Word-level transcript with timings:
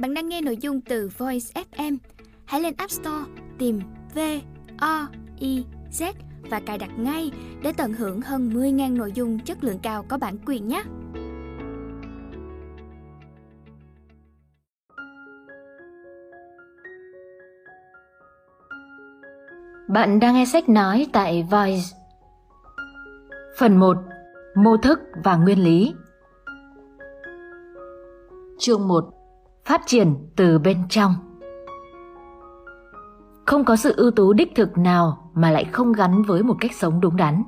Bạn 0.00 0.14
đang 0.14 0.28
nghe 0.28 0.40
nội 0.40 0.56
dung 0.56 0.80
từ 0.80 1.10
Voice 1.18 1.62
FM. 1.72 1.96
Hãy 2.44 2.60
lên 2.60 2.74
App 2.76 2.90
Store, 2.90 3.24
tìm 3.58 3.80
V 4.14 4.18
O 4.80 5.06
I 5.38 5.64
Z 5.92 6.12
và 6.50 6.60
cài 6.66 6.78
đặt 6.78 6.90
ngay 6.98 7.30
để 7.62 7.72
tận 7.76 7.92
hưởng 7.92 8.20
hơn 8.20 8.50
10.000 8.50 8.96
nội 8.96 9.12
dung 9.12 9.38
chất 9.38 9.64
lượng 9.64 9.78
cao 9.82 10.04
có 10.08 10.18
bản 10.18 10.36
quyền 10.46 10.68
nhé. 10.68 10.82
Bạn 19.88 20.20
đang 20.20 20.34
nghe 20.34 20.44
sách 20.44 20.68
nói 20.68 21.06
tại 21.12 21.46
Voice. 21.50 21.82
Phần 23.58 23.76
1. 23.76 23.96
Mô 24.54 24.76
thức 24.76 25.00
và 25.24 25.36
nguyên 25.36 25.64
lý 25.64 25.94
Chương 28.58 28.88
1 28.88 29.19
Phát 29.64 29.80
triển 29.86 30.14
từ 30.36 30.58
bên 30.58 30.76
trong 30.88 31.14
Không 33.46 33.64
có 33.64 33.76
sự 33.76 33.94
ưu 33.96 34.10
tú 34.10 34.32
đích 34.32 34.54
thực 34.54 34.78
nào 34.78 35.30
mà 35.34 35.50
lại 35.50 35.64
không 35.64 35.92
gắn 35.92 36.22
với 36.22 36.42
một 36.42 36.54
cách 36.60 36.72
sống 36.74 37.00
đúng 37.00 37.16
đắn. 37.16 37.42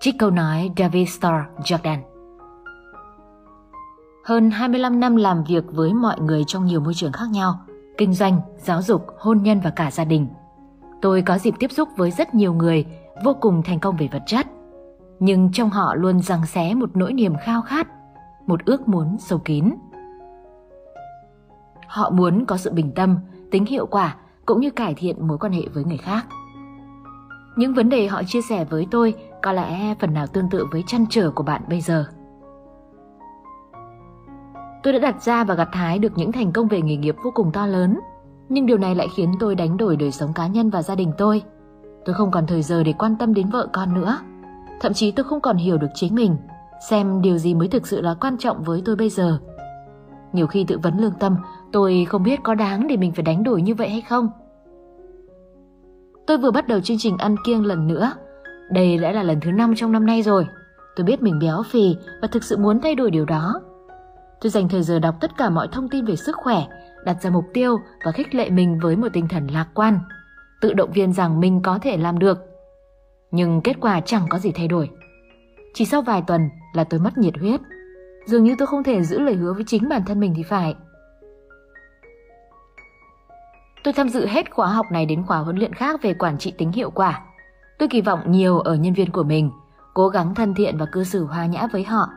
Trích 0.00 0.14
câu 0.18 0.30
nói 0.30 0.70
David 0.76 1.08
Starr 1.08 1.34
Jordan 1.64 1.98
Hơn 4.24 4.50
25 4.50 5.00
năm 5.00 5.16
làm 5.16 5.44
việc 5.44 5.64
với 5.72 5.94
mọi 5.94 6.20
người 6.20 6.44
trong 6.46 6.66
nhiều 6.66 6.80
môi 6.80 6.94
trường 6.94 7.12
khác 7.12 7.26
nhau, 7.30 7.60
kinh 7.98 8.14
doanh, 8.14 8.40
giáo 8.56 8.82
dục, 8.82 9.06
hôn 9.18 9.42
nhân 9.42 9.60
và 9.64 9.70
cả 9.70 9.90
gia 9.90 10.04
đình. 10.04 10.28
Tôi 11.02 11.22
có 11.22 11.38
dịp 11.38 11.54
tiếp 11.58 11.72
xúc 11.72 11.88
với 11.96 12.10
rất 12.10 12.34
nhiều 12.34 12.52
người 12.52 12.86
vô 13.24 13.36
cùng 13.40 13.62
thành 13.62 13.80
công 13.80 13.96
về 13.96 14.08
vật 14.12 14.22
chất, 14.26 14.46
nhưng 15.20 15.52
trong 15.52 15.70
họ 15.70 15.94
luôn 15.94 16.20
giằng 16.20 16.46
xé 16.46 16.74
một 16.74 16.96
nỗi 16.96 17.12
niềm 17.12 17.34
khao 17.44 17.62
khát, 17.62 17.88
một 18.46 18.64
ước 18.64 18.88
muốn 18.88 19.16
sâu 19.18 19.38
kín. 19.38 19.70
Họ 21.90 22.10
muốn 22.10 22.44
có 22.46 22.56
sự 22.56 22.70
bình 22.72 22.92
tâm, 22.94 23.18
tính 23.50 23.66
hiệu 23.66 23.86
quả 23.86 24.16
cũng 24.46 24.60
như 24.60 24.70
cải 24.70 24.94
thiện 24.94 25.28
mối 25.28 25.38
quan 25.38 25.52
hệ 25.52 25.62
với 25.74 25.84
người 25.84 25.96
khác. 25.96 26.26
Những 27.56 27.74
vấn 27.74 27.88
đề 27.88 28.06
họ 28.06 28.22
chia 28.22 28.42
sẻ 28.42 28.64
với 28.64 28.86
tôi 28.90 29.14
có 29.42 29.52
lẽ 29.52 29.94
phần 30.00 30.14
nào 30.14 30.26
tương 30.26 30.50
tự 30.50 30.66
với 30.72 30.84
chăn 30.86 31.04
trở 31.10 31.30
của 31.30 31.42
bạn 31.42 31.62
bây 31.68 31.80
giờ. 31.80 32.04
Tôi 34.82 34.92
đã 34.92 34.98
đặt 34.98 35.22
ra 35.22 35.44
và 35.44 35.54
gặt 35.54 35.68
hái 35.72 35.98
được 35.98 36.12
những 36.16 36.32
thành 36.32 36.52
công 36.52 36.68
về 36.68 36.82
nghề 36.82 36.96
nghiệp 36.96 37.16
vô 37.24 37.30
cùng 37.34 37.52
to 37.52 37.66
lớn, 37.66 38.00
nhưng 38.48 38.66
điều 38.66 38.78
này 38.78 38.94
lại 38.94 39.08
khiến 39.16 39.32
tôi 39.40 39.54
đánh 39.54 39.76
đổi 39.76 39.96
đời 39.96 40.10
sống 40.10 40.32
cá 40.32 40.46
nhân 40.46 40.70
và 40.70 40.82
gia 40.82 40.94
đình 40.94 41.12
tôi. 41.18 41.42
Tôi 42.04 42.14
không 42.14 42.30
còn 42.30 42.46
thời 42.46 42.62
giờ 42.62 42.82
để 42.84 42.92
quan 42.98 43.16
tâm 43.16 43.34
đến 43.34 43.50
vợ 43.50 43.68
con 43.72 43.94
nữa. 43.94 44.18
Thậm 44.80 44.92
chí 44.92 45.10
tôi 45.10 45.24
không 45.24 45.40
còn 45.40 45.56
hiểu 45.56 45.78
được 45.78 45.90
chính 45.94 46.14
mình, 46.14 46.36
xem 46.90 47.22
điều 47.22 47.38
gì 47.38 47.54
mới 47.54 47.68
thực 47.68 47.86
sự 47.86 48.00
là 48.00 48.14
quan 48.20 48.38
trọng 48.38 48.62
với 48.62 48.82
tôi 48.84 48.96
bây 48.96 49.08
giờ. 49.08 49.38
Nhiều 50.32 50.46
khi 50.46 50.64
tự 50.64 50.78
vấn 50.78 50.98
lương 50.98 51.14
tâm, 51.14 51.36
tôi 51.72 52.06
không 52.08 52.22
biết 52.22 52.40
có 52.42 52.54
đáng 52.54 52.86
để 52.86 52.96
mình 52.96 53.12
phải 53.12 53.22
đánh 53.22 53.42
đổi 53.42 53.62
như 53.62 53.74
vậy 53.74 53.88
hay 53.88 54.00
không. 54.00 54.28
Tôi 56.26 56.38
vừa 56.38 56.50
bắt 56.50 56.68
đầu 56.68 56.80
chương 56.80 56.98
trình 56.98 57.16
ăn 57.18 57.36
kiêng 57.44 57.66
lần 57.66 57.86
nữa. 57.86 58.12
Đây 58.70 58.98
đã 58.98 59.12
là 59.12 59.22
lần 59.22 59.40
thứ 59.40 59.52
năm 59.52 59.74
trong 59.76 59.92
năm 59.92 60.06
nay 60.06 60.22
rồi. 60.22 60.46
Tôi 60.96 61.04
biết 61.04 61.22
mình 61.22 61.38
béo 61.38 61.62
phì 61.70 61.96
và 62.22 62.28
thực 62.28 62.44
sự 62.44 62.56
muốn 62.56 62.80
thay 62.80 62.94
đổi 62.94 63.10
điều 63.10 63.24
đó. 63.24 63.60
Tôi 64.40 64.50
dành 64.50 64.68
thời 64.68 64.82
giờ 64.82 64.98
đọc 64.98 65.14
tất 65.20 65.30
cả 65.38 65.50
mọi 65.50 65.68
thông 65.72 65.88
tin 65.88 66.04
về 66.04 66.16
sức 66.16 66.36
khỏe, 66.36 66.66
đặt 67.04 67.16
ra 67.22 67.30
mục 67.30 67.44
tiêu 67.54 67.78
và 68.04 68.12
khích 68.12 68.34
lệ 68.34 68.50
mình 68.50 68.78
với 68.82 68.96
một 68.96 69.08
tinh 69.12 69.28
thần 69.28 69.46
lạc 69.46 69.66
quan, 69.74 70.00
tự 70.60 70.72
động 70.72 70.92
viên 70.92 71.12
rằng 71.12 71.40
mình 71.40 71.62
có 71.62 71.78
thể 71.82 71.96
làm 71.96 72.18
được. 72.18 72.38
Nhưng 73.30 73.60
kết 73.60 73.76
quả 73.80 74.00
chẳng 74.00 74.26
có 74.28 74.38
gì 74.38 74.52
thay 74.54 74.68
đổi. 74.68 74.90
Chỉ 75.74 75.84
sau 75.84 76.02
vài 76.02 76.22
tuần 76.26 76.48
là 76.74 76.84
tôi 76.84 77.00
mất 77.00 77.18
nhiệt 77.18 77.38
huyết. 77.40 77.60
Dường 78.26 78.44
như 78.44 78.54
tôi 78.58 78.66
không 78.66 78.82
thể 78.82 79.02
giữ 79.02 79.18
lời 79.18 79.34
hứa 79.34 79.52
với 79.52 79.64
chính 79.66 79.88
bản 79.88 80.02
thân 80.06 80.20
mình 80.20 80.32
thì 80.36 80.42
phải. 80.42 80.74
Tôi 83.82 83.94
tham 83.94 84.08
dự 84.08 84.26
hết 84.26 84.50
khóa 84.50 84.66
học 84.66 84.86
này 84.92 85.06
đến 85.06 85.22
khóa 85.26 85.38
huấn 85.38 85.56
luyện 85.56 85.72
khác 85.72 86.02
về 86.02 86.14
quản 86.14 86.38
trị 86.38 86.52
tính 86.58 86.72
hiệu 86.72 86.90
quả. 86.90 87.20
Tôi 87.78 87.88
kỳ 87.88 88.00
vọng 88.00 88.20
nhiều 88.26 88.58
ở 88.58 88.74
nhân 88.74 88.94
viên 88.94 89.10
của 89.10 89.22
mình, 89.22 89.50
cố 89.94 90.08
gắng 90.08 90.34
thân 90.34 90.54
thiện 90.54 90.78
và 90.78 90.86
cư 90.92 91.04
xử 91.04 91.24
hòa 91.24 91.46
nhã 91.46 91.66
với 91.72 91.84
họ. 91.84 92.08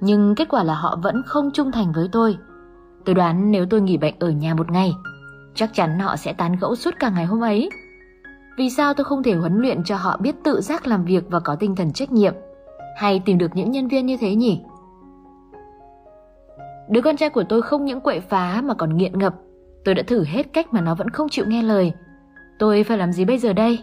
Nhưng 0.00 0.34
kết 0.34 0.48
quả 0.48 0.62
là 0.62 0.74
họ 0.74 0.98
vẫn 1.02 1.22
không 1.26 1.50
trung 1.54 1.72
thành 1.72 1.92
với 1.92 2.08
tôi. 2.12 2.36
Tôi 3.04 3.14
đoán 3.14 3.50
nếu 3.50 3.66
tôi 3.70 3.80
nghỉ 3.80 3.96
bệnh 3.96 4.14
ở 4.18 4.30
nhà 4.30 4.54
một 4.54 4.70
ngày, 4.70 4.92
chắc 5.54 5.70
chắn 5.74 5.98
họ 5.98 6.16
sẽ 6.16 6.32
tán 6.32 6.56
gẫu 6.60 6.76
suốt 6.76 6.94
cả 6.98 7.10
ngày 7.10 7.24
hôm 7.24 7.40
ấy. 7.40 7.70
Vì 8.58 8.70
sao 8.70 8.94
tôi 8.94 9.04
không 9.04 9.22
thể 9.22 9.34
huấn 9.34 9.58
luyện 9.58 9.84
cho 9.84 9.96
họ 9.96 10.16
biết 10.16 10.34
tự 10.44 10.60
giác 10.60 10.86
làm 10.86 11.04
việc 11.04 11.24
và 11.30 11.40
có 11.40 11.56
tinh 11.56 11.76
thần 11.76 11.92
trách 11.92 12.12
nhiệm? 12.12 12.34
Hay 12.96 13.22
tìm 13.24 13.38
được 13.38 13.50
những 13.54 13.70
nhân 13.70 13.88
viên 13.88 14.06
như 14.06 14.16
thế 14.16 14.34
nhỉ? 14.34 14.62
Đứa 16.88 17.00
con 17.00 17.16
trai 17.16 17.30
của 17.30 17.44
tôi 17.48 17.62
không 17.62 17.84
những 17.84 18.00
quậy 18.00 18.20
phá 18.20 18.62
mà 18.64 18.74
còn 18.74 18.96
nghiện 18.96 19.18
ngập 19.18 19.34
Tôi 19.86 19.94
đã 19.94 20.02
thử 20.02 20.24
hết 20.24 20.52
cách 20.52 20.74
mà 20.74 20.80
nó 20.80 20.94
vẫn 20.94 21.10
không 21.10 21.28
chịu 21.28 21.44
nghe 21.48 21.62
lời. 21.62 21.92
Tôi 22.58 22.84
phải 22.84 22.98
làm 22.98 23.12
gì 23.12 23.24
bây 23.24 23.38
giờ 23.38 23.52
đây? 23.52 23.78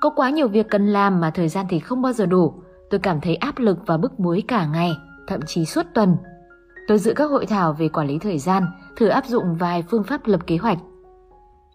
Có 0.00 0.10
quá 0.10 0.30
nhiều 0.30 0.48
việc 0.48 0.66
cần 0.70 0.86
làm 0.86 1.20
mà 1.20 1.30
thời 1.30 1.48
gian 1.48 1.66
thì 1.68 1.78
không 1.78 2.02
bao 2.02 2.12
giờ 2.12 2.26
đủ. 2.26 2.54
Tôi 2.90 3.00
cảm 3.00 3.20
thấy 3.20 3.36
áp 3.36 3.58
lực 3.58 3.78
và 3.86 3.96
bức 3.96 4.18
bối 4.18 4.42
cả 4.48 4.66
ngày, 4.66 4.92
thậm 5.26 5.40
chí 5.46 5.64
suốt 5.64 5.86
tuần. 5.94 6.16
Tôi 6.88 6.98
dự 6.98 7.12
các 7.16 7.30
hội 7.30 7.46
thảo 7.46 7.72
về 7.72 7.88
quản 7.88 8.06
lý 8.06 8.18
thời 8.18 8.38
gian, 8.38 8.66
thử 8.96 9.08
áp 9.08 9.26
dụng 9.26 9.54
vài 9.54 9.84
phương 9.90 10.04
pháp 10.04 10.26
lập 10.26 10.40
kế 10.46 10.56
hoạch. 10.56 10.78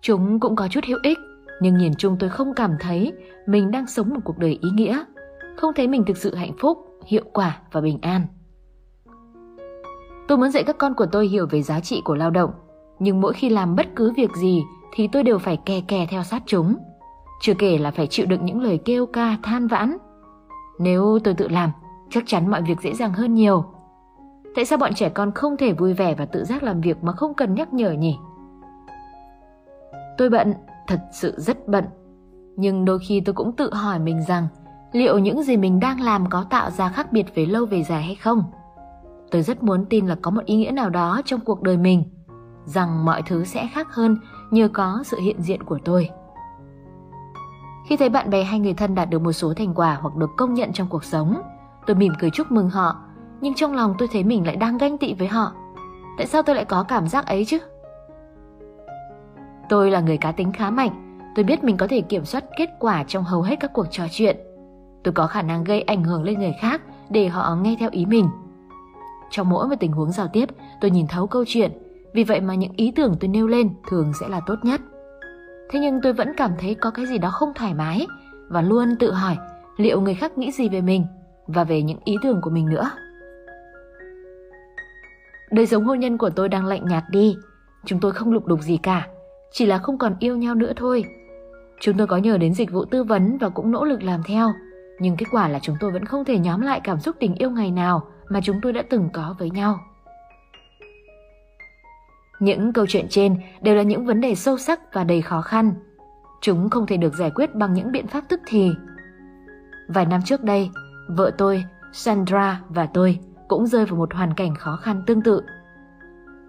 Chúng 0.02 0.40
cũng 0.40 0.56
có 0.56 0.68
chút 0.68 0.84
hữu 0.88 1.00
ích, 1.04 1.18
nhưng 1.62 1.78
nhìn 1.78 1.94
chung 1.98 2.18
tôi 2.20 2.30
không 2.30 2.54
cảm 2.56 2.72
thấy 2.80 3.14
mình 3.48 3.72
đang 3.72 3.88
sống 3.88 4.10
một 4.10 4.20
cuộc 4.24 4.38
đời 4.38 4.60
ý 4.62 4.70
nghĩa, 4.74 5.04
không 5.58 5.74
thấy 5.76 5.88
mình 5.88 6.04
thực 6.08 6.18
sự 6.18 6.36
hạnh 6.36 6.54
phúc, 6.60 6.78
hiệu 7.06 7.24
quả 7.34 7.58
và 7.72 7.82
bình 7.82 8.00
an. 8.02 8.28
Tôi 10.28 10.38
muốn 10.38 10.52
dạy 10.52 10.64
các 10.64 10.78
con 10.78 10.94
của 10.94 11.06
tôi 11.06 11.28
hiểu 11.28 11.48
về 11.50 11.62
giá 11.62 11.80
trị 11.80 12.02
của 12.06 12.16
lao 12.16 12.30
động, 12.30 12.52
nhưng 13.00 13.22
mỗi 13.22 13.34
khi 13.34 13.50
làm 13.50 13.76
bất 13.76 13.88
cứ 13.96 14.14
việc 14.16 14.36
gì 14.36 14.64
thì 14.94 15.08
tôi 15.08 15.24
đều 15.24 15.40
phải 15.40 15.58
kè 15.66 15.82
kè 15.88 16.08
theo 16.10 16.24
sát 16.24 16.44
chúng. 16.46 16.76
Chưa 17.42 17.54
kể 17.54 17.78
là 17.78 17.92
phải 17.92 18.08
chịu 18.08 18.26
đựng 18.26 18.46
những 18.46 18.62
lời 18.62 18.80
kêu 18.86 19.06
ca 19.06 19.38
than 19.44 19.68
vãn. 19.68 19.98
Nếu 20.80 21.20
tôi 21.24 21.34
tự 21.34 21.48
làm, 21.48 21.72
chắc 22.10 22.24
chắn 22.28 22.52
mọi 22.52 22.62
việc 22.62 22.82
dễ 22.82 22.94
dàng 22.94 23.14
hơn 23.14 23.34
nhiều. 23.34 23.66
Tại 24.56 24.66
sao 24.66 24.78
bọn 24.78 24.94
trẻ 24.94 25.10
con 25.10 25.32
không 25.32 25.58
thể 25.58 25.74
vui 25.74 25.94
vẻ 25.94 26.16
và 26.16 26.26
tự 26.26 26.44
giác 26.44 26.64
làm 26.64 26.82
việc 26.82 27.04
mà 27.04 27.12
không 27.12 27.34
cần 27.34 27.54
nhắc 27.54 27.74
nhở 27.74 27.92
nhỉ? 27.92 28.18
Tôi 30.18 30.30
bận, 30.30 30.54
thật 30.88 31.00
sự 31.14 31.34
rất 31.38 31.68
bận. 31.68 31.86
Nhưng 32.56 32.86
đôi 32.86 33.00
khi 33.08 33.22
tôi 33.26 33.34
cũng 33.34 33.56
tự 33.56 33.74
hỏi 33.74 34.00
mình 34.00 34.24
rằng 34.28 34.48
liệu 34.92 35.18
những 35.18 35.44
gì 35.44 35.58
mình 35.58 35.80
đang 35.80 36.02
làm 36.02 36.30
có 36.30 36.46
tạo 36.50 36.70
ra 36.72 36.90
khác 36.90 37.12
biệt 37.12 37.36
về 37.36 37.46
lâu 37.46 37.66
về 37.66 37.84
dài 37.84 38.04
hay 38.04 38.16
không? 38.16 38.44
Tôi 39.32 39.42
rất 39.42 39.64
muốn 39.64 39.86
tin 39.86 40.08
là 40.08 40.16
có 40.22 40.32
một 40.32 40.46
ý 40.46 40.56
nghĩa 40.56 40.72
nào 40.72 40.90
đó 40.90 41.22
trong 41.26 41.40
cuộc 41.40 41.62
đời 41.62 41.78
mình, 41.78 42.04
rằng 42.66 43.06
mọi 43.06 43.22
thứ 43.26 43.44
sẽ 43.44 43.70
khác 43.74 43.88
hơn 43.92 44.18
nhờ 44.52 44.68
có 44.74 45.04
sự 45.06 45.20
hiện 45.20 45.42
diện 45.42 45.64
của 45.64 45.80
tôi. 45.86 46.10
Khi 47.88 47.98
thấy 47.98 48.10
bạn 48.10 48.30
bè 48.30 48.44
hay 48.44 48.60
người 48.60 48.74
thân 48.74 48.96
đạt 48.96 49.10
được 49.10 49.22
một 49.22 49.32
số 49.32 49.54
thành 49.54 49.74
quả 49.74 49.98
hoặc 50.02 50.16
được 50.16 50.30
công 50.38 50.54
nhận 50.54 50.74
trong 50.74 50.88
cuộc 50.90 51.04
sống, 51.04 51.42
tôi 51.88 51.96
mỉm 51.96 52.14
cười 52.20 52.30
chúc 52.30 52.52
mừng 52.52 52.70
họ, 52.70 52.96
nhưng 53.42 53.54
trong 53.54 53.74
lòng 53.74 53.96
tôi 53.98 54.08
thấy 54.12 54.24
mình 54.24 54.46
lại 54.46 54.56
đang 54.56 54.78
ganh 54.78 54.98
tị 54.98 55.14
với 55.14 55.28
họ. 55.28 55.52
Tại 56.18 56.28
sao 56.28 56.42
tôi 56.42 56.56
lại 56.56 56.66
có 56.66 56.84
cảm 56.84 57.08
giác 57.08 57.26
ấy 57.26 57.46
chứ? 57.46 57.58
Tôi 59.70 59.92
là 59.92 60.02
người 60.02 60.18
cá 60.18 60.32
tính 60.32 60.52
khá 60.52 60.70
mạnh, 60.70 61.20
tôi 61.36 61.46
biết 61.46 61.64
mình 61.64 61.78
có 61.78 61.88
thể 61.88 62.02
kiểm 62.02 62.26
soát 62.26 62.44
kết 62.58 62.70
quả 62.80 63.04
trong 63.04 63.24
hầu 63.24 63.42
hết 63.42 63.56
các 63.60 63.74
cuộc 63.74 63.86
trò 63.92 64.04
chuyện. 64.12 64.38
Tôi 65.04 65.14
có 65.14 65.28
khả 65.28 65.42
năng 65.42 65.64
gây 65.64 65.82
ảnh 65.82 66.04
hưởng 66.04 66.24
lên 66.24 66.40
người 66.40 66.54
khác 66.62 66.82
để 67.10 67.28
họ 67.28 67.56
nghe 67.56 67.76
theo 67.80 67.90
ý 67.92 68.06
mình. 68.06 68.30
Trong 69.36 69.50
mỗi 69.50 69.68
một 69.68 69.76
tình 69.80 69.92
huống 69.92 70.12
giao 70.12 70.28
tiếp, 70.28 70.50
tôi 70.82 70.92
nhìn 70.92 71.08
thấu 71.08 71.28
câu 71.28 71.44
chuyện, 71.48 71.72
vì 72.14 72.24
vậy 72.24 72.42
mà 72.42 72.56
những 72.56 72.72
ý 72.76 72.92
tưởng 72.96 73.16
tôi 73.20 73.28
nêu 73.28 73.48
lên 73.48 73.70
thường 73.90 74.12
sẽ 74.20 74.28
là 74.28 74.42
tốt 74.46 74.56
nhất. 74.64 74.82
Thế 75.70 75.80
nhưng 75.80 76.00
tôi 76.04 76.14
vẫn 76.14 76.34
cảm 76.38 76.52
thấy 76.60 76.76
có 76.76 76.92
cái 76.92 77.06
gì 77.06 77.18
đó 77.18 77.30
không 77.32 77.54
thoải 77.56 77.74
mái 77.74 78.08
và 78.50 78.62
luôn 78.62 78.96
tự 79.00 79.12
hỏi 79.12 79.38
liệu 79.78 80.02
người 80.02 80.14
khác 80.14 80.38
nghĩ 80.38 80.52
gì 80.52 80.70
về 80.70 80.82
mình 80.82 81.06
và 81.48 81.64
về 81.64 81.82
những 81.82 81.98
ý 82.04 82.18
tưởng 82.22 82.42
của 82.42 82.50
mình 82.50 82.66
nữa. 82.70 82.92
Đời 85.52 85.66
sống 85.66 85.86
hôn 85.86 86.00
nhân 86.00 86.18
của 86.18 86.30
tôi 86.30 86.50
đang 86.50 86.66
lạnh 86.66 86.86
nhạt 86.86 87.04
đi, 87.10 87.36
chúng 87.86 88.00
tôi 88.00 88.12
không 88.12 88.32
lục 88.32 88.46
đục 88.46 88.62
gì 88.62 88.78
cả, 88.78 89.08
chỉ 89.52 89.66
là 89.66 89.78
không 89.78 89.98
còn 89.98 90.16
yêu 90.20 90.38
nhau 90.38 90.56
nữa 90.56 90.72
thôi. 90.76 91.06
Chúng 91.80 91.98
tôi 91.98 92.08
có 92.08 92.18
nhờ 92.18 92.38
đến 92.38 92.54
dịch 92.54 92.72
vụ 92.72 92.86
tư 92.86 93.04
vấn 93.04 93.38
và 93.38 93.50
cũng 93.50 93.72
nỗ 93.72 93.86
lực 93.86 94.04
làm 94.04 94.24
theo, 94.24 94.54
nhưng 95.00 95.18
kết 95.18 95.26
quả 95.32 95.48
là 95.48 95.60
chúng 95.60 95.76
tôi 95.80 95.92
vẫn 95.92 96.06
không 96.06 96.26
thể 96.26 96.40
nhóm 96.40 96.62
lại 96.62 96.82
cảm 96.84 97.00
xúc 97.00 97.16
tình 97.20 97.36
yêu 97.36 97.52
ngày 97.52 97.72
nào 97.72 98.08
mà 98.30 98.40
chúng 98.44 98.62
tôi 98.62 98.74
đã 98.74 98.84
từng 98.90 99.10
có 99.14 99.36
với 99.40 99.50
nhau. 99.50 99.80
Những 102.40 102.74
câu 102.74 102.86
chuyện 102.90 103.06
trên 103.10 103.38
đều 103.62 103.76
là 103.76 103.84
những 103.84 104.06
vấn 104.06 104.22
đề 104.22 104.36
sâu 104.36 104.58
sắc 104.58 104.94
và 104.94 105.04
đầy 105.04 105.22
khó 105.22 105.42
khăn. 105.42 105.74
Chúng 106.42 106.70
không 106.70 106.86
thể 106.86 106.98
được 106.98 107.14
giải 107.14 107.32
quyết 107.36 107.56
bằng 107.56 107.74
những 107.74 107.92
biện 107.92 108.08
pháp 108.08 108.24
tức 108.30 108.40
thì. 108.46 108.72
Vài 109.88 110.06
năm 110.06 110.22
trước 110.26 110.44
đây, 110.44 110.70
vợ 111.08 111.32
tôi, 111.38 111.64
Sandra 111.94 112.62
và 112.70 112.86
tôi 112.94 113.20
cũng 113.48 113.68
rơi 113.68 113.86
vào 113.86 114.00
một 114.00 114.14
hoàn 114.14 114.34
cảnh 114.34 114.56
khó 114.56 114.76
khăn 114.76 115.04
tương 115.06 115.22
tự. 115.22 115.42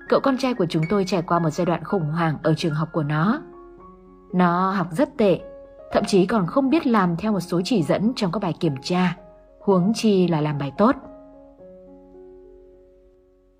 Cậu 0.09 0.21
con 0.21 0.39
trai 0.39 0.55
của 0.55 0.67
chúng 0.67 0.83
tôi 0.91 1.05
trải 1.05 1.23
qua 1.23 1.39
một 1.39 1.51
giai 1.51 1.67
đoạn 1.67 1.85
khủng 1.85 2.11
hoảng 2.11 2.39
ở 2.43 2.55
trường 2.55 2.75
học 2.75 2.89
của 2.93 3.03
nó. 3.03 3.41
Nó 4.35 4.71
học 4.71 4.87
rất 4.91 5.17
tệ, 5.17 5.41
thậm 5.93 6.05
chí 6.07 6.27
còn 6.27 6.47
không 6.47 6.71
biết 6.71 6.87
làm 6.87 7.17
theo 7.17 7.33
một 7.33 7.41
số 7.41 7.61
chỉ 7.65 7.83
dẫn 7.83 8.13
trong 8.17 8.33
các 8.33 8.43
bài 8.43 8.55
kiểm 8.61 8.75
tra, 8.83 9.17
huống 9.61 9.93
chi 9.95 10.29
là 10.29 10.41
làm 10.41 10.59
bài 10.59 10.73
tốt. 10.79 10.97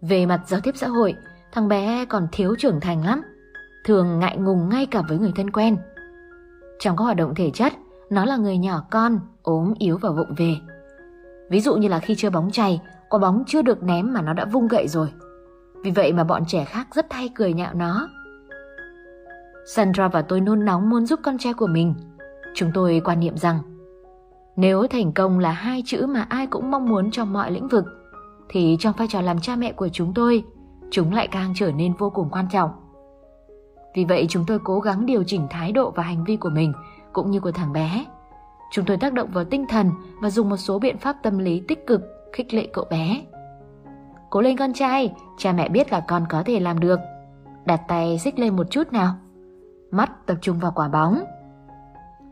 Về 0.09 0.27
mặt 0.27 0.41
giao 0.47 0.61
tiếp 0.61 0.77
xã 0.77 0.89
hội, 0.89 1.15
thằng 1.53 1.69
bé 1.69 2.05
còn 2.05 2.27
thiếu 2.33 2.55
trưởng 2.59 2.81
thành 2.81 3.05
lắm, 3.05 3.23
thường 3.85 4.19
ngại 4.19 4.37
ngùng 4.37 4.69
ngay 4.69 4.87
cả 4.87 5.03
với 5.09 5.19
người 5.19 5.33
thân 5.37 5.51
quen. 5.51 5.77
Trong 6.79 6.97
các 6.97 7.05
hoạt 7.05 7.17
động 7.17 7.35
thể 7.35 7.51
chất, 7.51 7.73
nó 8.11 8.25
là 8.25 8.37
người 8.37 8.59
nhỏ 8.59 8.83
con, 8.91 9.21
ốm 9.43 9.75
yếu 9.79 9.99
và 9.99 10.11
vụng 10.11 10.35
về. 10.37 10.55
Ví 11.51 11.61
dụ 11.61 11.77
như 11.77 11.89
là 11.89 11.99
khi 11.99 12.15
chơi 12.15 12.31
bóng 12.31 12.51
chày, 12.51 12.81
quả 13.09 13.19
bóng 13.19 13.45
chưa 13.47 13.63
được 13.63 13.83
ném 13.83 14.13
mà 14.13 14.23
nó 14.23 14.33
đã 14.33 14.45
vung 14.45 14.69
gậy 14.69 14.89
rồi. 14.89 15.09
Vì 15.85 15.91
vậy 15.91 16.13
mà 16.13 16.25
bọn 16.25 16.43
trẻ 16.47 16.65
khác 16.65 16.87
rất 16.95 17.13
hay 17.13 17.31
cười 17.35 17.53
nhạo 17.53 17.75
nó. 17.75 18.09
Sandra 19.75 20.09
và 20.09 20.23
tôi 20.23 20.41
nôn 20.41 20.65
nóng 20.65 20.91
muốn 20.91 21.07
giúp 21.07 21.21
con 21.23 21.39
trai 21.39 21.55
của 21.55 21.67
mình. 21.67 21.95
Chúng 22.55 22.71
tôi 22.75 23.03
quan 23.05 23.21
niệm 23.21 23.37
rằng 23.37 23.59
nếu 24.57 24.87
thành 24.87 25.13
công 25.13 25.39
là 25.39 25.51
hai 25.51 25.83
chữ 25.87 26.07
mà 26.07 26.27
ai 26.29 26.47
cũng 26.47 26.71
mong 26.71 26.89
muốn 26.89 27.11
trong 27.11 27.33
mọi 27.33 27.51
lĩnh 27.51 27.69
vực 27.69 27.85
thì 28.49 28.77
trong 28.81 28.95
vai 28.97 29.09
trò 29.09 29.21
làm 29.21 29.41
cha 29.41 29.57
mẹ 29.57 29.73
của 29.73 29.89
chúng 29.89 30.15
tôi, 30.15 30.45
chúng 30.91 31.13
lại 31.13 31.29
càng 31.29 31.53
trở 31.57 31.73
nên 31.73 31.93
vô 31.93 32.11
cùng 32.11 32.29
quan 32.31 32.47
trọng. 32.53 32.71
Vì 33.95 34.05
vậy 34.05 34.27
chúng 34.29 34.45
tôi 34.47 34.59
cố 34.65 34.81
gắng 34.81 35.07
điều 35.07 35.25
chỉnh 35.25 35.47
thái 35.51 35.73
độ 35.73 35.91
và 35.91 36.03
hành 36.03 36.25
vi 36.25 36.37
của 36.37 36.51
mình 36.51 36.73
cũng 37.13 37.31
như 37.31 37.41
của 37.41 37.53
thằng 37.53 37.73
bé. 37.73 38.05
Chúng 38.71 38.85
tôi 38.85 38.97
tác 38.97 39.13
động 39.13 39.29
vào 39.33 39.45
tinh 39.45 39.67
thần 39.69 39.91
và 40.21 40.31
dùng 40.31 40.49
một 40.49 40.57
số 40.57 40.79
biện 40.79 40.99
pháp 40.99 41.17
tâm 41.23 41.39
lý 41.39 41.63
tích 41.69 41.87
cực 41.87 42.01
khích 42.33 42.55
lệ 42.55 42.69
cậu 42.73 42.85
bé. 42.91 43.23
Cố 44.31 44.41
lên 44.41 44.57
con 44.57 44.73
trai, 44.73 45.15
cha 45.37 45.53
mẹ 45.53 45.69
biết 45.69 45.93
là 45.93 46.01
con 46.01 46.25
có 46.29 46.43
thể 46.43 46.61
làm 46.61 46.81
được. 46.81 47.01
Đặt 47.65 47.81
tay 47.89 48.19
xích 48.19 48.39
lên 48.39 48.57
một 48.57 48.71
chút 48.71 48.93
nào. 48.93 49.15
Mắt 49.91 50.27
tập 50.27 50.37
trung 50.41 50.59
vào 50.59 50.73
quả 50.75 50.89
bóng. 50.89 51.25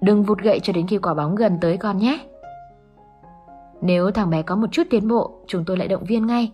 Đừng 0.01 0.23
vụt 0.23 0.39
gậy 0.39 0.61
cho 0.61 0.73
đến 0.73 0.87
khi 0.87 0.99
quả 0.99 1.15
bóng 1.15 1.35
gần 1.35 1.59
tới 1.61 1.77
con 1.77 1.99
nhé. 1.99 2.19
Nếu 3.85 4.11
thằng 4.11 4.31
bé 4.31 4.43
có 4.43 4.57
một 4.57 4.67
chút 4.73 4.83
tiến 4.91 5.09
bộ, 5.09 5.41
chúng 5.47 5.65
tôi 5.65 5.77
lại 5.77 5.89
động 5.89 6.05
viên 6.05 6.27
ngay. 6.27 6.53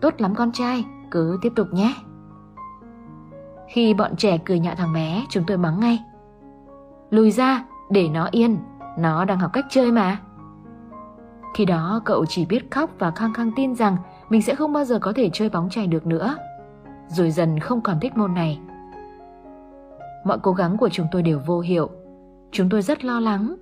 Tốt 0.00 0.14
lắm 0.18 0.34
con 0.34 0.52
trai, 0.52 0.84
cứ 1.10 1.38
tiếp 1.42 1.52
tục 1.56 1.68
nhé. 1.72 1.94
Khi 3.68 3.94
bọn 3.94 4.16
trẻ 4.16 4.38
cười 4.44 4.58
nhạo 4.58 4.74
thằng 4.74 4.92
bé, 4.92 5.24
chúng 5.28 5.44
tôi 5.46 5.56
mắng 5.56 5.80
ngay. 5.80 5.98
Lùi 7.10 7.30
ra, 7.30 7.64
để 7.90 8.08
nó 8.08 8.28
yên, 8.30 8.58
nó 8.98 9.24
đang 9.24 9.38
học 9.38 9.50
cách 9.52 9.64
chơi 9.70 9.92
mà. 9.92 10.20
Khi 11.54 11.64
đó 11.64 12.02
cậu 12.04 12.26
chỉ 12.26 12.46
biết 12.46 12.70
khóc 12.70 12.90
và 12.98 13.10
khăng 13.10 13.34
khăng 13.34 13.50
tin 13.56 13.74
rằng 13.74 13.96
mình 14.28 14.42
sẽ 14.42 14.54
không 14.54 14.72
bao 14.72 14.84
giờ 14.84 14.98
có 14.98 15.12
thể 15.16 15.30
chơi 15.32 15.48
bóng 15.48 15.70
chày 15.70 15.86
được 15.86 16.06
nữa. 16.06 16.36
Rồi 17.08 17.30
dần 17.30 17.58
không 17.58 17.80
còn 17.80 18.00
thích 18.00 18.16
môn 18.16 18.34
này. 18.34 18.60
Mọi 20.24 20.38
cố 20.42 20.52
gắng 20.52 20.76
của 20.76 20.88
chúng 20.88 21.06
tôi 21.12 21.22
đều 21.22 21.40
vô 21.46 21.60
hiệu. 21.60 21.90
Chúng 22.50 22.68
tôi 22.68 22.82
rất 22.82 23.04
lo 23.04 23.20
lắng. 23.20 23.54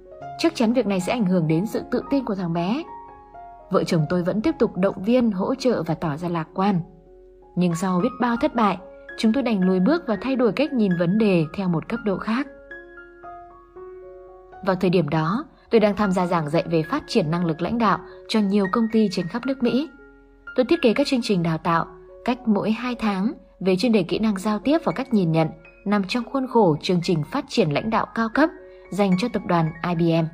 Chắc 0.43 0.55
chắn 0.55 0.73
việc 0.73 0.87
này 0.87 1.01
sẽ 1.01 1.13
ảnh 1.13 1.27
hưởng 1.27 1.49
đến 1.49 1.67
sự 1.67 1.83
tự 1.91 2.03
tin 2.11 2.25
của 2.25 2.35
thằng 2.35 2.53
bé. 2.53 2.83
Vợ 3.71 3.85
chồng 3.85 4.07
tôi 4.09 4.23
vẫn 4.23 4.41
tiếp 4.41 4.55
tục 4.59 4.77
động 4.77 5.03
viên, 5.05 5.31
hỗ 5.31 5.55
trợ 5.55 5.83
và 5.83 5.95
tỏ 5.95 6.17
ra 6.17 6.29
lạc 6.29 6.49
quan. 6.55 6.81
Nhưng 7.57 7.75
sau 7.75 8.01
biết 8.01 8.09
bao 8.21 8.37
thất 8.37 8.55
bại, 8.55 8.79
chúng 9.19 9.33
tôi 9.33 9.43
đành 9.43 9.61
lùi 9.61 9.81
bước 9.81 10.03
và 10.07 10.19
thay 10.21 10.37
đổi 10.37 10.53
cách 10.53 10.73
nhìn 10.73 10.93
vấn 10.99 11.19
đề 11.19 11.45
theo 11.57 11.69
một 11.69 11.89
cấp 11.89 12.01
độ 12.05 12.19
khác. 12.19 12.47
Vào 14.67 14.77
thời 14.77 14.91
điểm 14.91 15.09
đó, 15.09 15.45
tôi 15.71 15.81
đang 15.81 15.97
tham 15.97 16.13
gia 16.13 16.27
giảng 16.27 16.51
dạy 16.51 16.65
về 16.71 16.83
phát 16.83 17.03
triển 17.07 17.31
năng 17.31 17.45
lực 17.47 17.63
lãnh 17.63 17.79
đạo 17.79 17.99
cho 18.29 18.41
nhiều 18.41 18.67
công 18.73 18.89
ty 18.93 19.09
trên 19.13 19.29
khắp 19.29 19.47
nước 19.47 19.63
Mỹ. 19.63 19.89
Tôi 20.57 20.65
thiết 20.65 20.83
kế 20.83 20.95
các 20.95 21.07
chương 21.07 21.23
trình 21.23 21.43
đào 21.43 21.59
tạo 21.59 21.87
cách 22.25 22.49
mỗi 22.49 22.71
2 22.71 22.95
tháng 22.95 23.33
về 23.61 23.77
chuyên 23.77 23.93
đề 23.93 24.03
kỹ 24.03 24.19
năng 24.19 24.39
giao 24.39 24.59
tiếp 24.59 24.79
và 24.85 24.93
cách 24.93 25.15
nhìn 25.15 25.33
nhận 25.33 25.49
nằm 25.87 26.05
trong 26.09 26.25
khuôn 26.33 26.47
khổ 26.47 26.77
chương 26.83 27.01
trình 27.03 27.23
phát 27.33 27.45
triển 27.49 27.71
lãnh 27.71 27.91
đạo 27.91 28.07
cao 28.15 28.29
cấp 28.35 28.51
dành 28.91 29.11
cho 29.19 29.29
tập 29.29 29.43
đoàn 29.47 29.73
IBM. 29.89 30.27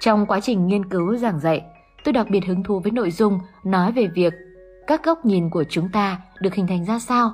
Trong 0.00 0.26
quá 0.26 0.40
trình 0.40 0.66
nghiên 0.66 0.88
cứu 0.88 1.16
giảng 1.16 1.40
dạy, 1.40 1.64
tôi 2.04 2.12
đặc 2.12 2.26
biệt 2.30 2.44
hứng 2.46 2.62
thú 2.62 2.80
với 2.80 2.92
nội 2.92 3.10
dung 3.10 3.38
nói 3.64 3.92
về 3.92 4.06
việc 4.14 4.34
các 4.86 5.04
góc 5.04 5.24
nhìn 5.24 5.50
của 5.50 5.64
chúng 5.64 5.88
ta 5.88 6.20
được 6.40 6.54
hình 6.54 6.66
thành 6.66 6.84
ra 6.84 6.98
sao, 6.98 7.32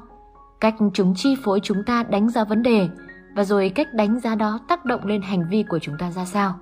cách 0.61 0.75
chúng 0.95 1.15
chi 1.17 1.37
phối 1.45 1.61
chúng 1.63 1.85
ta 1.87 2.03
đánh 2.03 2.29
giá 2.29 2.45
vấn 2.45 2.63
đề 2.63 2.89
và 3.37 3.45
rồi 3.45 3.73
cách 3.75 3.95
đánh 3.95 4.21
giá 4.21 4.35
đó 4.35 4.61
tác 4.69 4.85
động 4.85 5.07
lên 5.07 5.23
hành 5.23 5.49
vi 5.51 5.65
của 5.69 5.79
chúng 5.79 5.95
ta 5.99 6.11
ra 6.11 6.25
sao. 6.25 6.55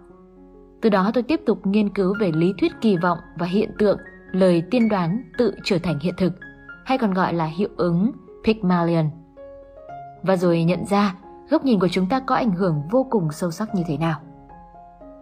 Từ 0.81 0.89
đó 0.89 1.11
tôi 1.15 1.23
tiếp 1.23 1.41
tục 1.47 1.67
nghiên 1.67 1.89
cứu 1.89 2.15
về 2.21 2.33
lý 2.33 2.55
thuyết 2.59 2.73
kỳ 2.81 2.97
vọng 2.97 3.19
và 3.39 3.47
hiện 3.47 3.71
tượng 3.79 3.99
lời 4.33 4.63
tiên 4.71 4.89
đoán 4.89 5.23
tự 5.39 5.55
trở 5.65 5.79
thành 5.79 5.99
hiện 5.99 6.15
thực, 6.19 6.33
hay 6.85 6.99
còn 6.99 7.15
gọi 7.15 7.35
là 7.35 7.45
hiệu 7.45 7.69
ứng 7.77 8.13
Pygmalion. 8.45 9.11
Và 10.23 10.37
rồi 10.37 10.65
nhận 10.65 10.87
ra 10.87 11.15
góc 11.53 11.65
nhìn 11.65 11.81
của 11.81 11.89
chúng 11.89 12.09
ta 12.09 12.21
có 12.21 12.35
ảnh 12.35 12.53
hưởng 12.53 12.83
vô 12.91 13.07
cùng 13.11 13.33
sâu 13.33 13.51
sắc 13.51 13.75
như 13.75 13.83
thế 13.87 13.97
nào. 13.97 14.21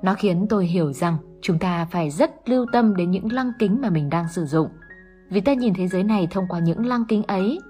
Nó 0.02 0.14
khiến 0.14 0.46
tôi 0.48 0.66
hiểu 0.66 0.92
rằng 0.92 1.16
chúng 1.42 1.58
ta 1.58 1.86
phải 1.90 2.10
rất 2.10 2.48
lưu 2.48 2.66
tâm 2.72 2.96
đến 2.96 3.10
những 3.10 3.32
lăng 3.32 3.52
kính 3.58 3.80
mà 3.80 3.90
mình 3.90 4.10
đang 4.10 4.28
sử 4.28 4.44
dụng, 4.44 4.68
vì 5.30 5.40
ta 5.40 5.54
nhìn 5.54 5.74
thế 5.74 5.88
giới 5.88 6.02
này 6.02 6.28
thông 6.30 6.44
qua 6.48 6.58
những 6.58 6.86
lăng 6.86 7.04
kính 7.08 7.22
ấy, 7.22 7.60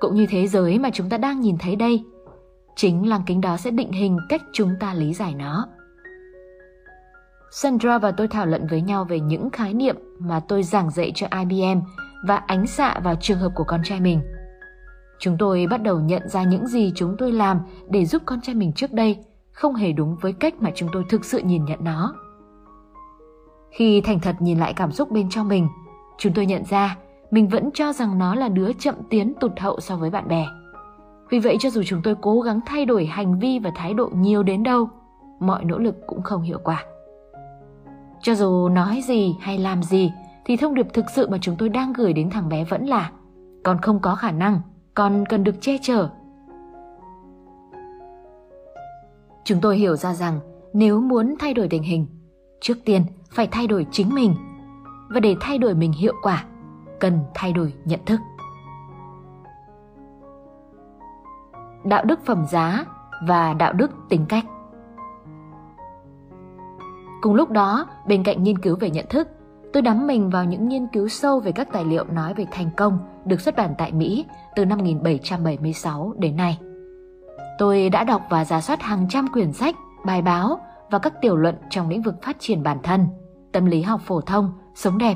cũng 0.00 0.14
như 0.14 0.26
thế 0.26 0.46
giới 0.46 0.78
mà 0.78 0.90
chúng 0.92 1.08
ta 1.08 1.18
đang 1.18 1.40
nhìn 1.40 1.56
thấy 1.58 1.76
đây 1.76 2.04
Chính 2.76 3.08
lăng 3.08 3.22
kính 3.26 3.40
đó 3.40 3.56
sẽ 3.56 3.70
định 3.70 3.92
hình 3.92 4.18
cách 4.28 4.42
chúng 4.52 4.76
ta 4.80 4.94
lý 4.94 5.14
giải 5.14 5.34
nó. 5.34 5.68
Sandra 7.50 7.98
và 7.98 8.10
tôi 8.10 8.28
thảo 8.28 8.46
luận 8.46 8.66
với 8.66 8.82
nhau 8.82 9.04
về 9.04 9.20
những 9.20 9.50
khái 9.50 9.74
niệm 9.74 9.96
mà 10.18 10.40
tôi 10.48 10.62
giảng 10.62 10.90
dạy 10.90 11.12
cho 11.14 11.26
IBM 11.40 11.80
và 12.26 12.36
ánh 12.36 12.66
xạ 12.66 13.00
vào 13.04 13.14
trường 13.20 13.38
hợp 13.38 13.52
của 13.54 13.64
con 13.64 13.80
trai 13.84 14.00
mình. 14.00 14.20
Chúng 15.18 15.36
tôi 15.38 15.66
bắt 15.70 15.82
đầu 15.82 16.00
nhận 16.00 16.28
ra 16.28 16.42
những 16.42 16.66
gì 16.66 16.92
chúng 16.94 17.16
tôi 17.18 17.32
làm 17.32 17.60
để 17.88 18.04
giúp 18.04 18.22
con 18.26 18.40
trai 18.40 18.54
mình 18.54 18.72
trước 18.72 18.92
đây 18.92 19.18
không 19.52 19.74
hề 19.74 19.92
đúng 19.92 20.16
với 20.20 20.32
cách 20.32 20.54
mà 20.62 20.70
chúng 20.74 20.88
tôi 20.92 21.04
thực 21.08 21.24
sự 21.24 21.38
nhìn 21.38 21.64
nhận 21.64 21.84
nó. 21.84 22.14
Khi 23.70 24.00
thành 24.00 24.20
thật 24.20 24.36
nhìn 24.40 24.58
lại 24.58 24.72
cảm 24.72 24.92
xúc 24.92 25.10
bên 25.10 25.30
trong 25.30 25.48
mình, 25.48 25.68
chúng 26.18 26.32
tôi 26.32 26.46
nhận 26.46 26.64
ra 26.64 26.96
mình 27.30 27.48
vẫn 27.48 27.70
cho 27.74 27.92
rằng 27.92 28.18
nó 28.18 28.34
là 28.34 28.48
đứa 28.48 28.72
chậm 28.72 28.94
tiến 29.10 29.32
tụt 29.40 29.52
hậu 29.60 29.80
so 29.80 29.96
với 29.96 30.10
bạn 30.10 30.28
bè. 30.28 30.46
Vì 31.30 31.38
vậy 31.38 31.56
cho 31.60 31.70
dù 31.70 31.82
chúng 31.86 32.02
tôi 32.02 32.14
cố 32.22 32.40
gắng 32.40 32.60
thay 32.66 32.84
đổi 32.84 33.06
hành 33.06 33.38
vi 33.38 33.58
và 33.58 33.70
thái 33.74 33.94
độ 33.94 34.10
nhiều 34.14 34.42
đến 34.42 34.62
đâu, 34.62 34.88
mọi 35.40 35.64
nỗ 35.64 35.78
lực 35.78 35.94
cũng 36.06 36.22
không 36.22 36.42
hiệu 36.42 36.58
quả. 36.64 36.84
Cho 38.22 38.34
dù 38.34 38.68
nói 38.68 39.02
gì 39.06 39.36
hay 39.40 39.58
làm 39.58 39.82
gì 39.82 40.12
thì 40.44 40.56
thông 40.56 40.74
điệp 40.74 40.86
thực 40.92 41.04
sự 41.10 41.28
mà 41.28 41.38
chúng 41.40 41.56
tôi 41.58 41.68
đang 41.68 41.92
gửi 41.92 42.12
đến 42.12 42.30
thằng 42.30 42.48
bé 42.48 42.64
vẫn 42.64 42.86
là 42.86 43.10
con 43.64 43.78
không 43.82 44.00
có 44.00 44.14
khả 44.14 44.30
năng, 44.30 44.60
còn 44.96 45.24
cần 45.28 45.44
được 45.44 45.54
che 45.60 45.78
chở. 45.82 46.08
Chúng 49.44 49.60
tôi 49.60 49.76
hiểu 49.76 49.96
ra 49.96 50.14
rằng 50.14 50.40
nếu 50.72 51.00
muốn 51.00 51.34
thay 51.38 51.54
đổi 51.54 51.68
tình 51.68 51.82
hình, 51.82 52.06
trước 52.60 52.74
tiên 52.84 53.02
phải 53.30 53.48
thay 53.50 53.66
đổi 53.66 53.86
chính 53.90 54.14
mình. 54.14 54.34
Và 55.10 55.20
để 55.20 55.36
thay 55.40 55.58
đổi 55.58 55.74
mình 55.74 55.92
hiệu 55.92 56.14
quả, 56.22 56.44
cần 57.00 57.20
thay 57.34 57.52
đổi 57.52 57.72
nhận 57.84 58.00
thức. 58.06 58.20
đạo 61.88 62.04
đức 62.04 62.20
phẩm 62.24 62.46
giá 62.46 62.84
và 63.26 63.54
đạo 63.54 63.72
đức 63.72 63.90
tính 64.08 64.26
cách. 64.28 64.44
Cùng 67.20 67.34
lúc 67.34 67.50
đó, 67.50 67.86
bên 68.06 68.22
cạnh 68.22 68.42
nghiên 68.42 68.58
cứu 68.58 68.76
về 68.80 68.90
nhận 68.90 69.06
thức, 69.10 69.28
tôi 69.72 69.82
đắm 69.82 70.06
mình 70.06 70.30
vào 70.30 70.44
những 70.44 70.68
nghiên 70.68 70.86
cứu 70.92 71.08
sâu 71.08 71.40
về 71.40 71.52
các 71.52 71.68
tài 71.72 71.84
liệu 71.84 72.04
nói 72.04 72.34
về 72.34 72.46
thành 72.50 72.70
công 72.76 72.98
được 73.24 73.40
xuất 73.40 73.56
bản 73.56 73.74
tại 73.78 73.92
Mỹ 73.92 74.26
từ 74.56 74.64
năm 74.64 74.78
1776 74.78 76.14
đến 76.18 76.36
nay. 76.36 76.58
Tôi 77.58 77.90
đã 77.90 78.04
đọc 78.04 78.22
và 78.30 78.44
giả 78.44 78.60
soát 78.60 78.82
hàng 78.82 79.06
trăm 79.10 79.28
quyển 79.32 79.52
sách, 79.52 79.74
bài 80.06 80.22
báo 80.22 80.60
và 80.90 80.98
các 80.98 81.12
tiểu 81.20 81.36
luận 81.36 81.54
trong 81.70 81.88
lĩnh 81.88 82.02
vực 82.02 82.14
phát 82.22 82.36
triển 82.38 82.62
bản 82.62 82.78
thân, 82.82 83.06
tâm 83.52 83.66
lý 83.66 83.82
học 83.82 84.00
phổ 84.04 84.20
thông, 84.20 84.52
sống 84.74 84.98
đẹp. 84.98 85.14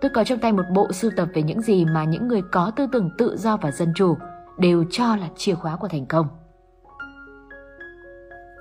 Tôi 0.00 0.10
có 0.14 0.24
trong 0.24 0.38
tay 0.38 0.52
một 0.52 0.64
bộ 0.74 0.92
sưu 0.92 1.10
tập 1.16 1.28
về 1.34 1.42
những 1.42 1.60
gì 1.60 1.84
mà 1.84 2.04
những 2.04 2.28
người 2.28 2.42
có 2.52 2.70
tư 2.76 2.86
tưởng 2.92 3.10
tự 3.18 3.36
do 3.36 3.56
và 3.56 3.70
dân 3.70 3.92
chủ 3.94 4.16
đều 4.58 4.84
cho 4.90 5.16
là 5.16 5.28
chìa 5.36 5.54
khóa 5.54 5.76
của 5.76 5.88
thành 5.88 6.06
công. 6.06 6.26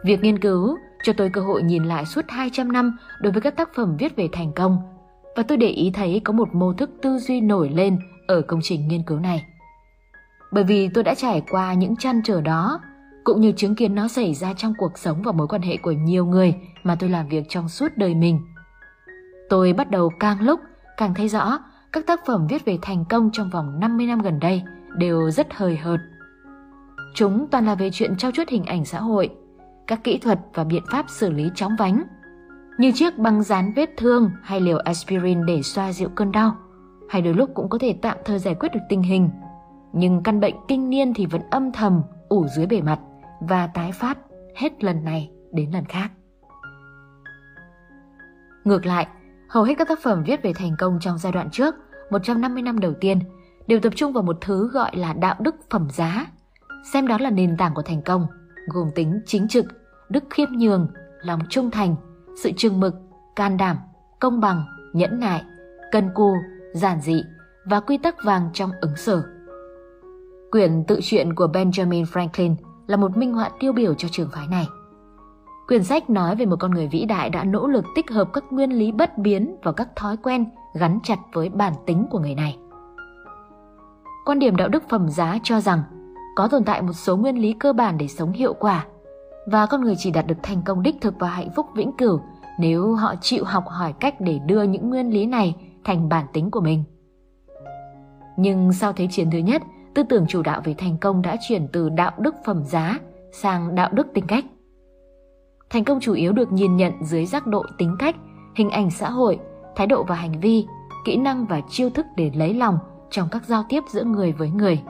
Việc 0.05 0.21
nghiên 0.21 0.39
cứu 0.39 0.77
cho 1.05 1.13
tôi 1.13 1.29
cơ 1.29 1.41
hội 1.41 1.63
nhìn 1.63 1.83
lại 1.83 2.05
suốt 2.05 2.25
200 2.27 2.71
năm 2.71 2.97
đối 3.21 3.31
với 3.31 3.41
các 3.41 3.55
tác 3.57 3.69
phẩm 3.75 3.97
viết 3.99 4.15
về 4.15 4.29
thành 4.31 4.51
công 4.53 4.77
và 5.35 5.43
tôi 5.43 5.57
để 5.57 5.67
ý 5.67 5.91
thấy 5.93 6.21
có 6.23 6.33
một 6.33 6.55
mô 6.55 6.73
thức 6.73 6.89
tư 7.01 7.17
duy 7.17 7.41
nổi 7.41 7.69
lên 7.69 7.99
ở 8.27 8.41
công 8.41 8.59
trình 8.63 8.87
nghiên 8.87 9.03
cứu 9.03 9.19
này. 9.19 9.45
Bởi 10.51 10.63
vì 10.63 10.89
tôi 10.93 11.03
đã 11.03 11.15
trải 11.15 11.41
qua 11.49 11.73
những 11.73 11.95
chăn 11.95 12.21
trở 12.23 12.41
đó 12.41 12.79
cũng 13.23 13.41
như 13.41 13.51
chứng 13.51 13.75
kiến 13.75 13.95
nó 13.95 14.07
xảy 14.07 14.33
ra 14.33 14.53
trong 14.53 14.73
cuộc 14.77 14.97
sống 14.97 15.21
và 15.21 15.31
mối 15.31 15.47
quan 15.47 15.61
hệ 15.61 15.77
của 15.77 15.91
nhiều 15.91 16.25
người 16.25 16.55
mà 16.83 16.95
tôi 16.95 17.09
làm 17.09 17.27
việc 17.27 17.43
trong 17.49 17.69
suốt 17.69 17.87
đời 17.95 18.15
mình. 18.15 18.39
Tôi 19.49 19.73
bắt 19.73 19.91
đầu 19.91 20.11
càng 20.19 20.41
lúc 20.41 20.59
càng 20.97 21.13
thấy 21.13 21.27
rõ 21.27 21.59
các 21.91 22.07
tác 22.07 22.25
phẩm 22.25 22.47
viết 22.47 22.65
về 22.65 22.77
thành 22.81 23.05
công 23.09 23.29
trong 23.33 23.49
vòng 23.49 23.79
50 23.79 24.07
năm 24.07 24.21
gần 24.21 24.39
đây 24.39 24.63
đều 24.97 25.31
rất 25.31 25.53
hời 25.53 25.77
hợt. 25.77 25.99
Chúng 27.15 27.47
toàn 27.51 27.65
là 27.65 27.75
về 27.75 27.89
chuyện 27.93 28.17
trao 28.17 28.31
chuốt 28.31 28.49
hình 28.49 28.65
ảnh 28.65 28.85
xã 28.85 28.99
hội, 28.99 29.29
các 29.87 30.03
kỹ 30.03 30.17
thuật 30.17 30.39
và 30.53 30.63
biện 30.63 30.83
pháp 30.91 31.05
xử 31.09 31.31
lý 31.31 31.51
chóng 31.55 31.75
vánh, 31.79 32.03
như 32.77 32.91
chiếc 32.91 33.17
băng 33.17 33.43
dán 33.43 33.73
vết 33.75 33.89
thương 33.97 34.31
hay 34.43 34.61
liều 34.61 34.77
aspirin 34.77 35.45
để 35.45 35.61
xoa 35.61 35.91
dịu 35.91 36.09
cơn 36.15 36.31
đau, 36.31 36.55
hay 37.09 37.21
đôi 37.21 37.33
lúc 37.33 37.49
cũng 37.53 37.69
có 37.69 37.77
thể 37.77 37.95
tạm 38.01 38.17
thời 38.25 38.39
giải 38.39 38.55
quyết 38.55 38.69
được 38.73 38.79
tình 38.89 39.01
hình. 39.01 39.29
Nhưng 39.93 40.23
căn 40.23 40.39
bệnh 40.39 40.55
kinh 40.67 40.89
niên 40.89 41.13
thì 41.13 41.25
vẫn 41.25 41.41
âm 41.51 41.71
thầm 41.71 42.01
ủ 42.29 42.47
dưới 42.47 42.65
bề 42.65 42.81
mặt 42.81 42.99
và 43.39 43.67
tái 43.67 43.91
phát 43.91 44.17
hết 44.55 44.83
lần 44.83 45.03
này 45.03 45.31
đến 45.51 45.71
lần 45.71 45.85
khác. 45.85 46.11
Ngược 48.63 48.85
lại, 48.85 49.07
hầu 49.49 49.63
hết 49.63 49.73
các 49.77 49.87
tác 49.87 49.99
phẩm 50.03 50.23
viết 50.23 50.43
về 50.43 50.53
thành 50.53 50.75
công 50.79 50.97
trong 51.01 51.17
giai 51.17 51.31
đoạn 51.31 51.49
trước 51.51 51.75
150 52.11 52.63
năm 52.63 52.79
đầu 52.79 52.93
tiên 53.01 53.19
đều 53.67 53.79
tập 53.79 53.93
trung 53.95 54.13
vào 54.13 54.23
một 54.23 54.37
thứ 54.41 54.69
gọi 54.69 54.91
là 54.95 55.13
đạo 55.13 55.35
đức 55.39 55.55
phẩm 55.69 55.87
giá, 55.89 56.25
xem 56.93 57.07
đó 57.07 57.17
là 57.19 57.29
nền 57.29 57.57
tảng 57.57 57.73
của 57.73 57.81
thành 57.81 58.01
công, 58.01 58.27
gồm 58.73 58.91
tính 58.95 59.21
chính 59.25 59.47
trực, 59.47 59.65
đức 60.09 60.23
khiêm 60.29 60.49
nhường, 60.51 60.87
lòng 61.21 61.39
trung 61.49 61.71
thành, 61.71 61.95
sự 62.43 62.51
trừng 62.57 62.79
mực, 62.79 62.95
can 63.35 63.57
đảm, 63.57 63.77
công 64.19 64.39
bằng, 64.39 64.65
nhẫn 64.93 65.19
nại, 65.19 65.43
cân 65.91 66.09
cù, 66.13 66.33
giản 66.73 67.01
dị 67.01 67.23
và 67.65 67.79
quy 67.79 67.97
tắc 67.97 68.15
vàng 68.23 68.49
trong 68.53 68.71
ứng 68.81 68.95
xử. 68.95 69.23
Quyển 70.51 70.83
tự 70.87 70.99
truyện 71.03 71.35
của 71.35 71.47
Benjamin 71.47 72.05
Franklin 72.05 72.55
là 72.87 72.97
một 72.97 73.17
minh 73.17 73.33
họa 73.33 73.49
tiêu 73.59 73.73
biểu 73.73 73.93
cho 73.93 74.07
trường 74.11 74.29
phái 74.31 74.47
này. 74.47 74.67
Quyển 75.67 75.83
sách 75.83 76.09
nói 76.09 76.35
về 76.35 76.45
một 76.45 76.55
con 76.59 76.71
người 76.71 76.87
vĩ 76.87 77.05
đại 77.05 77.29
đã 77.29 77.43
nỗ 77.43 77.67
lực 77.67 77.85
tích 77.95 78.11
hợp 78.11 78.29
các 78.33 78.43
nguyên 78.51 78.71
lý 78.71 78.91
bất 78.91 79.17
biến 79.17 79.55
vào 79.63 79.73
các 79.73 79.87
thói 79.95 80.17
quen 80.17 80.45
gắn 80.73 80.99
chặt 81.03 81.17
với 81.33 81.49
bản 81.49 81.73
tính 81.85 82.07
của 82.11 82.19
người 82.19 82.35
này. 82.35 82.57
Quan 84.25 84.39
điểm 84.39 84.55
đạo 84.55 84.67
đức 84.67 84.83
phẩm 84.89 85.09
giá 85.09 85.37
cho 85.43 85.61
rằng 85.61 85.81
có 86.35 86.47
tồn 86.47 86.63
tại 86.63 86.81
một 86.81 86.93
số 86.93 87.17
nguyên 87.17 87.41
lý 87.41 87.53
cơ 87.59 87.73
bản 87.73 87.97
để 87.97 88.07
sống 88.07 88.31
hiệu 88.31 88.53
quả 88.53 88.85
và 89.45 89.65
con 89.65 89.81
người 89.81 89.95
chỉ 89.97 90.11
đạt 90.11 90.27
được 90.27 90.37
thành 90.43 90.61
công 90.65 90.83
đích 90.83 90.95
thực 91.01 91.13
và 91.19 91.27
hạnh 91.27 91.49
phúc 91.55 91.65
vĩnh 91.75 91.91
cửu 91.97 92.19
nếu 92.59 92.95
họ 92.95 93.15
chịu 93.21 93.43
học 93.43 93.63
hỏi 93.67 93.93
cách 93.99 94.21
để 94.21 94.39
đưa 94.45 94.63
những 94.63 94.89
nguyên 94.89 95.13
lý 95.13 95.25
này 95.25 95.55
thành 95.83 96.09
bản 96.09 96.25
tính 96.33 96.51
của 96.51 96.61
mình. 96.61 96.83
Nhưng 98.37 98.73
sau 98.73 98.93
Thế 98.93 99.07
chiến 99.11 99.31
thứ 99.31 99.37
nhất, 99.37 99.61
tư 99.93 100.03
tưởng 100.03 100.25
chủ 100.27 100.41
đạo 100.41 100.61
về 100.63 100.75
thành 100.77 100.97
công 100.97 101.21
đã 101.21 101.37
chuyển 101.47 101.67
từ 101.73 101.89
đạo 101.89 102.11
đức 102.17 102.35
phẩm 102.45 102.63
giá 102.63 102.99
sang 103.31 103.75
đạo 103.75 103.89
đức 103.93 104.07
tính 104.13 104.27
cách. 104.27 104.45
Thành 105.69 105.83
công 105.83 105.99
chủ 105.99 106.13
yếu 106.13 106.31
được 106.31 106.51
nhìn 106.51 106.77
nhận 106.77 106.93
dưới 107.01 107.25
giác 107.25 107.47
độ 107.47 107.63
tính 107.77 107.95
cách, 107.99 108.15
hình 108.55 108.69
ảnh 108.69 108.91
xã 108.91 109.09
hội, 109.09 109.39
thái 109.75 109.87
độ 109.87 110.03
và 110.03 110.15
hành 110.15 110.39
vi, 110.39 110.65
kỹ 111.05 111.17
năng 111.17 111.45
và 111.45 111.61
chiêu 111.69 111.89
thức 111.89 112.05
để 112.15 112.31
lấy 112.35 112.53
lòng 112.53 112.77
trong 113.09 113.27
các 113.31 113.45
giao 113.45 113.65
tiếp 113.69 113.83
giữa 113.89 114.03
người 114.03 114.31
với 114.31 114.49
người. 114.49 114.81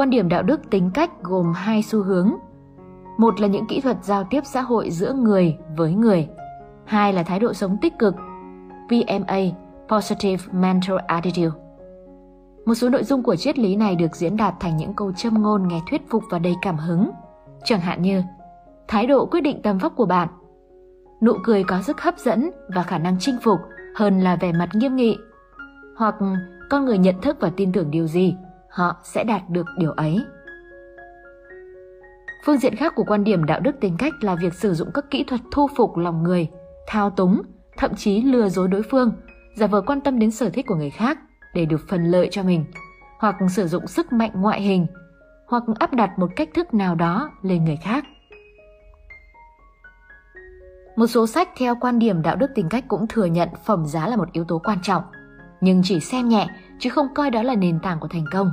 Quan 0.00 0.10
điểm 0.10 0.28
đạo 0.28 0.42
đức 0.42 0.70
tính 0.70 0.90
cách 0.94 1.10
gồm 1.22 1.52
hai 1.52 1.82
xu 1.82 2.02
hướng. 2.02 2.34
Một 3.18 3.40
là 3.40 3.48
những 3.48 3.66
kỹ 3.66 3.80
thuật 3.80 3.96
giao 4.04 4.24
tiếp 4.30 4.40
xã 4.44 4.60
hội 4.60 4.90
giữa 4.90 5.12
người 5.12 5.56
với 5.76 5.92
người. 5.94 6.28
Hai 6.84 7.12
là 7.12 7.22
thái 7.22 7.40
độ 7.40 7.52
sống 7.52 7.76
tích 7.82 7.98
cực, 7.98 8.14
PMA, 8.88 9.38
Positive 9.88 10.44
Mental 10.52 10.96
Attitude. 11.06 11.58
Một 12.66 12.74
số 12.74 12.88
nội 12.88 13.04
dung 13.04 13.22
của 13.22 13.36
triết 13.36 13.58
lý 13.58 13.76
này 13.76 13.96
được 13.96 14.16
diễn 14.16 14.36
đạt 14.36 14.54
thành 14.60 14.76
những 14.76 14.94
câu 14.94 15.12
châm 15.12 15.42
ngôn 15.42 15.68
nghe 15.68 15.80
thuyết 15.90 16.02
phục 16.10 16.22
và 16.30 16.38
đầy 16.38 16.54
cảm 16.62 16.76
hứng. 16.76 17.10
Chẳng 17.64 17.80
hạn 17.80 18.02
như 18.02 18.22
thái 18.88 19.06
độ 19.06 19.26
quyết 19.26 19.40
định 19.40 19.62
tầm 19.62 19.78
vóc 19.78 19.92
của 19.96 20.06
bạn. 20.06 20.28
Nụ 21.22 21.32
cười 21.44 21.64
có 21.64 21.82
sức 21.82 22.00
hấp 22.00 22.18
dẫn 22.18 22.50
và 22.74 22.82
khả 22.82 22.98
năng 22.98 23.16
chinh 23.20 23.36
phục 23.42 23.58
hơn 23.94 24.20
là 24.20 24.36
vẻ 24.36 24.52
mặt 24.52 24.68
nghiêm 24.74 24.96
nghị. 24.96 25.16
Hoặc 25.96 26.14
con 26.70 26.84
người 26.84 26.98
nhận 26.98 27.20
thức 27.22 27.36
và 27.40 27.50
tin 27.56 27.72
tưởng 27.72 27.90
điều 27.90 28.06
gì, 28.06 28.34
họ 28.70 28.96
sẽ 29.04 29.24
đạt 29.24 29.42
được 29.50 29.66
điều 29.78 29.92
ấy. 29.92 30.24
Phương 32.44 32.58
diện 32.58 32.76
khác 32.76 32.92
của 32.96 33.04
quan 33.04 33.24
điểm 33.24 33.44
đạo 33.44 33.60
đức 33.60 33.80
tính 33.80 33.96
cách 33.98 34.12
là 34.20 34.34
việc 34.34 34.54
sử 34.54 34.74
dụng 34.74 34.88
các 34.94 35.04
kỹ 35.10 35.24
thuật 35.24 35.40
thu 35.52 35.68
phục 35.76 35.96
lòng 35.96 36.22
người, 36.22 36.48
thao 36.86 37.10
túng, 37.10 37.42
thậm 37.76 37.94
chí 37.94 38.22
lừa 38.22 38.48
dối 38.48 38.68
đối 38.68 38.82
phương, 38.82 39.12
giả 39.56 39.66
vờ 39.66 39.80
quan 39.80 40.00
tâm 40.00 40.18
đến 40.18 40.30
sở 40.30 40.50
thích 40.50 40.66
của 40.68 40.74
người 40.74 40.90
khác 40.90 41.18
để 41.54 41.64
được 41.64 41.80
phần 41.88 42.04
lợi 42.04 42.28
cho 42.30 42.42
mình, 42.42 42.64
hoặc 43.18 43.36
sử 43.50 43.66
dụng 43.66 43.86
sức 43.86 44.12
mạnh 44.12 44.30
ngoại 44.34 44.62
hình, 44.62 44.86
hoặc 45.46 45.62
áp 45.78 45.92
đặt 45.92 46.18
một 46.18 46.30
cách 46.36 46.48
thức 46.54 46.74
nào 46.74 46.94
đó 46.94 47.30
lên 47.42 47.64
người 47.64 47.78
khác. 47.82 48.04
Một 50.96 51.06
số 51.06 51.26
sách 51.26 51.48
theo 51.56 51.74
quan 51.80 51.98
điểm 51.98 52.22
đạo 52.22 52.36
đức 52.36 52.50
tính 52.54 52.68
cách 52.68 52.84
cũng 52.88 53.06
thừa 53.08 53.24
nhận 53.24 53.48
phẩm 53.64 53.86
giá 53.86 54.06
là 54.06 54.16
một 54.16 54.32
yếu 54.32 54.44
tố 54.44 54.58
quan 54.64 54.78
trọng, 54.82 55.02
nhưng 55.60 55.80
chỉ 55.84 56.00
xem 56.00 56.28
nhẹ 56.28 56.46
chứ 56.78 56.90
không 56.90 57.14
coi 57.14 57.30
đó 57.30 57.42
là 57.42 57.54
nền 57.54 57.80
tảng 57.80 58.00
của 58.00 58.08
thành 58.08 58.24
công. 58.32 58.50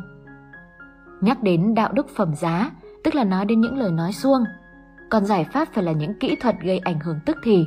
Nhắc 1.21 1.43
đến 1.43 1.75
đạo 1.75 1.91
đức 1.91 2.09
phẩm 2.15 2.35
giá, 2.35 2.71
tức 3.03 3.15
là 3.15 3.23
nói 3.23 3.45
đến 3.45 3.61
những 3.61 3.77
lời 3.77 3.91
nói 3.91 4.13
suông, 4.13 4.43
còn 5.09 5.25
giải 5.25 5.45
pháp 5.53 5.67
phải 5.73 5.83
là 5.83 5.91
những 5.91 6.19
kỹ 6.19 6.35
thuật 6.35 6.55
gây 6.61 6.77
ảnh 6.77 6.99
hưởng 6.99 7.19
tức 7.25 7.37
thì, 7.43 7.65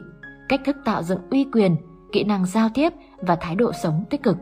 cách 0.49 0.61
thức 0.65 0.77
tạo 0.85 1.03
dựng 1.03 1.21
uy 1.31 1.47
quyền, 1.53 1.77
kỹ 2.13 2.25
năng 2.25 2.47
giao 2.47 2.69
tiếp 2.75 2.93
và 3.19 3.37
thái 3.37 3.55
độ 3.55 3.73
sống 3.73 4.05
tích 4.11 4.23
cực. 4.23 4.37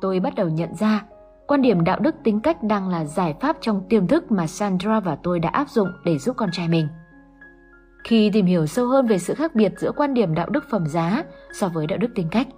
Tôi 0.00 0.20
bắt 0.20 0.34
đầu 0.34 0.48
nhận 0.48 0.74
ra, 0.74 1.04
quan 1.46 1.62
điểm 1.62 1.84
đạo 1.84 1.98
đức 2.00 2.14
tính 2.24 2.40
cách 2.40 2.62
đang 2.62 2.88
là 2.88 3.04
giải 3.04 3.34
pháp 3.40 3.56
trong 3.60 3.82
tiềm 3.88 4.06
thức 4.06 4.32
mà 4.32 4.46
Sandra 4.46 5.00
và 5.00 5.16
tôi 5.22 5.40
đã 5.40 5.48
áp 5.48 5.68
dụng 5.68 5.88
để 6.04 6.18
giúp 6.18 6.36
con 6.36 6.50
trai 6.52 6.68
mình. 6.68 6.88
Khi 8.04 8.30
tìm 8.30 8.46
hiểu 8.46 8.66
sâu 8.66 8.86
hơn 8.86 9.06
về 9.06 9.18
sự 9.18 9.34
khác 9.34 9.54
biệt 9.54 9.72
giữa 9.76 9.92
quan 9.96 10.14
điểm 10.14 10.34
đạo 10.34 10.48
đức 10.50 10.64
phẩm 10.70 10.86
giá 10.86 11.24
so 11.52 11.68
với 11.68 11.86
đạo 11.86 11.98
đức 11.98 12.10
tính 12.14 12.28
cách, 12.30 12.48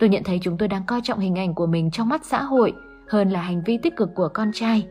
tôi 0.00 0.08
nhận 0.08 0.24
thấy 0.24 0.38
chúng 0.42 0.58
tôi 0.58 0.68
đang 0.68 0.84
coi 0.86 1.00
trọng 1.04 1.18
hình 1.18 1.38
ảnh 1.38 1.54
của 1.54 1.66
mình 1.66 1.90
trong 1.90 2.08
mắt 2.08 2.24
xã 2.24 2.42
hội 2.42 2.72
hơn 3.08 3.30
là 3.30 3.40
hành 3.40 3.62
vi 3.66 3.78
tích 3.82 3.96
cực 3.96 4.08
của 4.14 4.28
con 4.34 4.50
trai. 4.54 4.86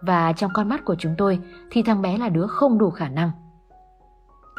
Và 0.00 0.32
trong 0.32 0.50
con 0.54 0.68
mắt 0.68 0.84
của 0.84 0.94
chúng 0.98 1.14
tôi 1.18 1.38
thì 1.70 1.82
thằng 1.82 2.02
bé 2.02 2.18
là 2.18 2.28
đứa 2.28 2.46
không 2.46 2.78
đủ 2.78 2.90
khả 2.90 3.08
năng. 3.08 3.30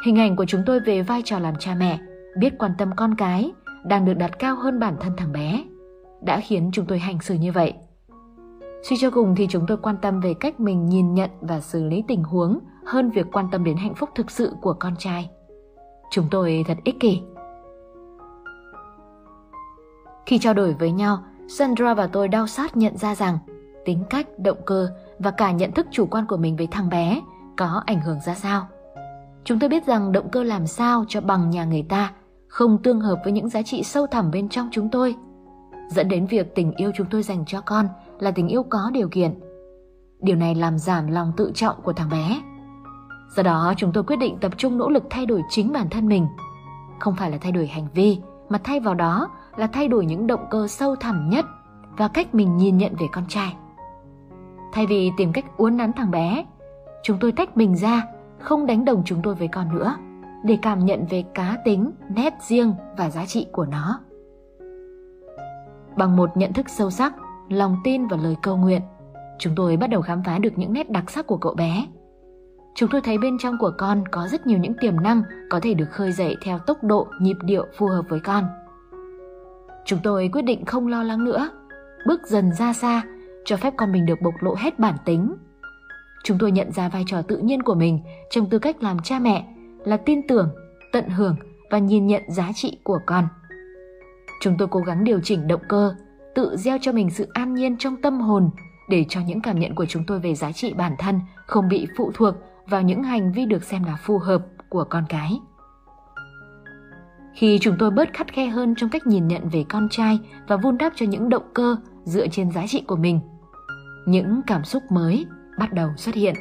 Hình 0.05 0.19
ảnh 0.19 0.35
của 0.35 0.45
chúng 0.45 0.61
tôi 0.65 0.79
về 0.79 1.01
vai 1.01 1.21
trò 1.25 1.39
làm 1.39 1.53
cha 1.59 1.75
mẹ, 1.75 1.99
biết 2.37 2.53
quan 2.59 2.71
tâm 2.77 2.91
con 2.95 3.15
cái, 3.15 3.51
đang 3.85 4.05
được 4.05 4.13
đặt 4.13 4.39
cao 4.39 4.55
hơn 4.55 4.79
bản 4.79 4.95
thân 4.99 5.13
thằng 5.17 5.31
bé, 5.31 5.63
đã 6.21 6.39
khiến 6.39 6.69
chúng 6.73 6.85
tôi 6.85 6.99
hành 6.99 7.21
xử 7.21 7.33
như 7.33 7.51
vậy. 7.51 7.73
Suy 8.83 8.97
cho 8.99 9.11
cùng 9.11 9.35
thì 9.35 9.47
chúng 9.49 9.65
tôi 9.67 9.77
quan 9.77 9.95
tâm 10.01 10.19
về 10.19 10.33
cách 10.33 10.59
mình 10.59 10.85
nhìn 10.85 11.13
nhận 11.13 11.29
và 11.41 11.59
xử 11.59 11.83
lý 11.83 12.03
tình 12.07 12.23
huống 12.23 12.59
hơn 12.85 13.09
việc 13.09 13.25
quan 13.31 13.45
tâm 13.51 13.63
đến 13.63 13.77
hạnh 13.77 13.95
phúc 13.95 14.09
thực 14.15 14.31
sự 14.31 14.51
của 14.61 14.73
con 14.73 14.95
trai. 14.99 15.29
Chúng 16.11 16.25
tôi 16.31 16.63
thật 16.67 16.77
ích 16.83 16.99
kỷ. 16.99 17.21
Khi 20.25 20.39
trao 20.39 20.53
đổi 20.53 20.73
với 20.73 20.91
nhau, 20.91 21.23
Sandra 21.47 21.93
và 21.93 22.07
tôi 22.07 22.27
đau 22.27 22.47
xót 22.47 22.77
nhận 22.77 22.97
ra 22.97 23.15
rằng 23.15 23.37
tính 23.85 24.03
cách, 24.09 24.27
động 24.39 24.57
cơ 24.65 24.89
và 25.19 25.31
cả 25.31 25.51
nhận 25.51 25.71
thức 25.71 25.87
chủ 25.91 26.05
quan 26.05 26.25
của 26.25 26.37
mình 26.37 26.55
với 26.55 26.67
thằng 26.71 26.89
bé 26.89 27.21
có 27.57 27.83
ảnh 27.85 28.01
hưởng 28.01 28.19
ra 28.25 28.35
sao. 28.35 28.67
Chúng 29.43 29.59
tôi 29.59 29.69
biết 29.69 29.85
rằng 29.85 30.11
động 30.11 30.29
cơ 30.31 30.43
làm 30.43 30.67
sao 30.67 31.05
cho 31.07 31.21
bằng 31.21 31.49
nhà 31.49 31.65
người 31.65 31.85
ta 31.89 32.13
không 32.47 32.77
tương 32.83 32.99
hợp 32.99 33.21
với 33.23 33.33
những 33.33 33.49
giá 33.49 33.61
trị 33.61 33.83
sâu 33.83 34.07
thẳm 34.07 34.31
bên 34.31 34.49
trong 34.49 34.69
chúng 34.71 34.89
tôi, 34.89 35.15
dẫn 35.89 36.09
đến 36.09 36.25
việc 36.25 36.55
tình 36.55 36.73
yêu 36.75 36.91
chúng 36.95 37.07
tôi 37.11 37.23
dành 37.23 37.45
cho 37.47 37.61
con 37.61 37.87
là 38.19 38.31
tình 38.31 38.47
yêu 38.47 38.63
có 38.63 38.89
điều 38.93 39.09
kiện. 39.09 39.39
Điều 40.19 40.35
này 40.35 40.55
làm 40.55 40.77
giảm 40.77 41.07
lòng 41.07 41.31
tự 41.37 41.51
trọng 41.55 41.81
của 41.81 41.93
thằng 41.93 42.09
bé. 42.09 42.41
Do 43.35 43.43
đó 43.43 43.73
chúng 43.77 43.91
tôi 43.93 44.03
quyết 44.03 44.15
định 44.15 44.37
tập 44.41 44.51
trung 44.57 44.77
nỗ 44.77 44.89
lực 44.89 45.03
thay 45.09 45.25
đổi 45.25 45.41
chính 45.49 45.71
bản 45.71 45.89
thân 45.89 46.07
mình. 46.07 46.27
Không 46.99 47.15
phải 47.15 47.31
là 47.31 47.37
thay 47.37 47.51
đổi 47.51 47.67
hành 47.67 47.87
vi, 47.93 48.19
mà 48.49 48.59
thay 48.63 48.79
vào 48.79 48.95
đó 48.95 49.29
là 49.55 49.67
thay 49.67 49.87
đổi 49.87 50.05
những 50.05 50.27
động 50.27 50.45
cơ 50.49 50.67
sâu 50.67 50.95
thẳm 50.95 51.29
nhất 51.29 51.45
và 51.97 52.07
cách 52.07 52.35
mình 52.35 52.57
nhìn 52.57 52.77
nhận 52.77 52.95
về 52.99 53.05
con 53.11 53.23
trai. 53.27 53.55
Thay 54.73 54.85
vì 54.85 55.11
tìm 55.17 55.33
cách 55.33 55.45
uốn 55.57 55.77
nắn 55.77 55.93
thằng 55.93 56.11
bé, 56.11 56.45
chúng 57.03 57.17
tôi 57.19 57.31
tách 57.31 57.57
mình 57.57 57.75
ra, 57.75 58.03
không 58.39 58.65
đánh 58.65 58.85
đồng 58.85 59.01
chúng 59.05 59.21
tôi 59.21 59.35
với 59.35 59.47
con 59.47 59.75
nữa, 59.75 59.95
để 60.43 60.57
cảm 60.61 60.85
nhận 60.85 61.05
về 61.09 61.23
cá 61.33 61.57
tính, 61.65 61.91
nét 62.09 62.33
riêng 62.41 62.73
và 62.97 63.09
giá 63.09 63.25
trị 63.25 63.47
của 63.51 63.65
nó. 63.65 63.99
Bằng 65.97 66.15
một 66.15 66.37
nhận 66.37 66.53
thức 66.53 66.69
sâu 66.69 66.89
sắc, 66.89 67.13
lòng 67.49 67.77
tin 67.83 68.07
và 68.07 68.17
lời 68.17 68.35
cầu 68.41 68.57
nguyện, 68.57 68.81
chúng 69.39 69.53
tôi 69.55 69.77
bắt 69.77 69.87
đầu 69.87 70.01
khám 70.01 70.23
phá 70.23 70.37
được 70.37 70.53
những 70.55 70.73
nét 70.73 70.89
đặc 70.89 71.11
sắc 71.11 71.27
của 71.27 71.37
cậu 71.37 71.53
bé 71.53 71.85
Chúng 72.75 72.89
tôi 72.89 73.01
thấy 73.01 73.17
bên 73.17 73.37
trong 73.37 73.57
của 73.57 73.71
con 73.77 74.03
có 74.11 74.27
rất 74.27 74.47
nhiều 74.47 74.59
những 74.59 74.73
tiềm 74.81 75.01
năng 75.01 75.23
có 75.49 75.59
thể 75.63 75.73
được 75.73 75.89
khơi 75.91 76.11
dậy 76.11 76.35
theo 76.45 76.59
tốc 76.59 76.83
độ, 76.83 77.07
nhịp 77.19 77.37
điệu 77.41 77.65
phù 77.77 77.87
hợp 77.87 78.05
với 78.09 78.19
con. 78.19 78.43
Chúng 79.85 79.99
tôi 80.03 80.29
quyết 80.33 80.41
định 80.41 80.65
không 80.65 80.87
lo 80.87 81.03
lắng 81.03 81.23
nữa, 81.23 81.49
bước 82.05 82.27
dần 82.27 82.51
ra 82.53 82.73
xa, 82.73 83.01
cho 83.45 83.57
phép 83.57 83.73
con 83.77 83.91
mình 83.91 84.05
được 84.05 84.21
bộc 84.21 84.33
lộ 84.39 84.55
hết 84.55 84.79
bản 84.79 84.95
tính. 85.05 85.35
Chúng 86.23 86.37
tôi 86.39 86.51
nhận 86.51 86.71
ra 86.71 86.89
vai 86.89 87.03
trò 87.07 87.21
tự 87.21 87.37
nhiên 87.37 87.63
của 87.63 87.75
mình 87.75 87.99
trong 88.29 88.49
tư 88.49 88.59
cách 88.59 88.83
làm 88.83 88.99
cha 88.99 89.19
mẹ 89.19 89.45
là 89.85 89.97
tin 89.97 90.27
tưởng, 90.27 90.49
tận 90.91 91.09
hưởng 91.09 91.35
và 91.71 91.77
nhìn 91.77 92.07
nhận 92.07 92.23
giá 92.27 92.51
trị 92.55 92.77
của 92.83 92.99
con. 93.05 93.27
Chúng 94.41 94.57
tôi 94.57 94.67
cố 94.71 94.79
gắng 94.79 95.03
điều 95.03 95.19
chỉnh 95.23 95.47
động 95.47 95.61
cơ, 95.67 95.95
tự 96.35 96.55
gieo 96.57 96.77
cho 96.81 96.91
mình 96.91 97.09
sự 97.09 97.27
an 97.33 97.53
nhiên 97.53 97.77
trong 97.79 98.01
tâm 98.01 98.21
hồn 98.21 98.49
để 98.89 99.05
cho 99.09 99.21
những 99.21 99.41
cảm 99.41 99.59
nhận 99.59 99.75
của 99.75 99.85
chúng 99.85 100.03
tôi 100.07 100.19
về 100.19 100.35
giá 100.35 100.51
trị 100.51 100.73
bản 100.73 100.95
thân 100.99 101.19
không 101.47 101.67
bị 101.67 101.87
phụ 101.97 102.11
thuộc 102.13 102.35
vào 102.67 102.81
những 102.81 103.03
hành 103.03 103.31
vi 103.31 103.45
được 103.45 103.63
xem 103.63 103.83
là 103.83 103.97
phù 104.03 104.17
hợp 104.17 104.41
của 104.69 104.83
con 104.83 105.03
cái. 105.09 105.39
Khi 107.33 107.59
chúng 107.61 107.75
tôi 107.79 107.91
bớt 107.91 108.13
khắt 108.13 108.33
khe 108.33 108.47
hơn 108.47 108.73
trong 108.77 108.89
cách 108.89 109.07
nhìn 109.07 109.27
nhận 109.27 109.49
về 109.49 109.65
con 109.69 109.87
trai 109.91 110.19
và 110.47 110.57
vun 110.57 110.77
đắp 110.77 110.93
cho 110.95 111.05
những 111.05 111.29
động 111.29 111.51
cơ 111.53 111.75
dựa 112.03 112.27
trên 112.27 112.51
giá 112.51 112.67
trị 112.67 112.83
của 112.87 112.95
mình, 112.95 113.19
những 114.05 114.41
cảm 114.47 114.63
xúc 114.63 114.83
mới 114.89 115.25
bắt 115.59 115.73
đầu 115.73 115.89
xuất 115.97 116.15
hiện. 116.15 116.35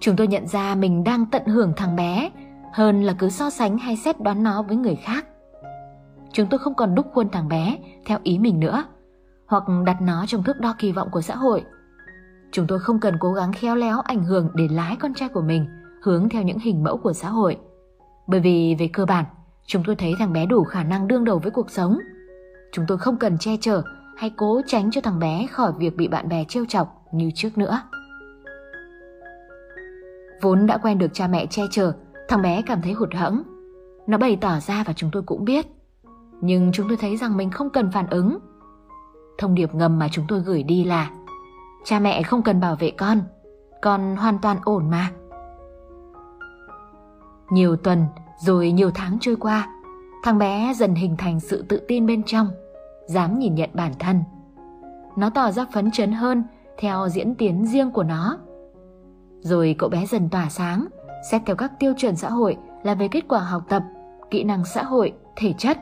Chúng 0.00 0.16
tôi 0.16 0.26
nhận 0.26 0.46
ra 0.46 0.74
mình 0.74 1.04
đang 1.04 1.26
tận 1.26 1.46
hưởng 1.46 1.72
thằng 1.76 1.96
bé 1.96 2.30
hơn 2.72 3.02
là 3.02 3.14
cứ 3.18 3.28
so 3.28 3.50
sánh 3.50 3.78
hay 3.78 3.96
xét 3.96 4.20
đoán 4.20 4.42
nó 4.42 4.62
với 4.62 4.76
người 4.76 4.96
khác. 4.96 5.26
Chúng 6.32 6.48
tôi 6.48 6.58
không 6.58 6.74
còn 6.74 6.94
đúc 6.94 7.06
khuôn 7.14 7.28
thằng 7.32 7.48
bé 7.48 7.78
theo 8.06 8.18
ý 8.22 8.38
mình 8.38 8.60
nữa, 8.60 8.84
hoặc 9.46 9.62
đặt 9.86 10.02
nó 10.02 10.24
trong 10.26 10.42
thước 10.42 10.60
đo 10.60 10.74
kỳ 10.78 10.92
vọng 10.92 11.08
của 11.12 11.20
xã 11.20 11.36
hội– 11.36 11.64
Chúng 12.52 12.66
tôi 12.66 12.78
không 12.78 13.00
cần 13.00 13.16
cố 13.20 13.32
gắng 13.32 13.52
khéo 13.52 13.76
léo 13.76 14.00
ảnh 14.00 14.24
hưởng 14.24 14.48
để 14.54 14.68
lái 14.70 14.96
con 14.96 15.14
trai 15.14 15.28
của 15.28 15.40
mình 15.40 15.66
hướng 16.02 16.28
theo 16.28 16.42
những 16.42 16.58
hình 16.58 16.84
mẫu 16.84 16.96
của 16.96 17.12
xã 17.12 17.28
hội. 17.28 17.58
Bởi 18.26 18.40
vì 18.40 18.76
về 18.78 18.88
cơ 18.92 19.06
bản, 19.06 19.24
chúng 19.66 19.82
tôi 19.86 19.96
thấy 19.96 20.14
thằng 20.18 20.32
bé 20.32 20.46
đủ 20.46 20.64
khả 20.64 20.84
năng 20.84 21.08
đương 21.08 21.24
đầu 21.24 21.38
với 21.38 21.50
cuộc 21.50 21.70
sống. 21.70 21.98
Chúng 22.72 22.84
tôi 22.88 22.98
không 22.98 23.16
cần 23.16 23.38
che 23.38 23.56
chở 23.60 23.82
hay 24.16 24.32
cố 24.36 24.60
tránh 24.66 24.90
cho 24.90 25.00
thằng 25.00 25.18
bé 25.18 25.46
khỏi 25.50 25.72
việc 25.78 25.96
bị 25.96 26.08
bạn 26.08 26.28
bè 26.28 26.44
trêu 26.44 26.64
chọc 26.68 27.04
như 27.12 27.30
trước 27.34 27.58
nữa. 27.58 27.82
Vốn 30.42 30.66
đã 30.66 30.78
quen 30.78 30.98
được 30.98 31.10
cha 31.12 31.26
mẹ 31.26 31.46
che 31.46 31.62
chở, 31.70 31.92
thằng 32.28 32.42
bé 32.42 32.62
cảm 32.66 32.82
thấy 32.82 32.92
hụt 32.92 33.14
hẫng. 33.14 33.42
Nó 34.06 34.18
bày 34.18 34.36
tỏ 34.40 34.60
ra 34.60 34.84
và 34.86 34.92
chúng 34.92 35.10
tôi 35.12 35.22
cũng 35.22 35.44
biết. 35.44 35.66
Nhưng 36.40 36.72
chúng 36.72 36.88
tôi 36.88 36.96
thấy 36.96 37.16
rằng 37.16 37.36
mình 37.36 37.50
không 37.50 37.70
cần 37.70 37.90
phản 37.90 38.06
ứng. 38.10 38.38
Thông 39.38 39.54
điệp 39.54 39.74
ngầm 39.74 39.98
mà 39.98 40.08
chúng 40.12 40.24
tôi 40.28 40.40
gửi 40.40 40.62
đi 40.62 40.84
là 40.84 41.10
Cha 41.84 41.98
mẹ 41.98 42.22
không 42.22 42.42
cần 42.42 42.60
bảo 42.60 42.76
vệ 42.76 42.90
con, 42.90 43.20
con 43.82 44.16
hoàn 44.16 44.38
toàn 44.38 44.56
ổn 44.64 44.90
mà. 44.90 45.10
Nhiều 47.52 47.76
tuần 47.76 48.06
rồi 48.38 48.72
nhiều 48.72 48.90
tháng 48.94 49.18
trôi 49.20 49.36
qua, 49.36 49.68
thằng 50.22 50.38
bé 50.38 50.72
dần 50.76 50.94
hình 50.94 51.16
thành 51.16 51.40
sự 51.40 51.64
tự 51.68 51.80
tin 51.88 52.06
bên 52.06 52.22
trong, 52.22 52.48
dám 53.06 53.38
nhìn 53.38 53.54
nhận 53.54 53.70
bản 53.74 53.92
thân. 53.98 54.22
Nó 55.16 55.30
tỏ 55.30 55.50
ra 55.50 55.66
phấn 55.72 55.90
chấn 55.90 56.12
hơn 56.12 56.44
theo 56.78 57.08
diễn 57.08 57.34
tiến 57.34 57.66
riêng 57.66 57.90
của 57.90 58.02
nó. 58.02 58.38
Rồi 59.40 59.74
cậu 59.78 59.88
bé 59.88 60.06
dần 60.06 60.28
tỏa 60.28 60.48
sáng, 60.48 60.86
xét 61.30 61.42
theo 61.46 61.56
các 61.56 61.72
tiêu 61.78 61.92
chuẩn 61.96 62.16
xã 62.16 62.30
hội 62.30 62.56
là 62.82 62.94
về 62.94 63.08
kết 63.08 63.24
quả 63.28 63.40
học 63.40 63.62
tập, 63.68 63.82
kỹ 64.30 64.44
năng 64.44 64.64
xã 64.64 64.82
hội, 64.82 65.12
thể 65.36 65.54
chất. 65.58 65.78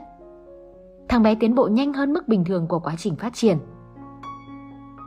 Thằng 1.09 1.23
bé 1.23 1.35
tiến 1.35 1.55
bộ 1.55 1.69
nhanh 1.69 1.93
hơn 1.93 2.13
mức 2.13 2.29
bình 2.29 2.45
thường 2.45 2.67
của 2.69 2.79
quá 2.79 2.95
trình 2.99 3.17
phát 3.17 3.35
triển. 3.35 3.59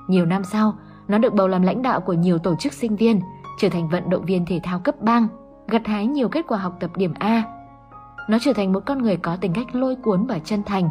Nhiều 0.07 0.25
năm 0.25 0.43
sau, 0.43 0.73
nó 1.07 1.17
được 1.17 1.33
bầu 1.33 1.47
làm 1.47 1.61
lãnh 1.61 1.81
đạo 1.81 2.01
của 2.01 2.13
nhiều 2.13 2.37
tổ 2.37 2.55
chức 2.55 2.73
sinh 2.73 2.95
viên, 2.95 3.21
trở 3.59 3.69
thành 3.69 3.89
vận 3.89 4.09
động 4.09 4.25
viên 4.25 4.45
thể 4.45 4.59
thao 4.63 4.79
cấp 4.79 5.01
bang, 5.01 5.27
gặt 5.67 5.87
hái 5.87 6.07
nhiều 6.07 6.29
kết 6.29 6.45
quả 6.47 6.57
học 6.57 6.77
tập 6.79 6.91
điểm 6.97 7.13
A. 7.19 7.43
Nó 8.29 8.37
trở 8.41 8.53
thành 8.53 8.73
một 8.73 8.79
con 8.85 9.01
người 9.01 9.17
có 9.17 9.35
tính 9.35 9.53
cách 9.53 9.75
lôi 9.75 9.95
cuốn 9.95 10.25
và 10.25 10.39
chân 10.39 10.63
thành, 10.63 10.89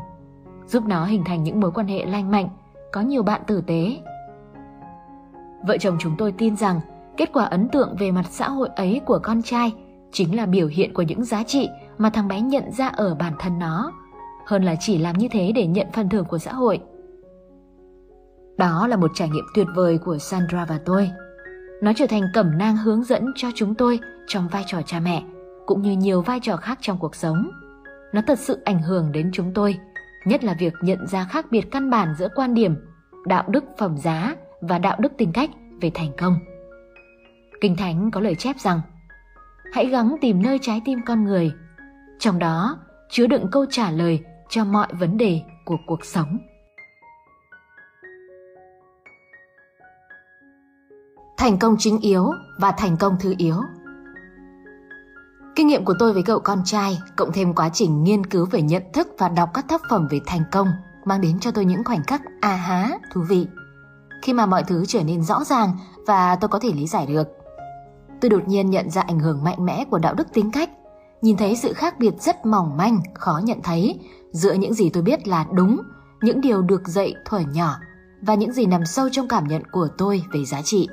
giúp 0.67 0.85
nó 0.87 1.05
hình 1.05 1.25
thành 1.25 1.43
những 1.43 1.61
mối 1.61 1.71
quan 1.71 1.87
hệ 1.87 2.05
lành 2.07 2.31
mạnh, 2.31 2.49
có 2.93 3.01
nhiều 3.01 3.23
bạn 3.23 3.41
tử 3.47 3.63
tế. 3.67 3.97
Vợ 5.67 5.77
chồng 5.79 5.97
chúng 6.01 6.15
tôi 6.19 6.33
tin 6.33 6.57
rằng 6.57 6.81
kết 7.17 7.31
quả 7.33 7.45
ấn 7.45 7.69
tượng 7.69 7.97
về 7.99 8.11
mặt 8.11 8.27
xã 8.31 8.49
hội 8.49 8.69
ấy 8.77 9.01
của 9.07 9.19
con 9.23 9.43
trai 9.43 9.75
chính 10.13 10.37
là 10.37 10.47
biểu 10.47 10.67
hiện 10.67 10.95
của 10.95 11.03
những 11.03 11.25
giá 11.25 11.43
trị 11.43 11.69
mà 11.99 12.11
thằng 12.11 12.29
bé 12.29 12.41
nhận 12.41 12.73
ra 12.73 12.89
ở 12.89 13.15
bản 13.15 13.33
thân 13.39 13.59
nó, 13.59 13.93
hơn 14.47 14.63
là 14.63 14.75
chỉ 14.81 14.99
làm 14.99 15.19
như 15.19 15.29
thế 15.31 15.53
để 15.55 15.67
nhận 15.67 15.87
phần 15.93 16.09
thưởng 16.09 16.25
của 16.25 16.39
xã 16.39 16.53
hội. 16.53 16.81
Đó 18.57 18.87
là 18.87 18.97
một 18.97 19.11
trải 19.15 19.29
nghiệm 19.29 19.45
tuyệt 19.55 19.67
vời 19.75 19.99
của 19.99 20.19
Sandra 20.19 20.65
và 20.65 20.81
tôi. 20.85 21.11
Nó 21.83 21.93
trở 21.97 22.07
thành 22.07 22.23
cẩm 22.35 22.59
nang 22.59 22.77
hướng 22.77 23.05
dẫn 23.05 23.33
cho 23.37 23.49
chúng 23.55 23.75
tôi 23.75 24.01
trong 24.27 24.49
vai 24.49 24.65
trò 24.67 24.83
cha 24.83 25.01
mẹ, 25.01 25.23
cũng 25.67 25.83
như 25.83 25.97
nhiều 25.97 26.23
vai 26.23 26.41
trò 26.43 26.57
khác 26.57 26.79
trong 26.81 26.99
cuộc 26.99 27.15
sống. 27.15 27.51
Nó 28.13 28.21
thật 28.27 28.39
sự 28.39 28.63
ảnh 28.65 28.83
hưởng 28.83 29.13
đến 29.13 29.31
chúng 29.33 29.53
tôi, 29.55 29.79
nhất 30.25 30.45
là 30.45 30.55
việc 30.59 30.73
nhận 30.81 31.07
ra 31.07 31.25
khác 31.25 31.47
biệt 31.51 31.71
căn 31.71 31.91
bản 31.91 32.15
giữa 32.19 32.29
quan 32.35 32.55
điểm, 32.55 32.77
đạo 33.27 33.45
đức 33.49 33.65
phẩm 33.79 33.97
giá 33.97 34.37
và 34.61 34.79
đạo 34.79 34.97
đức 35.01 35.13
tính 35.19 35.33
cách 35.33 35.51
về 35.81 35.91
thành 35.95 36.13
công. 36.19 36.39
Kinh 37.61 37.77
Thánh 37.77 38.11
có 38.11 38.21
lời 38.21 38.35
chép 38.35 38.57
rằng 38.59 38.81
Hãy 39.73 39.87
gắng 39.87 40.17
tìm 40.21 40.43
nơi 40.43 40.59
trái 40.63 40.83
tim 40.85 40.99
con 41.07 41.25
người, 41.25 41.53
trong 42.19 42.39
đó 42.39 42.79
chứa 43.11 43.27
đựng 43.27 43.47
câu 43.53 43.67
trả 43.71 43.91
lời 43.91 44.21
cho 44.49 44.65
mọi 44.65 44.89
vấn 44.99 45.17
đề 45.17 45.41
của 45.65 45.77
cuộc 45.87 46.05
sống. 46.05 46.39
thành 51.43 51.59
công 51.59 51.77
chính 51.79 51.99
yếu 51.99 52.33
và 52.59 52.73
thành 52.73 52.97
công 52.97 53.17
thứ 53.21 53.35
yếu. 53.39 53.57
Kinh 55.57 55.67
nghiệm 55.67 55.85
của 55.85 55.95
tôi 55.99 56.13
với 56.13 56.23
cậu 56.23 56.41
con 56.41 56.63
trai, 56.65 56.99
cộng 57.17 57.33
thêm 57.33 57.55
quá 57.55 57.71
trình 57.73 58.05
nghiên 58.05 58.27
cứu 58.27 58.47
về 58.51 58.63
nhận 58.63 58.83
thức 58.93 59.09
và 59.19 59.29
đọc 59.29 59.51
các 59.55 59.69
tác 59.69 59.83
phẩm 59.91 60.09
về 60.11 60.21
thành 60.27 60.43
công, 60.53 60.69
mang 61.05 61.21
đến 61.21 61.41
cho 61.41 61.51
tôi 61.51 61.65
những 61.65 61.85
khoảnh 61.85 62.03
khắc 62.05 62.23
a 62.41 62.57
há 62.57 62.91
thú 63.13 63.21
vị. 63.29 63.47
Khi 64.23 64.33
mà 64.33 64.47
mọi 64.47 64.65
thứ 64.65 64.85
trở 64.89 65.03
nên 65.03 65.23
rõ 65.23 65.45
ràng 65.45 65.79
và 66.07 66.37
tôi 66.37 66.49
có 66.49 66.59
thể 66.59 66.73
lý 66.73 66.87
giải 66.87 67.07
được. 67.07 67.29
Tôi 68.21 68.31
đột 68.31 68.49
nhiên 68.49 68.71
nhận 68.71 68.91
ra 68.91 69.03
ảnh 69.03 69.19
hưởng 69.19 69.45
mạnh 69.45 69.65
mẽ 69.67 69.85
của 69.85 69.99
đạo 69.99 70.15
đức 70.15 70.33
tính 70.33 70.51
cách, 70.51 70.71
nhìn 71.23 71.37
thấy 71.37 71.57
sự 71.57 71.73
khác 71.73 71.99
biệt 71.99 72.15
rất 72.21 72.47
mỏng 72.47 72.77
manh, 72.77 73.01
khó 73.15 73.41
nhận 73.45 73.63
thấy 73.63 74.01
giữa 74.31 74.53
những 74.53 74.75
gì 74.75 74.91
tôi 74.91 75.03
biết 75.03 75.29
là 75.29 75.47
đúng, 75.53 75.81
những 76.23 76.41
điều 76.41 76.63
được 76.63 76.89
dạy 76.89 77.15
thuở 77.25 77.39
nhỏ 77.39 77.77
và 78.23 78.35
những 78.35 78.53
gì 78.53 78.67
nằm 78.67 78.87
sâu 78.87 79.09
trong 79.13 79.29
cảm 79.29 79.49
nhận 79.49 79.63
của 79.73 79.89
tôi 79.99 80.23
về 80.33 80.45
giá 80.45 80.63
trị 80.63 80.89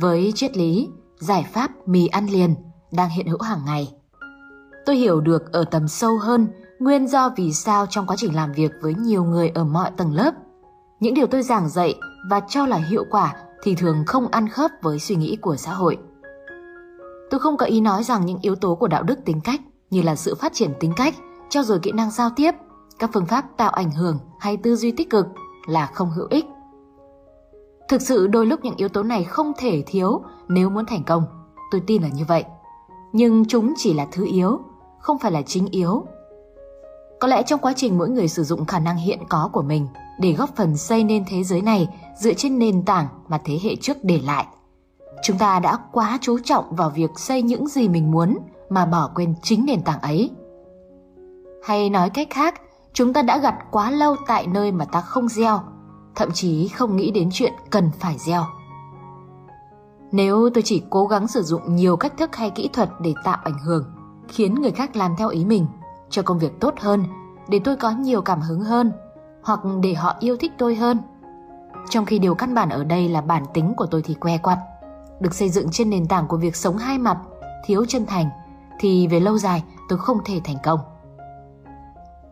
với 0.00 0.32
triết 0.34 0.56
lý 0.56 0.88
giải 1.18 1.46
pháp 1.52 1.70
mì 1.86 2.06
ăn 2.06 2.26
liền 2.26 2.54
đang 2.92 3.08
hiện 3.08 3.26
hữu 3.26 3.42
hàng 3.42 3.64
ngày. 3.66 3.97
Tôi 4.88 4.96
hiểu 4.96 5.20
được 5.20 5.52
ở 5.52 5.64
tầm 5.64 5.88
sâu 5.88 6.18
hơn 6.18 6.48
nguyên 6.78 7.06
do 7.06 7.30
vì 7.36 7.52
sao 7.52 7.86
trong 7.86 8.06
quá 8.06 8.16
trình 8.18 8.34
làm 8.34 8.52
việc 8.52 8.72
với 8.82 8.94
nhiều 8.94 9.24
người 9.24 9.48
ở 9.48 9.64
mọi 9.64 9.90
tầng 9.96 10.14
lớp, 10.14 10.34
những 11.00 11.14
điều 11.14 11.26
tôi 11.26 11.42
giảng 11.42 11.68
dạy 11.68 11.94
và 12.30 12.40
cho 12.48 12.66
là 12.66 12.76
hiệu 12.76 13.04
quả 13.10 13.34
thì 13.62 13.74
thường 13.74 14.04
không 14.06 14.28
ăn 14.28 14.48
khớp 14.48 14.70
với 14.82 14.98
suy 14.98 15.16
nghĩ 15.16 15.36
của 15.40 15.56
xã 15.56 15.72
hội. 15.72 15.98
Tôi 17.30 17.40
không 17.40 17.56
có 17.56 17.66
ý 17.66 17.80
nói 17.80 18.04
rằng 18.04 18.26
những 18.26 18.38
yếu 18.42 18.54
tố 18.54 18.74
của 18.74 18.88
đạo 18.88 19.02
đức 19.02 19.24
tính 19.24 19.40
cách 19.44 19.60
như 19.90 20.02
là 20.02 20.16
sự 20.16 20.34
phát 20.34 20.52
triển 20.52 20.70
tính 20.80 20.92
cách, 20.96 21.14
cho 21.48 21.62
rồi 21.62 21.78
kỹ 21.82 21.92
năng 21.92 22.10
giao 22.10 22.30
tiếp, 22.36 22.54
các 22.98 23.10
phương 23.12 23.26
pháp 23.26 23.44
tạo 23.56 23.70
ảnh 23.70 23.90
hưởng 23.90 24.18
hay 24.40 24.56
tư 24.56 24.76
duy 24.76 24.92
tích 24.92 25.10
cực 25.10 25.26
là 25.66 25.86
không 25.86 26.10
hữu 26.10 26.26
ích 26.30 26.46
Thực 27.88 28.02
sự 28.02 28.26
đôi 28.26 28.46
lúc 28.46 28.60
những 28.62 28.76
yếu 28.76 28.88
tố 28.88 29.02
này 29.02 29.24
không 29.24 29.52
thể 29.58 29.82
thiếu 29.86 30.22
nếu 30.48 30.70
muốn 30.70 30.86
thành 30.86 31.04
công. 31.04 31.24
Tôi 31.70 31.82
tin 31.86 32.02
là 32.02 32.08
như 32.08 32.24
vậy. 32.28 32.44
Nhưng 33.12 33.44
chúng 33.44 33.74
chỉ 33.76 33.94
là 33.94 34.06
thứ 34.12 34.26
yếu, 34.32 34.60
không 35.00 35.18
phải 35.18 35.32
là 35.32 35.42
chính 35.42 35.66
yếu. 35.70 36.06
Có 37.20 37.28
lẽ 37.28 37.42
trong 37.42 37.60
quá 37.60 37.72
trình 37.76 37.98
mỗi 37.98 38.08
người 38.08 38.28
sử 38.28 38.44
dụng 38.44 38.64
khả 38.64 38.78
năng 38.78 38.96
hiện 38.96 39.18
có 39.28 39.50
của 39.52 39.62
mình 39.62 39.88
để 40.20 40.32
góp 40.32 40.56
phần 40.56 40.76
xây 40.76 41.04
nên 41.04 41.24
thế 41.28 41.44
giới 41.44 41.62
này 41.62 41.88
dựa 42.18 42.34
trên 42.34 42.58
nền 42.58 42.84
tảng 42.84 43.08
mà 43.28 43.40
thế 43.44 43.58
hệ 43.62 43.76
trước 43.76 43.96
để 44.02 44.20
lại. 44.24 44.46
Chúng 45.22 45.38
ta 45.38 45.60
đã 45.60 45.78
quá 45.92 46.18
chú 46.20 46.38
trọng 46.44 46.76
vào 46.76 46.90
việc 46.90 47.10
xây 47.16 47.42
những 47.42 47.68
gì 47.68 47.88
mình 47.88 48.10
muốn 48.10 48.38
mà 48.68 48.86
bỏ 48.86 49.10
quên 49.14 49.34
chính 49.42 49.66
nền 49.66 49.82
tảng 49.82 50.00
ấy. 50.00 50.30
Hay 51.64 51.90
nói 51.90 52.10
cách 52.10 52.28
khác, 52.30 52.60
chúng 52.92 53.12
ta 53.12 53.22
đã 53.22 53.38
gặt 53.38 53.54
quá 53.70 53.90
lâu 53.90 54.16
tại 54.26 54.46
nơi 54.46 54.72
mà 54.72 54.84
ta 54.84 55.00
không 55.00 55.28
gieo 55.28 55.60
thậm 56.18 56.30
chí 56.32 56.68
không 56.68 56.96
nghĩ 56.96 57.10
đến 57.10 57.28
chuyện 57.32 57.52
cần 57.70 57.90
phải 58.00 58.16
gieo. 58.18 58.44
Nếu 60.12 60.50
tôi 60.54 60.62
chỉ 60.62 60.82
cố 60.90 61.06
gắng 61.06 61.28
sử 61.28 61.42
dụng 61.42 61.76
nhiều 61.76 61.96
cách 61.96 62.12
thức 62.18 62.36
hay 62.36 62.50
kỹ 62.50 62.70
thuật 62.72 62.88
để 63.00 63.14
tạo 63.24 63.38
ảnh 63.44 63.58
hưởng, 63.58 63.84
khiến 64.28 64.54
người 64.54 64.70
khác 64.70 64.96
làm 64.96 65.14
theo 65.18 65.28
ý 65.28 65.44
mình, 65.44 65.66
cho 66.10 66.22
công 66.22 66.38
việc 66.38 66.60
tốt 66.60 66.74
hơn, 66.80 67.04
để 67.48 67.60
tôi 67.64 67.76
có 67.76 67.90
nhiều 67.90 68.22
cảm 68.22 68.40
hứng 68.40 68.60
hơn, 68.60 68.92
hoặc 69.42 69.60
để 69.82 69.94
họ 69.94 70.16
yêu 70.20 70.36
thích 70.36 70.52
tôi 70.58 70.74
hơn. 70.74 70.98
Trong 71.90 72.04
khi 72.04 72.18
điều 72.18 72.34
căn 72.34 72.54
bản 72.54 72.68
ở 72.68 72.84
đây 72.84 73.08
là 73.08 73.20
bản 73.20 73.44
tính 73.54 73.74
của 73.76 73.86
tôi 73.86 74.02
thì 74.02 74.14
que 74.14 74.38
quặt, 74.38 74.58
được 75.20 75.34
xây 75.34 75.48
dựng 75.48 75.68
trên 75.70 75.90
nền 75.90 76.06
tảng 76.06 76.26
của 76.28 76.36
việc 76.36 76.56
sống 76.56 76.76
hai 76.76 76.98
mặt, 76.98 77.18
thiếu 77.66 77.84
chân 77.84 78.06
thành, 78.06 78.28
thì 78.80 79.06
về 79.06 79.20
lâu 79.20 79.38
dài 79.38 79.64
tôi 79.88 79.98
không 79.98 80.18
thể 80.24 80.40
thành 80.44 80.56
công. 80.64 80.80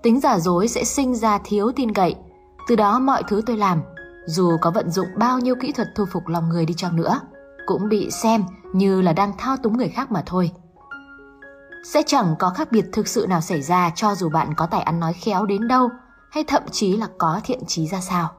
Tính 0.02 0.20
giả 0.20 0.38
dối 0.38 0.68
sẽ 0.68 0.84
sinh 0.84 1.14
ra 1.14 1.38
thiếu 1.44 1.72
tin 1.76 1.92
cậy, 1.92 2.14
từ 2.68 2.76
đó 2.76 2.98
mọi 2.98 3.22
thứ 3.28 3.42
tôi 3.46 3.56
làm, 3.56 3.82
dù 4.26 4.56
có 4.60 4.70
vận 4.70 4.90
dụng 4.90 5.06
bao 5.16 5.38
nhiêu 5.38 5.54
kỹ 5.60 5.72
thuật 5.72 5.88
thu 5.96 6.04
phục 6.12 6.28
lòng 6.28 6.48
người 6.48 6.66
đi 6.66 6.74
chăng 6.74 6.96
nữa, 6.96 7.20
cũng 7.66 7.88
bị 7.88 8.10
xem 8.10 8.44
như 8.72 9.02
là 9.02 9.12
đang 9.12 9.32
thao 9.38 9.56
túng 9.56 9.76
người 9.76 9.88
khác 9.88 10.12
mà 10.12 10.22
thôi. 10.26 10.50
Sẽ 11.84 12.02
chẳng 12.06 12.34
có 12.38 12.50
khác 12.50 12.72
biệt 12.72 12.84
thực 12.92 13.08
sự 13.08 13.26
nào 13.28 13.40
xảy 13.40 13.62
ra 13.62 13.90
cho 13.94 14.14
dù 14.14 14.28
bạn 14.28 14.54
có 14.56 14.66
tài 14.66 14.80
ăn 14.80 15.00
nói 15.00 15.12
khéo 15.12 15.46
đến 15.46 15.68
đâu 15.68 15.90
hay 16.30 16.44
thậm 16.44 16.62
chí 16.70 16.96
là 16.96 17.08
có 17.18 17.40
thiện 17.44 17.66
trí 17.66 17.86
ra 17.86 18.00
sao. 18.00 18.30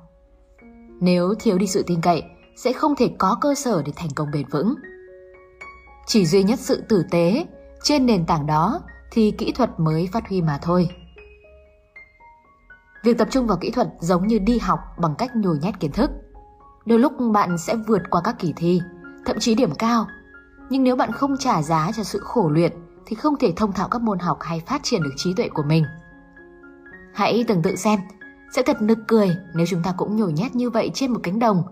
Nếu 0.99 1.33
thiếu 1.39 1.57
đi 1.57 1.67
sự 1.67 1.83
tin 1.87 2.01
cậy, 2.01 2.23
sẽ 2.55 2.73
không 2.73 2.95
thể 2.95 3.11
có 3.17 3.37
cơ 3.41 3.55
sở 3.55 3.81
để 3.85 3.91
thành 3.95 4.09
công 4.15 4.31
bền 4.31 4.47
vững. 4.51 4.75
Chỉ 6.07 6.25
duy 6.25 6.43
nhất 6.43 6.59
sự 6.59 6.83
tử 6.89 7.05
tế, 7.11 7.45
trên 7.83 8.05
nền 8.05 8.25
tảng 8.25 8.45
đó 8.45 8.79
thì 9.11 9.31
kỹ 9.31 9.51
thuật 9.51 9.79
mới 9.79 10.09
phát 10.13 10.29
huy 10.29 10.41
mà 10.41 10.59
thôi. 10.61 10.89
Việc 13.03 13.17
tập 13.17 13.27
trung 13.31 13.47
vào 13.47 13.57
kỹ 13.61 13.71
thuật 13.71 13.87
giống 13.99 14.27
như 14.27 14.39
đi 14.39 14.57
học 14.57 14.79
bằng 14.97 15.15
cách 15.17 15.35
nhồi 15.35 15.57
nhét 15.61 15.79
kiến 15.79 15.91
thức. 15.91 16.11
Đôi 16.85 16.99
lúc 16.99 17.13
bạn 17.33 17.57
sẽ 17.57 17.75
vượt 17.75 18.01
qua 18.09 18.21
các 18.23 18.35
kỳ 18.39 18.53
thi, 18.55 18.81
thậm 19.25 19.39
chí 19.39 19.55
điểm 19.55 19.75
cao. 19.75 20.07
Nhưng 20.69 20.83
nếu 20.83 20.95
bạn 20.95 21.11
không 21.11 21.37
trả 21.37 21.61
giá 21.61 21.91
cho 21.95 22.03
sự 22.03 22.19
khổ 22.19 22.49
luyện 22.49 22.71
thì 23.07 23.15
không 23.15 23.37
thể 23.37 23.53
thông 23.55 23.73
thạo 23.73 23.87
các 23.87 24.01
môn 24.01 24.19
học 24.19 24.37
hay 24.41 24.59
phát 24.59 24.83
triển 24.83 25.03
được 25.03 25.13
trí 25.15 25.33
tuệ 25.33 25.49
của 25.49 25.63
mình. 25.63 25.83
Hãy 27.13 27.45
tưởng 27.47 27.61
tượng 27.61 27.77
xem, 27.77 27.99
sẽ 28.55 28.61
thật 28.63 28.81
nực 28.81 28.97
cười 29.07 29.35
nếu 29.53 29.65
chúng 29.69 29.83
ta 29.83 29.93
cũng 29.97 30.15
nhồi 30.15 30.33
nhét 30.33 30.55
như 30.55 30.69
vậy 30.69 30.91
trên 30.93 31.11
một 31.11 31.19
cánh 31.23 31.39
đồng. 31.39 31.63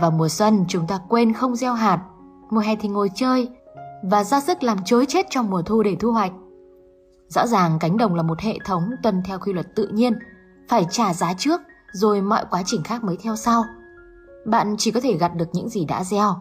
Vào 0.00 0.10
mùa 0.10 0.28
xuân 0.28 0.64
chúng 0.68 0.86
ta 0.86 1.00
quên 1.08 1.32
không 1.32 1.56
gieo 1.56 1.74
hạt, 1.74 2.04
mùa 2.50 2.60
hè 2.60 2.76
thì 2.76 2.88
ngồi 2.88 3.10
chơi 3.14 3.48
và 4.02 4.24
ra 4.24 4.40
sức 4.40 4.62
làm 4.62 4.78
chối 4.84 5.06
chết 5.08 5.26
trong 5.30 5.50
mùa 5.50 5.62
thu 5.62 5.82
để 5.82 5.96
thu 6.00 6.12
hoạch. 6.12 6.32
Rõ 7.28 7.46
ràng 7.46 7.78
cánh 7.80 7.96
đồng 7.96 8.14
là 8.14 8.22
một 8.22 8.40
hệ 8.40 8.58
thống 8.64 8.90
tuân 9.02 9.22
theo 9.24 9.38
quy 9.38 9.52
luật 9.52 9.74
tự 9.74 9.88
nhiên, 9.88 10.18
phải 10.68 10.86
trả 10.90 11.14
giá 11.14 11.34
trước 11.34 11.60
rồi 11.92 12.22
mọi 12.22 12.44
quá 12.50 12.62
trình 12.66 12.82
khác 12.82 13.04
mới 13.04 13.16
theo 13.22 13.36
sau. 13.36 13.64
Bạn 14.46 14.74
chỉ 14.78 14.90
có 14.90 15.00
thể 15.00 15.16
gặt 15.16 15.32
được 15.36 15.48
những 15.52 15.68
gì 15.68 15.84
đã 15.84 16.04
gieo, 16.04 16.36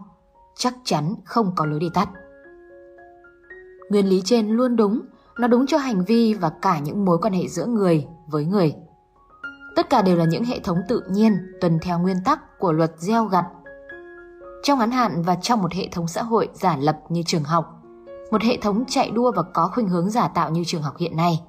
chắc 0.55 0.73
chắn 0.83 1.15
không 1.25 1.51
có 1.55 1.65
lối 1.65 1.79
đi 1.79 1.89
tắt. 1.93 2.09
Nguyên 3.89 4.09
lý 4.09 4.21
trên 4.25 4.49
luôn 4.49 4.75
đúng 4.75 5.01
nó 5.39 5.47
đúng 5.47 5.67
cho 5.67 5.77
hành 5.77 6.05
vi 6.05 6.33
và 6.33 6.49
cả 6.61 6.79
những 6.79 7.05
mối 7.05 7.17
quan 7.21 7.33
hệ 7.33 7.47
giữa 7.47 7.65
người 7.65 8.07
với 8.27 8.45
người. 8.45 8.75
Tất 9.75 9.89
cả 9.89 10.01
đều 10.01 10.15
là 10.15 10.25
những 10.25 10.43
hệ 10.43 10.59
thống 10.59 10.77
tự 10.87 11.01
nhiên 11.09 11.37
tuân 11.61 11.79
theo 11.81 11.99
nguyên 11.99 12.17
tắc 12.25 12.59
của 12.59 12.71
luật 12.71 12.91
gieo 12.97 13.25
gặt. 13.25 13.45
Trong 14.63 14.79
ngắn 14.79 14.91
hạn 14.91 15.21
và 15.21 15.35
trong 15.35 15.61
một 15.61 15.73
hệ 15.73 15.87
thống 15.91 16.07
xã 16.07 16.23
hội 16.23 16.49
giả 16.53 16.77
lập 16.77 16.97
như 17.09 17.23
trường 17.25 17.43
học, 17.43 17.83
một 18.31 18.41
hệ 18.41 18.57
thống 18.57 18.83
chạy 18.87 19.11
đua 19.11 19.31
và 19.31 19.43
có 19.53 19.69
khuynh 19.73 19.87
hướng 19.87 20.09
giả 20.09 20.27
tạo 20.27 20.51
như 20.51 20.63
trường 20.65 20.81
học 20.81 20.97
hiện 20.97 21.15
nay, 21.15 21.41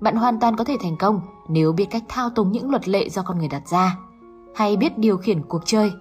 bạn 0.00 0.16
hoàn 0.16 0.40
toàn 0.40 0.56
có 0.56 0.64
thể 0.64 0.76
thành 0.82 0.96
công 0.98 1.20
nếu 1.48 1.72
biết 1.72 1.84
cách 1.90 2.02
thao 2.08 2.30
túng 2.30 2.52
những 2.52 2.70
luật 2.70 2.88
lệ 2.88 3.08
do 3.08 3.22
con 3.22 3.38
người 3.38 3.48
đặt 3.48 3.68
ra, 3.68 3.98
hay 4.54 4.76
biết 4.76 4.98
điều 4.98 5.16
khiển 5.16 5.42
cuộc 5.42 5.62
chơi. 5.64 5.92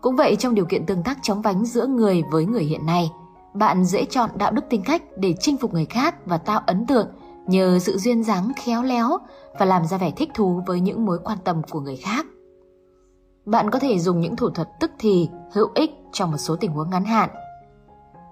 Cũng 0.00 0.16
vậy 0.16 0.36
trong 0.36 0.54
điều 0.54 0.64
kiện 0.64 0.86
tương 0.86 1.02
tác 1.02 1.18
chóng 1.22 1.42
vánh 1.42 1.64
giữa 1.64 1.86
người 1.86 2.22
với 2.30 2.46
người 2.46 2.64
hiện 2.64 2.86
nay, 2.86 3.10
bạn 3.54 3.84
dễ 3.84 4.04
chọn 4.04 4.30
đạo 4.34 4.52
đức 4.52 4.64
tính 4.70 4.82
cách 4.82 5.02
để 5.16 5.34
chinh 5.40 5.56
phục 5.56 5.74
người 5.74 5.84
khác 5.84 6.26
và 6.26 6.38
tạo 6.38 6.60
ấn 6.66 6.86
tượng 6.86 7.08
nhờ 7.46 7.78
sự 7.78 7.98
duyên 7.98 8.24
dáng 8.24 8.52
khéo 8.56 8.82
léo 8.82 9.18
và 9.58 9.66
làm 9.66 9.84
ra 9.84 9.98
vẻ 9.98 10.10
thích 10.10 10.30
thú 10.34 10.62
với 10.66 10.80
những 10.80 11.06
mối 11.06 11.18
quan 11.24 11.38
tâm 11.44 11.62
của 11.70 11.80
người 11.80 11.96
khác. 11.96 12.26
Bạn 13.46 13.70
có 13.70 13.78
thể 13.78 13.98
dùng 13.98 14.20
những 14.20 14.36
thủ 14.36 14.50
thuật 14.50 14.68
tức 14.80 14.90
thì 14.98 15.28
hữu 15.52 15.68
ích 15.74 15.90
trong 16.12 16.30
một 16.30 16.36
số 16.36 16.56
tình 16.56 16.72
huống 16.72 16.90
ngắn 16.90 17.04
hạn. 17.04 17.30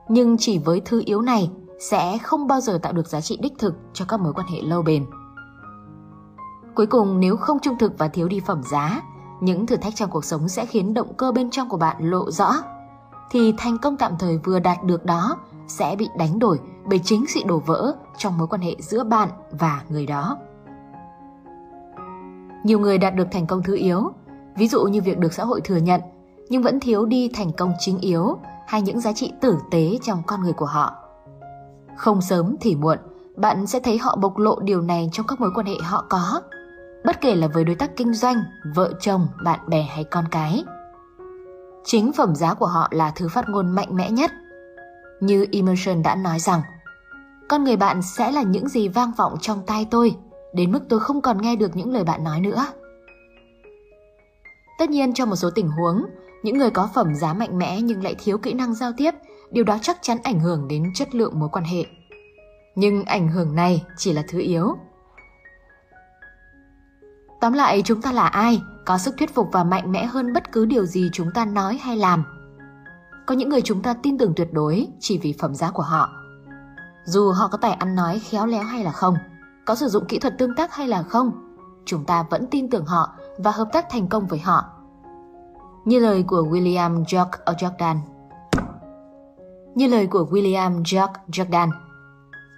Nhưng 0.09 0.37
chỉ 0.38 0.59
với 0.59 0.83
thứ 0.85 1.02
yếu 1.07 1.20
này 1.20 1.50
sẽ 1.81 2.18
không 2.18 2.46
bao 2.46 2.61
giờ 2.61 2.78
tạo 2.83 2.92
được 2.92 3.07
giá 3.07 3.20
trị 3.20 3.38
đích 3.42 3.52
thực 3.59 3.74
cho 3.92 4.04
các 4.09 4.20
mối 4.20 4.33
quan 4.33 4.46
hệ 4.46 4.61
lâu 4.62 4.83
bền. 4.83 5.07
Cuối 6.74 6.87
cùng 6.87 7.20
nếu 7.20 7.37
không 7.37 7.59
trung 7.62 7.78
thực 7.78 7.98
và 7.98 8.09
thiếu 8.09 8.28
đi 8.28 8.40
phẩm 8.40 8.62
giá, 8.70 9.02
những 9.40 9.66
thử 9.66 9.76
thách 9.76 9.96
trong 9.96 10.11
cuộc 10.11 10.24
sống 10.24 10.48
sẽ 10.48 10.66
khiến 10.66 10.94
động 10.94 11.14
cơ 11.14 11.33
bên 11.33 11.50
trong 11.50 11.68
của 11.68 11.76
bạn 11.76 11.96
lộ 12.11 12.31
rõ 12.31 12.52
thì 13.30 13.54
thành 13.58 13.78
công 13.78 13.96
tạm 13.96 14.12
thời 14.18 14.38
vừa 14.38 14.58
đạt 14.58 14.84
được 14.84 15.04
đó 15.04 15.36
sẽ 15.66 15.96
bị 15.98 16.08
đánh 16.18 16.38
đổi 16.38 16.60
bởi 16.86 16.98
chính 17.04 17.26
sự 17.26 17.40
đổ 17.46 17.58
vỡ 17.66 17.94
trong 18.18 18.38
mối 18.38 18.46
quan 18.48 18.60
hệ 18.60 18.76
giữa 18.78 19.04
bạn 19.04 19.28
và 19.50 19.82
người 19.88 20.06
đó. 20.06 20.38
Nhiều 22.64 22.78
người 22.78 22.98
đạt 22.98 23.14
được 23.14 23.28
thành 23.30 23.46
công 23.46 23.62
thứ 23.62 23.76
yếu, 23.76 24.10
ví 24.56 24.68
dụ 24.68 24.84
như 24.84 25.02
việc 25.02 25.18
được 25.18 25.32
xã 25.32 25.44
hội 25.44 25.60
thừa 25.60 25.76
nhận, 25.76 26.00
nhưng 26.48 26.62
vẫn 26.62 26.80
thiếu 26.80 27.06
đi 27.06 27.30
thành 27.34 27.52
công 27.52 27.72
chính 27.78 27.98
yếu 27.98 28.38
hay 28.66 28.82
những 28.82 29.00
giá 29.00 29.12
trị 29.12 29.32
tử 29.40 29.58
tế 29.70 29.98
trong 30.02 30.22
con 30.26 30.42
người 30.42 30.52
của 30.52 30.66
họ. 30.66 30.94
Không 31.96 32.20
sớm 32.20 32.56
thì 32.60 32.74
muộn, 32.74 32.98
bạn 33.36 33.66
sẽ 33.66 33.80
thấy 33.80 33.98
họ 33.98 34.16
bộc 34.16 34.38
lộ 34.38 34.60
điều 34.60 34.82
này 34.82 35.08
trong 35.12 35.26
các 35.26 35.40
mối 35.40 35.50
quan 35.54 35.66
hệ 35.66 35.74
họ 35.82 36.04
có, 36.08 36.40
bất 37.04 37.20
kể 37.20 37.34
là 37.34 37.46
với 37.46 37.64
đối 37.64 37.76
tác 37.76 37.96
kinh 37.96 38.14
doanh, 38.14 38.42
vợ 38.74 38.92
chồng, 39.00 39.28
bạn 39.44 39.60
bè 39.68 39.82
hay 39.82 40.04
con 40.04 40.24
cái. 40.30 40.64
Chính 41.84 42.12
phẩm 42.12 42.34
giá 42.34 42.54
của 42.54 42.66
họ 42.66 42.88
là 42.90 43.12
thứ 43.16 43.28
phát 43.28 43.48
ngôn 43.48 43.70
mạnh 43.70 43.96
mẽ 43.96 44.10
nhất. 44.10 44.32
Như 45.20 45.46
Emerson 45.52 46.02
đã 46.02 46.14
nói 46.14 46.38
rằng, 46.38 46.60
con 47.48 47.64
người 47.64 47.76
bạn 47.76 48.02
sẽ 48.02 48.32
là 48.32 48.42
những 48.42 48.68
gì 48.68 48.88
vang 48.88 49.12
vọng 49.16 49.36
trong 49.40 49.62
tai 49.66 49.86
tôi, 49.90 50.14
đến 50.54 50.72
mức 50.72 50.80
tôi 50.88 51.00
không 51.00 51.20
còn 51.20 51.42
nghe 51.42 51.56
được 51.56 51.76
những 51.76 51.92
lời 51.92 52.04
bạn 52.04 52.24
nói 52.24 52.40
nữa. 52.40 52.66
Tất 54.78 54.90
nhiên 54.90 55.14
trong 55.14 55.30
một 55.30 55.36
số 55.36 55.50
tình 55.50 55.68
huống, 55.68 56.06
những 56.42 56.58
người 56.58 56.70
có 56.70 56.88
phẩm 56.94 57.14
giá 57.14 57.34
mạnh 57.34 57.58
mẽ 57.58 57.80
nhưng 57.80 58.04
lại 58.04 58.14
thiếu 58.18 58.38
kỹ 58.38 58.52
năng 58.52 58.74
giao 58.74 58.92
tiếp, 58.96 59.14
điều 59.50 59.64
đó 59.64 59.78
chắc 59.82 59.98
chắn 60.02 60.18
ảnh 60.22 60.40
hưởng 60.40 60.68
đến 60.68 60.92
chất 60.94 61.14
lượng 61.14 61.40
mối 61.40 61.48
quan 61.52 61.64
hệ. 61.64 61.84
Nhưng 62.74 63.04
ảnh 63.04 63.28
hưởng 63.28 63.54
này 63.54 63.82
chỉ 63.96 64.12
là 64.12 64.22
thứ 64.28 64.40
yếu. 64.40 64.76
Tóm 67.40 67.53
lại 67.53 67.83
chúng 67.85 68.03
ta 68.03 68.12
là 68.12 68.27
ai 68.27 68.62
có 68.85 68.98
sức 68.98 69.14
thuyết 69.18 69.35
phục 69.35 69.48
và 69.53 69.64
mạnh 69.64 69.92
mẽ 69.92 70.07
hơn 70.07 70.33
bất 70.33 70.53
cứ 70.53 70.64
điều 70.64 70.87
gì 70.87 71.11
chúng 71.12 71.31
ta 71.35 71.44
nói 71.44 71.79
hay 71.83 71.96
làm. 71.96 72.24
Có 73.27 73.35
những 73.35 73.48
người 73.48 73.62
chúng 73.62 73.83
ta 73.83 73.94
tin 73.94 74.18
tưởng 74.18 74.33
tuyệt 74.37 74.53
đối 74.53 74.88
chỉ 75.01 75.18
vì 75.18 75.35
phẩm 75.38 75.55
giá 75.55 75.70
của 75.70 75.83
họ. 75.83 76.11
Dù 77.05 77.31
họ 77.31 77.48
có 77.48 77.59
tài 77.59 77.72
ăn 77.72 77.94
nói 77.94 78.18
khéo 78.18 78.46
léo 78.46 78.62
hay 78.62 78.85
là 78.85 78.92
không, 78.92 79.14
có 79.66 79.74
sử 79.74 79.88
dụng 79.88 80.07
kỹ 80.07 80.18
thuật 80.18 80.38
tương 80.38 80.55
tác 80.55 80.74
hay 80.74 80.88
là 80.88 81.03
không, 81.03 81.31
chúng 81.85 82.05
ta 82.05 82.22
vẫn 82.31 82.46
tin 82.51 82.70
tưởng 82.70 82.87
họ 82.87 83.12
và 83.38 83.51
hợp 83.51 83.68
tác 83.72 83.87
thành 83.90 84.09
công 84.09 84.27
với 84.27 84.38
họ. 84.38 84.64
Như 85.85 85.98
lời 85.98 86.22
của 86.22 86.42
William 86.42 87.05
Jock 87.05 87.31
Jordan. 87.46 87.96
Như 89.74 89.87
lời 89.87 90.07
của 90.07 90.27
William 90.31 90.83
Jock 90.83 91.12
Jordan, 91.29 91.70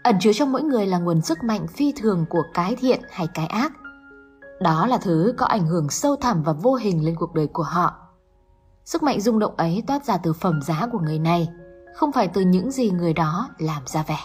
ẩn 0.02 0.16
chứa 0.20 0.32
trong 0.32 0.52
mỗi 0.52 0.62
người 0.62 0.86
là 0.86 0.98
nguồn 0.98 1.20
sức 1.20 1.44
mạnh 1.44 1.66
phi 1.66 1.92
thường 1.96 2.24
của 2.30 2.42
cái 2.54 2.76
thiện 2.76 3.00
hay 3.10 3.28
cái 3.34 3.46
ác 3.46 3.72
đó 4.60 4.86
là 4.86 4.98
thứ 4.98 5.34
có 5.38 5.46
ảnh 5.46 5.66
hưởng 5.66 5.90
sâu 5.90 6.16
thẳm 6.16 6.42
và 6.42 6.52
vô 6.52 6.74
hình 6.74 7.04
lên 7.04 7.16
cuộc 7.18 7.34
đời 7.34 7.46
của 7.46 7.62
họ. 7.62 7.92
Sức 8.84 9.02
mạnh 9.02 9.20
rung 9.20 9.38
động 9.38 9.54
ấy 9.56 9.82
toát 9.86 10.04
ra 10.04 10.16
từ 10.16 10.32
phẩm 10.32 10.62
giá 10.62 10.88
của 10.92 10.98
người 10.98 11.18
này, 11.18 11.48
không 11.94 12.12
phải 12.12 12.28
từ 12.28 12.40
những 12.40 12.70
gì 12.70 12.90
người 12.90 13.12
đó 13.12 13.48
làm 13.58 13.82
ra 13.86 14.04
vẻ. 14.08 14.18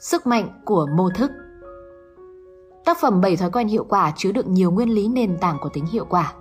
Sức 0.00 0.26
mạnh 0.26 0.60
của 0.64 0.86
mô 0.96 1.08
thức 1.10 1.30
Tác 2.84 2.98
phẩm 3.00 3.20
7 3.20 3.36
thói 3.36 3.50
quen 3.50 3.68
hiệu 3.68 3.86
quả 3.88 4.12
chứa 4.16 4.32
đựng 4.32 4.54
nhiều 4.54 4.70
nguyên 4.70 4.88
lý 4.94 5.08
nền 5.08 5.38
tảng 5.38 5.58
của 5.60 5.68
tính 5.68 5.86
hiệu 5.86 6.06
quả. 6.08 6.32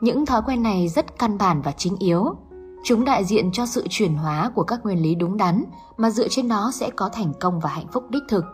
Những 0.00 0.26
thói 0.26 0.42
quen 0.46 0.62
này 0.62 0.88
rất 0.88 1.18
căn 1.18 1.38
bản 1.38 1.62
và 1.62 1.72
chính 1.72 1.96
yếu, 1.98 2.36
Chúng 2.84 3.04
đại 3.04 3.24
diện 3.24 3.50
cho 3.52 3.66
sự 3.66 3.86
chuyển 3.90 4.14
hóa 4.14 4.50
của 4.54 4.62
các 4.62 4.80
nguyên 4.84 5.02
lý 5.02 5.14
đúng 5.14 5.36
đắn 5.36 5.64
mà 5.96 6.10
dựa 6.10 6.28
trên 6.28 6.48
đó 6.48 6.70
sẽ 6.74 6.90
có 6.96 7.08
thành 7.08 7.32
công 7.40 7.60
và 7.60 7.70
hạnh 7.70 7.86
phúc 7.92 8.04
đích 8.10 8.22
thực. 8.28 8.44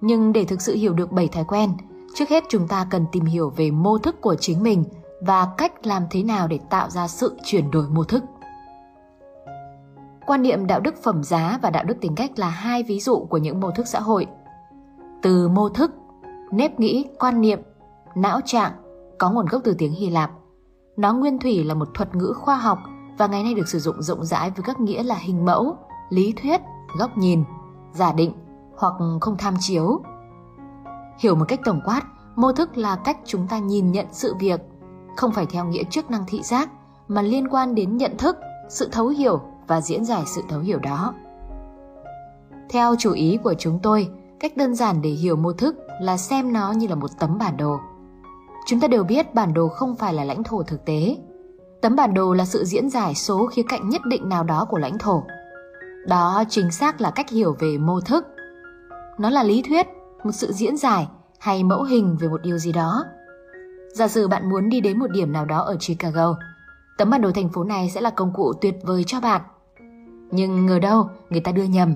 Nhưng 0.00 0.32
để 0.32 0.44
thực 0.44 0.62
sự 0.62 0.74
hiểu 0.74 0.92
được 0.92 1.12
7 1.12 1.28
thói 1.28 1.44
quen, 1.44 1.70
trước 2.14 2.28
hết 2.28 2.44
chúng 2.48 2.68
ta 2.68 2.86
cần 2.90 3.06
tìm 3.12 3.24
hiểu 3.24 3.50
về 3.56 3.70
mô 3.70 3.98
thức 3.98 4.20
của 4.20 4.34
chính 4.34 4.62
mình 4.62 4.84
và 5.20 5.48
cách 5.58 5.86
làm 5.86 6.02
thế 6.10 6.22
nào 6.22 6.48
để 6.48 6.58
tạo 6.70 6.90
ra 6.90 7.08
sự 7.08 7.36
chuyển 7.44 7.70
đổi 7.70 7.88
mô 7.88 8.04
thức. 8.04 8.24
Quan 10.26 10.42
niệm 10.42 10.66
đạo 10.66 10.80
đức 10.80 10.94
phẩm 11.02 11.22
giá 11.22 11.58
và 11.62 11.70
đạo 11.70 11.84
đức 11.84 11.96
tính 12.00 12.14
cách 12.14 12.38
là 12.38 12.48
hai 12.48 12.82
ví 12.82 13.00
dụ 13.00 13.26
của 13.30 13.38
những 13.38 13.60
mô 13.60 13.70
thức 13.70 13.86
xã 13.88 14.00
hội. 14.00 14.26
Từ 15.22 15.48
mô 15.48 15.68
thức, 15.68 15.90
nếp 16.52 16.80
nghĩ, 16.80 17.04
quan 17.18 17.40
niệm, 17.40 17.60
não 18.14 18.40
trạng 18.44 18.72
có 19.18 19.30
nguồn 19.30 19.46
gốc 19.46 19.62
từ 19.64 19.74
tiếng 19.78 19.92
Hy 19.92 20.10
Lạp. 20.10 20.30
Nó 20.96 21.14
nguyên 21.14 21.38
thủy 21.38 21.64
là 21.64 21.74
một 21.74 21.88
thuật 21.94 22.14
ngữ 22.14 22.32
khoa 22.36 22.56
học– 22.56 22.78
và 23.18 23.26
ngày 23.26 23.42
nay 23.42 23.54
được 23.54 23.68
sử 23.68 23.78
dụng 23.78 24.02
rộng 24.02 24.24
rãi 24.24 24.50
với 24.50 24.62
các 24.62 24.80
nghĩa 24.80 25.02
là 25.02 25.14
hình 25.14 25.44
mẫu, 25.44 25.76
lý 26.10 26.34
thuyết, 26.42 26.60
góc 26.98 27.18
nhìn, 27.18 27.44
giả 27.92 28.12
định 28.12 28.32
hoặc 28.76 28.94
không 29.20 29.36
tham 29.38 29.54
chiếu. 29.60 30.00
Hiểu 31.18 31.34
một 31.34 31.44
cách 31.48 31.60
tổng 31.64 31.80
quát, 31.84 32.02
mô 32.36 32.52
thức 32.52 32.76
là 32.76 32.96
cách 32.96 33.18
chúng 33.24 33.46
ta 33.46 33.58
nhìn 33.58 33.92
nhận 33.92 34.06
sự 34.12 34.34
việc, 34.38 34.60
không 35.16 35.32
phải 35.32 35.46
theo 35.46 35.64
nghĩa 35.64 35.84
chức 35.90 36.10
năng 36.10 36.24
thị 36.26 36.42
giác 36.42 36.68
mà 37.08 37.22
liên 37.22 37.48
quan 37.48 37.74
đến 37.74 37.96
nhận 37.96 38.16
thức, 38.18 38.36
sự 38.68 38.88
thấu 38.92 39.08
hiểu 39.08 39.40
và 39.66 39.80
diễn 39.80 40.04
giải 40.04 40.22
sự 40.26 40.42
thấu 40.48 40.60
hiểu 40.60 40.78
đó. 40.78 41.14
Theo 42.68 42.94
chủ 42.98 43.12
ý 43.12 43.38
của 43.44 43.54
chúng 43.58 43.78
tôi, 43.82 44.08
cách 44.40 44.56
đơn 44.56 44.74
giản 44.74 45.02
để 45.02 45.10
hiểu 45.10 45.36
mô 45.36 45.52
thức 45.52 45.76
là 46.00 46.16
xem 46.16 46.52
nó 46.52 46.72
như 46.72 46.86
là 46.86 46.94
một 46.94 47.10
tấm 47.18 47.38
bản 47.38 47.56
đồ. 47.56 47.76
Chúng 48.66 48.80
ta 48.80 48.88
đều 48.88 49.04
biết 49.04 49.34
bản 49.34 49.54
đồ 49.54 49.68
không 49.68 49.96
phải 49.96 50.14
là 50.14 50.24
lãnh 50.24 50.42
thổ 50.42 50.62
thực 50.62 50.84
tế, 50.84 51.16
Tấm 51.86 51.96
bản 51.96 52.14
đồ 52.14 52.34
là 52.34 52.44
sự 52.44 52.64
diễn 52.64 52.90
giải 52.90 53.14
số 53.14 53.46
khía 53.46 53.62
cạnh 53.68 53.88
nhất 53.88 54.02
định 54.04 54.28
nào 54.28 54.44
đó 54.44 54.66
của 54.70 54.78
lãnh 54.78 54.98
thổ. 54.98 55.24
Đó 56.06 56.44
chính 56.48 56.70
xác 56.70 57.00
là 57.00 57.10
cách 57.10 57.30
hiểu 57.30 57.56
về 57.58 57.78
mô 57.78 58.00
thức. 58.00 58.26
Nó 59.18 59.30
là 59.30 59.42
lý 59.42 59.62
thuyết, 59.62 59.86
một 60.24 60.30
sự 60.32 60.52
diễn 60.52 60.76
giải 60.76 61.08
hay 61.38 61.64
mẫu 61.64 61.82
hình 61.82 62.16
về 62.20 62.28
một 62.28 62.42
điều 62.42 62.58
gì 62.58 62.72
đó. 62.72 63.04
Giả 63.94 64.08
sử 64.08 64.28
bạn 64.28 64.48
muốn 64.48 64.68
đi 64.68 64.80
đến 64.80 64.98
một 64.98 65.10
điểm 65.10 65.32
nào 65.32 65.44
đó 65.44 65.58
ở 65.58 65.76
Chicago, 65.80 66.34
tấm 66.98 67.10
bản 67.10 67.22
đồ 67.22 67.30
thành 67.32 67.48
phố 67.48 67.64
này 67.64 67.90
sẽ 67.90 68.00
là 68.00 68.10
công 68.10 68.32
cụ 68.34 68.52
tuyệt 68.60 68.74
vời 68.82 69.04
cho 69.04 69.20
bạn. 69.20 69.40
Nhưng 70.30 70.66
ngờ 70.66 70.78
đâu 70.78 71.10
người 71.30 71.40
ta 71.40 71.52
đưa 71.52 71.64
nhầm. 71.64 71.94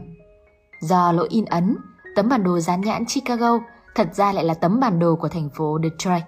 Do 0.81 1.13
lỗi 1.13 1.27
in 1.31 1.45
ấn, 1.45 1.77
tấm 2.17 2.29
bản 2.29 2.45
đồ 2.45 2.59
dán 2.59 2.81
nhãn 2.81 3.05
Chicago 3.05 3.59
thật 3.95 4.09
ra 4.15 4.33
lại 4.33 4.45
là 4.45 4.55
tấm 4.55 4.81
bản 4.81 4.99
đồ 4.99 5.17
của 5.17 5.29
thành 5.29 5.49
phố 5.55 5.79
Detroit. 5.83 6.23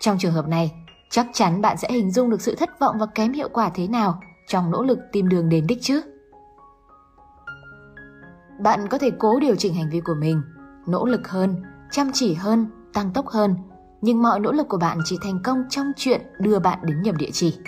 Trong 0.00 0.18
trường 0.18 0.32
hợp 0.32 0.48
này, 0.48 0.72
Chắc 1.10 1.26
chắn 1.32 1.60
bạn 1.60 1.76
sẽ 1.76 1.88
hình 1.92 2.10
dung 2.10 2.30
được 2.30 2.40
sự 2.40 2.54
thất 2.54 2.80
vọng 2.80 2.96
và 2.98 3.06
kém 3.06 3.32
hiệu 3.32 3.48
quả 3.52 3.70
thế 3.74 3.88
nào 3.88 4.20
trong 4.46 4.70
nỗ 4.70 4.82
lực 4.82 4.98
tìm 5.12 5.28
đường 5.28 5.48
đến 5.48 5.66
đích 5.66 5.78
chứ. 5.82 6.00
Bạn 8.60 8.88
có 8.88 8.98
thể 8.98 9.10
cố 9.18 9.40
điều 9.40 9.56
chỉnh 9.56 9.74
hành 9.74 9.90
vi 9.90 10.00
của 10.00 10.14
mình, 10.14 10.42
nỗ 10.86 11.06
lực 11.06 11.28
hơn, 11.28 11.62
chăm 11.90 12.10
chỉ 12.14 12.34
hơn, 12.34 12.66
tăng 12.92 13.10
tốc 13.12 13.26
hơn, 13.26 13.56
nhưng 14.00 14.22
mọi 14.22 14.40
nỗ 14.40 14.52
lực 14.52 14.68
của 14.68 14.78
bạn 14.78 14.98
chỉ 15.04 15.18
thành 15.22 15.38
công 15.44 15.64
trong 15.70 15.92
chuyện 15.96 16.20
đưa 16.38 16.58
bạn 16.58 16.78
đến 16.82 17.02
nhầm 17.02 17.16
địa 17.16 17.30
chỉ. 17.32 17.58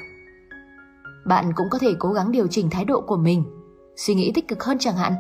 Bạn 1.27 1.53
cũng 1.57 1.66
có 1.70 1.79
thể 1.79 1.94
cố 1.98 2.12
gắng 2.12 2.33
điều 2.33 2.46
chỉnh 2.46 2.70
thái 2.70 2.85
độ 2.85 3.01
của 3.01 3.16
mình, 3.16 3.44
suy 3.96 4.14
nghĩ 4.14 4.33
tích 4.35 4.48
cực 4.48 4.64
hơn 4.64 4.79
chẳng 4.79 4.96
hạn. 4.96 5.12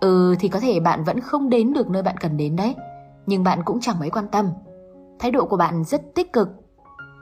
Ừ 0.00 0.34
thì 0.40 0.48
có 0.48 0.60
thể 0.60 0.80
bạn 0.80 1.04
vẫn 1.04 1.20
không 1.20 1.50
đến 1.50 1.72
được 1.72 1.90
nơi 1.90 2.02
bạn 2.02 2.16
cần 2.20 2.36
đến 2.36 2.56
đấy, 2.56 2.74
nhưng 3.26 3.44
bạn 3.44 3.60
cũng 3.64 3.80
chẳng 3.80 3.98
mấy 3.98 4.10
quan 4.10 4.28
tâm. 4.28 4.48
Thái 5.18 5.30
độ 5.30 5.46
của 5.46 5.56
bạn 5.56 5.84
rất 5.84 6.02
tích 6.14 6.32
cực 6.32 6.48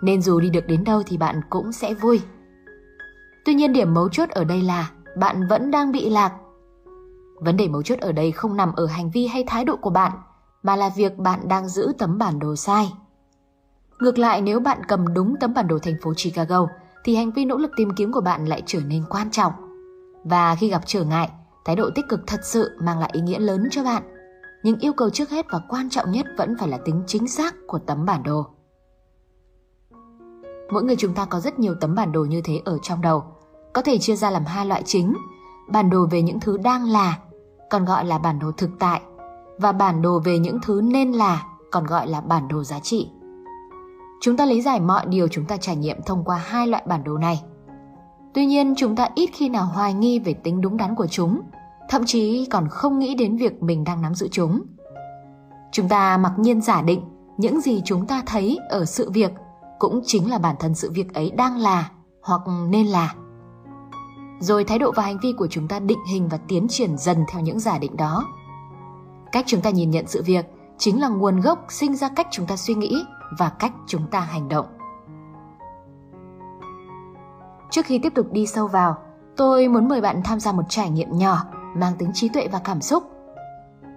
nên 0.02 0.22
dù 0.22 0.40
đi 0.40 0.50
được 0.50 0.66
đến 0.66 0.84
đâu 0.84 1.02
thì 1.06 1.16
bạn 1.16 1.40
cũng 1.50 1.72
sẽ 1.72 1.94
vui. 1.94 2.20
Tuy 3.44 3.54
nhiên 3.54 3.72
điểm 3.72 3.94
mấu 3.94 4.08
chốt 4.08 4.28
ở 4.28 4.44
đây 4.44 4.62
là 4.62 4.90
bạn 5.18 5.46
vẫn 5.48 5.70
đang 5.70 5.92
bị 5.92 6.10
lạc. 6.10 6.32
Vấn 7.40 7.56
đề 7.56 7.68
mấu 7.68 7.82
chốt 7.82 7.98
ở 7.98 8.12
đây 8.12 8.32
không 8.32 8.56
nằm 8.56 8.72
ở 8.76 8.86
hành 8.86 9.10
vi 9.10 9.26
hay 9.26 9.44
thái 9.46 9.64
độ 9.64 9.76
của 9.76 9.90
bạn, 9.90 10.12
mà 10.62 10.76
là 10.76 10.90
việc 10.96 11.18
bạn 11.18 11.48
đang 11.48 11.68
giữ 11.68 11.92
tấm 11.98 12.18
bản 12.18 12.38
đồ 12.38 12.56
sai. 12.56 12.92
Ngược 14.00 14.18
lại 14.18 14.42
nếu 14.42 14.60
bạn 14.60 14.78
cầm 14.88 15.14
đúng 15.14 15.34
tấm 15.40 15.54
bản 15.54 15.68
đồ 15.68 15.78
thành 15.78 15.96
phố 16.02 16.12
Chicago 16.16 16.66
thì 17.04 17.16
hành 17.16 17.30
vi 17.30 17.44
nỗ 17.44 17.56
lực 17.56 17.70
tìm 17.76 17.90
kiếm 17.96 18.12
của 18.12 18.20
bạn 18.20 18.44
lại 18.44 18.62
trở 18.66 18.80
nên 18.86 19.04
quan 19.10 19.30
trọng. 19.30 19.52
Và 20.24 20.54
khi 20.54 20.68
gặp 20.68 20.82
trở 20.86 21.04
ngại, 21.04 21.30
thái 21.64 21.76
độ 21.76 21.90
tích 21.94 22.04
cực 22.08 22.20
thật 22.26 22.40
sự 22.42 22.70
mang 22.80 22.98
lại 22.98 23.10
ý 23.12 23.20
nghĩa 23.20 23.38
lớn 23.38 23.68
cho 23.70 23.84
bạn. 23.84 24.02
Nhưng 24.62 24.78
yêu 24.78 24.92
cầu 24.92 25.10
trước 25.10 25.30
hết 25.30 25.46
và 25.50 25.60
quan 25.68 25.90
trọng 25.90 26.12
nhất 26.12 26.26
vẫn 26.38 26.56
phải 26.58 26.68
là 26.68 26.78
tính 26.78 27.02
chính 27.06 27.28
xác 27.28 27.54
của 27.66 27.78
tấm 27.78 28.04
bản 28.06 28.22
đồ. 28.22 28.46
Mỗi 30.70 30.82
người 30.82 30.96
chúng 30.96 31.14
ta 31.14 31.24
có 31.24 31.40
rất 31.40 31.58
nhiều 31.58 31.74
tấm 31.80 31.94
bản 31.94 32.12
đồ 32.12 32.24
như 32.24 32.40
thế 32.44 32.60
ở 32.64 32.78
trong 32.82 33.00
đầu. 33.00 33.24
Có 33.72 33.82
thể 33.82 33.98
chia 33.98 34.16
ra 34.16 34.30
làm 34.30 34.44
hai 34.44 34.66
loại 34.66 34.82
chính. 34.82 35.14
Bản 35.68 35.90
đồ 35.90 36.06
về 36.10 36.22
những 36.22 36.40
thứ 36.40 36.58
đang 36.58 36.84
là, 36.84 37.18
còn 37.70 37.84
gọi 37.84 38.04
là 38.04 38.18
bản 38.18 38.38
đồ 38.38 38.52
thực 38.56 38.70
tại. 38.78 39.00
Và 39.58 39.72
bản 39.72 40.02
đồ 40.02 40.20
về 40.24 40.38
những 40.38 40.58
thứ 40.62 40.80
nên 40.84 41.12
là, 41.12 41.44
còn 41.70 41.86
gọi 41.86 42.08
là 42.08 42.20
bản 42.20 42.48
đồ 42.48 42.64
giá 42.64 42.80
trị. 42.80 43.10
Chúng 44.20 44.36
ta 44.36 44.46
lý 44.46 44.62
giải 44.62 44.80
mọi 44.80 45.06
điều 45.06 45.28
chúng 45.28 45.44
ta 45.44 45.56
trải 45.56 45.76
nghiệm 45.76 46.02
thông 46.06 46.24
qua 46.24 46.36
hai 46.36 46.66
loại 46.66 46.82
bản 46.86 47.04
đồ 47.04 47.18
này. 47.18 47.42
Tuy 48.34 48.46
nhiên, 48.46 48.74
chúng 48.76 48.96
ta 48.96 49.08
ít 49.14 49.30
khi 49.32 49.48
nào 49.48 49.64
hoài 49.64 49.94
nghi 49.94 50.18
về 50.18 50.34
tính 50.34 50.60
đúng 50.60 50.76
đắn 50.76 50.94
của 50.94 51.06
chúng, 51.06 51.40
thậm 51.88 52.02
chí 52.06 52.46
còn 52.50 52.68
không 52.68 52.98
nghĩ 52.98 53.14
đến 53.14 53.36
việc 53.36 53.62
mình 53.62 53.84
đang 53.84 54.02
nắm 54.02 54.14
giữ 54.14 54.28
chúng. 54.32 54.62
Chúng 55.72 55.88
ta 55.88 56.16
mặc 56.16 56.32
nhiên 56.38 56.60
giả 56.60 56.82
định 56.82 57.02
những 57.36 57.60
gì 57.60 57.82
chúng 57.84 58.06
ta 58.06 58.22
thấy 58.26 58.58
ở 58.68 58.84
sự 58.84 59.10
việc 59.10 59.32
cũng 59.78 60.00
chính 60.04 60.30
là 60.30 60.38
bản 60.38 60.56
thân 60.58 60.74
sự 60.74 60.90
việc 60.90 61.14
ấy 61.14 61.30
đang 61.30 61.56
là 61.56 61.90
hoặc 62.22 62.40
nên 62.68 62.86
là. 62.86 63.14
Rồi 64.40 64.64
thái 64.64 64.78
độ 64.78 64.92
và 64.96 65.02
hành 65.02 65.18
vi 65.22 65.32
của 65.32 65.46
chúng 65.46 65.68
ta 65.68 65.78
định 65.78 66.04
hình 66.10 66.28
và 66.28 66.38
tiến 66.48 66.66
triển 66.68 66.98
dần 66.98 67.24
theo 67.28 67.42
những 67.42 67.60
giả 67.60 67.78
định 67.78 67.96
đó. 67.96 68.24
Cách 69.32 69.44
chúng 69.48 69.60
ta 69.60 69.70
nhìn 69.70 69.90
nhận 69.90 70.06
sự 70.06 70.22
việc 70.22 70.46
chính 70.78 71.00
là 71.00 71.08
nguồn 71.08 71.40
gốc 71.40 71.64
sinh 71.68 71.96
ra 71.96 72.08
cách 72.08 72.26
chúng 72.30 72.46
ta 72.46 72.56
suy 72.56 72.74
nghĩ 72.74 73.04
và 73.38 73.48
cách 73.58 73.72
chúng 73.86 74.06
ta 74.10 74.20
hành 74.20 74.48
động. 74.48 74.66
Trước 77.70 77.86
khi 77.86 77.98
tiếp 77.98 78.12
tục 78.14 78.32
đi 78.32 78.46
sâu 78.46 78.66
vào, 78.66 78.96
tôi 79.36 79.68
muốn 79.68 79.88
mời 79.88 80.00
bạn 80.00 80.20
tham 80.24 80.40
gia 80.40 80.52
một 80.52 80.62
trải 80.68 80.90
nghiệm 80.90 81.18
nhỏ 81.18 81.42
mang 81.76 81.92
tính 81.98 82.10
trí 82.14 82.28
tuệ 82.28 82.48
và 82.52 82.58
cảm 82.58 82.80
xúc. 82.80 83.02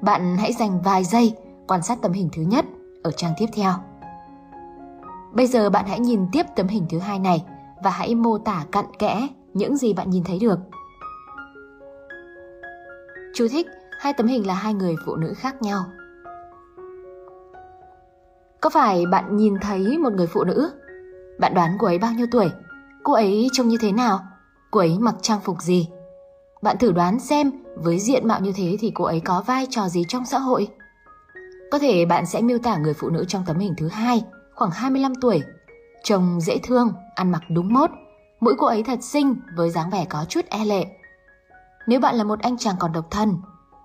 Bạn 0.01 0.37
hãy 0.37 0.53
dành 0.53 0.81
vài 0.81 1.03
giây 1.03 1.35
quan 1.67 1.83
sát 1.83 2.01
tấm 2.01 2.11
hình 2.11 2.29
thứ 2.33 2.41
nhất 2.41 2.65
ở 3.03 3.11
trang 3.11 3.33
tiếp 3.37 3.45
theo. 3.53 3.73
Bây 5.31 5.47
giờ 5.47 5.69
bạn 5.69 5.85
hãy 5.87 5.99
nhìn 5.99 6.27
tiếp 6.31 6.45
tấm 6.55 6.67
hình 6.67 6.85
thứ 6.89 6.99
hai 6.99 7.19
này 7.19 7.45
và 7.83 7.89
hãy 7.89 8.15
mô 8.15 8.37
tả 8.37 8.65
cặn 8.71 8.85
kẽ 8.99 9.27
những 9.53 9.77
gì 9.77 9.93
bạn 9.93 10.09
nhìn 10.09 10.23
thấy 10.23 10.39
được. 10.39 10.59
Chú 13.33 13.47
thích, 13.51 13.67
hai 13.99 14.13
tấm 14.13 14.27
hình 14.27 14.47
là 14.47 14.53
hai 14.53 14.73
người 14.73 14.95
phụ 15.05 15.15
nữ 15.15 15.33
khác 15.37 15.61
nhau. 15.61 15.83
Có 18.61 18.69
phải 18.69 19.05
bạn 19.05 19.37
nhìn 19.37 19.59
thấy 19.61 19.97
một 19.97 20.13
người 20.13 20.27
phụ 20.27 20.43
nữ? 20.43 20.71
Bạn 21.39 21.53
đoán 21.53 21.77
cô 21.79 21.87
ấy 21.87 21.99
bao 21.99 22.11
nhiêu 22.13 22.27
tuổi? 22.31 22.51
Cô 23.03 23.13
ấy 23.13 23.47
trông 23.53 23.67
như 23.67 23.77
thế 23.81 23.91
nào? 23.91 24.19
Cô 24.71 24.79
ấy 24.79 24.97
mặc 24.99 25.15
trang 25.21 25.39
phục 25.39 25.61
gì? 25.61 25.89
Bạn 26.61 26.77
thử 26.77 26.91
đoán 26.91 27.19
xem 27.19 27.51
với 27.75 27.99
diện 27.99 28.27
mạo 28.27 28.39
như 28.39 28.51
thế 28.55 28.77
thì 28.79 28.91
cô 28.95 29.03
ấy 29.03 29.19
có 29.19 29.43
vai 29.47 29.67
trò 29.69 29.87
gì 29.89 30.03
trong 30.07 30.25
xã 30.25 30.39
hội? 30.39 30.67
Có 31.71 31.79
thể 31.79 32.05
bạn 32.05 32.25
sẽ 32.25 32.41
miêu 32.41 32.57
tả 32.57 32.77
người 32.77 32.93
phụ 32.93 33.09
nữ 33.09 33.25
trong 33.27 33.43
tấm 33.47 33.59
hình 33.59 33.73
thứ 33.77 33.87
hai, 33.87 34.23
khoảng 34.61 34.71
25 34.71 35.15
tuổi. 35.15 35.43
Trông 36.03 36.41
dễ 36.41 36.59
thương, 36.63 36.93
ăn 37.15 37.31
mặc 37.31 37.41
đúng 37.49 37.73
mốt, 37.73 37.89
mũi 38.39 38.53
cô 38.57 38.67
ấy 38.67 38.83
thật 38.83 39.03
xinh 39.03 39.35
với 39.55 39.69
dáng 39.69 39.89
vẻ 39.89 40.05
có 40.05 40.25
chút 40.29 40.45
e 40.49 40.65
lệ. 40.65 40.85
Nếu 41.87 41.99
bạn 41.99 42.15
là 42.15 42.23
một 42.23 42.39
anh 42.39 42.57
chàng 42.57 42.75
còn 42.79 42.91
độc 42.91 43.05
thân, 43.11 43.37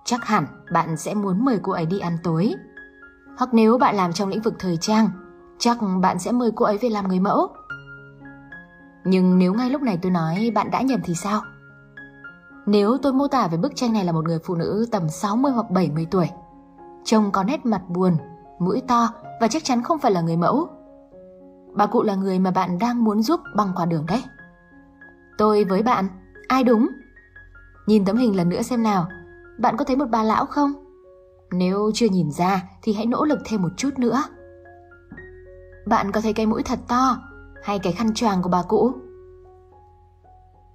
chắc 0.05 0.25
hẳn 0.25 0.45
bạn 0.71 0.97
sẽ 0.97 1.13
muốn 1.13 1.45
mời 1.45 1.59
cô 1.63 1.71
ấy 1.71 1.85
đi 1.85 1.99
ăn 1.99 2.17
tối. 2.23 2.53
Hoặc 3.37 3.53
nếu 3.53 3.77
bạn 3.77 3.95
làm 3.95 4.13
trong 4.13 4.29
lĩnh 4.29 4.41
vực 4.41 4.53
thời 4.59 4.77
trang, 4.77 5.09
chắc 5.59 5.77
bạn 6.01 6.19
sẽ 6.19 6.31
mời 6.31 6.51
cô 6.55 6.65
ấy 6.65 6.77
về 6.77 6.89
làm 6.89 7.07
người 7.07 7.19
mẫu. 7.19 7.47
Nhưng 9.05 9.37
nếu 9.37 9.53
ngay 9.53 9.69
lúc 9.69 9.81
này 9.81 9.99
tôi 10.01 10.11
nói 10.11 10.51
bạn 10.55 10.71
đã 10.71 10.81
nhầm 10.81 10.99
thì 11.03 11.15
sao? 11.15 11.41
Nếu 12.65 12.97
tôi 13.01 13.13
mô 13.13 13.27
tả 13.27 13.47
về 13.47 13.57
bức 13.57 13.75
tranh 13.75 13.93
này 13.93 14.05
là 14.05 14.11
một 14.11 14.25
người 14.25 14.39
phụ 14.39 14.55
nữ 14.55 14.87
tầm 14.91 15.09
60 15.09 15.51
hoặc 15.51 15.71
70 15.71 16.07
tuổi, 16.11 16.29
trông 17.03 17.31
có 17.31 17.43
nét 17.43 17.65
mặt 17.65 17.81
buồn, 17.89 18.17
mũi 18.59 18.81
to 18.87 19.09
và 19.39 19.47
chắc 19.47 19.63
chắn 19.63 19.83
không 19.83 19.99
phải 19.99 20.11
là 20.11 20.21
người 20.21 20.37
mẫu. 20.37 20.69
Bà 21.73 21.85
cụ 21.85 22.03
là 22.03 22.15
người 22.15 22.39
mà 22.39 22.51
bạn 22.51 22.79
đang 22.79 23.03
muốn 23.03 23.21
giúp 23.21 23.39
băng 23.55 23.71
qua 23.75 23.85
đường 23.85 24.05
đấy. 24.07 24.23
Tôi 25.37 25.63
với 25.63 25.83
bạn, 25.83 26.07
ai 26.47 26.63
đúng? 26.63 26.87
Nhìn 27.87 28.05
tấm 28.05 28.17
hình 28.17 28.35
lần 28.35 28.49
nữa 28.49 28.61
xem 28.61 28.83
nào, 28.83 29.07
bạn 29.57 29.77
có 29.77 29.85
thấy 29.85 29.95
một 29.95 30.09
bà 30.09 30.23
lão 30.23 30.45
không? 30.45 30.73
Nếu 31.51 31.91
chưa 31.93 32.07
nhìn 32.11 32.31
ra 32.31 32.63
thì 32.81 32.93
hãy 32.93 33.05
nỗ 33.05 33.25
lực 33.25 33.39
thêm 33.45 33.61
một 33.61 33.71
chút 33.77 33.99
nữa. 33.99 34.23
Bạn 35.85 36.11
có 36.11 36.21
thấy 36.21 36.33
cái 36.33 36.45
mũi 36.45 36.63
thật 36.63 36.79
to 36.87 37.17
hay 37.63 37.79
cái 37.79 37.93
khăn 37.93 38.13
choàng 38.13 38.41
của 38.41 38.49
bà 38.49 38.63
cụ? 38.67 38.91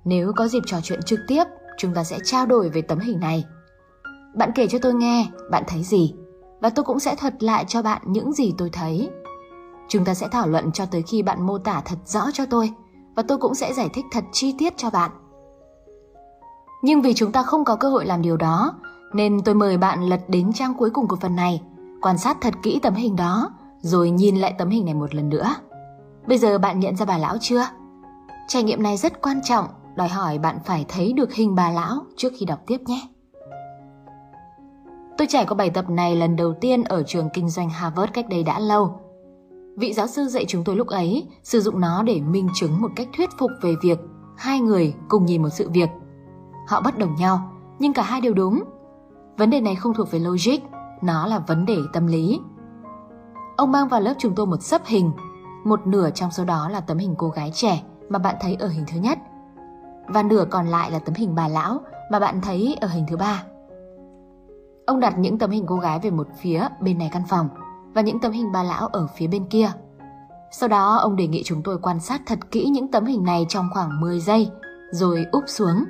Nếu 0.05 0.33
có 0.37 0.49
dịp 0.49 0.63
trò 0.67 0.81
chuyện 0.83 1.03
trực 1.03 1.21
tiếp, 1.29 1.45
chúng 1.79 1.95
ta 1.95 2.05
sẽ 2.05 2.19
trao 2.25 2.47
đổi 2.47 2.69
về 2.69 2.83
tấm 2.83 2.99
hình 2.99 3.21
này. 3.21 3.45
Bạn 4.35 4.51
kể 4.55 4.67
cho 4.69 4.79
tôi 4.83 4.95
nghe 4.95 5.27
bạn 5.51 5.65
thấy 5.67 5.83
gì 5.83 6.15
và 6.63 6.71
tôi 6.71 6.85
cũng 6.85 7.01
sẽ 7.01 7.15
thuật 7.17 7.43
lại 7.43 7.65
cho 7.69 7.83
bạn 7.83 8.03
những 8.05 8.33
gì 8.33 8.55
tôi 8.59 8.71
thấy. 8.71 9.11
Chúng 9.89 10.05
ta 10.05 10.15
sẽ 10.15 10.29
thảo 10.29 10.49
luận 10.49 10.73
cho 10.73 10.87
tới 10.87 11.03
khi 11.03 11.23
bạn 11.23 11.47
mô 11.47 11.59
tả 11.59 11.83
thật 11.85 11.99
rõ 12.07 12.31
cho 12.33 12.47
tôi 12.47 12.73
và 13.17 13.23
tôi 13.23 13.39
cũng 13.39 13.55
sẽ 13.55 13.73
giải 13.73 13.89
thích 13.95 14.05
thật 14.13 14.25
chi 14.33 14.55
tiết 14.59 14.77
cho 14.77 14.91
bạn. 14.91 15.11
Nhưng 16.83 17.03
vì 17.03 17.15
chúng 17.15 17.33
ta 17.33 17.43
không 17.43 17.65
có 17.65 17.77
cơ 17.77 17.89
hội 17.91 18.07
làm 18.07 18.23
điều 18.23 18.37
đó, 18.37 18.75
nên 19.13 19.43
tôi 19.45 19.55
mời 19.55 19.79
bạn 19.79 20.03
lật 20.03 20.21
đến 20.29 20.53
trang 20.53 20.75
cuối 20.75 20.91
cùng 20.91 21.09
của 21.09 21.17
phần 21.17 21.37
này, 21.37 21.63
quan 22.03 22.19
sát 22.19 22.37
thật 22.41 22.55
kỹ 22.63 22.81
tấm 22.83 22.95
hình 22.95 23.17
đó, 23.17 23.51
rồi 23.81 24.11
nhìn 24.11 24.37
lại 24.37 24.55
tấm 24.59 24.69
hình 24.69 24.85
này 24.85 24.95
một 24.95 25.15
lần 25.15 25.29
nữa. 25.29 25.55
Bây 26.27 26.39
giờ 26.39 26.59
bạn 26.59 26.81
nhận 26.81 26.97
ra 26.97 27.07
bà 27.07 27.19
lão 27.19 27.37
chưa? 27.41 27.67
Trải 28.49 28.63
nghiệm 28.63 28.83
này 28.83 28.97
rất 28.97 29.23
quan 29.23 29.41
trọng, 29.45 29.67
đòi 29.95 30.09
hỏi 30.09 30.39
bạn 30.39 30.59
phải 30.65 30.85
thấy 30.89 31.13
được 31.13 31.33
hình 31.33 31.55
bà 31.55 31.71
lão 31.71 32.05
trước 32.17 32.33
khi 32.39 32.47
đọc 32.47 32.59
tiếp 32.67 32.79
nhé. 32.87 33.09
Tôi 35.19 35.27
trải 35.31 35.47
qua 35.47 35.55
bài 35.55 35.71
tập 35.71 35.91
này 35.91 36.17
lần 36.17 36.37
đầu 36.37 36.55
tiên 36.61 36.85
ở 36.85 37.03
trường 37.03 37.29
kinh 37.35 37.49
doanh 37.49 37.71
Harvard 37.71 38.13
cách 38.13 38.29
đây 38.29 38.43
đã 38.43 38.59
lâu. 38.59 39.01
Vị 39.77 39.93
giáo 39.93 40.07
sư 40.07 40.25
dạy 40.25 40.45
chúng 40.49 40.65
tôi 40.65 40.77
lúc 40.77 40.89
ấy 40.89 41.29
sử 41.43 41.61
dụng 41.61 41.81
nó 41.81 42.03
để 42.03 42.21
minh 42.21 42.49
chứng 42.55 42.81
một 42.81 42.91
cách 42.97 43.09
thuyết 43.17 43.31
phục 43.39 43.51
về 43.63 43.75
việc 43.83 43.99
hai 44.37 44.61
người 44.61 44.95
cùng 45.09 45.25
nhìn 45.25 45.43
một 45.43 45.49
sự 45.49 45.71
việc. 45.71 45.89
Họ 46.69 46.81
bất 46.81 46.99
đồng 46.99 47.15
nhau, 47.15 47.53
nhưng 47.79 47.93
cả 47.93 48.03
hai 48.03 48.21
đều 48.21 48.35
đúng. 48.35 48.63
Vấn 49.37 49.51
đề 49.51 49.61
này 49.61 49.75
không 49.75 49.95
thuộc 49.95 50.11
về 50.11 50.19
logic, 50.19 50.59
nó 51.03 51.27
là 51.27 51.39
vấn 51.39 51.67
đề 51.67 51.77
tâm 51.93 52.07
lý. 52.07 52.41
Ông 53.57 53.73
mang 53.73 53.89
vào 53.89 54.01
lớp 54.01 54.15
chúng 54.19 54.35
tôi 54.35 54.47
một 54.47 54.63
sấp 54.63 54.83
hình, 54.87 55.11
một 55.65 55.87
nửa 55.87 56.11
trong 56.11 56.31
số 56.31 56.45
đó 56.45 56.69
là 56.69 56.81
tấm 56.81 56.99
hình 56.99 57.15
cô 57.19 57.29
gái 57.29 57.51
trẻ 57.55 57.83
mà 58.09 58.19
bạn 58.19 58.37
thấy 58.41 58.55
ở 58.61 58.69
hình 58.69 58.85
thứ 58.93 58.99
nhất, 58.99 59.19
và 60.09 60.23
nửa 60.23 60.45
còn 60.51 60.67
lại 60.67 60.91
là 60.91 60.99
tấm 60.99 61.15
hình 61.15 61.35
bà 61.35 61.49
lão 61.49 61.81
mà 62.11 62.19
bạn 62.19 62.41
thấy 62.41 62.77
ở 62.81 62.89
hình 62.89 63.05
thứ 63.09 63.17
ba. 63.17 63.43
Ông 64.87 65.01
đặt 65.01 65.19
những 65.19 65.39
tấm 65.39 65.51
hình 65.51 65.65
cô 65.67 65.77
gái 65.77 65.99
về 65.99 66.11
một 66.11 66.27
phía 66.41 66.67
bên 66.81 66.99
này 66.99 67.11
căn 67.13 67.23
phòng 67.29 67.49
và 67.95 68.03
những 68.03 68.21
tấm 68.21 68.33
hình 68.33 68.53
bà 68.53 68.63
lão 68.63 68.87
ở 68.87 69.07
phía 69.17 69.27
bên 69.27 69.45
kia. 69.45 69.73
Sau 70.51 70.69
đó 70.69 70.97
ông 70.97 71.17
đề 71.17 71.27
nghị 71.27 71.43
chúng 71.43 71.63
tôi 71.63 71.79
quan 71.83 72.01
sát 72.01 72.21
thật 72.27 72.39
kỹ 72.51 72.69
những 72.69 72.91
tấm 72.91 73.05
hình 73.05 73.25
này 73.25 73.47
trong 73.49 73.69
khoảng 73.73 74.01
10 74.01 74.21
giây 74.21 74.51
rồi 74.91 75.27
úp 75.33 75.45
xuống. 75.47 75.85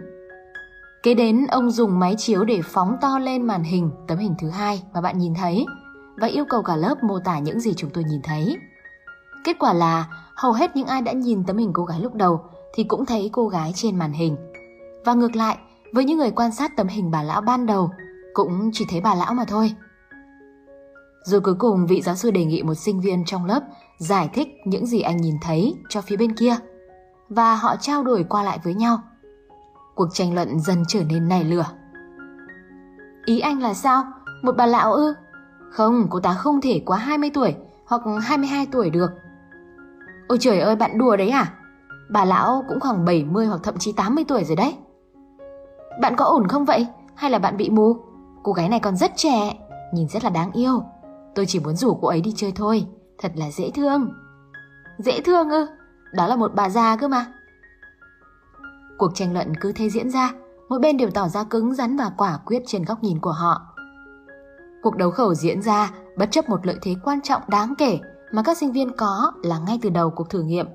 Kế 1.03 1.15
đến 1.15 1.47
ông 1.47 1.71
dùng 1.71 1.99
máy 1.99 2.15
chiếu 2.19 2.45
để 2.45 2.61
phóng 2.65 2.97
to 3.01 3.19
lên 3.19 3.43
màn 3.43 3.63
hình 3.63 3.91
tấm 4.09 4.19
hình 4.19 4.35
thứ 4.39 4.51
hai 4.51 4.83
mà 4.95 5.01
bạn 5.01 5.19
nhìn 5.19 5.35
thấy 5.35 5.67
và 6.17 6.27
yêu 6.27 6.45
cầu 6.49 6.63
cả 6.63 6.77
lớp 6.77 6.95
mô 7.03 7.19
tả 7.25 7.39
những 7.39 7.61
gì 7.61 7.75
chúng 7.77 7.91
tôi 7.91 8.05
nhìn 8.05 8.21
thấy. 8.23 8.57
Kết 9.45 9.57
quả 9.59 9.73
là 9.73 10.09
hầu 10.37 10.53
hết 10.53 10.77
những 10.77 10.87
ai 10.87 11.03
đã 11.03 11.13
nhìn 11.13 11.45
tấm 11.45 11.57
hình 11.57 11.71
cô 11.73 11.85
gái 11.85 12.01
lúc 12.01 12.15
đầu 12.15 12.41
thì 12.75 12.85
cũng 12.85 13.07
thấy 13.07 13.31
cô 13.33 13.49
gái 13.49 13.73
trên 13.75 13.99
màn 13.99 14.13
hình. 14.13 14.37
Và 15.05 15.15
ngược 15.15 15.37
lại, 15.37 15.59
với 15.93 16.05
những 16.05 16.19
người 16.19 16.31
quan 16.31 16.53
sát 16.53 16.77
tấm 16.77 16.89
hình 16.89 17.11
bà 17.11 17.23
lão 17.23 17.41
ban 17.41 17.67
đầu 17.67 17.91
cũng 18.35 18.71
chỉ 18.73 18.87
thấy 18.89 19.01
bà 19.01 19.15
lão 19.15 19.35
mà 19.35 19.45
thôi. 19.45 19.75
Rồi 21.23 21.41
cuối 21.41 21.55
cùng 21.59 21.87
vị 21.87 22.03
giáo 22.03 22.15
sư 22.15 22.31
đề 22.31 22.45
nghị 22.45 22.63
một 22.63 22.75
sinh 22.75 23.01
viên 23.01 23.25
trong 23.25 23.45
lớp 23.45 23.61
giải 23.99 24.31
thích 24.33 24.49
những 24.65 24.87
gì 24.87 25.01
anh 25.01 25.17
nhìn 25.17 25.37
thấy 25.43 25.75
cho 25.89 26.01
phía 26.01 26.17
bên 26.17 26.37
kia. 26.37 26.57
Và 27.29 27.55
họ 27.55 27.77
trao 27.77 28.03
đổi 28.03 28.25
qua 28.29 28.43
lại 28.43 28.59
với 28.65 28.75
nhau. 28.75 28.99
Cuộc 29.95 30.09
tranh 30.13 30.35
luận 30.35 30.61
dần 30.61 30.83
trở 30.89 31.05
nên 31.05 31.29
nảy 31.29 31.45
lửa. 31.45 31.67
Ý 33.25 33.41
anh 33.41 33.63
là 33.63 33.75
sao? 33.75 34.05
Một 34.43 34.57
bà 34.57 34.67
lão 34.67 34.93
ư? 34.93 35.15
Không, 35.71 36.07
cô 36.11 36.21
ta 36.21 36.33
không 36.33 36.61
thể 36.61 36.83
quá 36.87 36.99
20 36.99 37.31
tuổi 37.35 37.55
hoặc 37.87 38.03
22 38.23 38.67
tuổi 38.73 38.91
được. 38.91 39.11
Ôi 40.29 40.39
trời 40.41 40.61
ơi, 40.61 40.77
bạn 40.77 40.99
đùa 40.99 41.17
đấy 41.17 41.31
à? 41.31 41.53
Bà 42.11 42.25
lão 42.25 42.65
cũng 42.69 42.81
khoảng 42.81 43.05
70 43.05 43.47
hoặc 43.47 43.61
thậm 43.63 43.75
chí 43.79 43.93
80 43.93 44.25
tuổi 44.29 44.45
rồi 44.45 44.57
đấy. 44.57 44.75
Bạn 46.01 46.17
có 46.17 46.25
ổn 46.25 46.49
không 46.49 46.65
vậy? 46.65 46.87
Hay 47.15 47.31
là 47.31 47.39
bạn 47.39 47.57
bị 47.57 47.71
mù? 47.71 47.97
Cô 48.43 48.53
gái 48.53 48.69
này 48.69 48.81
còn 48.81 48.97
rất 48.97 49.13
trẻ, 49.17 49.55
nhìn 49.93 50.09
rất 50.09 50.25
là 50.25 50.31
đáng 50.31 50.53
yêu. 50.53 50.83
Tôi 51.35 51.47
chỉ 51.47 51.61
muốn 51.61 51.77
rủ 51.77 51.95
cô 51.95 52.09
ấy 52.09 52.21
đi 52.21 52.33
chơi 52.37 52.53
thôi, 52.57 52.87
thật 53.19 53.33
là 53.35 53.51
dễ 53.51 53.71
thương. 53.75 54.11
Dễ 54.99 55.21
thương 55.21 55.51
ư? 55.51 55.67
Đó 56.13 56.27
là 56.27 56.37
một 56.37 56.53
bà 56.55 56.69
già 56.69 56.97
cơ 56.97 57.09
mà. 57.09 57.27
Cuộc 58.99 59.11
tranh 59.15 59.33
luận 59.33 59.53
cứ 59.61 59.73
thế 59.73 59.91
diễn 59.91 60.11
ra, 60.11 60.33
mỗi 60.69 60.79
bên 60.79 60.97
đều 60.97 61.11
tỏ 61.11 61.29
ra 61.29 61.45
cứng 61.45 61.75
rắn 61.75 61.97
và 61.97 62.11
quả 62.17 62.39
quyết 62.47 62.63
trên 62.67 62.85
góc 62.85 63.03
nhìn 63.03 63.21
của 63.21 63.33
họ. 63.33 63.63
Cuộc 64.83 64.97
đấu 64.97 65.11
khẩu 65.11 65.35
diễn 65.35 65.63
ra 65.63 65.91
bất 66.19 66.31
chấp 66.31 66.49
một 66.49 66.67
lợi 66.67 66.77
thế 66.83 66.95
quan 67.05 67.23
trọng 67.23 67.43
đáng 67.49 67.75
kể 67.79 67.99
mà 68.33 68.43
các 68.43 68.57
sinh 68.59 68.73
viên 68.73 68.97
có 68.97 69.33
là 69.43 69.59
ngay 69.59 69.79
từ 69.83 69.91
đầu 69.91 70.11
cuộc 70.11 70.31
thử 70.31 70.43
nghiệm. 70.43 70.67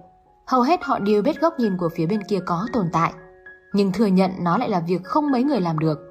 Hầu 0.48 0.62
hết 0.62 0.84
họ 0.84 1.00
đều 1.00 1.22
biết 1.22 1.42
góc 1.42 1.60
nhìn 1.60 1.78
của 1.78 1.90
phía 1.90 2.06
bên 2.06 2.24
kia 2.24 2.40
có 2.46 2.68
tồn 2.74 2.86
tại, 2.94 3.14
nhưng 3.74 3.92
thừa 3.92 4.06
nhận 4.06 4.32
nó 4.40 4.58
lại 4.58 4.70
là 4.70 4.80
việc 4.80 5.04
không 5.04 5.32
mấy 5.32 5.44
người 5.44 5.62
làm 5.62 5.80
được. 5.80 6.07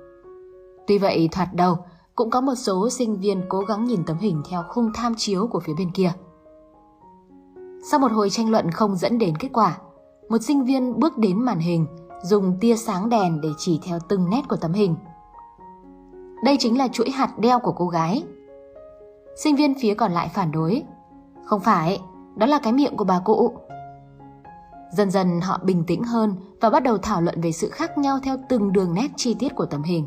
Tuy 0.86 0.98
vậy, 0.98 1.28
thoạt 1.32 1.48
đầu 1.54 1.76
cũng 2.14 2.30
có 2.30 2.40
một 2.40 2.54
số 2.54 2.90
sinh 2.90 3.16
viên 3.16 3.42
cố 3.48 3.60
gắng 3.60 3.84
nhìn 3.84 4.04
tấm 4.06 4.18
hình 4.18 4.42
theo 4.50 4.62
khung 4.68 4.90
tham 4.94 5.14
chiếu 5.16 5.46
của 5.46 5.60
phía 5.60 5.74
bên 5.78 5.90
kia. 5.90 6.12
Sau 7.90 8.00
một 8.00 8.12
hồi 8.12 8.30
tranh 8.30 8.50
luận 8.50 8.70
không 8.70 8.96
dẫn 8.96 9.18
đến 9.18 9.36
kết 9.36 9.48
quả, 9.52 9.78
một 10.28 10.42
sinh 10.42 10.64
viên 10.64 11.00
bước 11.00 11.18
đến 11.18 11.38
màn 11.40 11.58
hình, 11.58 11.86
dùng 12.22 12.56
tia 12.60 12.76
sáng 12.76 13.08
đèn 13.08 13.40
để 13.40 13.48
chỉ 13.58 13.80
theo 13.82 13.98
từng 14.08 14.30
nét 14.30 14.42
của 14.48 14.56
tấm 14.56 14.72
hình. 14.72 14.96
Đây 16.44 16.56
chính 16.60 16.78
là 16.78 16.88
chuỗi 16.88 17.10
hạt 17.10 17.38
đeo 17.38 17.58
của 17.58 17.72
cô 17.72 17.86
gái. 17.86 18.22
Sinh 19.36 19.56
viên 19.56 19.74
phía 19.80 19.94
còn 19.94 20.12
lại 20.12 20.30
phản 20.34 20.52
đối. 20.52 20.82
Không 21.44 21.60
phải, 21.60 22.00
đó 22.36 22.46
là 22.46 22.58
cái 22.58 22.72
miệng 22.72 22.96
của 22.96 23.04
bà 23.04 23.20
cụ. 23.24 23.52
Dần 24.92 25.10
dần 25.10 25.40
họ 25.40 25.60
bình 25.62 25.84
tĩnh 25.86 26.02
hơn 26.02 26.34
và 26.60 26.70
bắt 26.70 26.82
đầu 26.82 26.98
thảo 26.98 27.20
luận 27.20 27.40
về 27.40 27.52
sự 27.52 27.70
khác 27.70 27.98
nhau 27.98 28.18
theo 28.22 28.36
từng 28.48 28.72
đường 28.72 28.94
nét 28.94 29.08
chi 29.16 29.34
tiết 29.34 29.54
của 29.54 29.66
tấm 29.66 29.82
hình. 29.82 30.06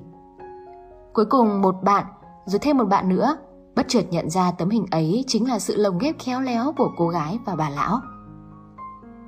Cuối 1.13 1.25
cùng 1.25 1.61
một 1.61 1.75
bạn, 1.83 2.05
rồi 2.45 2.59
thêm 2.59 2.77
một 2.77 2.85
bạn 2.85 3.09
nữa, 3.09 3.37
bất 3.75 3.85
chợt 3.87 4.03
nhận 4.09 4.29
ra 4.29 4.51
tấm 4.51 4.69
hình 4.69 4.85
ấy 4.91 5.23
chính 5.27 5.49
là 5.49 5.59
sự 5.59 5.75
lồng 5.75 5.97
ghép 5.97 6.19
khéo 6.19 6.41
léo 6.41 6.73
của 6.77 6.91
cô 6.97 7.07
gái 7.07 7.39
và 7.45 7.55
bà 7.55 7.69
lão. 7.69 7.99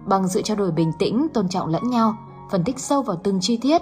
Bằng 0.06 0.28
sự 0.28 0.42
trao 0.42 0.58
đổi 0.58 0.72
bình 0.72 0.92
tĩnh, 1.00 1.28
tôn 1.34 1.50
trọng 1.50 1.68
lẫn 1.68 1.90
nhau, 1.90 2.16
phân 2.52 2.64
tích 2.64 2.80
sâu 2.80 3.02
vào 3.02 3.18
từng 3.24 3.38
chi 3.42 3.58
tiết, 3.58 3.82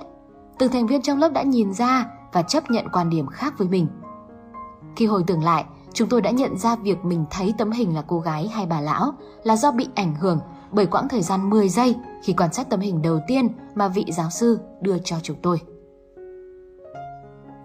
từng 0.59 0.71
thành 0.71 0.87
viên 0.87 1.01
trong 1.01 1.19
lớp 1.19 1.29
đã 1.29 1.43
nhìn 1.43 1.73
ra 1.73 2.05
và 2.33 2.41
chấp 2.41 2.71
nhận 2.71 2.85
quan 2.93 3.09
điểm 3.09 3.27
khác 3.27 3.53
với 3.57 3.67
mình. 3.67 3.87
Khi 4.95 5.05
hồi 5.05 5.23
tưởng 5.27 5.43
lại, 5.43 5.65
chúng 5.93 6.09
tôi 6.09 6.21
đã 6.21 6.31
nhận 6.31 6.57
ra 6.57 6.75
việc 6.75 7.05
mình 7.05 7.25
thấy 7.31 7.53
tấm 7.57 7.71
hình 7.71 7.95
là 7.95 8.03
cô 8.07 8.19
gái 8.19 8.47
hay 8.47 8.65
bà 8.65 8.81
lão 8.81 9.13
là 9.43 9.55
do 9.55 9.71
bị 9.71 9.87
ảnh 9.95 10.15
hưởng 10.15 10.39
bởi 10.71 10.85
quãng 10.85 11.09
thời 11.09 11.21
gian 11.21 11.49
10 11.49 11.69
giây 11.69 11.95
khi 12.23 12.33
quan 12.33 12.53
sát 12.53 12.69
tấm 12.69 12.79
hình 12.79 13.01
đầu 13.01 13.19
tiên 13.27 13.47
mà 13.75 13.87
vị 13.87 14.05
giáo 14.11 14.29
sư 14.29 14.59
đưa 14.81 14.97
cho 14.97 15.15
chúng 15.23 15.37
tôi. 15.41 15.61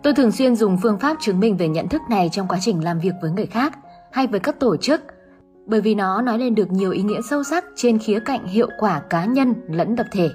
Tôi 0.05 0.15
thường 0.15 0.33
xuyên 0.33 0.57
dùng 0.57 0.79
phương 0.83 0.99
pháp 0.99 1.17
chứng 1.21 1.41
minh 1.41 1.57
về 1.57 1.69
nhận 1.69 1.89
thức 1.89 2.03
này 2.11 2.29
trong 2.33 2.49
quá 2.49 2.59
trình 2.61 2.85
làm 2.85 2.99
việc 2.99 3.15
với 3.23 3.31
người 3.31 3.47
khác 3.47 3.79
hay 4.13 4.27
với 4.27 4.41
các 4.41 4.61
tổ 4.61 4.77
chức, 4.77 5.01
bởi 5.67 5.81
vì 5.81 5.95
nó 5.95 6.23
nói 6.23 6.39
lên 6.39 6.55
được 6.55 6.73
nhiều 6.73 6.91
ý 6.91 7.03
nghĩa 7.03 7.21
sâu 7.31 7.43
sắc 7.43 7.65
trên 7.77 7.99
khía 7.99 8.21
cạnh 8.21 8.47
hiệu 8.47 8.69
quả 8.79 9.01
cá 9.11 9.25
nhân 9.25 9.55
lẫn 9.69 9.97
tập 9.97 10.07
thể. 10.13 10.31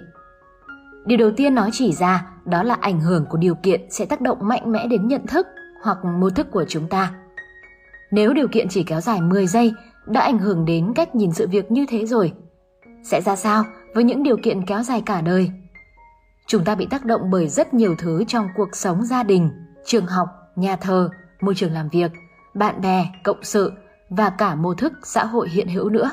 Điều 1.06 1.18
đầu 1.18 1.32
tiên 1.38 1.56
nó 1.56 1.70
chỉ 1.72 1.94
ra 1.94 2.26
đó 2.46 2.64
là 2.64 2.78
ảnh 2.82 3.00
hưởng 3.00 3.26
của 3.30 3.38
điều 3.38 3.56
kiện 3.56 3.82
sẽ 3.90 4.06
tác 4.06 4.22
động 4.22 4.38
mạnh 4.42 4.72
mẽ 4.72 4.88
đến 4.88 5.08
nhận 5.08 5.28
thức 5.28 5.48
hoặc 5.84 5.98
mô 6.06 6.30
thức 6.30 6.48
của 6.52 6.66
chúng 6.68 6.88
ta. 6.88 7.12
Nếu 8.12 8.34
điều 8.34 8.48
kiện 8.48 8.68
chỉ 8.70 8.84
kéo 8.84 9.02
dài 9.02 9.22
10 9.22 9.48
giây 9.48 9.74
đã 10.06 10.22
ảnh 10.22 10.40
hưởng 10.40 10.66
đến 10.66 10.94
cách 10.96 11.16
nhìn 11.16 11.32
sự 11.32 11.48
việc 11.48 11.72
như 11.72 11.86
thế 11.90 12.06
rồi, 12.06 12.34
sẽ 13.04 13.22
ra 13.22 13.36
sao 13.36 13.64
với 13.96 14.04
những 14.04 14.24
điều 14.24 14.38
kiện 14.44 14.66
kéo 14.66 14.84
dài 14.84 15.02
cả 15.06 15.22
đời? 15.22 15.52
Chúng 16.50 16.64
ta 16.64 16.76
bị 16.76 16.86
tác 16.86 17.06
động 17.06 17.30
bởi 17.30 17.48
rất 17.48 17.74
nhiều 17.74 17.96
thứ 17.98 18.24
trong 18.28 18.48
cuộc 18.56 18.70
sống 18.76 19.04
gia 19.04 19.24
đình, 19.24 19.52
trường 19.86 20.06
học, 20.06 20.28
nhà 20.56 20.76
thờ, 20.76 21.10
môi 21.42 21.56
trường 21.56 21.74
làm 21.74 21.90
việc, 21.90 22.12
bạn 22.54 22.82
bè, 22.82 23.12
cộng 23.24 23.44
sự 23.44 23.72
và 24.10 24.30
cả 24.30 24.56
mô 24.56 24.74
thức 24.74 24.94
xã 25.04 25.26
hội 25.26 25.50
hiện 25.50 25.68
hữu 25.68 25.90
nữa. 25.90 26.12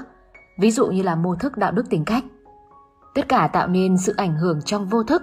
Ví 0.58 0.70
dụ 0.70 0.86
như 0.86 1.02
là 1.02 1.14
mô 1.14 1.34
thức 1.34 1.56
đạo 1.56 1.72
đức 1.72 1.90
tính 1.90 2.04
cách. 2.04 2.24
Tất 3.14 3.28
cả 3.28 3.48
tạo 3.52 3.68
nên 3.68 3.98
sự 3.98 4.14
ảnh 4.16 4.36
hưởng 4.36 4.62
trong 4.62 4.86
vô 4.86 5.02
thức, 5.02 5.22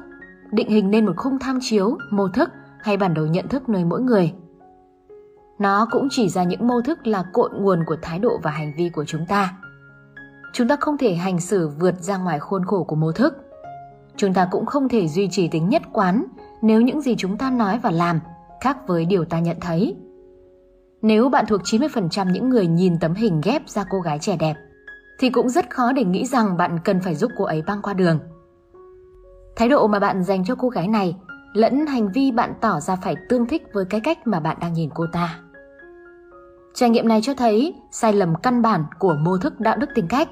định 0.52 0.70
hình 0.70 0.92
nên 0.92 1.06
một 1.06 1.14
khung 1.18 1.40
tham 1.40 1.60
chiếu, 1.62 1.98
mô 2.12 2.28
thức 2.28 2.50
hay 2.82 2.98
bản 2.98 3.14
đồ 3.14 3.26
nhận 3.26 3.48
thức 3.48 3.70
nơi 3.70 3.86
mỗi 3.86 4.02
người. 4.02 4.34
Nó 5.60 5.88
cũng 5.92 6.08
chỉ 6.12 6.30
ra 6.30 6.44
những 6.44 6.68
mô 6.68 6.82
thức 6.82 7.08
là 7.08 7.24
cội 7.34 7.50
nguồn 7.54 7.84
của 7.86 7.98
thái 8.02 8.20
độ 8.20 8.40
và 8.44 8.52
hành 8.52 8.74
vi 8.78 8.90
của 8.90 9.06
chúng 9.06 9.26
ta. 9.26 9.54
Chúng 10.54 10.68
ta 10.68 10.76
không 10.80 10.98
thể 10.98 11.16
hành 11.16 11.40
xử 11.40 11.68
vượt 11.68 11.96
ra 12.00 12.18
ngoài 12.18 12.40
khuôn 12.40 12.66
khổ 12.66 12.84
của 12.84 12.96
mô 12.96 13.12
thức. 13.12 13.43
Chúng 14.18 14.34
ta 14.34 14.48
cũng 14.52 14.66
không 14.66 14.90
thể 14.90 15.08
duy 15.08 15.28
trì 15.32 15.48
tính 15.48 15.70
nhất 15.70 15.82
quán 15.94 16.26
nếu 16.62 16.82
những 16.82 17.02
gì 17.02 17.16
chúng 17.18 17.38
ta 17.38 17.50
nói 17.50 17.80
và 17.84 17.92
làm 17.92 18.20
khác 18.62 18.88
với 18.88 19.06
điều 19.06 19.26
ta 19.26 19.40
nhận 19.40 19.58
thấy. 19.62 19.96
Nếu 21.02 21.30
bạn 21.30 21.46
thuộc 21.48 21.62
90% 21.64 22.32
những 22.32 22.50
người 22.50 22.68
nhìn 22.68 23.00
tấm 23.00 23.14
hình 23.14 23.42
ghép 23.44 23.70
ra 23.70 23.84
cô 23.90 24.00
gái 24.00 24.20
trẻ 24.20 24.38
đẹp, 24.40 24.56
thì 25.20 25.30
cũng 25.30 25.50
rất 25.50 25.70
khó 25.70 25.92
để 25.92 26.04
nghĩ 26.04 26.26
rằng 26.26 26.58
bạn 26.58 26.80
cần 26.84 27.00
phải 27.00 27.16
giúp 27.16 27.32
cô 27.38 27.46
ấy 27.46 27.64
băng 27.68 27.82
qua 27.82 27.94
đường. 27.94 28.20
Thái 29.56 29.70
độ 29.70 29.88
mà 29.88 30.00
bạn 30.00 30.24
dành 30.24 30.46
cho 30.46 30.56
cô 30.56 30.70
gái 30.70 30.88
này 30.88 31.16
lẫn 31.54 31.88
hành 31.88 32.12
vi 32.12 32.32
bạn 32.32 32.54
tỏ 32.62 32.80
ra 32.80 32.96
phải 32.96 33.16
tương 33.30 33.48
thích 33.48 33.64
với 33.74 33.86
cái 33.86 34.00
cách 34.00 34.28
mà 34.28 34.40
bạn 34.40 34.58
đang 34.62 34.74
nhìn 34.74 34.90
cô 34.94 35.06
ta. 35.12 35.40
Trải 36.74 36.90
nghiệm 36.90 37.08
này 37.08 37.22
cho 37.24 37.34
thấy 37.34 37.76
sai 37.92 38.14
lầm 38.14 38.36
căn 38.36 38.62
bản 38.62 38.86
của 39.00 39.16
mô 39.16 39.38
thức 39.38 39.60
đạo 39.60 39.78
đức 39.78 39.90
tính 39.96 40.08
cách. 40.08 40.30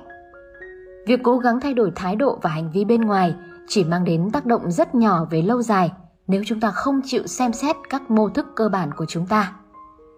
Việc 1.07 1.19
cố 1.23 1.37
gắng 1.37 1.59
thay 1.59 1.73
đổi 1.73 1.91
thái 1.95 2.15
độ 2.15 2.39
và 2.41 2.49
hành 2.49 2.71
vi 2.71 2.85
bên 2.85 3.01
ngoài 3.01 3.35
chỉ 3.71 3.83
mang 3.83 4.03
đến 4.03 4.29
tác 4.31 4.45
động 4.45 4.71
rất 4.71 4.95
nhỏ 4.95 5.25
về 5.25 5.41
lâu 5.41 5.61
dài 5.61 5.91
nếu 6.27 6.43
chúng 6.45 6.59
ta 6.59 6.71
không 6.71 7.01
chịu 7.05 7.27
xem 7.27 7.53
xét 7.53 7.75
các 7.89 8.11
mô 8.11 8.29
thức 8.29 8.45
cơ 8.55 8.69
bản 8.69 8.91
của 8.97 9.05
chúng 9.05 9.27
ta. 9.27 9.53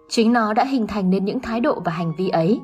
Chính 0.08 0.32
nó 0.32 0.52
đã 0.52 0.64
hình 0.64 0.86
thành 0.86 1.10
nên 1.10 1.24
những 1.24 1.40
thái 1.40 1.60
độ 1.60 1.80
và 1.84 1.92
hành 1.92 2.12
vi 2.18 2.28
ấy. 2.28 2.60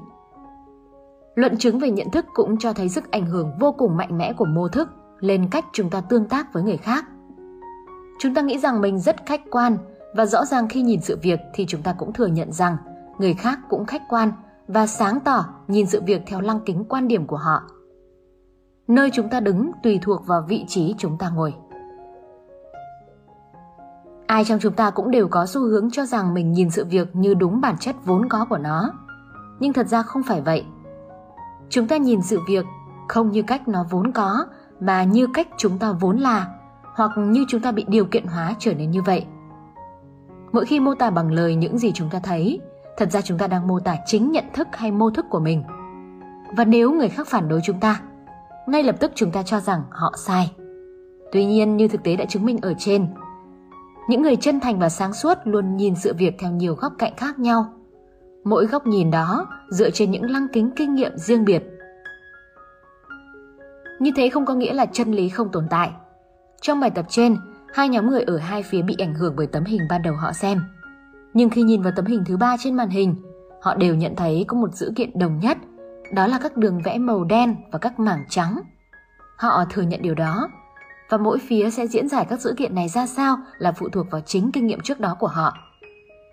Luận 1.35 1.57
chứng 1.59 1.79
về 1.79 1.91
nhận 1.91 2.11
thức 2.11 2.27
cũng 2.35 2.59
cho 2.59 2.73
thấy 2.73 2.89
sức 2.89 3.11
ảnh 3.11 3.27
hưởng 3.27 3.53
vô 3.61 3.73
cùng 3.73 3.97
mạnh 3.97 4.19
mẽ 4.19 4.33
của 4.33 4.45
mô 4.45 4.69
thức 4.69 4.89
lên 5.21 5.49
cách 5.51 5.65
chúng 5.73 5.91
ta 5.91 6.01
tương 6.01 6.29
tác 6.29 6.53
với 6.53 6.63
người 6.63 6.77
khác. 6.77 7.05
Chúng 8.19 8.35
ta 8.35 8.43
nghĩ 8.43 8.59
rằng 8.59 8.81
mình 8.81 8.99
rất 8.99 9.17
khách 9.27 9.51
quan 9.51 9.79
và 10.15 10.27
rõ 10.27 10.45
ràng 10.45 10.69
khi 10.69 10.83
nhìn 10.83 11.01
sự 11.01 11.19
việc 11.23 11.41
thì 11.55 11.67
chúng 11.69 11.83
ta 11.83 11.93
cũng 11.99 12.13
thừa 12.13 12.27
nhận 12.27 12.53
rằng 12.53 12.77
người 13.19 13.35
khác 13.35 13.59
cũng 13.69 13.87
khách 13.87 14.03
quan 14.09 14.33
và 14.69 14.87
sáng 14.87 15.21
tỏ 15.21 15.45
nhìn 15.69 15.87
sự 15.87 16.03
việc 16.07 16.23
theo 16.27 16.41
lăng 16.41 16.61
kính 16.67 16.85
quan 16.89 17.09
điểm 17.09 17.27
của 17.27 17.37
họ. 17.37 17.63
Nơi 18.91 19.11
chúng 19.13 19.29
ta 19.29 19.41
đứng 19.41 19.71
tùy 19.83 19.99
thuộc 20.03 20.27
vào 20.27 20.45
vị 20.49 20.65
trí 20.69 20.95
chúng 20.99 21.19
ta 21.19 21.31
ngồi. 21.31 21.55
Ai 24.27 24.45
trong 24.45 24.59
chúng 24.59 24.73
ta 24.73 24.91
cũng 24.91 25.11
đều 25.11 25.29
có 25.29 25.47
xu 25.47 25.61
hướng 25.61 25.91
cho 25.91 26.07
rằng 26.07 26.35
mình 26.35 26.53
nhìn 26.53 26.71
sự 26.71 26.85
việc 26.85 27.17
như 27.17 27.35
đúng 27.35 27.61
bản 27.61 27.77
chất 27.79 27.97
vốn 28.05 28.29
có 28.29 28.45
của 28.45 28.59
nó. 28.59 28.93
Nhưng 29.61 29.73
thật 29.73 29.87
ra 29.87 30.03
không 30.03 30.23
phải 30.23 30.41
vậy. 30.41 30.65
Chúng 31.69 31.87
ta 31.87 31.97
nhìn 31.97 32.23
sự 32.23 32.39
việc 32.49 32.67
không 33.09 33.31
như 33.31 33.43
cách 33.43 33.69
nó 33.69 33.87
vốn 33.91 34.13
có 34.13 34.47
mà 34.81 35.05
như 35.05 35.27
cách 35.35 35.49
chúng 35.57 35.79
ta 35.79 35.93
vốn 35.93 36.17
là 36.19 36.47
hoặc 36.95 37.11
như 37.17 37.45
chúng 37.49 37.61
ta 37.61 37.73
bị 37.73 37.85
điều 37.89 38.05
kiện 38.05 38.27
hóa 38.27 38.55
trở 38.59 38.75
nên 38.75 38.91
như 38.91 39.03
vậy. 39.03 39.27
Mỗi 40.53 40.67
khi 40.67 40.81
mô 40.81 40.95
tả 40.95 41.11
bằng 41.11 41.33
lời 41.33 41.55
những 41.55 41.79
gì 41.79 41.93
chúng 41.93 42.11
ta 42.11 42.21
thấy, 42.23 42.61
thật 42.97 43.13
ra 43.13 43.21
chúng 43.21 43.39
ta 43.39 43.47
đang 43.47 43.69
mô 43.69 43.81
tả 43.81 43.97
chính 44.07 44.33
nhận 44.33 44.45
thức 44.55 44.69
hay 44.73 44.93
mô 44.93 45.11
thức 45.11 45.27
của 45.31 45.41
mình. 45.41 45.63
Và 46.57 46.65
nếu 46.65 46.93
người 46.93 47.09
khác 47.09 47.27
phản 47.27 47.49
đối 47.49 47.61
chúng 47.65 47.81
ta, 47.81 48.01
ngay 48.71 48.83
lập 48.83 48.97
tức 49.01 49.13
chúng 49.15 49.31
ta 49.31 49.43
cho 49.43 49.61
rằng 49.61 49.83
họ 49.91 50.13
sai. 50.17 50.53
Tuy 51.33 51.45
nhiên 51.45 51.77
như 51.77 51.89
thực 51.89 52.03
tế 52.03 52.17
đã 52.17 52.25
chứng 52.25 52.45
minh 52.45 52.59
ở 52.63 52.75
trên, 52.79 53.07
những 54.09 54.23
người 54.23 54.37
chân 54.37 54.61
thành 54.61 54.79
và 54.79 54.89
sáng 54.89 55.13
suốt 55.13 55.39
luôn 55.45 55.77
nhìn 55.77 55.95
sự 55.95 56.15
việc 56.19 56.35
theo 56.39 56.51
nhiều 56.51 56.75
góc 56.75 56.93
cạnh 56.99 57.13
khác 57.17 57.39
nhau. 57.39 57.67
Mỗi 58.45 58.67
góc 58.67 58.87
nhìn 58.87 59.11
đó 59.11 59.47
dựa 59.71 59.91
trên 59.91 60.11
những 60.11 60.31
lăng 60.31 60.47
kính 60.53 60.71
kinh 60.77 60.95
nghiệm 60.95 61.17
riêng 61.17 61.45
biệt. 61.45 61.63
Như 64.01 64.11
thế 64.17 64.29
không 64.31 64.47
có 64.47 64.55
nghĩa 64.55 64.73
là 64.73 64.87
chân 64.87 65.13
lý 65.13 65.29
không 65.29 65.49
tồn 65.53 65.67
tại. 65.71 65.91
Trong 66.61 66.81
bài 66.81 66.91
tập 66.91 67.07
trên, 67.09 67.37
hai 67.75 67.89
nhóm 67.89 68.11
người 68.11 68.23
ở 68.23 68.37
hai 68.37 68.63
phía 68.63 68.83
bị 68.83 68.97
ảnh 68.99 69.15
hưởng 69.15 69.35
bởi 69.37 69.47
tấm 69.47 69.65
hình 69.65 69.81
ban 69.89 70.03
đầu 70.03 70.15
họ 70.15 70.33
xem. 70.33 70.61
Nhưng 71.35 71.51
khi 71.51 71.63
nhìn 71.63 71.83
vào 71.83 71.93
tấm 71.97 72.05
hình 72.05 72.23
thứ 72.27 72.37
ba 72.37 72.57
trên 72.59 72.75
màn 72.75 72.89
hình, 72.89 73.15
họ 73.63 73.75
đều 73.75 73.95
nhận 73.95 74.17
thấy 74.17 74.45
có 74.49 74.57
một 74.57 74.75
dữ 74.75 74.93
kiện 74.97 75.19
đồng 75.19 75.39
nhất, 75.39 75.59
đó 76.13 76.27
là 76.27 76.39
các 76.39 76.57
đường 76.57 76.83
vẽ 76.85 76.99
màu 76.99 77.25
đen 77.25 77.57
và 77.73 77.79
các 77.79 78.01
mảng 78.01 78.25
trắng. 78.29 78.61
Họ 79.37 79.65
thừa 79.71 79.83
nhận 79.83 80.03
điều 80.03 80.15
đó, 80.15 80.49
và 81.11 81.17
mỗi 81.17 81.39
phía 81.39 81.71
sẽ 81.71 81.87
diễn 81.87 82.09
giải 82.09 82.27
các 82.31 82.41
dữ 82.41 82.55
kiện 82.57 82.75
này 82.75 82.89
ra 82.89 83.07
sao 83.07 83.37
là 83.59 83.73
phụ 83.73 83.89
thuộc 83.89 84.07
vào 84.11 84.21
chính 84.21 84.53
kinh 84.53 84.67
nghiệm 84.67 84.81
trước 84.81 85.01
đó 85.01 85.17
của 85.21 85.27
họ. 85.27 85.57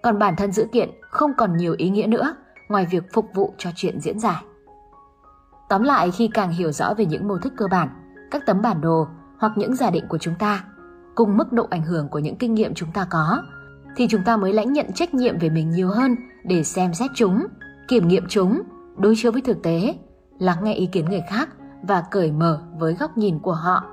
Còn 0.04 0.20
bản 0.20 0.36
thân 0.36 0.52
dữ 0.52 0.68
kiện 0.72 0.90
không 1.10 1.34
còn 1.38 1.58
nhiều 1.58 1.76
ý 1.78 1.90
nghĩa 1.90 2.08
nữa 2.08 2.36
ngoài 2.70 2.88
việc 2.92 3.04
phục 3.14 3.26
vụ 3.34 3.54
cho 3.58 3.70
chuyện 3.76 4.00
diễn 4.02 4.20
giải. 4.20 4.44
Tóm 5.70 5.84
lại 5.84 6.12
khi 6.12 6.30
càng 6.34 6.52
hiểu 6.52 6.72
rõ 6.72 6.94
về 6.94 7.06
những 7.06 7.28
mô 7.28 7.38
thức 7.38 7.54
cơ 7.58 7.68
bản, 7.72 7.90
các 8.32 8.46
tấm 8.46 8.62
bản 8.62 8.82
đồ 8.82 9.08
hoặc 9.40 9.52
những 9.56 9.76
giả 9.76 9.90
định 9.90 10.06
của 10.10 10.18
chúng 10.18 10.36
ta 10.40 10.64
cùng 11.16 11.38
mức 11.38 11.54
độ 11.54 11.68
ảnh 11.70 11.84
hưởng 11.84 12.10
của 12.10 12.20
những 12.20 12.36
kinh 12.36 12.54
nghiệm 12.54 12.74
chúng 12.74 12.92
ta 12.92 13.08
có 13.10 13.42
thì 13.96 14.08
chúng 14.10 14.24
ta 14.24 14.38
mới 14.38 14.54
lãnh 14.54 14.74
nhận 14.74 14.94
trách 14.94 15.14
nhiệm 15.14 15.40
về 15.40 15.50
mình 15.50 15.72
nhiều 15.72 15.90
hơn 15.90 16.16
để 16.44 16.64
xem 16.64 16.94
xét 16.94 17.12
chúng, 17.16 17.48
kiểm 17.88 18.08
nghiệm 18.08 18.26
chúng, 18.30 18.62
đối 18.98 19.14
chiếu 19.18 19.32
với 19.32 19.42
thực 19.42 19.64
tế, 19.64 19.96
lắng 20.40 20.64
nghe 20.64 20.74
ý 20.74 20.86
kiến 20.86 21.06
người 21.06 21.24
khác 21.30 21.50
và 21.84 22.04
cởi 22.12 22.32
mở 22.32 22.62
với 22.78 22.94
góc 22.94 23.18
nhìn 23.18 23.40
của 23.40 23.54
họ. 23.54 23.84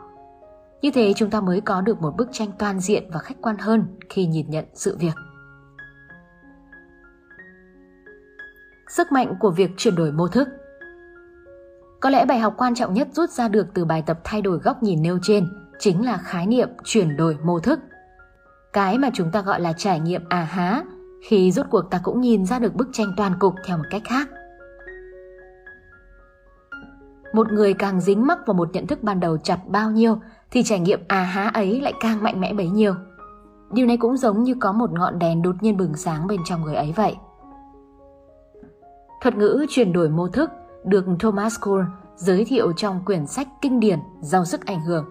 Như 0.82 0.90
thế 0.90 1.12
chúng 1.16 1.30
ta 1.30 1.40
mới 1.40 1.60
có 1.60 1.80
được 1.80 2.02
một 2.02 2.16
bức 2.16 2.28
tranh 2.32 2.48
toàn 2.58 2.80
diện 2.80 3.10
và 3.12 3.18
khách 3.18 3.40
quan 3.40 3.56
hơn 3.58 3.86
khi 4.08 4.26
nhìn 4.26 4.50
nhận 4.50 4.64
sự 4.74 4.96
việc. 5.00 5.14
Sức 8.88 9.12
mạnh 9.12 9.34
của 9.40 9.50
việc 9.50 9.70
chuyển 9.76 9.94
đổi 9.94 10.12
mô 10.12 10.28
thức 10.28 10.48
Có 12.00 12.10
lẽ 12.10 12.24
bài 12.24 12.38
học 12.38 12.54
quan 12.56 12.74
trọng 12.74 12.94
nhất 12.94 13.08
rút 13.12 13.30
ra 13.30 13.48
được 13.48 13.66
từ 13.74 13.84
bài 13.84 14.02
tập 14.06 14.20
thay 14.24 14.42
đổi 14.42 14.58
góc 14.58 14.82
nhìn 14.82 15.02
nêu 15.02 15.18
trên 15.22 15.48
chính 15.78 16.04
là 16.04 16.16
khái 16.16 16.46
niệm 16.46 16.68
chuyển 16.84 17.16
đổi 17.16 17.36
mô 17.44 17.60
thức. 17.60 17.80
Cái 18.72 18.98
mà 18.98 19.10
chúng 19.14 19.30
ta 19.30 19.40
gọi 19.42 19.60
là 19.60 19.72
trải 19.72 20.00
nghiệm 20.00 20.22
à 20.28 20.42
há, 20.50 20.82
khi 21.28 21.52
rốt 21.52 21.66
cuộc 21.70 21.90
ta 21.90 22.00
cũng 22.02 22.20
nhìn 22.20 22.46
ra 22.46 22.58
được 22.58 22.74
bức 22.74 22.88
tranh 22.92 23.12
toàn 23.16 23.38
cục 23.38 23.54
theo 23.66 23.76
một 23.76 23.84
cách 23.90 24.02
khác 24.04 24.28
một 27.34 27.52
người 27.52 27.74
càng 27.74 28.00
dính 28.00 28.26
mắc 28.26 28.38
vào 28.46 28.54
một 28.54 28.68
nhận 28.72 28.86
thức 28.86 29.02
ban 29.02 29.20
đầu 29.20 29.36
chặt 29.38 29.58
bao 29.68 29.90
nhiêu 29.90 30.18
thì 30.50 30.62
trải 30.62 30.80
nghiệm 30.80 31.00
à 31.08 31.22
há 31.22 31.50
ấy 31.54 31.80
lại 31.80 31.92
càng 32.00 32.22
mạnh 32.22 32.40
mẽ 32.40 32.52
bấy 32.52 32.68
nhiêu. 32.68 32.94
Điều 33.72 33.86
này 33.86 33.96
cũng 33.96 34.16
giống 34.16 34.42
như 34.42 34.54
có 34.60 34.72
một 34.72 34.92
ngọn 34.92 35.18
đèn 35.18 35.42
đột 35.42 35.56
nhiên 35.60 35.76
bừng 35.76 35.96
sáng 35.96 36.26
bên 36.26 36.40
trong 36.44 36.62
người 36.62 36.74
ấy 36.74 36.92
vậy. 36.96 37.16
Thuật 39.22 39.36
ngữ 39.36 39.66
chuyển 39.68 39.92
đổi 39.92 40.08
mô 40.08 40.28
thức 40.28 40.50
được 40.84 41.04
Thomas 41.20 41.60
Kuhn 41.60 41.84
giới 42.16 42.44
thiệu 42.44 42.72
trong 42.72 43.04
quyển 43.04 43.26
sách 43.26 43.48
kinh 43.62 43.80
điển 43.80 43.98
giàu 44.20 44.44
sức 44.44 44.66
ảnh 44.66 44.80
hưởng 44.80 45.04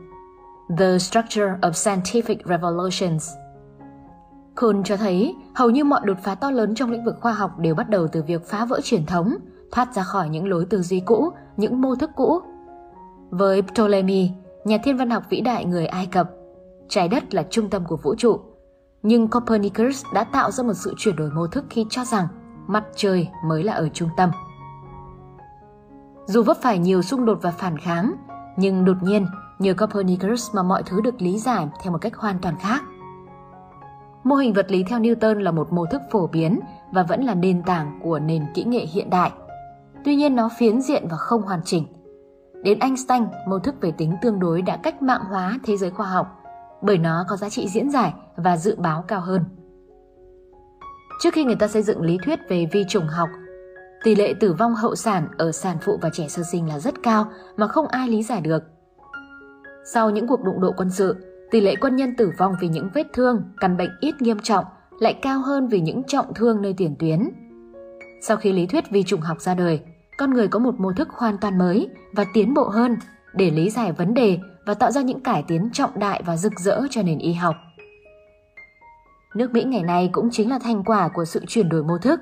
The 0.78 0.97
Structure 0.97 1.53
of 1.61 1.71
Scientific 1.71 2.36
Revolutions. 2.45 3.30
Kuhn 4.61 4.84
cho 4.84 4.97
thấy 4.97 5.36
hầu 5.55 5.69
như 5.69 5.84
mọi 5.84 6.01
đột 6.03 6.17
phá 6.24 6.36
to 6.36 6.51
lớn 6.51 6.76
trong 6.76 6.91
lĩnh 6.91 7.05
vực 7.05 7.15
khoa 7.21 7.34
học 7.34 7.59
đều 7.59 7.76
bắt 7.76 7.89
đầu 7.89 8.07
từ 8.07 8.24
việc 8.24 8.45
phá 8.45 8.65
vỡ 8.65 8.80
truyền 8.84 9.05
thống, 9.05 9.36
thoát 9.71 9.95
ra 9.95 10.03
khỏi 10.03 10.30
những 10.30 10.47
lối 10.47 10.65
tư 10.65 10.82
duy 10.82 10.99
cũ, 10.99 11.34
những 11.58 11.82
mô 11.82 11.95
thức 11.95 12.12
cũ. 12.16 12.39
Với 13.30 13.62
Ptolemy, 13.62 14.32
nhà 14.66 14.78
thiên 14.84 14.97
văn 14.97 15.10
học 15.10 15.24
vĩ 15.30 15.41
đại 15.41 15.66
người 15.66 15.86
Ai 15.86 16.06
Cập, 16.06 16.30
trái 16.89 17.08
đất 17.08 17.34
là 17.34 17.43
trung 17.49 17.70
tâm 17.70 17.86
của 17.86 17.97
vũ 17.97 18.16
trụ. 18.16 18.39
Nhưng 19.04 19.28
Copernicus 19.28 20.04
đã 20.14 20.24
tạo 20.24 20.51
ra 20.51 20.64
một 20.64 20.74
sự 20.74 20.93
chuyển 20.97 21.16
đổi 21.16 21.30
mô 21.30 21.47
thức 21.47 21.66
khi 21.70 21.86
cho 21.89 22.06
rằng 22.06 22.28
mặt 22.68 22.84
trời 22.95 23.28
mới 23.45 23.64
là 23.64 23.74
ở 23.74 23.89
trung 23.93 24.10
tâm. 24.18 24.32
Dù 26.26 26.43
vấp 26.43 26.58
phải 26.62 26.80
nhiều 26.80 27.01
xung 27.01 27.26
đột 27.26 27.39
và 27.41 27.51
phản 27.51 27.78
kháng, 27.78 28.14
nhưng 28.58 28.86
đột 28.86 28.97
nhiên 29.01 29.26
nhờ 29.60 29.74
Copernicus 29.74 30.56
mà 30.56 30.64
mọi 30.64 30.84
thứ 30.84 31.01
được 31.01 31.22
lý 31.22 31.39
giải 31.39 31.68
theo 31.82 31.91
một 31.91 31.97
cách 32.01 32.16
hoàn 32.16 32.39
toàn 32.39 32.56
khác. 32.60 32.84
Mô 34.24 34.36
hình 34.36 34.54
vật 34.54 34.72
lý 34.72 34.84
theo 34.84 34.99
Newton 34.99 35.39
là 35.39 35.51
một 35.51 35.74
mô 35.74 35.86
thức 35.86 36.01
phổ 36.12 36.28
biến 36.28 36.60
và 36.91 37.04
vẫn 37.04 37.24
là 37.24 37.36
nền 37.36 37.64
tảng 37.64 37.99
của 38.04 38.20
nền 38.20 38.45
kỹ 38.54 38.64
nghệ 38.64 38.86
hiện 38.86 39.10
đại. 39.10 39.32
Tuy 40.06 40.16
nhiên 40.16 40.36
nó 40.36 40.49
phiến 40.58 40.82
diện 40.82 41.08
và 41.10 41.18
không 41.18 41.41
hoàn 41.41 41.62
chỉnh. 41.66 41.86
Đến 42.64 42.80
Einstein, 42.80 43.24
mô 43.47 43.60
thức 43.60 43.76
về 43.82 43.91
tính 43.91 44.16
tương 44.22 44.39
đối 44.39 44.62
đã 44.62 44.78
cách 44.78 45.01
mạng 45.01 45.22
hóa 45.30 45.60
thế 45.64 45.78
giới 45.78 45.89
khoa 45.89 46.08
học 46.08 46.39
bởi 46.84 46.97
nó 46.97 47.26
có 47.30 47.36
giá 47.36 47.49
trị 47.49 47.68
diễn 47.68 47.89
giải 47.89 48.14
và 48.36 48.58
dự 48.58 48.76
báo 48.76 49.04
cao 49.08 49.22
hơn. 49.22 49.43
Trước 51.20 51.34
khi 51.34 51.43
người 51.43 51.56
ta 51.56 51.68
xây 51.68 51.84
dựng 51.84 52.01
lý 52.01 52.18
thuyết 52.26 52.39
về 52.49 52.66
vi 52.72 52.84
trùng 52.89 53.08
học, 53.08 53.30
tỷ 54.04 54.16
lệ 54.16 54.34
tử 54.39 54.54
vong 54.54 54.76
hậu 54.76 54.95
sản 54.95 55.28
ở 55.38 55.51
sản 55.51 55.78
phụ 55.82 55.99
và 56.01 56.10
trẻ 56.14 56.28
sơ 56.28 56.43
sinh 56.51 56.68
là 56.68 56.80
rất 56.80 57.04
cao 57.04 57.26
mà 57.58 57.68
không 57.68 57.88
ai 57.88 58.10
lý 58.10 58.24
giải 58.24 58.41
được. 58.41 58.64
Sau 59.93 60.10
những 60.10 60.28
cuộc 60.28 60.43
đụng 60.43 60.62
độ 60.62 60.72
quân 60.78 60.89
sự, 60.89 61.16
tỷ 61.51 61.62
lệ 61.62 61.76
quân 61.82 61.95
nhân 61.95 62.16
tử 62.18 62.32
vong 62.38 62.56
vì 62.62 62.68
những 62.68 62.89
vết 62.93 63.08
thương, 63.14 63.43
căn 63.60 63.78
bệnh 63.78 63.91
ít 63.99 64.22
nghiêm 64.22 64.39
trọng 64.39 64.66
lại 64.99 65.20
cao 65.22 65.39
hơn 65.39 65.68
vì 65.68 65.80
những 65.80 66.04
trọng 66.08 66.34
thương 66.34 66.62
nơi 66.62 66.74
tiền 66.78 66.95
tuyến. 66.99 67.30
Sau 68.22 68.38
khi 68.38 68.51
lý 68.51 68.66
thuyết 68.66 68.89
vi 68.89 69.04
trùng 69.04 69.22
học 69.22 69.41
ra 69.41 69.54
đời, 69.54 69.82
con 70.18 70.34
người 70.34 70.47
có 70.47 70.59
một 70.59 70.80
mô 70.80 70.93
thức 70.93 71.09
hoàn 71.09 71.38
toàn 71.38 71.57
mới 71.57 71.89
và 72.14 72.26
tiến 72.34 72.53
bộ 72.53 72.64
hơn 72.64 72.97
để 73.34 73.51
lý 73.51 73.70
giải 73.70 73.91
vấn 73.91 74.14
đề 74.14 74.39
và 74.66 74.74
tạo 74.74 74.91
ra 74.91 75.01
những 75.01 75.20
cải 75.20 75.43
tiến 75.47 75.70
trọng 75.74 75.99
đại 75.99 76.24
và 76.26 76.38
rực 76.38 76.59
rỡ 76.59 76.82
cho 76.89 77.01
nền 77.01 77.20
y 77.20 77.34
học. 77.34 77.55
Nước 79.36 79.51
Mỹ 79.51 79.64
ngày 79.64 79.84
nay 79.84 80.09
cũng 80.11 80.30
chính 80.32 80.49
là 80.49 80.59
thành 80.59 80.84
quả 80.84 81.07
của 81.07 81.26
sự 81.26 81.41
chuyển 81.47 81.70
đổi 81.70 81.84
mô 81.84 81.97
thức. 81.97 82.20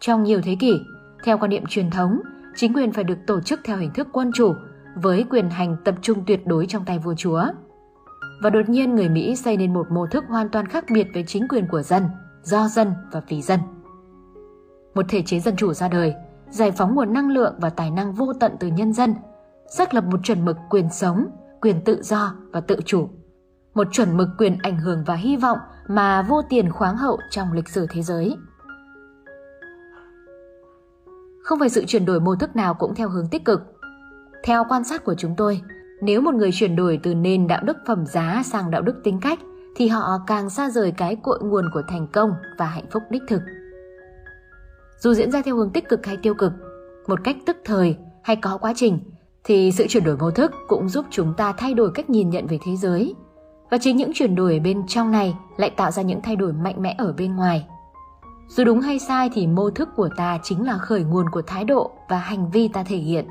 Trong 0.00 0.22
nhiều 0.22 0.40
thế 0.44 0.56
kỷ, 0.60 0.80
theo 1.24 1.38
quan 1.38 1.50
niệm 1.50 1.66
truyền 1.66 1.90
thống, 1.90 2.20
chính 2.56 2.74
quyền 2.74 2.92
phải 2.92 3.04
được 3.04 3.18
tổ 3.26 3.40
chức 3.40 3.60
theo 3.64 3.76
hình 3.76 3.92
thức 3.92 4.08
quân 4.12 4.30
chủ 4.34 4.54
với 4.94 5.24
quyền 5.30 5.50
hành 5.50 5.76
tập 5.84 5.94
trung 6.02 6.24
tuyệt 6.26 6.46
đối 6.46 6.66
trong 6.66 6.84
tay 6.84 6.98
vua 6.98 7.14
chúa. 7.14 7.44
Và 8.42 8.50
đột 8.50 8.68
nhiên 8.68 8.94
người 8.94 9.08
Mỹ 9.08 9.36
xây 9.36 9.56
nên 9.56 9.74
một 9.74 9.86
mô 9.90 10.06
thức 10.06 10.24
hoàn 10.28 10.48
toàn 10.48 10.66
khác 10.66 10.84
biệt 10.92 11.06
với 11.14 11.24
chính 11.26 11.48
quyền 11.48 11.68
của 11.68 11.82
dân, 11.82 12.02
do 12.42 12.68
dân 12.68 12.92
và 13.12 13.22
vì 13.28 13.42
dân. 13.42 13.60
Một 14.94 15.06
thể 15.08 15.22
chế 15.22 15.40
dân 15.40 15.56
chủ 15.56 15.72
ra 15.72 15.88
đời, 15.88 16.14
giải 16.52 16.72
phóng 16.72 16.94
nguồn 16.94 17.12
năng 17.12 17.30
lượng 17.30 17.54
và 17.58 17.70
tài 17.70 17.90
năng 17.90 18.12
vô 18.12 18.32
tận 18.40 18.52
từ 18.60 18.68
nhân 18.68 18.92
dân, 18.92 19.14
xác 19.76 19.94
lập 19.94 20.04
một 20.04 20.20
chuẩn 20.22 20.44
mực 20.44 20.56
quyền 20.70 20.88
sống, 20.90 21.26
quyền 21.60 21.84
tự 21.84 22.02
do 22.02 22.34
và 22.52 22.60
tự 22.60 22.76
chủ. 22.84 23.08
Một 23.74 23.88
chuẩn 23.92 24.16
mực 24.16 24.28
quyền 24.38 24.58
ảnh 24.62 24.78
hưởng 24.78 25.04
và 25.06 25.14
hy 25.14 25.36
vọng 25.36 25.58
mà 25.88 26.22
vô 26.22 26.42
tiền 26.48 26.72
khoáng 26.72 26.96
hậu 26.96 27.18
trong 27.30 27.52
lịch 27.52 27.68
sử 27.68 27.86
thế 27.90 28.02
giới. 28.02 28.36
Không 31.42 31.58
phải 31.58 31.68
sự 31.68 31.84
chuyển 31.86 32.04
đổi 32.04 32.20
mô 32.20 32.34
thức 32.36 32.56
nào 32.56 32.74
cũng 32.74 32.94
theo 32.94 33.08
hướng 33.08 33.28
tích 33.28 33.44
cực. 33.44 33.60
Theo 34.44 34.64
quan 34.68 34.84
sát 34.84 35.04
của 35.04 35.14
chúng 35.14 35.34
tôi, 35.36 35.60
nếu 36.02 36.20
một 36.20 36.34
người 36.34 36.50
chuyển 36.52 36.76
đổi 36.76 37.00
từ 37.02 37.14
nền 37.14 37.46
đạo 37.46 37.62
đức 37.64 37.76
phẩm 37.86 38.06
giá 38.06 38.42
sang 38.44 38.70
đạo 38.70 38.82
đức 38.82 39.00
tính 39.04 39.18
cách 39.20 39.38
thì 39.76 39.88
họ 39.88 40.18
càng 40.26 40.50
xa 40.50 40.70
rời 40.70 40.92
cái 40.96 41.16
cội 41.16 41.38
nguồn 41.42 41.70
của 41.74 41.82
thành 41.88 42.06
công 42.12 42.34
và 42.58 42.66
hạnh 42.66 42.86
phúc 42.90 43.02
đích 43.10 43.22
thực. 43.28 43.40
Dù 45.02 45.14
diễn 45.14 45.30
ra 45.30 45.42
theo 45.42 45.56
hướng 45.56 45.70
tích 45.70 45.88
cực 45.88 46.06
hay 46.06 46.16
tiêu 46.16 46.34
cực, 46.34 46.52
một 47.06 47.20
cách 47.24 47.36
tức 47.46 47.56
thời 47.64 47.96
hay 48.22 48.36
có 48.36 48.58
quá 48.58 48.72
trình 48.76 48.98
thì 49.44 49.72
sự 49.72 49.86
chuyển 49.88 50.04
đổi 50.04 50.16
mô 50.16 50.30
thức 50.30 50.52
cũng 50.68 50.88
giúp 50.88 51.06
chúng 51.10 51.34
ta 51.36 51.52
thay 51.52 51.74
đổi 51.74 51.90
cách 51.94 52.10
nhìn 52.10 52.30
nhận 52.30 52.46
về 52.46 52.58
thế 52.64 52.76
giới. 52.76 53.14
Và 53.70 53.78
chính 53.80 53.96
những 53.96 54.10
chuyển 54.14 54.34
đổi 54.34 54.60
bên 54.60 54.86
trong 54.86 55.10
này 55.10 55.34
lại 55.56 55.70
tạo 55.70 55.90
ra 55.90 56.02
những 56.02 56.20
thay 56.22 56.36
đổi 56.36 56.52
mạnh 56.52 56.82
mẽ 56.82 56.94
ở 56.98 57.12
bên 57.12 57.36
ngoài. 57.36 57.66
Dù 58.48 58.64
đúng 58.64 58.80
hay 58.80 58.98
sai 58.98 59.30
thì 59.34 59.46
mô 59.46 59.70
thức 59.70 59.88
của 59.96 60.08
ta 60.16 60.38
chính 60.42 60.66
là 60.66 60.78
khởi 60.78 61.04
nguồn 61.04 61.30
của 61.30 61.42
thái 61.42 61.64
độ 61.64 61.90
và 62.08 62.18
hành 62.18 62.50
vi 62.50 62.68
ta 62.68 62.82
thể 62.82 62.96
hiện. 62.96 63.26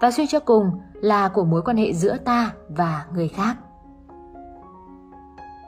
Và 0.00 0.10
suy 0.10 0.26
cho 0.26 0.40
cùng 0.40 0.70
là 0.94 1.28
của 1.28 1.44
mối 1.44 1.62
quan 1.62 1.76
hệ 1.76 1.92
giữa 1.92 2.16
ta 2.24 2.52
và 2.68 3.06
người 3.14 3.28
khác. 3.28 3.56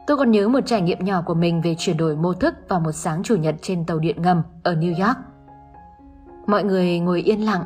Tôi 0.07 0.17
còn 0.17 0.31
nhớ 0.31 0.49
một 0.49 0.61
trải 0.67 0.83
nghiệm 0.83 1.05
nhỏ 1.05 1.23
của 1.27 1.35
mình 1.35 1.61
về 1.61 1.75
chuyển 1.79 1.97
đổi 1.97 2.17
mô 2.17 2.33
thức 2.33 2.55
vào 2.69 2.81
một 2.81 2.93
sáng 2.93 3.23
chủ 3.23 3.37
nhật 3.37 3.55
trên 3.63 3.85
tàu 3.85 3.99
điện 3.99 4.23
ngầm 4.23 4.43
ở 4.63 4.75
New 4.75 5.07
York. 5.07 5.19
Mọi 6.47 6.65
người 6.65 6.99
ngồi 6.99 7.21
yên 7.23 7.45
lặng, 7.45 7.65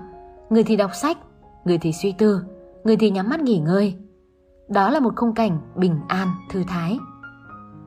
người 0.51 0.65
thì 0.65 0.77
đọc 0.77 0.91
sách, 0.95 1.19
người 1.65 1.79
thì 1.79 1.93
suy 1.93 2.13
tư, 2.13 2.45
người 2.85 2.97
thì 2.97 3.11
nhắm 3.11 3.29
mắt 3.29 3.41
nghỉ 3.41 3.59
ngơi. 3.59 3.97
Đó 4.69 4.91
là 4.91 5.01
một 5.01 5.17
khung 5.17 5.35
cảnh 5.35 5.59
bình 5.75 6.01
an, 6.09 6.29
thư 6.51 6.65
thái. 6.69 6.99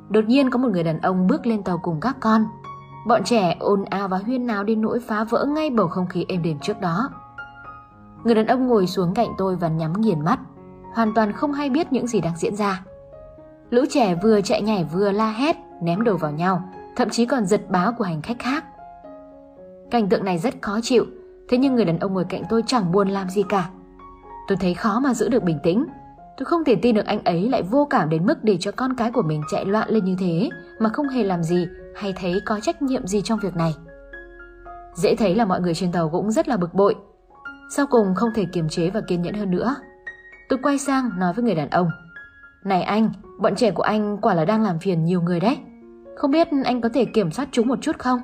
Đột 0.10 0.26
nhiên 0.28 0.50
có 0.50 0.60
một 0.60 0.70
người 0.72 0.84
đàn 0.84 1.02
ông 1.02 1.28
bước 1.28 1.46
lên 1.46 1.64
tàu 1.64 1.78
cùng 1.78 2.00
các 2.00 2.18
con. 2.20 2.46
Bọn 3.08 3.24
trẻ 3.24 3.56
ồn 3.60 3.86
ào 3.86 4.08
và 4.08 4.18
huyên 4.18 4.48
náo 4.48 4.64
đến 4.64 4.82
nỗi 4.82 5.00
phá 5.00 5.24
vỡ 5.24 5.46
ngay 5.46 5.70
bầu 5.70 5.88
không 5.88 6.08
khí 6.08 6.26
êm 6.28 6.44
đềm 6.44 6.60
trước 6.60 6.82
đó. 6.82 7.10
Người 8.24 8.36
đàn 8.36 8.48
ông 8.48 8.68
ngồi 8.68 8.88
xuống 8.88 9.14
cạnh 9.14 9.30
tôi 9.38 9.56
và 9.56 9.68
nhắm 9.68 9.94
nghiền 10.02 10.22
mắt, 10.22 10.40
hoàn 10.94 11.14
toàn 11.14 11.32
không 11.32 11.52
hay 11.54 11.70
biết 11.70 11.92
những 11.92 12.08
gì 12.08 12.22
đang 12.22 12.38
diễn 12.38 12.56
ra. 12.56 12.84
Lũ 13.74 13.86
trẻ 13.90 14.16
vừa 14.16 14.42
chạy 14.42 14.62
nhảy 14.62 14.84
vừa 14.84 15.12
la 15.12 15.32
hét, 15.32 15.56
ném 15.82 16.04
đồ 16.04 16.18
vào 16.18 16.32
nhau, 16.32 16.70
thậm 16.96 17.10
chí 17.10 17.26
còn 17.26 17.46
giật 17.46 17.62
báo 17.70 17.94
của 17.98 18.04
hành 18.04 18.22
khách 18.22 18.40
khác. 18.40 18.64
Cảnh 19.92 20.10
tượng 20.10 20.26
này 20.26 20.38
rất 20.38 20.54
khó 20.62 20.80
chịu, 20.84 21.06
thế 21.50 21.58
nhưng 21.58 21.76
người 21.76 21.86
đàn 21.86 22.00
ông 22.00 22.14
ngồi 22.14 22.26
cạnh 22.30 22.44
tôi 22.50 22.64
chẳng 22.68 22.92
buồn 22.92 23.10
làm 23.10 23.30
gì 23.30 23.44
cả. 23.50 23.70
Tôi 24.48 24.58
thấy 24.62 24.74
khó 24.74 25.00
mà 25.00 25.14
giữ 25.14 25.30
được 25.30 25.44
bình 25.44 25.60
tĩnh. 25.64 25.86
Tôi 26.38 26.46
không 26.46 26.64
thể 26.64 26.76
tin 26.76 26.96
được 26.96 27.06
anh 27.06 27.24
ấy 27.24 27.50
lại 27.50 27.64
vô 27.64 27.88
cảm 27.90 28.10
đến 28.10 28.26
mức 28.26 28.44
để 28.44 28.58
cho 28.60 28.72
con 28.72 28.96
cái 28.96 29.12
của 29.12 29.22
mình 29.22 29.42
chạy 29.52 29.66
loạn 29.66 29.90
lên 29.90 30.06
như 30.06 30.16
thế 30.20 30.50
mà 30.80 30.90
không 30.90 31.08
hề 31.08 31.24
làm 31.24 31.44
gì 31.44 31.68
hay 31.96 32.14
thấy 32.18 32.42
có 32.46 32.60
trách 32.60 32.82
nhiệm 32.82 33.08
gì 33.08 33.22
trong 33.22 33.40
việc 33.40 33.56
này. 33.56 33.76
Dễ 34.96 35.16
thấy 35.16 35.36
là 35.36 35.46
mọi 35.46 35.62
người 35.62 35.74
trên 35.74 35.92
tàu 35.92 36.10
cũng 36.10 36.32
rất 36.32 36.48
là 36.48 36.58
bực 36.58 36.74
bội. 36.74 36.96
Sau 37.76 37.86
cùng 37.88 38.16
không 38.16 38.30
thể 38.36 38.46
kiềm 38.46 38.70
chế 38.70 38.90
và 38.90 39.02
kiên 39.02 39.22
nhẫn 39.22 39.34
hơn 39.34 39.52
nữa. 39.52 39.76
Tôi 40.50 40.60
quay 40.64 40.78
sang 40.78 41.10
nói 41.20 41.34
với 41.34 41.44
người 41.44 41.56
đàn 41.56 41.70
ông. 41.70 41.90
Này 42.64 42.82
anh, 42.82 43.10
bọn 43.40 43.56
trẻ 43.56 43.72
của 43.72 43.84
anh 43.84 44.18
quả 44.22 44.34
là 44.34 44.46
đang 44.46 44.64
làm 44.64 44.80
phiền 44.80 45.06
nhiều 45.06 45.22
người 45.22 45.40
đấy. 45.40 45.58
Không 46.16 46.32
biết 46.32 46.48
anh 46.66 46.82
có 46.82 46.90
thể 46.94 47.06
kiểm 47.06 47.32
soát 47.32 47.48
chúng 47.52 47.68
một 47.68 47.80
chút 47.82 48.00
không? 48.00 48.20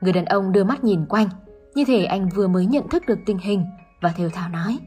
Người 0.00 0.12
đàn 0.12 0.24
ông 0.24 0.52
đưa 0.52 0.64
mắt 0.64 0.84
nhìn 0.84 1.06
quanh, 1.06 1.28
như 1.74 1.84
thể 1.84 2.04
anh 2.04 2.28
vừa 2.28 2.48
mới 2.48 2.66
nhận 2.66 2.88
thức 2.88 3.02
được 3.06 3.18
tình 3.26 3.38
hình 3.38 3.64
và 4.00 4.12
thều 4.16 4.28
thào 4.28 4.48
nói. 4.48 4.78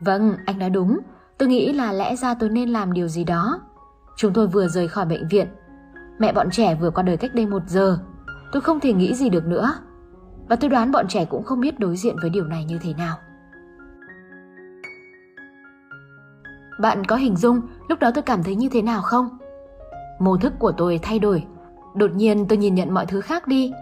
Vâng, 0.00 0.36
anh 0.46 0.58
nói 0.58 0.70
đúng, 0.70 0.98
tôi 1.38 1.48
nghĩ 1.48 1.72
là 1.72 1.92
lẽ 1.92 2.16
ra 2.16 2.34
tôi 2.34 2.50
nên 2.50 2.68
làm 2.68 2.92
điều 2.92 3.08
gì 3.08 3.24
đó. 3.24 3.60
Chúng 4.16 4.32
tôi 4.32 4.46
vừa 4.46 4.68
rời 4.68 4.88
khỏi 4.88 5.06
bệnh 5.06 5.28
viện, 5.28 5.48
mẹ 6.18 6.32
bọn 6.32 6.50
trẻ 6.50 6.74
vừa 6.74 6.90
qua 6.90 7.02
đời 7.02 7.16
cách 7.16 7.34
đây 7.34 7.46
một 7.46 7.62
giờ, 7.66 7.98
tôi 8.52 8.62
không 8.62 8.80
thể 8.80 8.92
nghĩ 8.92 9.14
gì 9.14 9.30
được 9.30 9.46
nữa. 9.46 9.72
Và 10.48 10.56
tôi 10.56 10.70
đoán 10.70 10.92
bọn 10.92 11.08
trẻ 11.08 11.24
cũng 11.24 11.44
không 11.44 11.60
biết 11.60 11.78
đối 11.78 11.96
diện 11.96 12.16
với 12.22 12.30
điều 12.30 12.44
này 12.44 12.64
như 12.64 12.78
thế 12.82 12.94
nào. 12.94 13.16
Bạn 16.80 17.04
có 17.04 17.16
hình 17.16 17.36
dung 17.36 17.60
lúc 17.88 17.98
đó 17.98 18.10
tôi 18.14 18.22
cảm 18.22 18.42
thấy 18.42 18.54
như 18.54 18.68
thế 18.68 18.82
nào 18.82 19.02
không? 19.02 19.28
Mô 20.18 20.36
thức 20.36 20.52
của 20.58 20.72
tôi 20.72 20.98
thay 21.02 21.18
đổi. 21.18 21.44
Đột 21.94 22.10
nhiên 22.14 22.46
tôi 22.48 22.58
nhìn 22.58 22.74
nhận 22.74 22.94
mọi 22.94 23.06
thứ 23.06 23.20
khác 23.20 23.48
đi. 23.48 23.72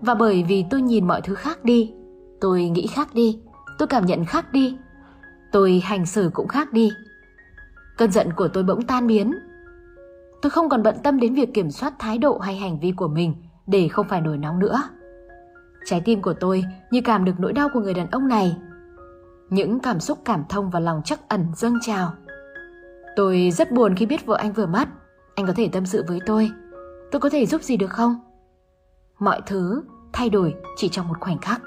Và 0.00 0.14
bởi 0.14 0.44
vì 0.48 0.64
tôi 0.70 0.82
nhìn 0.82 1.08
mọi 1.08 1.20
thứ 1.20 1.34
khác 1.34 1.64
đi, 1.64 1.94
tôi 2.40 2.68
nghĩ 2.68 2.86
khác 2.86 3.08
đi, 3.14 3.40
tôi 3.78 3.88
cảm 3.88 4.06
nhận 4.06 4.24
khác 4.24 4.52
đi. 4.52 4.78
Tôi 5.52 5.82
hành 5.84 6.06
xử 6.06 6.30
cũng 6.34 6.48
khác 6.48 6.72
đi. 6.72 6.92
Cơn 7.98 8.12
giận 8.12 8.32
của 8.32 8.48
tôi 8.48 8.62
bỗng 8.62 8.82
tan 8.82 9.06
biến. 9.06 9.34
Tôi 10.42 10.50
không 10.50 10.68
còn 10.68 10.82
bận 10.82 10.96
tâm 11.02 11.20
đến 11.20 11.34
việc 11.34 11.54
kiểm 11.54 11.70
soát 11.70 11.94
thái 11.98 12.18
độ 12.18 12.38
hay 12.38 12.56
hành 12.56 12.80
vi 12.80 12.92
của 12.92 13.08
mình 13.08 13.34
để 13.66 13.88
không 13.88 14.08
phải 14.08 14.20
nổi 14.20 14.38
nóng 14.38 14.58
nữa. 14.58 14.82
Trái 15.84 16.02
tim 16.04 16.22
của 16.22 16.32
tôi 16.32 16.64
như 16.90 17.00
cảm 17.04 17.24
được 17.24 17.32
nỗi 17.38 17.52
đau 17.52 17.68
của 17.74 17.80
người 17.80 17.94
đàn 17.94 18.10
ông 18.10 18.28
này. 18.28 18.56
Những 19.50 19.80
cảm 19.80 20.00
xúc 20.00 20.18
cảm 20.24 20.44
thông 20.48 20.70
và 20.70 20.80
lòng 20.80 21.02
chắc 21.04 21.28
ẩn 21.28 21.46
dâng 21.56 21.78
trào. 21.80 22.12
Tôi 23.16 23.50
rất 23.50 23.72
buồn 23.72 23.94
khi 23.94 24.06
biết 24.06 24.26
vợ 24.26 24.36
anh 24.36 24.52
vừa 24.52 24.66
mất. 24.66 24.88
Anh 25.34 25.46
có 25.46 25.52
thể 25.56 25.68
tâm 25.72 25.86
sự 25.86 26.04
với 26.08 26.18
tôi. 26.26 26.50
Tôi 27.10 27.20
có 27.20 27.28
thể 27.30 27.46
giúp 27.46 27.62
gì 27.62 27.76
được 27.76 27.90
không? 27.90 28.14
Mọi 29.18 29.40
thứ 29.46 29.82
thay 30.12 30.30
đổi 30.30 30.54
chỉ 30.76 30.88
trong 30.88 31.08
một 31.08 31.20
khoảnh 31.20 31.38
khắc. 31.38 31.62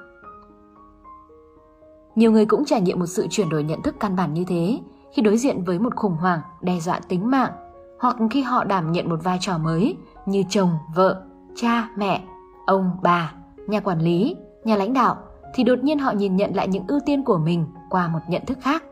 Nhiều 2.15 2.31
người 2.31 2.45
cũng 2.45 2.65
trải 2.65 2.81
nghiệm 2.81 2.99
một 2.99 3.05
sự 3.05 3.27
chuyển 3.29 3.49
đổi 3.49 3.63
nhận 3.63 3.81
thức 3.81 3.95
căn 3.99 4.15
bản 4.15 4.33
như 4.33 4.43
thế 4.47 4.79
khi 5.13 5.21
đối 5.21 5.37
diện 5.37 5.63
với 5.63 5.79
một 5.79 5.95
khủng 5.95 6.15
hoảng 6.15 6.39
đe 6.61 6.79
dọa 6.79 6.99
tính 7.07 7.31
mạng 7.31 7.51
hoặc 7.99 8.15
khi 8.31 8.41
họ 8.41 8.63
đảm 8.63 8.91
nhận 8.91 9.09
một 9.09 9.23
vai 9.23 9.37
trò 9.41 9.57
mới 9.57 9.97
như 10.25 10.43
chồng, 10.49 10.69
vợ, 10.95 11.23
cha, 11.55 11.89
mẹ, 11.97 12.23
ông, 12.65 12.91
bà, 13.01 13.33
nhà 13.67 13.79
quản 13.79 13.99
lý, 13.99 14.35
nhà 14.63 14.75
lãnh 14.75 14.93
đạo 14.93 15.17
thì 15.53 15.63
đột 15.63 15.83
nhiên 15.83 15.99
họ 15.99 16.11
nhìn 16.11 16.35
nhận 16.35 16.55
lại 16.55 16.67
những 16.67 16.83
ưu 16.87 16.99
tiên 17.05 17.23
của 17.23 17.37
mình 17.37 17.65
qua 17.89 18.07
một 18.07 18.19
nhận 18.27 18.45
thức 18.45 18.57
khác. 18.61 18.83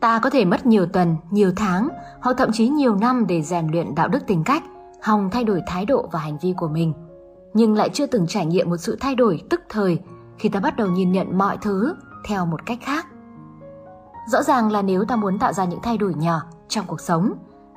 Ta 0.00 0.18
có 0.18 0.30
thể 0.30 0.44
mất 0.44 0.66
nhiều 0.66 0.86
tuần, 0.86 1.16
nhiều 1.30 1.52
tháng 1.56 1.88
hoặc 2.20 2.36
thậm 2.38 2.52
chí 2.52 2.68
nhiều 2.68 2.96
năm 2.96 3.26
để 3.26 3.42
rèn 3.42 3.66
luyện 3.72 3.94
đạo 3.94 4.08
đức 4.08 4.26
tính 4.26 4.42
cách, 4.44 4.62
hòng 5.02 5.28
thay 5.32 5.44
đổi 5.44 5.62
thái 5.66 5.86
độ 5.86 6.08
và 6.12 6.18
hành 6.18 6.38
vi 6.42 6.54
của 6.56 6.68
mình, 6.68 6.92
nhưng 7.54 7.74
lại 7.74 7.88
chưa 7.92 8.06
từng 8.06 8.26
trải 8.26 8.46
nghiệm 8.46 8.70
một 8.70 8.76
sự 8.76 8.96
thay 9.00 9.14
đổi 9.14 9.42
tức 9.50 9.60
thời 9.68 9.98
khi 10.38 10.48
ta 10.48 10.60
bắt 10.60 10.76
đầu 10.76 10.88
nhìn 10.88 11.12
nhận 11.12 11.38
mọi 11.38 11.58
thứ 11.60 11.94
theo 12.24 12.46
một 12.46 12.66
cách 12.66 12.78
khác. 12.82 13.06
Rõ 14.28 14.42
ràng 14.42 14.70
là 14.70 14.82
nếu 14.82 15.04
ta 15.04 15.16
muốn 15.16 15.38
tạo 15.38 15.52
ra 15.52 15.64
những 15.64 15.80
thay 15.82 15.98
đổi 15.98 16.14
nhỏ 16.14 16.42
trong 16.68 16.84
cuộc 16.86 17.00
sống, 17.00 17.32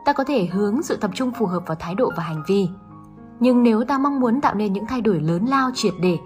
ta 0.05 0.13
có 0.13 0.24
thể 0.24 0.45
hướng 0.45 0.84
sự 0.84 0.97
tập 0.97 1.11
trung 1.13 1.32
phù 1.32 1.45
hợp 1.45 1.63
vào 1.67 1.78
thái 1.80 1.95
độ 1.95 2.11
và 2.17 2.24
hành 2.24 2.43
vi. 2.47 2.69
Nhưng 3.39 3.63
nếu 3.63 3.84
ta 3.84 3.97
mong 3.97 4.19
muốn 4.19 4.41
tạo 4.41 4.53
nên 4.53 4.74
những 4.74 4.86
thay 4.88 5.01
đổi 5.01 5.19
lớn 5.19 5.45
lao 5.45 5.69
triệt 5.74 5.93
để, 6.01 6.17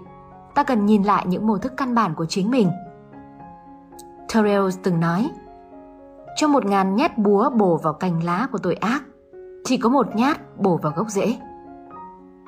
ta 0.54 0.62
cần 0.62 0.86
nhìn 0.86 1.02
lại 1.02 1.26
những 1.28 1.46
mô 1.46 1.58
thức 1.58 1.72
căn 1.76 1.94
bản 1.94 2.14
của 2.14 2.26
chính 2.26 2.50
mình. 2.50 2.70
Terrell 4.34 4.68
từng 4.82 5.00
nói, 5.00 5.30
cho 6.36 6.48
một 6.48 6.66
ngàn 6.66 6.96
nhát 6.96 7.18
búa 7.18 7.50
bổ 7.50 7.76
vào 7.76 7.92
cành 7.92 8.24
lá 8.24 8.48
của 8.52 8.58
tội 8.58 8.74
ác, 8.74 9.02
chỉ 9.64 9.76
có 9.76 9.88
một 9.88 10.16
nhát 10.16 10.56
bổ 10.58 10.76
vào 10.76 10.92
gốc 10.96 11.08
rễ. 11.08 11.36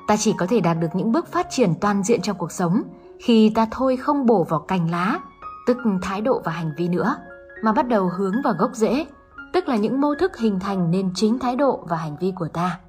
Ta 0.07 0.17
chỉ 0.17 0.33
có 0.37 0.45
thể 0.49 0.59
đạt 0.59 0.77
được 0.79 0.87
những 0.93 1.11
bước 1.11 1.27
phát 1.27 1.47
triển 1.49 1.73
toàn 1.81 2.03
diện 2.03 2.21
trong 2.21 2.37
cuộc 2.37 2.51
sống 2.51 2.83
khi 3.19 3.51
ta 3.55 3.67
thôi 3.71 3.97
không 3.97 4.25
bổ 4.25 4.43
vào 4.43 4.59
cành 4.59 4.91
lá, 4.91 5.19
tức 5.67 5.77
thái 6.01 6.21
độ 6.21 6.41
và 6.45 6.51
hành 6.51 6.71
vi 6.77 6.87
nữa, 6.87 7.15
mà 7.63 7.73
bắt 7.73 7.87
đầu 7.87 8.09
hướng 8.17 8.35
vào 8.43 8.53
gốc 8.59 8.71
rễ, 8.73 9.05
tức 9.53 9.67
là 9.67 9.75
những 9.75 10.01
mô 10.01 10.15
thức 10.15 10.37
hình 10.37 10.59
thành 10.59 10.91
nên 10.91 11.11
chính 11.15 11.39
thái 11.39 11.55
độ 11.55 11.85
và 11.89 11.97
hành 11.97 12.15
vi 12.19 12.33
của 12.35 12.47
ta. 12.47 12.79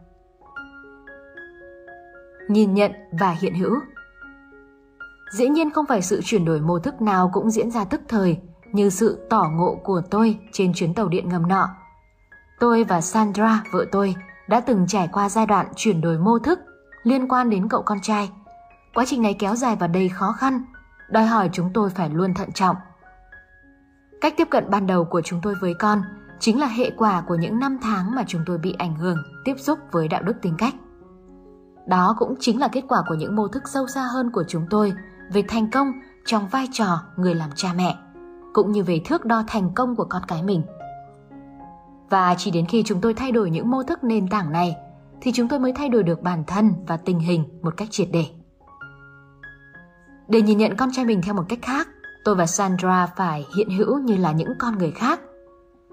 Nhìn 2.49 2.75
nhận 2.75 2.93
và 3.21 3.31
hiện 3.31 3.55
hữu 3.55 3.75
Dĩ 5.33 5.49
nhiên 5.49 5.71
không 5.71 5.87
phải 5.87 6.03
sự 6.03 6.21
chuyển 6.25 6.45
đổi 6.45 6.61
mô 6.61 6.79
thức 6.79 7.03
nào 7.03 7.31
cũng 7.33 7.51
diễn 7.51 7.71
ra 7.71 7.85
tức 7.85 8.01
thời 8.09 8.39
như 8.73 8.91
sự 8.91 9.27
tỏ 9.31 9.51
ngộ 9.53 9.81
của 9.85 10.03
tôi 10.11 10.39
trên 10.53 10.73
chuyến 10.73 10.95
tàu 10.95 11.09
điện 11.09 11.29
ngầm 11.29 11.49
nọ. 11.49 11.69
Tôi 12.61 12.85
và 12.85 13.01
Sandra, 13.01 13.65
vợ 13.73 13.85
tôi, 13.93 14.15
đã 14.49 14.61
từng 14.61 14.87
trải 14.89 15.09
qua 15.13 15.29
giai 15.29 15.47
đoạn 15.47 15.67
chuyển 15.77 16.01
đổi 16.01 16.19
mô 16.19 16.39
thức 16.39 16.59
liên 17.03 17.29
quan 17.29 17.51
đến 17.51 17.69
cậu 17.69 17.83
con 17.83 18.01
trai. 18.01 18.31
Quá 18.95 19.05
trình 19.07 19.23
này 19.23 19.35
kéo 19.39 19.57
dài 19.57 19.77
và 19.77 19.87
đầy 19.87 20.09
khó 20.09 20.33
khăn, 20.33 20.65
đòi 21.11 21.27
hỏi 21.27 21.51
chúng 21.53 21.71
tôi 21.75 21.91
phải 21.91 22.11
luôn 22.11 22.35
thận 22.35 22.53
trọng. 22.53 22.77
Cách 24.21 24.35
tiếp 24.37 24.49
cận 24.51 24.71
ban 24.71 24.87
đầu 24.87 25.05
của 25.05 25.21
chúng 25.21 25.41
tôi 25.43 25.55
với 25.61 25.75
con 25.75 26.03
chính 26.41 26.61
là 26.61 26.67
hệ 26.67 26.91
quả 26.97 27.23
của 27.27 27.35
những 27.35 27.59
năm 27.59 27.79
tháng 27.83 28.15
mà 28.15 28.25
chúng 28.27 28.43
tôi 28.47 28.59
bị 28.59 28.75
ảnh 28.79 28.97
hưởng, 28.97 29.19
tiếp 29.45 29.55
xúc 29.59 29.79
với 29.93 30.09
đạo 30.09 30.23
đức 30.23 30.37
tính 30.43 30.55
cách. 30.59 30.75
Đó 31.87 32.17
cũng 32.19 32.35
chính 32.41 32.61
là 32.61 32.69
kết 32.69 32.85
quả 32.89 33.03
của 33.09 33.15
những 33.15 33.37
mô 33.37 33.49
thức 33.49 33.63
sâu 33.69 33.87
xa 33.87 34.03
hơn 34.03 34.31
của 34.31 34.45
chúng 34.49 34.67
tôi 34.71 34.93
về 35.33 35.45
thành 35.49 35.71
công 35.71 35.93
trong 36.25 36.49
vai 36.49 36.69
trò 36.73 37.03
người 37.17 37.35
làm 37.35 37.51
cha 37.55 37.73
mẹ, 37.77 37.97
cũng 38.53 38.73
như 38.73 38.83
về 38.83 39.01
thước 39.05 39.25
đo 39.25 39.45
thành 39.47 39.71
công 39.75 39.97
của 39.97 40.05
con 40.05 40.23
cái 40.29 40.43
mình. 40.43 40.63
Và 42.11 42.35
chỉ 42.39 42.51
đến 42.51 42.67
khi 42.67 42.83
chúng 42.83 43.01
tôi 43.01 43.15
thay 43.15 43.33
đổi 43.33 43.51
những 43.51 43.71
mô 43.71 43.83
thức 43.83 44.05
nền 44.05 44.29
tảng 44.29 44.53
này 44.53 44.77
thì 45.21 45.33
chúng 45.33 45.49
tôi 45.49 45.59
mới 45.59 45.73
thay 45.73 45.89
đổi 45.89 46.03
được 46.03 46.23
bản 46.23 46.45
thân 46.47 46.73
và 46.87 46.97
tình 46.97 47.19
hình 47.19 47.45
một 47.63 47.77
cách 47.77 47.89
triệt 47.91 48.09
để. 48.13 48.27
Để 50.29 50.43
nhìn 50.43 50.59
nhận 50.59 50.77
con 50.77 50.89
trai 50.93 51.05
mình 51.05 51.23
theo 51.23 51.35
một 51.35 51.45
cách 51.49 51.59
khác, 51.63 51.89
tôi 52.25 52.35
và 52.35 52.47
Sandra 52.47 53.07
phải 53.07 53.47
hiện 53.57 53.71
hữu 53.71 53.99
như 53.99 54.17
là 54.17 54.33
những 54.33 54.53
con 54.59 54.79
người 54.79 54.91
khác. 54.91 55.21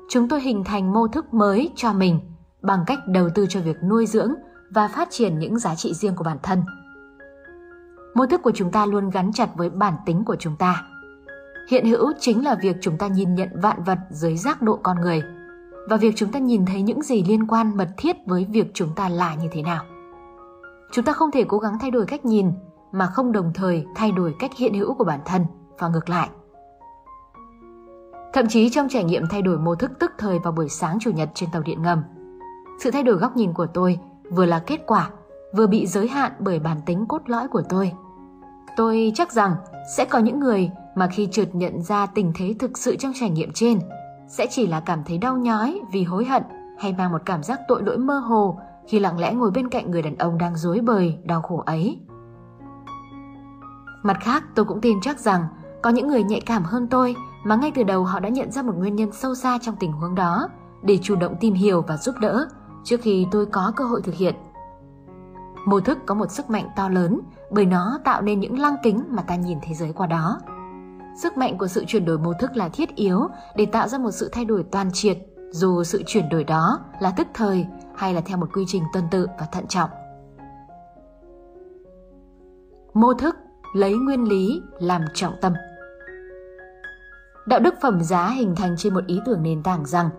Chúng 0.10 0.30
tôi 0.30 0.42
hình 0.42 0.64
thành 0.64 0.94
mô 0.94 1.08
thức 1.08 1.34
mới 1.34 1.72
cho 1.76 1.94
mình 1.94 2.20
bằng 2.62 2.84
cách 2.88 3.00
đầu 3.08 3.30
tư 3.36 3.46
cho 3.50 3.60
việc 3.60 3.78
nuôi 3.84 4.06
dưỡng 4.06 4.34
và 4.70 4.88
phát 4.88 5.08
triển 5.12 5.40
những 5.40 5.60
giá 5.60 5.76
trị 5.76 5.94
riêng 5.94 6.16
của 6.16 6.24
bản 6.24 6.38
thân. 6.44 6.64
Mô 8.16 8.26
thức 8.26 8.42
của 8.44 8.52
chúng 8.56 8.72
ta 8.72 8.86
luôn 8.86 9.10
gắn 9.10 9.34
chặt 9.34 9.50
với 9.56 9.70
bản 9.70 9.94
tính 10.06 10.24
của 10.26 10.36
chúng 10.36 10.56
ta. 10.56 10.84
Hiện 11.70 11.86
hữu 11.86 12.12
chính 12.20 12.46
là 12.46 12.56
việc 12.62 12.76
chúng 12.82 12.98
ta 12.98 13.08
nhìn 13.08 13.36
nhận 13.36 13.50
vạn 13.62 13.84
vật 13.84 13.98
dưới 14.10 14.38
giác 14.38 14.62
độ 14.62 14.80
con 14.84 15.02
người– 15.02 15.22
và 15.90 15.98
việc 15.98 16.14
chúng 16.16 16.32
ta 16.32 16.40
nhìn 16.40 16.66
thấy 16.66 16.82
những 16.82 17.02
gì 17.02 17.24
liên 17.24 17.48
quan 17.48 17.78
mật 17.78 17.90
thiết 17.98 18.16
với 18.26 18.48
việc 18.50 18.72
chúng 18.74 18.90
ta 18.96 19.10
là 19.10 19.36
như 19.36 19.48
thế 19.52 19.62
nào. 19.62 19.84
Chúng 20.92 21.06
ta 21.06 21.14
không 21.14 21.32
thể 21.32 21.44
cố 21.48 21.58
gắng 21.58 21.78
thay 21.82 21.92
đổi 21.92 22.06
cách 22.06 22.26
nhìn 22.26 22.52
mà 22.92 23.06
không 23.06 23.32
đồng 23.32 23.52
thời 23.54 23.86
thay 23.96 24.12
đổi 24.12 24.36
cách 24.40 24.52
hiện 24.58 24.74
hữu 24.74 24.94
của 24.94 25.04
bản 25.04 25.20
thân 25.26 25.46
và 25.80 25.88
ngược 25.88 26.10
lại. 26.10 26.30
Thậm 28.34 28.48
chí 28.48 28.70
trong 28.70 28.90
trải 28.90 29.04
nghiệm 29.04 29.24
thay 29.30 29.42
đổi 29.42 29.58
mô 29.58 29.76
thức 29.76 29.92
tức 30.00 30.12
thời 30.18 30.40
vào 30.40 30.54
buổi 30.54 30.70
sáng 30.70 30.98
chủ 31.00 31.12
nhật 31.12 31.30
trên 31.34 31.50
tàu 31.52 31.62
điện 31.62 31.82
ngầm, 31.82 32.04
sự 32.80 32.92
thay 32.92 33.04
đổi 33.04 33.16
góc 33.16 33.36
nhìn 33.36 33.54
của 33.54 33.68
tôi 33.74 34.00
vừa 34.32 34.46
là 34.46 34.60
kết 34.60 34.80
quả, 34.88 35.10
vừa 35.56 35.68
bị 35.68 35.88
giới 35.88 36.08
hạn 36.08 36.32
bởi 36.40 36.60
bản 36.60 36.78
tính 36.86 37.06
cốt 37.08 37.22
lõi 37.26 37.48
của 37.48 37.62
tôi. 37.70 37.92
Tôi 38.78 39.12
chắc 39.16 39.32
rằng 39.32 39.56
sẽ 39.98 40.06
có 40.06 40.20
những 40.20 40.40
người 40.40 40.72
mà 40.98 41.08
khi 41.08 41.28
trượt 41.32 41.56
nhận 41.56 41.82
ra 41.82 42.06
tình 42.06 42.32
thế 42.36 42.56
thực 42.60 42.78
sự 42.78 42.96
trong 42.96 43.12
trải 43.16 43.30
nghiệm 43.30 43.52
trên– 43.54 43.80
sẽ 44.28 44.48
chỉ 44.50 44.68
là 44.68 44.80
cảm 44.80 45.04
thấy 45.04 45.18
đau 45.18 45.38
nhói 45.38 45.82
vì 45.92 46.04
hối 46.04 46.26
hận 46.26 46.44
hay 46.80 46.96
mang 46.98 47.12
một 47.12 47.22
cảm 47.26 47.44
giác 47.44 47.60
tội 47.68 47.84
lỗi 47.84 47.98
mơ 47.98 48.20
hồ 48.20 48.60
khi 48.88 49.00
lặng 49.00 49.20
lẽ 49.20 49.34
ngồi 49.34 49.52
bên 49.52 49.70
cạnh 49.70 49.92
người 49.92 50.02
đàn 50.02 50.18
ông 50.18 50.38
đang 50.38 50.56
dối 50.56 50.80
bời, 50.80 51.18
đau 51.24 51.42
khổ 51.42 51.64
ấy. 51.66 52.00
Mặt 54.04 54.18
khác, 54.22 54.44
tôi 54.56 54.66
cũng 54.66 54.82
tin 54.82 55.02
chắc 55.02 55.20
rằng 55.20 55.48
có 55.82 55.90
những 55.90 56.08
người 56.08 56.24
nhạy 56.24 56.42
cảm 56.42 56.64
hơn 56.64 56.88
tôi 56.88 57.16
mà 57.44 57.56
ngay 57.56 57.72
từ 57.76 57.84
đầu 57.84 58.04
họ 58.04 58.20
đã 58.20 58.30
nhận 58.30 58.52
ra 58.52 58.62
một 58.62 58.74
nguyên 58.78 58.96
nhân 58.96 59.12
sâu 59.12 59.36
xa 59.36 59.58
trong 59.62 59.76
tình 59.76 59.92
huống 59.92 60.16
đó 60.16 60.50
để 60.84 61.00
chủ 61.02 61.16
động 61.16 61.36
tìm 61.40 61.54
hiểu 61.54 61.82
và 61.88 61.98
giúp 61.98 62.16
đỡ 62.22 62.48
trước 62.84 63.02
khi 63.02 63.28
tôi 63.32 63.46
có 63.46 63.74
cơ 63.76 63.86
hội 63.86 64.02
thực 64.02 64.16
hiện. 64.16 64.36
Mô 65.66 65.80
thức 65.80 65.98
có 66.06 66.16
một 66.16 66.32
sức 66.32 66.50
mạnh 66.50 66.70
to 66.76 66.90
lớn 66.90 67.20
bởi 67.52 67.66
nó 67.66 68.00
tạo 68.04 68.22
nên 68.22 68.40
những 68.40 68.60
lăng 68.60 68.76
kính 68.84 69.04
mà 69.10 69.22
ta 69.22 69.36
nhìn 69.36 69.58
thế 69.62 69.74
giới 69.74 69.94
qua 69.94 70.08
đó. 70.08 70.40
Sức 71.18 71.38
mạnh 71.38 71.58
của 71.58 71.68
sự 71.68 71.86
chuyển 71.88 72.06
đổi 72.06 72.18
mô 72.18 72.34
thức 72.34 72.56
là 72.56 72.70
thiết 72.70 72.96
yếu 72.96 73.28
để 73.56 73.66
tạo 73.66 73.88
ra 73.88 73.98
một 73.98 74.12
sự 74.12 74.30
thay 74.32 74.46
đổi 74.46 74.64
toàn 74.72 74.90
triệt, 74.94 75.18
dù 75.52 75.84
sự 75.84 76.04
chuyển 76.06 76.30
đổi 76.30 76.44
đó 76.44 76.80
là 77.00 77.14
tức 77.18 77.28
thời 77.34 77.66
hay 77.96 78.14
là 78.14 78.22
theo 78.22 78.38
một 78.38 78.50
quy 78.54 78.64
trình 78.68 78.84
tuần 78.94 79.04
tự 79.12 79.28
và 79.40 79.46
thận 79.52 79.68
trọng. 79.68 79.90
Mô 82.94 83.14
thức 83.14 83.36
lấy 83.74 83.96
nguyên 83.96 84.24
lý 84.30 84.62
làm 84.80 85.02
trọng 85.14 85.34
tâm. 85.42 85.54
Đạo 87.48 87.60
đức 87.60 87.74
phẩm 87.82 88.02
giá 88.02 88.30
hình 88.30 88.56
thành 88.56 88.76
trên 88.78 88.94
một 88.94 89.06
ý 89.08 89.20
tưởng 89.26 89.44
nền 89.44 89.64
tảng 89.64 89.86
rằng 89.86 90.10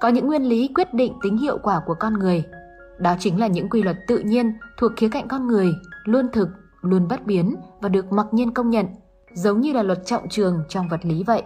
có 0.00 0.08
những 0.08 0.26
nguyên 0.26 0.42
lý 0.42 0.68
quyết 0.74 0.94
định 0.94 1.12
tính 1.22 1.38
hiệu 1.38 1.58
quả 1.62 1.82
của 1.86 1.94
con 1.94 2.14
người. 2.14 2.44
Đó 2.98 3.14
chính 3.18 3.40
là 3.40 3.46
những 3.46 3.70
quy 3.70 3.82
luật 3.82 3.96
tự 4.08 4.18
nhiên 4.18 4.52
thuộc 4.78 4.92
khía 4.96 5.08
cạnh 5.08 5.28
con 5.28 5.46
người, 5.46 5.72
luôn 6.04 6.28
thực, 6.32 6.48
luôn 6.80 7.08
bất 7.08 7.26
biến 7.26 7.56
và 7.80 7.88
được 7.88 8.12
mặc 8.12 8.26
nhiên 8.32 8.54
công 8.54 8.70
nhận– 8.70 8.86
giống 9.34 9.60
như 9.60 9.72
là 9.72 9.82
luật 9.82 10.06
trọng 10.06 10.28
trường 10.28 10.64
trong 10.68 10.88
vật 10.88 11.00
lý 11.02 11.22
vậy. 11.22 11.42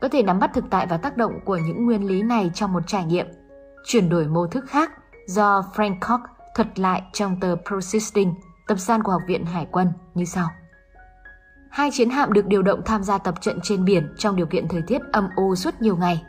Có 0.00 0.08
thể 0.08 0.22
nắm 0.22 0.38
bắt 0.40 0.50
thực 0.54 0.64
tại 0.70 0.86
và 0.86 0.96
tác 0.96 1.16
động 1.16 1.32
của 1.44 1.56
những 1.56 1.86
nguyên 1.86 2.06
lý 2.06 2.22
này 2.22 2.50
trong 2.54 2.72
một 2.72 2.82
trải 2.86 3.04
nghiệm, 3.04 3.26
chuyển 3.84 4.08
đổi 4.08 4.26
mô 4.26 4.46
thức 4.46 4.64
khác 4.68 4.90
do 5.26 5.64
Frank 5.74 5.96
Koch 6.00 6.20
thuật 6.54 6.78
lại 6.78 7.02
trong 7.12 7.40
tờ 7.40 7.56
Persisting, 7.70 8.34
tập 8.68 8.78
san 8.78 9.02
của 9.02 9.12
Học 9.12 9.22
viện 9.26 9.44
Hải 9.44 9.66
quân 9.70 9.92
như 10.14 10.24
sau. 10.24 10.48
Hai 11.70 11.90
chiến 11.92 12.10
hạm 12.10 12.32
được 12.32 12.46
điều 12.46 12.62
động 12.62 12.82
tham 12.84 13.04
gia 13.04 13.18
tập 13.18 13.34
trận 13.40 13.58
trên 13.62 13.84
biển 13.84 14.14
trong 14.18 14.36
điều 14.36 14.46
kiện 14.46 14.68
thời 14.68 14.82
tiết 14.86 15.00
âm 15.12 15.28
u 15.36 15.54
suốt 15.54 15.74
nhiều 15.80 15.96
ngày. 15.96 16.22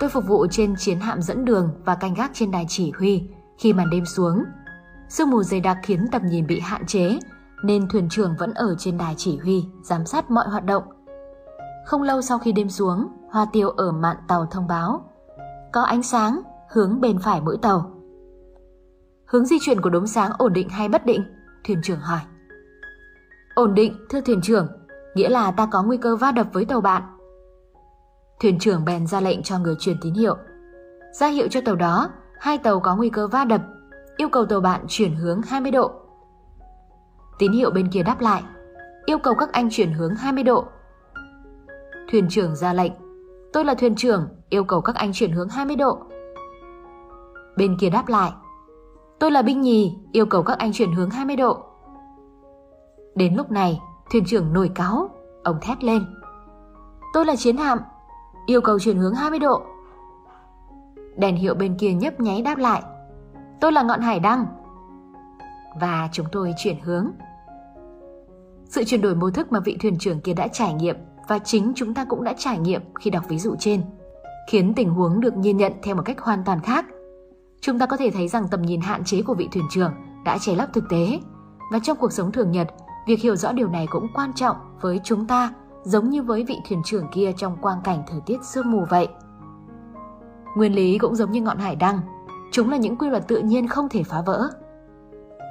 Tôi 0.00 0.10
phục 0.10 0.24
vụ 0.26 0.46
trên 0.50 0.74
chiến 0.78 1.00
hạm 1.00 1.22
dẫn 1.22 1.44
đường 1.44 1.80
và 1.84 1.94
canh 1.94 2.14
gác 2.14 2.30
trên 2.34 2.50
đài 2.50 2.66
chỉ 2.68 2.92
huy 2.98 3.28
khi 3.58 3.72
màn 3.72 3.90
đêm 3.90 4.04
xuống. 4.06 4.44
Sương 5.08 5.30
mù 5.30 5.42
dày 5.42 5.60
đặc 5.60 5.78
khiến 5.82 6.06
tầm 6.12 6.26
nhìn 6.26 6.46
bị 6.46 6.60
hạn 6.60 6.86
chế 6.86 7.18
nên 7.66 7.88
thuyền 7.88 8.08
trưởng 8.08 8.34
vẫn 8.38 8.54
ở 8.54 8.74
trên 8.78 8.98
đài 8.98 9.14
chỉ 9.16 9.38
huy, 9.38 9.64
giám 9.82 10.06
sát 10.06 10.30
mọi 10.30 10.48
hoạt 10.48 10.64
động. 10.64 10.82
Không 11.86 12.02
lâu 12.02 12.22
sau 12.22 12.38
khi 12.38 12.52
đêm 12.52 12.68
xuống, 12.68 13.08
Hoa 13.30 13.46
Tiêu 13.52 13.70
ở 13.70 13.92
mạn 13.92 14.16
tàu 14.28 14.46
thông 14.46 14.66
báo 14.66 15.04
có 15.72 15.82
ánh 15.82 16.02
sáng 16.02 16.40
hướng 16.70 17.00
bên 17.00 17.18
phải 17.18 17.40
mũi 17.40 17.56
tàu. 17.62 17.90
Hướng 19.26 19.46
di 19.46 19.56
chuyển 19.60 19.80
của 19.80 19.90
đốm 19.90 20.06
sáng 20.06 20.32
ổn 20.38 20.52
định 20.52 20.68
hay 20.68 20.88
bất 20.88 21.06
định? 21.06 21.24
Thuyền 21.64 21.80
trưởng 21.82 22.00
hỏi. 22.00 22.20
Ổn 23.54 23.74
định, 23.74 24.06
thưa 24.10 24.20
thuyền 24.20 24.40
trưởng, 24.40 24.68
nghĩa 25.14 25.28
là 25.28 25.50
ta 25.50 25.68
có 25.72 25.82
nguy 25.82 25.96
cơ 25.96 26.16
va 26.16 26.32
đập 26.32 26.46
với 26.52 26.64
tàu 26.64 26.80
bạn. 26.80 27.02
Thuyền 28.40 28.58
trưởng 28.58 28.84
bèn 28.84 29.06
ra 29.06 29.20
lệnh 29.20 29.42
cho 29.42 29.58
người 29.58 29.76
truyền 29.78 29.96
tín 30.02 30.14
hiệu. 30.14 30.36
Ra 31.12 31.26
hiệu 31.26 31.48
cho 31.50 31.60
tàu 31.64 31.74
đó, 31.74 32.08
hai 32.38 32.58
tàu 32.58 32.80
có 32.80 32.96
nguy 32.96 33.10
cơ 33.10 33.28
va 33.28 33.44
đập, 33.44 33.62
yêu 34.16 34.28
cầu 34.28 34.46
tàu 34.46 34.60
bạn 34.60 34.84
chuyển 34.88 35.14
hướng 35.14 35.42
20 35.42 35.70
độ 35.70 36.05
Tín 37.38 37.52
hiệu 37.52 37.70
bên 37.70 37.88
kia 37.90 38.02
đáp 38.02 38.20
lại, 38.20 38.42
yêu 39.06 39.18
cầu 39.18 39.34
các 39.34 39.52
anh 39.52 39.68
chuyển 39.70 39.92
hướng 39.92 40.14
20 40.14 40.44
độ. 40.44 40.64
Thuyền 42.10 42.26
trưởng 42.30 42.56
ra 42.56 42.72
lệnh, 42.72 42.92
tôi 43.52 43.64
là 43.64 43.74
thuyền 43.74 43.94
trưởng, 43.94 44.28
yêu 44.48 44.64
cầu 44.64 44.80
các 44.80 44.96
anh 44.96 45.12
chuyển 45.12 45.32
hướng 45.32 45.48
20 45.48 45.76
độ. 45.76 45.98
Bên 47.56 47.76
kia 47.80 47.90
đáp 47.90 48.08
lại, 48.08 48.32
Tôi 49.18 49.30
là 49.30 49.42
binh 49.42 49.60
nhì, 49.60 49.98
yêu 50.12 50.26
cầu 50.26 50.42
các 50.42 50.58
anh 50.58 50.72
chuyển 50.72 50.92
hướng 50.92 51.10
20 51.10 51.36
độ. 51.36 51.58
Đến 53.14 53.34
lúc 53.34 53.50
này, 53.50 53.80
thuyền 54.12 54.24
trưởng 54.24 54.52
nổi 54.52 54.70
cáo 54.74 55.10
ông 55.44 55.58
thét 55.60 55.84
lên. 55.84 56.04
Tôi 57.12 57.26
là 57.26 57.36
chiến 57.36 57.56
hạm, 57.56 57.78
yêu 58.46 58.60
cầu 58.60 58.78
chuyển 58.78 58.98
hướng 58.98 59.14
20 59.14 59.38
độ. 59.38 59.62
Đèn 61.16 61.36
hiệu 61.36 61.54
bên 61.54 61.76
kia 61.78 61.92
nhấp 61.92 62.20
nháy 62.20 62.42
đáp 62.42 62.58
lại. 62.58 62.82
Tôi 63.60 63.72
là 63.72 63.82
ngọn 63.82 64.00
hải 64.00 64.20
đăng. 64.20 64.46
Và 65.80 66.08
chúng 66.12 66.26
tôi 66.32 66.54
chuyển 66.58 66.80
hướng. 66.80 67.10
Sự 68.68 68.84
chuyển 68.84 69.00
đổi 69.00 69.14
mô 69.14 69.30
thức 69.30 69.52
mà 69.52 69.60
vị 69.60 69.76
thuyền 69.80 69.98
trưởng 69.98 70.20
kia 70.20 70.34
đã 70.34 70.48
trải 70.48 70.74
nghiệm 70.74 70.96
và 71.28 71.38
chính 71.38 71.72
chúng 71.76 71.94
ta 71.94 72.04
cũng 72.04 72.24
đã 72.24 72.34
trải 72.38 72.58
nghiệm 72.58 72.82
khi 73.00 73.10
đọc 73.10 73.24
ví 73.28 73.38
dụ 73.38 73.54
trên, 73.58 73.82
khiến 74.50 74.72
tình 74.76 74.90
huống 74.90 75.20
được 75.20 75.36
nhìn 75.36 75.56
nhận 75.56 75.72
theo 75.82 75.94
một 75.94 76.02
cách 76.04 76.20
hoàn 76.20 76.44
toàn 76.44 76.60
khác. 76.60 76.84
Chúng 77.60 77.78
ta 77.78 77.86
có 77.86 77.96
thể 77.96 78.10
thấy 78.10 78.28
rằng 78.28 78.48
tầm 78.50 78.62
nhìn 78.62 78.80
hạn 78.80 79.04
chế 79.04 79.22
của 79.22 79.34
vị 79.34 79.48
thuyền 79.52 79.64
trưởng 79.70 79.92
đã 80.24 80.38
che 80.38 80.54
lấp 80.54 80.68
thực 80.72 80.84
tế 80.88 81.20
và 81.72 81.78
trong 81.82 81.96
cuộc 81.96 82.12
sống 82.12 82.32
thường 82.32 82.50
nhật, 82.50 82.68
việc 83.06 83.20
hiểu 83.20 83.36
rõ 83.36 83.52
điều 83.52 83.68
này 83.68 83.86
cũng 83.90 84.06
quan 84.14 84.32
trọng 84.32 84.56
với 84.80 85.00
chúng 85.04 85.26
ta 85.26 85.52
giống 85.82 86.10
như 86.10 86.22
với 86.22 86.44
vị 86.44 86.56
thuyền 86.68 86.82
trưởng 86.84 87.08
kia 87.12 87.32
trong 87.36 87.56
quang 87.56 87.80
cảnh 87.84 88.02
thời 88.06 88.20
tiết 88.26 88.44
sương 88.44 88.70
mù 88.70 88.84
vậy. 88.90 89.08
Nguyên 90.56 90.74
lý 90.74 90.98
cũng 90.98 91.14
giống 91.14 91.30
như 91.30 91.40
ngọn 91.40 91.58
hải 91.58 91.76
đăng, 91.76 92.00
chúng 92.52 92.70
là 92.70 92.76
những 92.76 92.96
quy 92.96 93.10
luật 93.10 93.28
tự 93.28 93.38
nhiên 93.38 93.68
không 93.68 93.88
thể 93.88 94.02
phá 94.02 94.22
vỡ. 94.26 94.48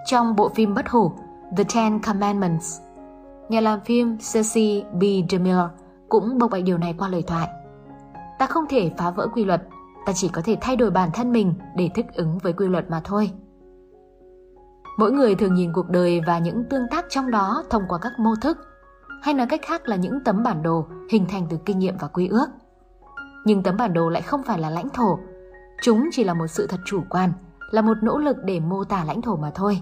Trong 0.06 0.36
bộ 0.36 0.50
phim 0.50 0.74
bất 0.74 0.90
hủ 0.90 1.12
The 1.58 1.64
Ten 1.76 2.00
Commandments, 2.00 2.80
nhà 3.50 3.62
làm 3.62 3.80
phim 3.82 4.18
Ceci 4.34 4.84
B. 4.94 5.04
DeMille 5.30 5.68
cũng 6.10 6.38
bộc 6.38 6.52
bạch 6.52 6.64
điều 6.64 6.78
này 6.78 6.96
qua 6.98 7.08
lời 7.08 7.24
thoại. 7.28 7.48
Ta 8.40 8.48
không 8.48 8.66
thể 8.70 8.92
phá 8.98 9.12
vỡ 9.12 9.28
quy 9.34 9.46
luật, 9.46 9.62
ta 10.06 10.14
chỉ 10.14 10.28
có 10.28 10.42
thể 10.46 10.58
thay 10.62 10.76
đổi 10.76 10.92
bản 10.92 11.10
thân 11.14 11.32
mình 11.32 11.54
để 11.76 11.90
thích 11.96 12.06
ứng 12.14 12.38
với 12.38 12.54
quy 12.54 12.68
luật 12.68 12.90
mà 12.90 13.02
thôi. 13.04 13.32
Mỗi 14.98 15.12
người 15.12 15.36
thường 15.36 15.54
nhìn 15.54 15.74
cuộc 15.74 15.90
đời 15.90 16.22
và 16.28 16.40
những 16.40 16.64
tương 16.70 16.88
tác 16.92 17.06
trong 17.10 17.32
đó 17.32 17.64
thông 17.70 17.84
qua 17.90 18.00
các 18.02 18.12
mô 18.20 18.36
thức, 18.42 18.58
hay 19.22 19.34
nói 19.34 19.48
cách 19.50 19.62
khác 19.64 19.88
là 19.88 19.96
những 19.96 20.20
tấm 20.26 20.44
bản 20.44 20.64
đồ 20.64 20.86
hình 21.12 21.26
thành 21.30 21.48
từ 21.50 21.58
kinh 21.66 21.80
nghiệm 21.80 21.98
và 21.98 22.08
quy 22.08 22.28
ước. 22.28 22.48
Nhưng 23.46 23.64
tấm 23.64 23.78
bản 23.78 23.94
đồ 23.94 24.10
lại 24.10 24.22
không 24.22 24.44
phải 24.44 24.60
là 24.60 24.70
lãnh 24.70 24.90
thổ, 24.90 25.20
chúng 25.82 26.10
chỉ 26.12 26.24
là 26.24 26.34
một 26.34 26.48
sự 26.48 26.68
thật 26.68 26.80
chủ 26.86 27.02
quan, 27.10 27.34
là 27.72 27.82
một 27.82 27.98
nỗ 28.02 28.18
lực 28.18 28.38
để 28.46 28.60
mô 28.60 28.84
tả 28.84 29.04
lãnh 29.08 29.22
thổ 29.22 29.36
mà 29.36 29.52
thôi. 29.56 29.82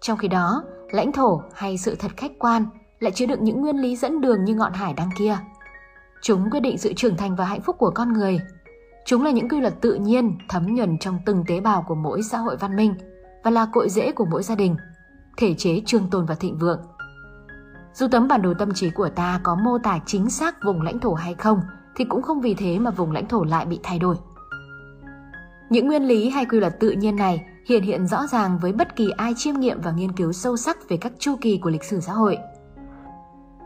Trong 0.00 0.18
khi 0.18 0.28
đó, 0.28 0.64
lãnh 0.94 1.12
thổ 1.12 1.42
hay 1.54 1.78
sự 1.78 1.94
thật 1.94 2.10
khách 2.16 2.32
quan 2.38 2.66
lại 3.00 3.12
chứa 3.12 3.26
đựng 3.26 3.44
những 3.44 3.60
nguyên 3.60 3.76
lý 3.76 3.96
dẫn 3.96 4.20
đường 4.20 4.44
như 4.44 4.54
ngọn 4.54 4.72
hải 4.72 4.94
đăng 4.94 5.10
kia. 5.18 5.38
Chúng 6.22 6.50
quyết 6.50 6.60
định 6.60 6.78
sự 6.78 6.92
trưởng 6.92 7.16
thành 7.16 7.36
và 7.36 7.44
hạnh 7.44 7.60
phúc 7.60 7.76
của 7.78 7.90
con 7.90 8.12
người. 8.12 8.40
Chúng 9.04 9.24
là 9.24 9.30
những 9.30 9.48
quy 9.48 9.60
luật 9.60 9.80
tự 9.80 9.94
nhiên 9.94 10.38
thấm 10.48 10.74
nhuần 10.74 10.98
trong 10.98 11.18
từng 11.26 11.44
tế 11.46 11.60
bào 11.60 11.84
của 11.88 11.94
mỗi 11.94 12.22
xã 12.22 12.38
hội 12.38 12.56
văn 12.56 12.76
minh 12.76 12.94
và 13.44 13.50
là 13.50 13.66
cội 13.72 13.88
rễ 13.88 14.12
của 14.12 14.24
mỗi 14.30 14.42
gia 14.42 14.54
đình, 14.54 14.76
thể 15.36 15.54
chế 15.54 15.82
trường 15.86 16.10
tồn 16.10 16.26
và 16.26 16.34
thịnh 16.34 16.58
vượng. 16.58 16.80
Dù 17.94 18.06
tấm 18.10 18.28
bản 18.28 18.42
đồ 18.42 18.54
tâm 18.54 18.74
trí 18.74 18.90
của 18.90 19.08
ta 19.08 19.40
có 19.42 19.54
mô 19.54 19.78
tả 19.78 19.98
chính 20.06 20.30
xác 20.30 20.56
vùng 20.64 20.82
lãnh 20.82 20.98
thổ 20.98 21.14
hay 21.14 21.34
không, 21.34 21.60
thì 21.96 22.04
cũng 22.04 22.22
không 22.22 22.40
vì 22.40 22.54
thế 22.54 22.78
mà 22.78 22.90
vùng 22.90 23.12
lãnh 23.12 23.28
thổ 23.28 23.44
lại 23.44 23.66
bị 23.66 23.80
thay 23.82 23.98
đổi. 23.98 24.16
Những 25.70 25.86
nguyên 25.86 26.02
lý 26.02 26.30
hay 26.30 26.44
quy 26.44 26.60
luật 26.60 26.80
tự 26.80 26.90
nhiên 26.90 27.16
này 27.16 27.46
hiện 27.68 27.82
hiện 27.82 28.06
rõ 28.06 28.26
ràng 28.26 28.58
với 28.62 28.72
bất 28.72 28.96
kỳ 28.96 29.10
ai 29.16 29.34
chiêm 29.36 29.54
nghiệm 29.54 29.80
và 29.80 29.92
nghiên 29.92 30.12
cứu 30.12 30.32
sâu 30.32 30.56
sắc 30.56 30.88
về 30.88 30.96
các 30.96 31.12
chu 31.18 31.36
kỳ 31.40 31.58
của 31.58 31.70
lịch 31.70 31.84
sử 31.84 32.00
xã 32.00 32.12
hội. 32.12 32.38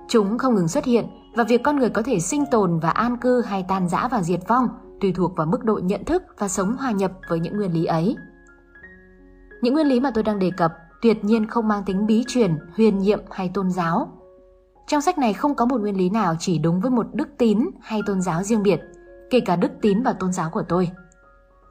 Chúng 0.09 0.39
không 0.39 0.55
ngừng 0.55 0.69
xuất 0.69 0.85
hiện 0.85 1.07
và 1.35 1.45
việc 1.45 1.63
con 1.63 1.77
người 1.77 1.91
có 1.91 2.03
thể 2.03 2.21
sinh 2.21 2.45
tồn 2.51 2.79
và 2.79 2.91
an 2.91 3.17
cư 3.17 3.43
hay 3.43 3.65
tan 3.69 3.89
rã 3.89 4.09
và 4.09 4.23
diệt 4.23 4.41
vong 4.49 4.69
tùy 5.01 5.13
thuộc 5.13 5.37
vào 5.37 5.47
mức 5.47 5.65
độ 5.65 5.81
nhận 5.85 6.05
thức 6.05 6.23
và 6.39 6.49
sống 6.49 6.77
hòa 6.77 6.91
nhập 6.91 7.13
với 7.29 7.41
những 7.41 7.57
nguyên 7.57 7.73
lý 7.73 7.85
ấy. 7.85 8.17
Những 9.63 9.75
nguyên 9.75 9.87
lý 9.87 10.01
mà 10.01 10.11
tôi 10.15 10.25
đang 10.25 10.39
đề 10.39 10.51
cập 10.57 10.73
tuyệt 11.03 11.25
nhiên 11.25 11.47
không 11.47 11.69
mang 11.69 11.83
tính 11.85 12.07
bí 12.07 12.25
truyền, 12.29 12.59
huyền 12.77 12.99
nhiệm 12.99 13.21
hay 13.31 13.51
tôn 13.55 13.71
giáo. 13.71 14.09
Trong 14.87 15.01
sách 15.01 15.19
này 15.19 15.33
không 15.33 15.55
có 15.55 15.67
một 15.67 15.81
nguyên 15.81 15.97
lý 15.97 16.11
nào 16.11 16.35
chỉ 16.39 16.59
đúng 16.59 16.81
với 16.81 16.91
một 16.91 17.07
đức 17.13 17.29
tín 17.39 17.71
hay 17.81 18.01
tôn 18.07 18.21
giáo 18.21 18.43
riêng 18.43 18.63
biệt, 18.63 18.81
kể 19.31 19.41
cả 19.41 19.57
đức 19.57 19.73
tín 19.81 20.03
và 20.03 20.13
tôn 20.13 20.33
giáo 20.33 20.51
của 20.51 20.63
tôi. 20.69 20.91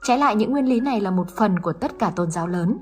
Trái 0.03 0.17
lại 0.17 0.35
những 0.35 0.51
nguyên 0.51 0.65
lý 0.65 0.79
này 0.79 1.01
là 1.01 1.11
một 1.11 1.29
phần 1.29 1.59
của 1.59 1.73
tất 1.73 1.99
cả 1.99 2.11
tôn 2.15 2.31
giáo 2.31 2.47
lớn, 2.47 2.77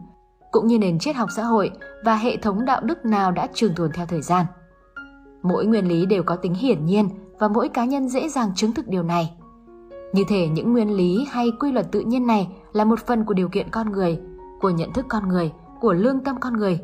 cũng 0.52 0.68
như 0.68 0.80
nền 0.80 1.00
triết 1.00 1.16
học 1.16 1.30
xã 1.36 1.44
hội 1.44 1.72
và 2.06 2.16
hệ 2.16 2.38
thống 2.38 2.66
đạo 2.66 2.82
đức 2.84 3.06
nào 3.06 3.32
đã 3.32 3.48
trường 3.54 3.76
tồn 3.76 3.92
theo 3.94 4.06
thời 4.06 4.22
gian. 4.22 4.46
Mỗi 5.44 5.66
nguyên 5.66 5.88
lý 5.88 6.06
đều 6.06 6.24
có 6.24 6.36
tính 6.36 6.54
hiển 6.54 6.86
nhiên 6.86 7.10
và 7.40 7.48
mỗi 7.48 7.70
cá 7.70 7.86
nhân 7.86 8.10
dễ 8.10 8.30
dàng 8.30 8.52
chứng 8.56 8.74
thực 8.74 8.88
điều 8.88 9.04
này. 9.04 9.34
Như 10.14 10.24
thể 10.28 10.48
những 10.48 10.74
nguyên 10.74 10.96
lý 10.96 11.28
hay 11.32 11.52
quy 11.60 11.72
luật 11.72 11.92
tự 11.92 12.00
nhiên 12.00 12.28
này 12.28 12.48
là 12.74 12.86
một 12.86 13.00
phần 13.00 13.26
của 13.26 13.34
điều 13.34 13.50
kiện 13.50 13.70
con 13.70 13.92
người, 13.92 14.20
của 14.62 14.70
nhận 14.70 14.94
thức 14.94 15.06
con 15.10 15.28
người, 15.28 15.52
của 15.82 15.94
lương 15.94 16.20
tâm 16.20 16.36
con 16.40 16.54
người. 16.54 16.80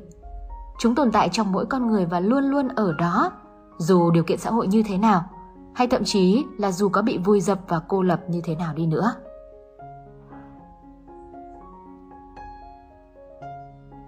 Chúng 0.80 0.96
tồn 0.96 1.12
tại 1.12 1.30
trong 1.32 1.52
mỗi 1.52 1.66
con 1.66 1.88
người 1.88 2.06
và 2.06 2.20
luôn 2.20 2.44
luôn 2.44 2.68
ở 2.68 2.94
đó, 2.94 3.32
dù 3.78 4.12
điều 4.12 4.24
kiện 4.24 4.38
xã 4.38 4.50
hội 4.50 4.68
như 4.68 4.84
thế 4.84 4.98
nào, 4.98 5.24
hay 5.76 5.88
thậm 5.88 6.04
chí 6.04 6.46
là 6.58 6.72
dù 6.72 6.90
có 6.90 7.02
bị 7.02 7.18
vùi 7.18 7.42
dập 7.42 7.60
và 7.68 7.80
cô 7.88 8.02
lập 8.02 8.20
như 8.30 8.42
thế 8.44 8.56
nào 8.56 8.74
đi 8.74 8.86
nữa. 8.86 9.14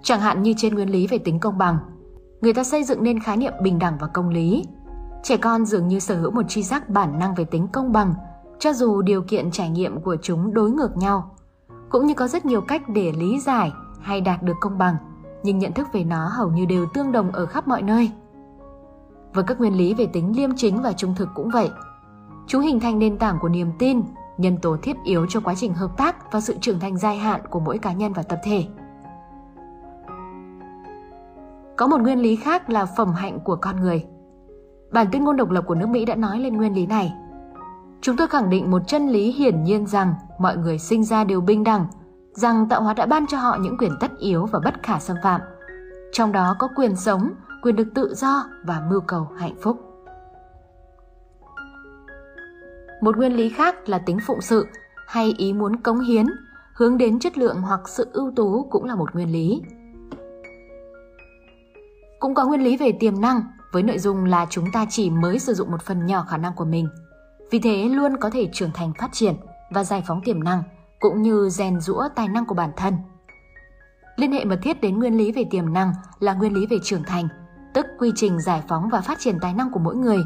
Chẳng 0.03 0.19
hạn 0.19 0.43
như 0.43 0.53
trên 0.57 0.75
nguyên 0.75 0.89
lý 0.89 1.07
về 1.07 1.17
tính 1.17 1.39
công 1.39 1.57
bằng, 1.57 1.77
người 2.41 2.53
ta 2.53 2.63
xây 2.63 2.83
dựng 2.83 3.03
nên 3.03 3.19
khái 3.19 3.37
niệm 3.37 3.53
bình 3.63 3.79
đẳng 3.79 3.97
và 3.99 4.07
công 4.07 4.29
lý. 4.29 4.65
Trẻ 5.23 5.37
con 5.37 5.65
dường 5.65 5.87
như 5.87 5.99
sở 5.99 6.15
hữu 6.15 6.31
một 6.31 6.43
tri 6.47 6.63
giác 6.63 6.89
bản 6.89 7.19
năng 7.19 7.35
về 7.35 7.45
tính 7.45 7.67
công 7.67 7.91
bằng, 7.91 8.13
cho 8.59 8.73
dù 8.73 9.01
điều 9.01 9.21
kiện 9.21 9.51
trải 9.51 9.69
nghiệm 9.69 10.01
của 10.01 10.15
chúng 10.21 10.53
đối 10.53 10.71
ngược 10.71 10.97
nhau. 10.97 11.35
Cũng 11.89 12.07
như 12.07 12.13
có 12.13 12.27
rất 12.27 12.45
nhiều 12.45 12.61
cách 12.61 12.81
để 12.89 13.11
lý 13.11 13.39
giải 13.39 13.71
hay 14.01 14.21
đạt 14.21 14.43
được 14.43 14.55
công 14.59 14.77
bằng, 14.77 14.95
nhưng 15.43 15.59
nhận 15.59 15.73
thức 15.73 15.87
về 15.93 16.03
nó 16.03 16.27
hầu 16.27 16.51
như 16.51 16.65
đều 16.65 16.85
tương 16.93 17.11
đồng 17.11 17.31
ở 17.31 17.45
khắp 17.45 17.67
mọi 17.67 17.81
nơi. 17.81 18.11
Với 19.33 19.43
các 19.43 19.59
nguyên 19.59 19.77
lý 19.77 19.93
về 19.93 20.05
tính 20.05 20.33
liêm 20.35 20.49
chính 20.55 20.81
và 20.81 20.93
trung 20.93 21.15
thực 21.17 21.29
cũng 21.35 21.49
vậy. 21.49 21.69
Chúng 22.47 22.61
hình 22.61 22.79
thành 22.79 22.99
nền 22.99 23.17
tảng 23.17 23.37
của 23.41 23.49
niềm 23.49 23.71
tin, 23.79 24.01
nhân 24.37 24.57
tố 24.57 24.77
thiết 24.81 24.97
yếu 25.03 25.25
cho 25.29 25.39
quá 25.39 25.55
trình 25.55 25.73
hợp 25.73 25.97
tác 25.97 26.31
và 26.31 26.41
sự 26.41 26.55
trưởng 26.61 26.79
thành 26.79 26.97
dài 26.97 27.17
hạn 27.17 27.41
của 27.49 27.59
mỗi 27.59 27.77
cá 27.77 27.93
nhân 27.93 28.13
và 28.13 28.23
tập 28.23 28.39
thể. 28.43 28.65
Có 31.79 31.87
một 31.87 32.01
nguyên 32.01 32.19
lý 32.19 32.35
khác 32.35 32.69
là 32.69 32.85
phẩm 32.85 33.13
hạnh 33.13 33.39
của 33.43 33.55
con 33.55 33.81
người. 33.81 34.05
Bản 34.91 35.07
tuyên 35.11 35.23
ngôn 35.23 35.37
độc 35.37 35.49
lập 35.49 35.63
của 35.67 35.75
nước 35.75 35.89
Mỹ 35.89 36.05
đã 36.05 36.15
nói 36.15 36.39
lên 36.39 36.57
nguyên 36.57 36.75
lý 36.75 36.85
này. 36.85 37.13
Chúng 38.01 38.17
tôi 38.17 38.27
khẳng 38.27 38.49
định 38.49 38.71
một 38.71 38.81
chân 38.87 39.07
lý 39.09 39.31
hiển 39.31 39.63
nhiên 39.63 39.87
rằng 39.87 40.13
mọi 40.39 40.57
người 40.57 40.79
sinh 40.79 41.03
ra 41.03 41.23
đều 41.23 41.41
bình 41.41 41.63
đẳng, 41.63 41.87
rằng 42.33 42.69
tạo 42.69 42.83
hóa 42.83 42.93
đã 42.93 43.05
ban 43.05 43.27
cho 43.27 43.37
họ 43.37 43.57
những 43.61 43.77
quyền 43.77 43.91
tất 43.99 44.11
yếu 44.17 44.45
và 44.45 44.59
bất 44.59 44.83
khả 44.83 44.99
xâm 44.99 45.17
phạm. 45.23 45.41
Trong 46.11 46.31
đó 46.31 46.55
có 46.59 46.69
quyền 46.75 46.95
sống, 46.95 47.31
quyền 47.61 47.75
được 47.75 47.87
tự 47.95 48.13
do 48.15 48.43
và 48.65 48.81
mưu 48.89 49.01
cầu 49.01 49.27
hạnh 49.37 49.55
phúc. 49.61 49.77
Một 53.01 53.17
nguyên 53.17 53.33
lý 53.33 53.49
khác 53.49 53.89
là 53.89 53.99
tính 53.99 54.17
phụng 54.27 54.41
sự 54.41 54.67
hay 55.07 55.33
ý 55.37 55.53
muốn 55.53 55.75
cống 55.75 55.99
hiến, 55.99 56.25
hướng 56.75 56.97
đến 56.97 57.19
chất 57.19 57.37
lượng 57.37 57.61
hoặc 57.61 57.89
sự 57.89 58.07
ưu 58.13 58.31
tú 58.35 58.67
cũng 58.71 58.85
là 58.85 58.95
một 58.95 59.15
nguyên 59.15 59.31
lý. 59.31 59.61
Cũng 62.19 62.35
có 62.35 62.45
nguyên 62.45 62.63
lý 62.63 62.77
về 62.77 62.91
tiềm 62.91 63.21
năng 63.21 63.41
với 63.71 63.83
nội 63.83 63.99
dung 63.99 64.25
là 64.25 64.47
chúng 64.49 64.71
ta 64.71 64.85
chỉ 64.89 65.09
mới 65.09 65.39
sử 65.39 65.53
dụng 65.53 65.71
một 65.71 65.81
phần 65.81 66.05
nhỏ 66.05 66.25
khả 66.29 66.37
năng 66.37 66.55
của 66.55 66.65
mình. 66.65 66.87
Vì 67.51 67.59
thế 67.59 67.89
luôn 67.89 68.17
có 68.17 68.29
thể 68.29 68.49
trưởng 68.53 68.71
thành 68.73 68.93
phát 68.99 69.09
triển 69.11 69.35
và 69.71 69.83
giải 69.83 70.03
phóng 70.07 70.21
tiềm 70.21 70.43
năng 70.43 70.63
cũng 70.99 71.21
như 71.21 71.49
rèn 71.49 71.79
rũa 71.79 72.07
tài 72.15 72.27
năng 72.27 72.45
của 72.45 72.55
bản 72.55 72.71
thân. 72.77 72.93
Liên 74.15 74.31
hệ 74.31 74.45
mật 74.45 74.59
thiết 74.63 74.81
đến 74.81 74.99
nguyên 74.99 75.17
lý 75.17 75.31
về 75.31 75.43
tiềm 75.51 75.73
năng 75.73 75.93
là 76.19 76.33
nguyên 76.33 76.53
lý 76.53 76.65
về 76.65 76.77
trưởng 76.83 77.03
thành, 77.03 77.27
tức 77.73 77.85
quy 77.99 78.11
trình 78.15 78.41
giải 78.41 78.63
phóng 78.67 78.89
và 78.89 79.01
phát 79.01 79.19
triển 79.19 79.39
tài 79.41 79.53
năng 79.53 79.71
của 79.71 79.79
mỗi 79.79 79.95
người. 79.95 80.19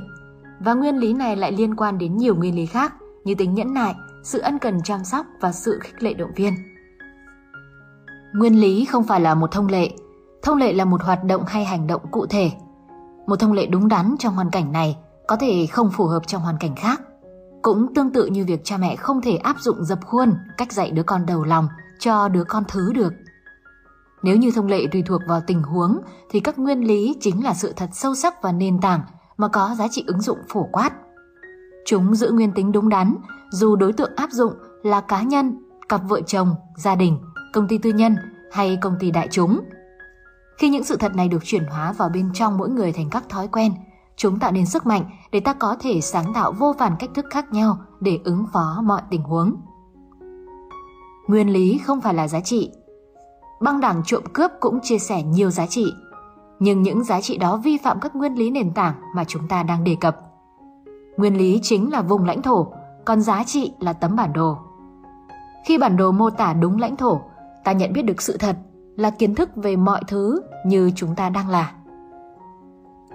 Và 0.59 0.73
nguyên 0.73 0.97
lý 0.97 1.13
này 1.13 1.35
lại 1.35 1.51
liên 1.51 1.75
quan 1.75 1.97
đến 1.97 2.17
nhiều 2.17 2.35
nguyên 2.35 2.55
lý 2.55 2.65
khác 2.65 2.93
như 3.23 3.35
tính 3.35 3.53
nhẫn 3.53 3.73
nại, 3.73 3.95
sự 4.23 4.39
ân 4.39 4.59
cần 4.59 4.81
chăm 4.83 5.03
sóc 5.03 5.25
và 5.41 5.51
sự 5.51 5.79
khích 5.81 6.03
lệ 6.03 6.13
động 6.13 6.31
viên. 6.35 6.53
Nguyên 8.33 8.61
lý 8.61 8.85
không 8.85 9.03
phải 9.03 9.19
là 9.19 9.35
một 9.35 9.51
thông 9.51 9.67
lệ 9.67 9.89
Thông 10.43 10.57
lệ 10.57 10.73
là 10.73 10.85
một 10.85 11.03
hoạt 11.03 11.23
động 11.23 11.43
hay 11.47 11.65
hành 11.65 11.87
động 11.87 12.01
cụ 12.11 12.25
thể. 12.25 12.51
Một 13.27 13.35
thông 13.39 13.53
lệ 13.53 13.65
đúng 13.65 13.87
đắn 13.87 14.15
trong 14.19 14.35
hoàn 14.35 14.49
cảnh 14.49 14.71
này 14.71 14.97
có 15.27 15.35
thể 15.35 15.65
không 15.65 15.91
phù 15.91 16.05
hợp 16.05 16.27
trong 16.27 16.41
hoàn 16.41 16.57
cảnh 16.59 16.75
khác. 16.75 17.01
Cũng 17.61 17.93
tương 17.93 18.09
tự 18.09 18.25
như 18.25 18.45
việc 18.45 18.61
cha 18.63 18.77
mẹ 18.77 18.95
không 18.95 19.21
thể 19.21 19.35
áp 19.35 19.55
dụng 19.59 19.85
dập 19.85 19.99
khuôn 20.05 20.33
cách 20.57 20.71
dạy 20.71 20.91
đứa 20.91 21.03
con 21.03 21.25
đầu 21.25 21.43
lòng 21.43 21.67
cho 21.99 22.27
đứa 22.27 22.43
con 22.43 22.63
thứ 22.67 22.93
được. 22.93 23.13
Nếu 24.23 24.37
như 24.37 24.51
thông 24.51 24.67
lệ 24.67 24.87
tùy 24.91 25.03
thuộc 25.05 25.21
vào 25.27 25.41
tình 25.47 25.63
huống 25.63 25.97
thì 26.29 26.39
các 26.39 26.59
nguyên 26.59 26.87
lý 26.87 27.15
chính 27.21 27.43
là 27.43 27.53
sự 27.53 27.73
thật 27.75 27.89
sâu 27.93 28.15
sắc 28.15 28.41
và 28.41 28.51
nền 28.51 28.81
tảng 28.81 29.01
mà 29.37 29.47
có 29.47 29.75
giá 29.77 29.87
trị 29.87 30.03
ứng 30.07 30.21
dụng 30.21 30.39
phổ 30.49 30.63
quát. 30.71 30.91
Chúng 31.85 32.15
giữ 32.15 32.31
nguyên 32.31 32.51
tính 32.51 32.71
đúng 32.71 32.89
đắn 32.89 33.15
dù 33.51 33.75
đối 33.75 33.93
tượng 33.93 34.11
áp 34.15 34.31
dụng 34.31 34.53
là 34.83 35.01
cá 35.01 35.21
nhân, 35.21 35.57
cặp 35.89 36.01
vợ 36.07 36.21
chồng, 36.21 36.55
gia 36.75 36.95
đình, 36.95 37.19
công 37.53 37.67
ty 37.67 37.77
tư 37.77 37.89
nhân 37.89 38.15
hay 38.51 38.77
công 38.81 38.95
ty 38.99 39.11
đại 39.11 39.27
chúng 39.31 39.59
khi 40.63 40.69
những 40.69 40.83
sự 40.83 40.97
thật 40.97 41.15
này 41.15 41.27
được 41.27 41.43
chuyển 41.43 41.65
hóa 41.65 41.91
vào 41.91 42.09
bên 42.09 42.29
trong 42.33 42.57
mỗi 42.57 42.69
người 42.69 42.91
thành 42.91 43.09
các 43.09 43.29
thói 43.29 43.47
quen, 43.47 43.73
chúng 44.15 44.39
tạo 44.39 44.51
nên 44.51 44.65
sức 44.65 44.85
mạnh 44.85 45.03
để 45.31 45.39
ta 45.39 45.53
có 45.53 45.75
thể 45.79 46.01
sáng 46.01 46.33
tạo 46.33 46.51
vô 46.51 46.75
vàn 46.79 46.95
cách 46.99 47.09
thức 47.15 47.25
khác 47.29 47.53
nhau 47.53 47.77
để 47.99 48.19
ứng 48.23 48.45
phó 48.53 48.81
mọi 48.83 49.01
tình 49.09 49.21
huống. 49.21 49.55
Nguyên 51.27 51.49
lý 51.49 51.77
không 51.77 52.01
phải 52.01 52.13
là 52.13 52.27
giá 52.27 52.39
trị, 52.39 52.71
băng 53.61 53.79
đảng 53.79 54.01
trộm 54.05 54.23
cướp 54.33 54.51
cũng 54.59 54.79
chia 54.83 54.99
sẻ 54.99 55.23
nhiều 55.23 55.49
giá 55.49 55.65
trị. 55.65 55.93
Nhưng 56.59 56.81
những 56.81 57.03
giá 57.03 57.21
trị 57.21 57.37
đó 57.37 57.57
vi 57.57 57.77
phạm 57.77 57.99
các 57.99 58.15
nguyên 58.15 58.33
lý 58.33 58.49
nền 58.49 58.73
tảng 58.73 58.93
mà 59.15 59.23
chúng 59.23 59.47
ta 59.47 59.63
đang 59.63 59.83
đề 59.83 59.95
cập. 60.01 60.17
Nguyên 61.17 61.37
lý 61.37 61.59
chính 61.63 61.91
là 61.91 62.01
vùng 62.01 62.25
lãnh 62.25 62.41
thổ, 62.41 62.67
còn 63.05 63.21
giá 63.21 63.43
trị 63.43 63.73
là 63.79 63.93
tấm 63.93 64.15
bản 64.15 64.33
đồ. 64.33 64.57
Khi 65.65 65.77
bản 65.77 65.97
đồ 65.97 66.11
mô 66.11 66.29
tả 66.29 66.53
đúng 66.53 66.79
lãnh 66.79 66.95
thổ, 66.95 67.21
ta 67.63 67.71
nhận 67.71 67.93
biết 67.93 68.01
được 68.01 68.21
sự 68.21 68.37
thật 68.37 68.57
là 68.95 69.09
kiến 69.09 69.35
thức 69.35 69.49
về 69.55 69.75
mọi 69.75 70.01
thứ 70.07 70.41
như 70.65 70.91
chúng 70.95 71.15
ta 71.15 71.29
đang 71.29 71.49
là. 71.49 71.71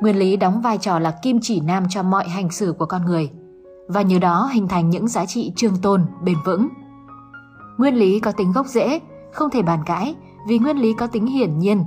Nguyên 0.00 0.16
lý 0.16 0.36
đóng 0.36 0.60
vai 0.60 0.78
trò 0.78 0.98
là 0.98 1.18
kim 1.22 1.38
chỉ 1.42 1.60
nam 1.60 1.84
cho 1.88 2.02
mọi 2.02 2.28
hành 2.28 2.50
xử 2.50 2.74
của 2.78 2.86
con 2.86 3.04
người 3.04 3.30
và 3.88 4.02
nhờ 4.02 4.18
đó 4.18 4.50
hình 4.52 4.68
thành 4.68 4.90
những 4.90 5.08
giá 5.08 5.26
trị 5.26 5.52
trường 5.56 5.76
tồn, 5.82 6.06
bền 6.22 6.36
vững. 6.44 6.68
Nguyên 7.78 7.94
lý 7.94 8.20
có 8.20 8.32
tính 8.32 8.52
gốc 8.52 8.66
rễ, 8.66 9.00
không 9.32 9.50
thể 9.50 9.62
bàn 9.62 9.80
cãi 9.86 10.14
vì 10.48 10.58
nguyên 10.58 10.76
lý 10.76 10.94
có 10.94 11.06
tính 11.06 11.26
hiển 11.26 11.58
nhiên. 11.58 11.84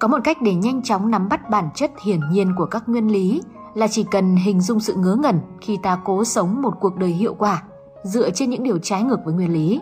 Có 0.00 0.08
một 0.08 0.18
cách 0.24 0.42
để 0.42 0.54
nhanh 0.54 0.82
chóng 0.82 1.10
nắm 1.10 1.28
bắt 1.28 1.50
bản 1.50 1.68
chất 1.74 1.90
hiển 2.04 2.20
nhiên 2.30 2.54
của 2.56 2.66
các 2.66 2.88
nguyên 2.88 3.12
lý 3.12 3.42
là 3.74 3.88
chỉ 3.88 4.04
cần 4.10 4.36
hình 4.36 4.60
dung 4.60 4.80
sự 4.80 4.94
ngớ 4.94 5.16
ngẩn 5.22 5.40
khi 5.60 5.78
ta 5.82 5.98
cố 6.04 6.24
sống 6.24 6.62
một 6.62 6.74
cuộc 6.80 6.96
đời 6.96 7.10
hiệu 7.10 7.34
quả 7.34 7.62
dựa 8.02 8.30
trên 8.30 8.50
những 8.50 8.62
điều 8.62 8.78
trái 8.78 9.02
ngược 9.02 9.18
với 9.24 9.34
nguyên 9.34 9.52
lý. 9.52 9.80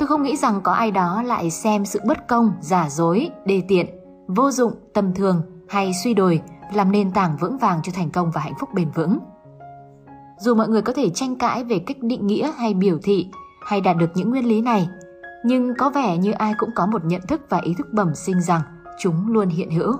Tôi 0.00 0.06
không 0.06 0.22
nghĩ 0.22 0.36
rằng 0.36 0.60
có 0.62 0.72
ai 0.72 0.90
đó 0.90 1.22
lại 1.22 1.50
xem 1.50 1.84
sự 1.84 2.00
bất 2.06 2.28
công, 2.28 2.52
giả 2.60 2.88
dối, 2.90 3.30
đề 3.44 3.62
tiện, 3.68 3.86
vô 4.28 4.50
dụng, 4.50 4.72
tầm 4.94 5.14
thường 5.14 5.42
hay 5.68 5.92
suy 6.04 6.14
đồi 6.14 6.40
làm 6.74 6.92
nền 6.92 7.12
tảng 7.12 7.36
vững 7.36 7.58
vàng 7.58 7.80
cho 7.82 7.92
thành 7.94 8.10
công 8.10 8.30
và 8.30 8.40
hạnh 8.40 8.52
phúc 8.60 8.68
bền 8.74 8.90
vững. 8.90 9.18
Dù 10.38 10.54
mọi 10.54 10.68
người 10.68 10.82
có 10.82 10.92
thể 10.92 11.10
tranh 11.10 11.38
cãi 11.38 11.64
về 11.64 11.78
cách 11.78 11.96
định 12.00 12.26
nghĩa 12.26 12.52
hay 12.56 12.74
biểu 12.74 12.98
thị 13.02 13.28
hay 13.66 13.80
đạt 13.80 13.96
được 13.96 14.10
những 14.14 14.30
nguyên 14.30 14.48
lý 14.48 14.62
này, 14.62 14.88
nhưng 15.44 15.74
có 15.74 15.90
vẻ 15.90 16.16
như 16.16 16.32
ai 16.32 16.54
cũng 16.58 16.70
có 16.74 16.86
một 16.86 17.04
nhận 17.04 17.20
thức 17.28 17.40
và 17.48 17.58
ý 17.58 17.74
thức 17.74 17.86
bẩm 17.92 18.14
sinh 18.14 18.40
rằng 18.40 18.60
chúng 18.98 19.32
luôn 19.32 19.48
hiện 19.48 19.70
hữu. 19.70 19.96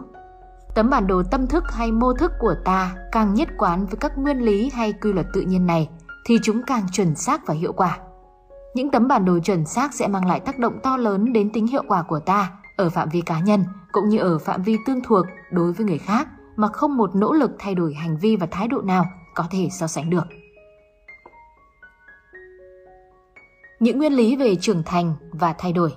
Tấm 0.75 0.91
bản 0.91 1.07
đồ 1.07 1.23
tâm 1.23 1.47
thức 1.47 1.65
hay 1.73 1.93
mô 1.93 2.13
thức 2.13 2.33
của 2.41 2.55
ta 2.65 2.95
càng 3.13 3.35
nhất 3.35 3.49
quán 3.59 3.87
với 3.87 3.97
các 3.97 4.19
nguyên 4.19 4.39
lý 4.39 4.71
hay 4.75 4.93
quy 4.93 5.13
luật 5.13 5.27
tự 5.33 5.41
nhiên 5.41 5.67
này 5.67 5.89
thì 6.27 6.39
chúng 6.43 6.63
càng 6.67 6.87
chuẩn 6.93 7.15
xác 7.15 7.47
và 7.47 7.55
hiệu 7.55 7.73
quả. 7.73 7.99
Những 8.75 8.91
tấm 8.91 9.09
bản 9.09 9.25
đồ 9.25 9.39
chuẩn 9.39 9.67
xác 9.67 9.95
sẽ 9.95 10.09
mang 10.09 10.27
lại 10.27 10.41
tác 10.41 10.59
động 10.59 10.79
to 10.83 10.97
lớn 10.97 11.33
đến 11.33 11.53
tính 11.53 11.67
hiệu 11.67 11.83
quả 11.89 12.03
của 12.03 12.21
ta 12.21 12.53
ở 12.77 12.91
phạm 12.91 13.09
vi 13.09 13.21
cá 13.21 13.41
nhân 13.41 13.65
cũng 13.93 14.09
như 14.09 14.19
ở 14.19 14.39
phạm 14.39 14.63
vi 14.63 14.77
tương 14.87 15.01
thuộc 15.05 15.27
đối 15.53 15.73
với 15.73 15.87
người 15.87 15.99
khác 15.99 16.29
mà 16.57 16.69
không 16.69 16.97
một 16.97 17.15
nỗ 17.15 17.33
lực 17.33 17.51
thay 17.59 17.75
đổi 17.75 17.95
hành 17.95 18.19
vi 18.19 18.37
và 18.37 18.47
thái 18.51 18.69
độ 18.69 18.81
nào 18.81 19.05
có 19.35 19.45
thể 19.51 19.69
so 19.71 19.87
sánh 19.87 20.11
được. 20.11 20.25
Những 23.81 23.99
nguyên 23.99 24.13
lý 24.13 24.37
về 24.37 24.57
trưởng 24.57 24.83
thành 24.83 25.15
và 25.33 25.55
thay 25.59 25.73
đổi 25.73 25.95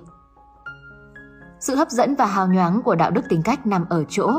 Sự 1.60 1.76
hấp 1.76 1.90
dẫn 1.90 2.14
và 2.14 2.26
hào 2.26 2.46
nhoáng 2.46 2.82
của 2.82 2.94
đạo 2.94 3.10
đức 3.10 3.22
tính 3.28 3.42
cách 3.44 3.66
nằm 3.66 3.84
ở 3.88 4.04
chỗ 4.08 4.30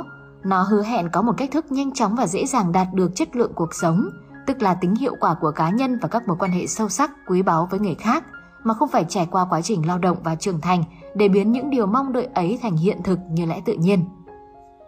nó 0.43 0.61
hứa 0.61 0.83
hẹn 0.83 1.09
có 1.09 1.21
một 1.21 1.33
cách 1.37 1.49
thức 1.51 1.71
nhanh 1.71 1.93
chóng 1.93 2.15
và 2.15 2.27
dễ 2.27 2.45
dàng 2.45 2.71
đạt 2.71 2.87
được 2.93 3.11
chất 3.15 3.35
lượng 3.35 3.51
cuộc 3.55 3.73
sống, 3.73 4.09
tức 4.47 4.61
là 4.61 4.73
tính 4.73 4.95
hiệu 4.95 5.15
quả 5.19 5.33
của 5.33 5.51
cá 5.51 5.69
nhân 5.69 5.99
và 6.01 6.07
các 6.07 6.27
mối 6.27 6.37
quan 6.39 6.51
hệ 6.51 6.67
sâu 6.67 6.89
sắc, 6.89 7.11
quý 7.27 7.41
báu 7.41 7.67
với 7.71 7.79
người 7.79 7.95
khác, 7.95 8.23
mà 8.63 8.73
không 8.73 8.89
phải 8.89 9.05
trải 9.09 9.27
qua 9.31 9.45
quá 9.49 9.61
trình 9.61 9.87
lao 9.87 9.97
động 9.97 10.17
và 10.23 10.35
trưởng 10.35 10.61
thành 10.61 10.83
để 11.15 11.27
biến 11.27 11.51
những 11.51 11.69
điều 11.69 11.85
mong 11.85 12.13
đợi 12.13 12.27
ấy 12.33 12.59
thành 12.61 12.75
hiện 12.75 13.03
thực 13.03 13.19
như 13.29 13.45
lẽ 13.45 13.61
tự 13.65 13.73
nhiên. 13.73 14.05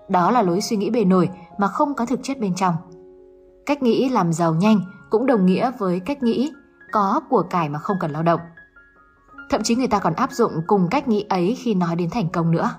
Đó 0.10 0.32
là 0.32 0.42
lối 0.42 0.62
suy 0.62 0.78
nghĩ 0.78 0.90
bề 0.90 1.06
nổi 1.06 1.30
mà 1.58 1.68
không 1.68 1.96
có 1.96 2.06
thực 2.06 2.20
chất 2.24 2.40
bên 2.40 2.56
trong. 2.56 2.76
Cách 3.66 3.84
nghĩ 3.84 4.10
làm 4.10 4.34
giàu 4.34 4.54
nhanh 4.54 4.82
cũng 5.10 5.26
đồng 5.26 5.46
nghĩa 5.46 5.72
với 5.80 6.00
cách 6.00 6.24
nghĩ 6.24 6.52
có 6.92 7.22
của 7.30 7.42
cải 7.42 7.70
mà 7.70 7.80
không 7.80 7.98
cần 8.00 8.12
lao 8.12 8.24
động. 8.24 8.40
Thậm 9.50 9.64
chí 9.64 9.76
người 9.76 9.88
ta 9.88 10.00
còn 10.00 10.14
áp 10.14 10.32
dụng 10.32 10.52
cùng 10.68 10.88
cách 10.92 11.08
nghĩ 11.08 11.26
ấy 11.30 11.56
khi 11.60 11.76
nói 11.76 11.96
đến 11.96 12.10
thành 12.10 12.30
công 12.30 12.52
nữa. 12.52 12.70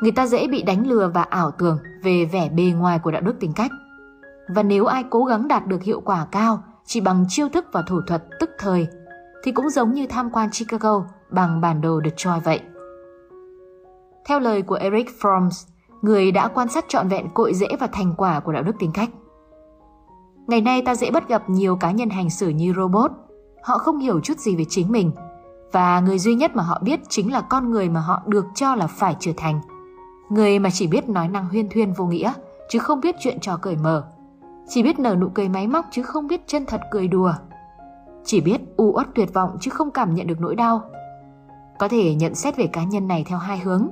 Người 0.00 0.12
ta 0.12 0.26
dễ 0.26 0.48
bị 0.48 0.62
đánh 0.62 0.86
lừa 0.86 1.10
và 1.14 1.22
ảo 1.22 1.50
tưởng 1.50 1.78
về 2.02 2.24
vẻ 2.24 2.48
bề 2.48 2.64
ngoài 2.64 2.98
của 2.98 3.10
đạo 3.10 3.22
đức 3.22 3.36
tính 3.40 3.52
cách. 3.52 3.70
Và 4.48 4.62
nếu 4.62 4.86
ai 4.86 5.04
cố 5.10 5.24
gắng 5.24 5.48
đạt 5.48 5.66
được 5.66 5.82
hiệu 5.82 6.00
quả 6.04 6.26
cao 6.32 6.62
chỉ 6.84 7.00
bằng 7.00 7.24
chiêu 7.28 7.48
thức 7.48 7.66
và 7.72 7.82
thủ 7.82 8.00
thuật 8.06 8.24
tức 8.40 8.50
thời 8.58 8.86
thì 9.44 9.52
cũng 9.52 9.70
giống 9.70 9.92
như 9.92 10.06
tham 10.06 10.30
quan 10.30 10.50
Chicago 10.50 11.04
bằng 11.30 11.60
bản 11.60 11.80
đồ 11.80 12.00
Detroit 12.04 12.44
vậy. 12.44 12.60
Theo 14.24 14.40
lời 14.40 14.62
của 14.62 14.74
Eric 14.74 15.10
Fromm, 15.20 15.50
người 16.02 16.32
đã 16.32 16.48
quan 16.48 16.68
sát 16.68 16.84
trọn 16.88 17.08
vẹn 17.08 17.28
cội 17.34 17.54
rễ 17.54 17.68
và 17.80 17.86
thành 17.86 18.14
quả 18.16 18.40
của 18.40 18.52
đạo 18.52 18.62
đức 18.62 18.76
tính 18.78 18.90
cách. 18.94 19.10
Ngày 20.46 20.60
nay 20.60 20.82
ta 20.82 20.94
dễ 20.94 21.10
bắt 21.10 21.28
gặp 21.28 21.50
nhiều 21.50 21.76
cá 21.76 21.90
nhân 21.90 22.10
hành 22.10 22.30
xử 22.30 22.48
như 22.48 22.72
robot. 22.76 23.10
Họ 23.62 23.78
không 23.78 23.98
hiểu 23.98 24.20
chút 24.20 24.38
gì 24.38 24.56
về 24.56 24.64
chính 24.68 24.92
mình 24.92 25.10
và 25.72 26.00
người 26.00 26.18
duy 26.18 26.34
nhất 26.34 26.56
mà 26.56 26.62
họ 26.62 26.80
biết 26.82 27.00
chính 27.08 27.32
là 27.32 27.40
con 27.40 27.70
người 27.70 27.88
mà 27.88 28.00
họ 28.00 28.22
được 28.26 28.44
cho 28.54 28.74
là 28.74 28.86
phải 28.86 29.16
trở 29.20 29.32
thành– 29.36 29.60
Người 30.28 30.58
mà 30.58 30.70
chỉ 30.70 30.86
biết 30.86 31.08
nói 31.08 31.28
năng 31.28 31.48
huyên 31.48 31.68
thuyên 31.68 31.92
vô 31.92 32.06
nghĩa, 32.06 32.32
chứ 32.68 32.78
không 32.78 33.00
biết 33.00 33.14
chuyện 33.20 33.40
trò 33.40 33.56
cởi 33.56 33.76
mở. 33.76 34.04
Chỉ 34.68 34.82
biết 34.82 34.98
nở 34.98 35.16
nụ 35.20 35.28
cười 35.34 35.48
máy 35.48 35.66
móc 35.66 35.86
chứ 35.90 36.02
không 36.02 36.26
biết 36.26 36.40
chân 36.46 36.66
thật 36.66 36.80
cười 36.90 37.08
đùa. 37.08 37.32
Chỉ 38.24 38.40
biết 38.40 38.60
u 38.76 38.92
uất 38.92 39.06
tuyệt 39.14 39.34
vọng 39.34 39.56
chứ 39.60 39.70
không 39.70 39.90
cảm 39.90 40.14
nhận 40.14 40.26
được 40.26 40.40
nỗi 40.40 40.54
đau. 40.54 40.82
Có 41.78 41.88
thể 41.88 42.14
nhận 42.14 42.34
xét 42.34 42.56
về 42.56 42.66
cá 42.66 42.84
nhân 42.84 43.08
này 43.08 43.24
theo 43.28 43.38
hai 43.38 43.58
hướng. 43.58 43.88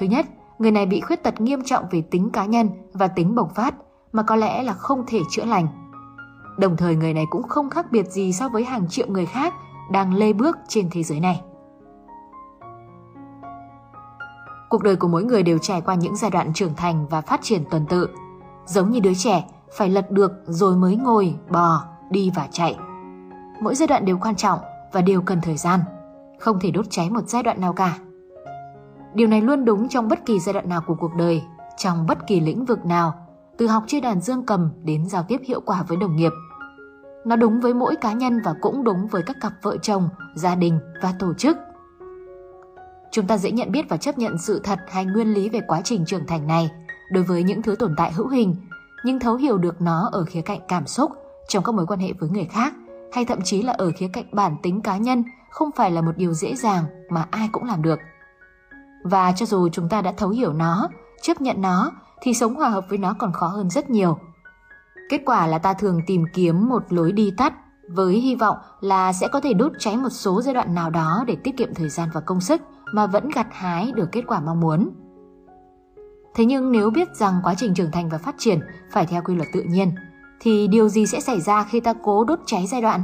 Thứ 0.00 0.06
nhất, 0.06 0.26
người 0.58 0.70
này 0.70 0.86
bị 0.86 1.00
khuyết 1.00 1.22
tật 1.22 1.40
nghiêm 1.40 1.64
trọng 1.64 1.84
về 1.90 2.02
tính 2.10 2.30
cá 2.30 2.44
nhân 2.44 2.68
và 2.92 3.08
tính 3.08 3.34
bộc 3.34 3.54
phát 3.54 3.74
mà 4.12 4.22
có 4.22 4.36
lẽ 4.36 4.62
là 4.62 4.72
không 4.72 5.04
thể 5.06 5.20
chữa 5.30 5.44
lành. 5.44 5.66
Đồng 6.58 6.76
thời 6.76 6.96
người 6.96 7.14
này 7.14 7.24
cũng 7.30 7.42
không 7.42 7.70
khác 7.70 7.86
biệt 7.92 8.10
gì 8.10 8.32
so 8.32 8.48
với 8.48 8.64
hàng 8.64 8.88
triệu 8.88 9.06
người 9.08 9.26
khác 9.26 9.54
đang 9.90 10.14
lê 10.14 10.32
bước 10.32 10.58
trên 10.68 10.88
thế 10.90 11.02
giới 11.02 11.20
này. 11.20 11.40
Cuộc 14.68 14.82
đời 14.82 14.96
của 14.96 15.08
mỗi 15.08 15.24
người 15.24 15.42
đều 15.42 15.58
trải 15.58 15.80
qua 15.80 15.94
những 15.94 16.16
giai 16.16 16.30
đoạn 16.30 16.52
trưởng 16.52 16.74
thành 16.76 17.06
và 17.10 17.20
phát 17.20 17.40
triển 17.42 17.64
tuần 17.70 17.86
tự. 17.86 18.08
Giống 18.66 18.90
như 18.90 19.00
đứa 19.00 19.14
trẻ, 19.14 19.44
phải 19.76 19.88
lật 19.88 20.10
được 20.10 20.32
rồi 20.46 20.76
mới 20.76 20.96
ngồi, 20.96 21.34
bò, 21.50 21.84
đi 22.10 22.30
và 22.34 22.48
chạy. 22.50 22.76
Mỗi 23.60 23.74
giai 23.74 23.86
đoạn 23.86 24.04
đều 24.04 24.18
quan 24.18 24.36
trọng 24.36 24.58
và 24.92 25.00
đều 25.00 25.22
cần 25.22 25.40
thời 25.40 25.56
gian, 25.56 25.80
không 26.38 26.58
thể 26.60 26.70
đốt 26.70 26.86
cháy 26.90 27.10
một 27.10 27.28
giai 27.28 27.42
đoạn 27.42 27.60
nào 27.60 27.72
cả. 27.72 27.98
Điều 29.14 29.28
này 29.28 29.40
luôn 29.40 29.64
đúng 29.64 29.88
trong 29.88 30.08
bất 30.08 30.26
kỳ 30.26 30.40
giai 30.40 30.52
đoạn 30.52 30.68
nào 30.68 30.82
của 30.86 30.94
cuộc 30.94 31.14
đời, 31.14 31.42
trong 31.76 32.06
bất 32.06 32.26
kỳ 32.26 32.40
lĩnh 32.40 32.64
vực 32.64 32.86
nào, 32.86 33.14
từ 33.58 33.66
học 33.66 33.84
chơi 33.86 34.00
đàn 34.00 34.20
dương 34.20 34.46
cầm 34.46 34.70
đến 34.84 35.08
giao 35.08 35.22
tiếp 35.28 35.40
hiệu 35.44 35.60
quả 35.60 35.82
với 35.88 35.96
đồng 35.96 36.16
nghiệp. 36.16 36.32
Nó 37.24 37.36
đúng 37.36 37.60
với 37.60 37.74
mỗi 37.74 37.96
cá 37.96 38.12
nhân 38.12 38.40
và 38.44 38.54
cũng 38.60 38.84
đúng 38.84 39.06
với 39.06 39.22
các 39.22 39.36
cặp 39.40 39.52
vợ 39.62 39.76
chồng, 39.82 40.08
gia 40.34 40.54
đình 40.54 40.78
và 41.02 41.14
tổ 41.18 41.34
chức– 41.34 41.56
chúng 43.12 43.26
ta 43.26 43.38
dễ 43.38 43.50
nhận 43.50 43.72
biết 43.72 43.88
và 43.88 43.96
chấp 43.96 44.18
nhận 44.18 44.38
sự 44.38 44.60
thật 44.64 44.78
hay 44.88 45.04
nguyên 45.04 45.34
lý 45.34 45.48
về 45.48 45.60
quá 45.66 45.80
trình 45.84 46.04
trưởng 46.04 46.26
thành 46.26 46.46
này 46.46 46.70
đối 47.10 47.24
với 47.24 47.42
những 47.42 47.62
thứ 47.62 47.76
tồn 47.78 47.94
tại 47.96 48.12
hữu 48.12 48.28
hình, 48.28 48.56
nhưng 49.04 49.20
thấu 49.20 49.36
hiểu 49.36 49.58
được 49.58 49.80
nó 49.80 50.08
ở 50.12 50.24
khía 50.24 50.40
cạnh 50.40 50.60
cảm 50.68 50.86
xúc 50.86 51.12
trong 51.48 51.64
các 51.64 51.74
mối 51.74 51.86
quan 51.86 52.00
hệ 52.00 52.12
với 52.12 52.28
người 52.28 52.44
khác 52.44 52.74
hay 53.12 53.24
thậm 53.24 53.38
chí 53.44 53.62
là 53.62 53.72
ở 53.72 53.90
khía 53.96 54.08
cạnh 54.12 54.26
bản 54.32 54.56
tính 54.62 54.80
cá 54.80 54.96
nhân 54.96 55.24
không 55.50 55.70
phải 55.76 55.90
là 55.90 56.00
một 56.00 56.12
điều 56.16 56.32
dễ 56.32 56.54
dàng 56.54 56.84
mà 57.10 57.26
ai 57.30 57.48
cũng 57.52 57.64
làm 57.64 57.82
được. 57.82 57.98
Và 59.04 59.32
cho 59.32 59.46
dù 59.46 59.68
chúng 59.68 59.88
ta 59.88 60.02
đã 60.02 60.12
thấu 60.12 60.28
hiểu 60.28 60.52
nó, 60.52 60.88
chấp 61.22 61.40
nhận 61.40 61.60
nó 61.60 61.90
thì 62.22 62.34
sống 62.34 62.54
hòa 62.54 62.68
hợp 62.68 62.84
với 62.88 62.98
nó 62.98 63.14
còn 63.18 63.32
khó 63.32 63.46
hơn 63.46 63.70
rất 63.70 63.90
nhiều. 63.90 64.18
Kết 65.10 65.22
quả 65.26 65.46
là 65.46 65.58
ta 65.58 65.74
thường 65.74 66.00
tìm 66.06 66.24
kiếm 66.34 66.68
một 66.68 66.82
lối 66.92 67.12
đi 67.12 67.32
tắt 67.36 67.52
với 67.88 68.14
hy 68.14 68.34
vọng 68.34 68.56
là 68.80 69.12
sẽ 69.12 69.28
có 69.28 69.40
thể 69.40 69.52
đốt 69.52 69.72
cháy 69.78 69.96
một 69.96 70.08
số 70.08 70.42
giai 70.42 70.54
đoạn 70.54 70.74
nào 70.74 70.90
đó 70.90 71.24
để 71.26 71.36
tiết 71.44 71.56
kiệm 71.56 71.74
thời 71.74 71.88
gian 71.88 72.08
và 72.14 72.20
công 72.20 72.40
sức 72.40 72.60
mà 72.92 73.06
vẫn 73.06 73.28
gặt 73.34 73.46
hái 73.50 73.92
được 73.92 74.08
kết 74.12 74.22
quả 74.26 74.40
mong 74.40 74.60
muốn. 74.60 74.90
Thế 76.34 76.44
nhưng 76.44 76.72
nếu 76.72 76.90
biết 76.90 77.16
rằng 77.16 77.40
quá 77.44 77.54
trình 77.56 77.74
trưởng 77.74 77.90
thành 77.90 78.08
và 78.08 78.18
phát 78.18 78.34
triển 78.38 78.60
phải 78.90 79.06
theo 79.06 79.22
quy 79.24 79.34
luật 79.34 79.48
tự 79.52 79.62
nhiên, 79.62 79.92
thì 80.40 80.68
điều 80.68 80.88
gì 80.88 81.06
sẽ 81.06 81.20
xảy 81.20 81.40
ra 81.40 81.64
khi 81.64 81.80
ta 81.80 81.94
cố 82.02 82.24
đốt 82.24 82.38
cháy 82.46 82.66
giai 82.66 82.82
đoạn? 82.82 83.00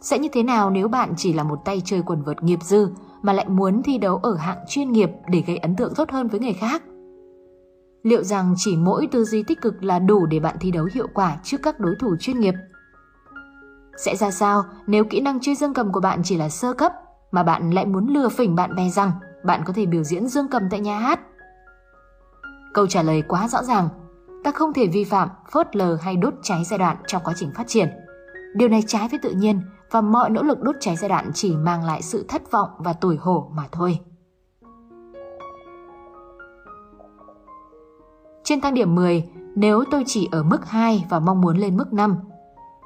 Sẽ 0.00 0.18
như 0.18 0.28
thế 0.32 0.42
nào 0.42 0.70
nếu 0.70 0.88
bạn 0.88 1.14
chỉ 1.16 1.32
là 1.32 1.42
một 1.42 1.58
tay 1.64 1.82
chơi 1.84 2.02
quần 2.06 2.22
vợt 2.22 2.42
nghiệp 2.42 2.58
dư 2.62 2.88
mà 3.22 3.32
lại 3.32 3.48
muốn 3.48 3.82
thi 3.82 3.98
đấu 3.98 4.16
ở 4.16 4.34
hạng 4.34 4.58
chuyên 4.68 4.92
nghiệp 4.92 5.10
để 5.28 5.42
gây 5.46 5.56
ấn 5.56 5.76
tượng 5.76 5.94
tốt 5.94 6.10
hơn 6.10 6.28
với 6.28 6.40
người 6.40 6.52
khác? 6.52 6.82
Liệu 8.02 8.22
rằng 8.22 8.54
chỉ 8.56 8.76
mỗi 8.76 9.06
tư 9.06 9.24
duy 9.24 9.42
tích 9.42 9.60
cực 9.60 9.84
là 9.84 9.98
đủ 9.98 10.26
để 10.26 10.40
bạn 10.40 10.56
thi 10.60 10.70
đấu 10.70 10.88
hiệu 10.94 11.06
quả 11.14 11.36
trước 11.42 11.58
các 11.62 11.80
đối 11.80 11.94
thủ 12.00 12.16
chuyên 12.20 12.40
nghiệp? 12.40 12.54
Sẽ 13.96 14.16
ra 14.16 14.30
sao 14.30 14.64
nếu 14.86 15.04
kỹ 15.04 15.20
năng 15.20 15.40
chơi 15.40 15.54
dương 15.54 15.74
cầm 15.74 15.92
của 15.92 16.00
bạn 16.00 16.20
chỉ 16.24 16.36
là 16.36 16.48
sơ 16.48 16.72
cấp 16.72 16.92
mà 17.32 17.42
bạn 17.42 17.70
lại 17.70 17.86
muốn 17.86 18.06
lừa 18.06 18.28
phỉnh 18.28 18.54
bạn 18.54 18.76
bè 18.76 18.88
rằng 18.88 19.10
bạn 19.44 19.62
có 19.66 19.72
thể 19.72 19.86
biểu 19.86 20.02
diễn 20.02 20.28
dương 20.28 20.48
cầm 20.50 20.62
tại 20.70 20.80
nhà 20.80 20.98
hát? 20.98 21.20
Câu 22.74 22.86
trả 22.86 23.02
lời 23.02 23.22
quá 23.28 23.48
rõ 23.48 23.62
ràng, 23.62 23.88
ta 24.44 24.50
không 24.50 24.72
thể 24.72 24.86
vi 24.86 25.04
phạm, 25.04 25.28
phớt 25.52 25.76
lờ 25.76 25.96
hay 26.02 26.16
đốt 26.16 26.34
cháy 26.42 26.64
giai 26.64 26.78
đoạn 26.78 26.96
trong 27.06 27.22
quá 27.24 27.34
trình 27.36 27.50
phát 27.56 27.64
triển. 27.66 27.88
Điều 28.54 28.68
này 28.68 28.82
trái 28.86 29.08
với 29.08 29.18
tự 29.22 29.30
nhiên 29.30 29.60
và 29.90 30.00
mọi 30.00 30.30
nỗ 30.30 30.42
lực 30.42 30.62
đốt 30.62 30.76
cháy 30.80 30.96
giai 30.96 31.08
đoạn 31.08 31.30
chỉ 31.34 31.56
mang 31.56 31.84
lại 31.84 32.02
sự 32.02 32.24
thất 32.28 32.50
vọng 32.50 32.68
và 32.78 32.92
tủi 32.92 33.16
hổ 33.16 33.50
mà 33.54 33.62
thôi. 33.72 33.98
Trên 38.44 38.60
thang 38.60 38.74
điểm 38.74 38.94
10, 38.94 39.24
nếu 39.56 39.84
tôi 39.90 40.04
chỉ 40.06 40.28
ở 40.32 40.42
mức 40.42 40.66
2 40.66 41.06
và 41.10 41.18
mong 41.18 41.40
muốn 41.40 41.56
lên 41.56 41.76
mức 41.76 41.92
5, 41.92 42.16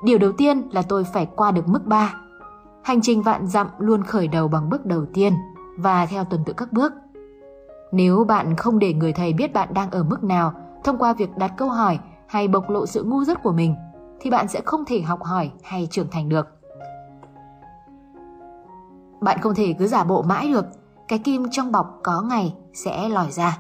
điều 0.05 0.19
đầu 0.19 0.33
tiên 0.33 0.69
là 0.71 0.83
tôi 0.83 1.05
phải 1.05 1.27
qua 1.37 1.51
được 1.51 1.69
mức 1.69 1.87
3 1.87 2.15
Hành 2.85 3.01
trình 3.03 3.23
vạn 3.23 3.47
dặm 3.47 3.67
luôn 3.79 4.03
khởi 4.03 4.29
đầu 4.29 4.49
bằng 4.49 4.69
bước 4.69 4.87
đầu 4.87 5.07
tiên, 5.15 5.33
và 5.79 6.07
theo 6.07 6.25
tuần 6.25 6.45
tự 6.47 6.53
các 6.53 6.73
bước. 6.73 6.93
Nếu 7.93 8.25
bạn 8.25 8.57
không 8.57 8.79
để 8.79 8.95
người 8.95 9.13
thầy 9.13 9.33
biết 9.33 9.53
bạn 9.53 9.75
đang 9.75 9.91
ở 9.91 10.03
mức 10.03 10.25
nào 10.25 10.53
thông 10.85 10.99
qua 10.99 11.13
việc 11.13 11.37
đặt 11.37 11.53
câu 11.57 11.69
hỏi 11.69 11.99
hay 12.27 12.49
bộc 12.49 12.71
lộ 12.71 12.87
sự 12.87 13.03
ngu 13.03 13.25
dốt 13.25 13.39
của 13.43 13.53
mình, 13.53 13.75
thì 14.21 14.31
bạn 14.31 14.49
sẽ 14.49 14.61
không 14.65 14.85
thể 14.85 15.01
học 15.01 15.23
hỏi 15.23 15.51
hay 15.63 15.89
trưởng 15.91 16.11
thành 16.11 16.29
được. 16.29 16.47
Bạn 19.21 19.39
không 19.41 19.55
thể 19.55 19.75
cứ 19.79 19.87
giả 19.87 20.05
bộ 20.05 20.23
mãi 20.23 20.53
được, 20.53 20.67
cái 21.09 21.19
kim 21.19 21.51
trong 21.51 21.73
bọc 21.73 22.01
có 22.03 22.23
ngày 22.23 22.55
sẽ 22.73 23.09
lòi 23.09 23.31
ra. 23.31 23.59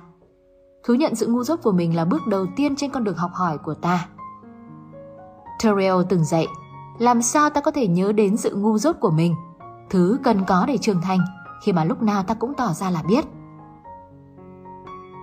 Thú 0.84 0.94
nhận 0.94 1.14
sự 1.14 1.26
ngu 1.26 1.44
dốt 1.44 1.58
của 1.62 1.72
mình 1.72 1.96
là 1.96 2.04
bước 2.04 2.26
đầu 2.26 2.46
tiên 2.56 2.76
trên 2.76 2.90
con 2.90 3.04
đường 3.04 3.16
học 3.16 3.30
hỏi 3.34 3.58
của 3.58 3.74
ta. 3.74 4.08
Terrell 5.62 5.96
từng 6.08 6.24
dạy, 6.24 6.46
làm 6.98 7.22
sao 7.22 7.50
ta 7.50 7.60
có 7.60 7.70
thể 7.70 7.86
nhớ 7.86 8.12
đến 8.12 8.36
sự 8.36 8.56
ngu 8.56 8.78
dốt 8.78 8.96
của 9.00 9.10
mình, 9.10 9.34
thứ 9.90 10.18
cần 10.24 10.44
có 10.44 10.64
để 10.68 10.78
trưởng 10.78 11.00
thành 11.00 11.20
khi 11.62 11.72
mà 11.72 11.84
lúc 11.84 12.02
nào 12.02 12.22
ta 12.22 12.34
cũng 12.34 12.54
tỏ 12.54 12.72
ra 12.72 12.90
là 12.90 13.02
biết. 13.08 13.24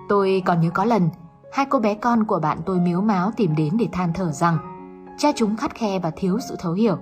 Tôi 0.07 0.43
còn 0.45 0.61
nhớ 0.61 0.69
có 0.69 0.85
lần, 0.85 1.09
hai 1.51 1.65
cô 1.69 1.79
bé 1.79 1.93
con 1.93 2.23
của 2.23 2.39
bạn 2.39 2.59
tôi 2.65 2.79
miếu 2.79 3.01
máu 3.01 3.31
tìm 3.37 3.55
đến 3.55 3.77
để 3.77 3.87
than 3.91 4.13
thở 4.13 4.31
rằng 4.31 4.57
cha 5.17 5.31
chúng 5.35 5.57
khắt 5.57 5.75
khe 5.75 5.99
và 5.99 6.11
thiếu 6.15 6.39
sự 6.49 6.55
thấu 6.59 6.73
hiểu. 6.73 6.97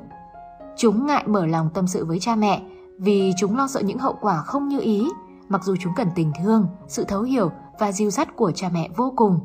Chúng 0.78 1.06
ngại 1.06 1.24
mở 1.28 1.46
lòng 1.46 1.70
tâm 1.74 1.88
sự 1.88 2.06
với 2.06 2.20
cha 2.20 2.36
mẹ 2.36 2.62
vì 3.00 3.34
chúng 3.38 3.58
lo 3.58 3.68
sợ 3.68 3.80
những 3.80 3.98
hậu 3.98 4.18
quả 4.22 4.38
không 4.38 4.68
như 4.68 4.80
ý, 4.80 5.10
mặc 5.50 5.64
dù 5.64 5.76
chúng 5.80 5.94
cần 5.96 6.08
tình 6.16 6.32
thương, 6.44 6.68
sự 6.88 7.04
thấu 7.04 7.22
hiểu 7.22 7.52
và 7.80 7.92
dìu 7.92 8.10
dắt 8.10 8.36
của 8.36 8.52
cha 8.52 8.70
mẹ 8.74 8.90
vô 8.96 9.14
cùng. 9.16 9.40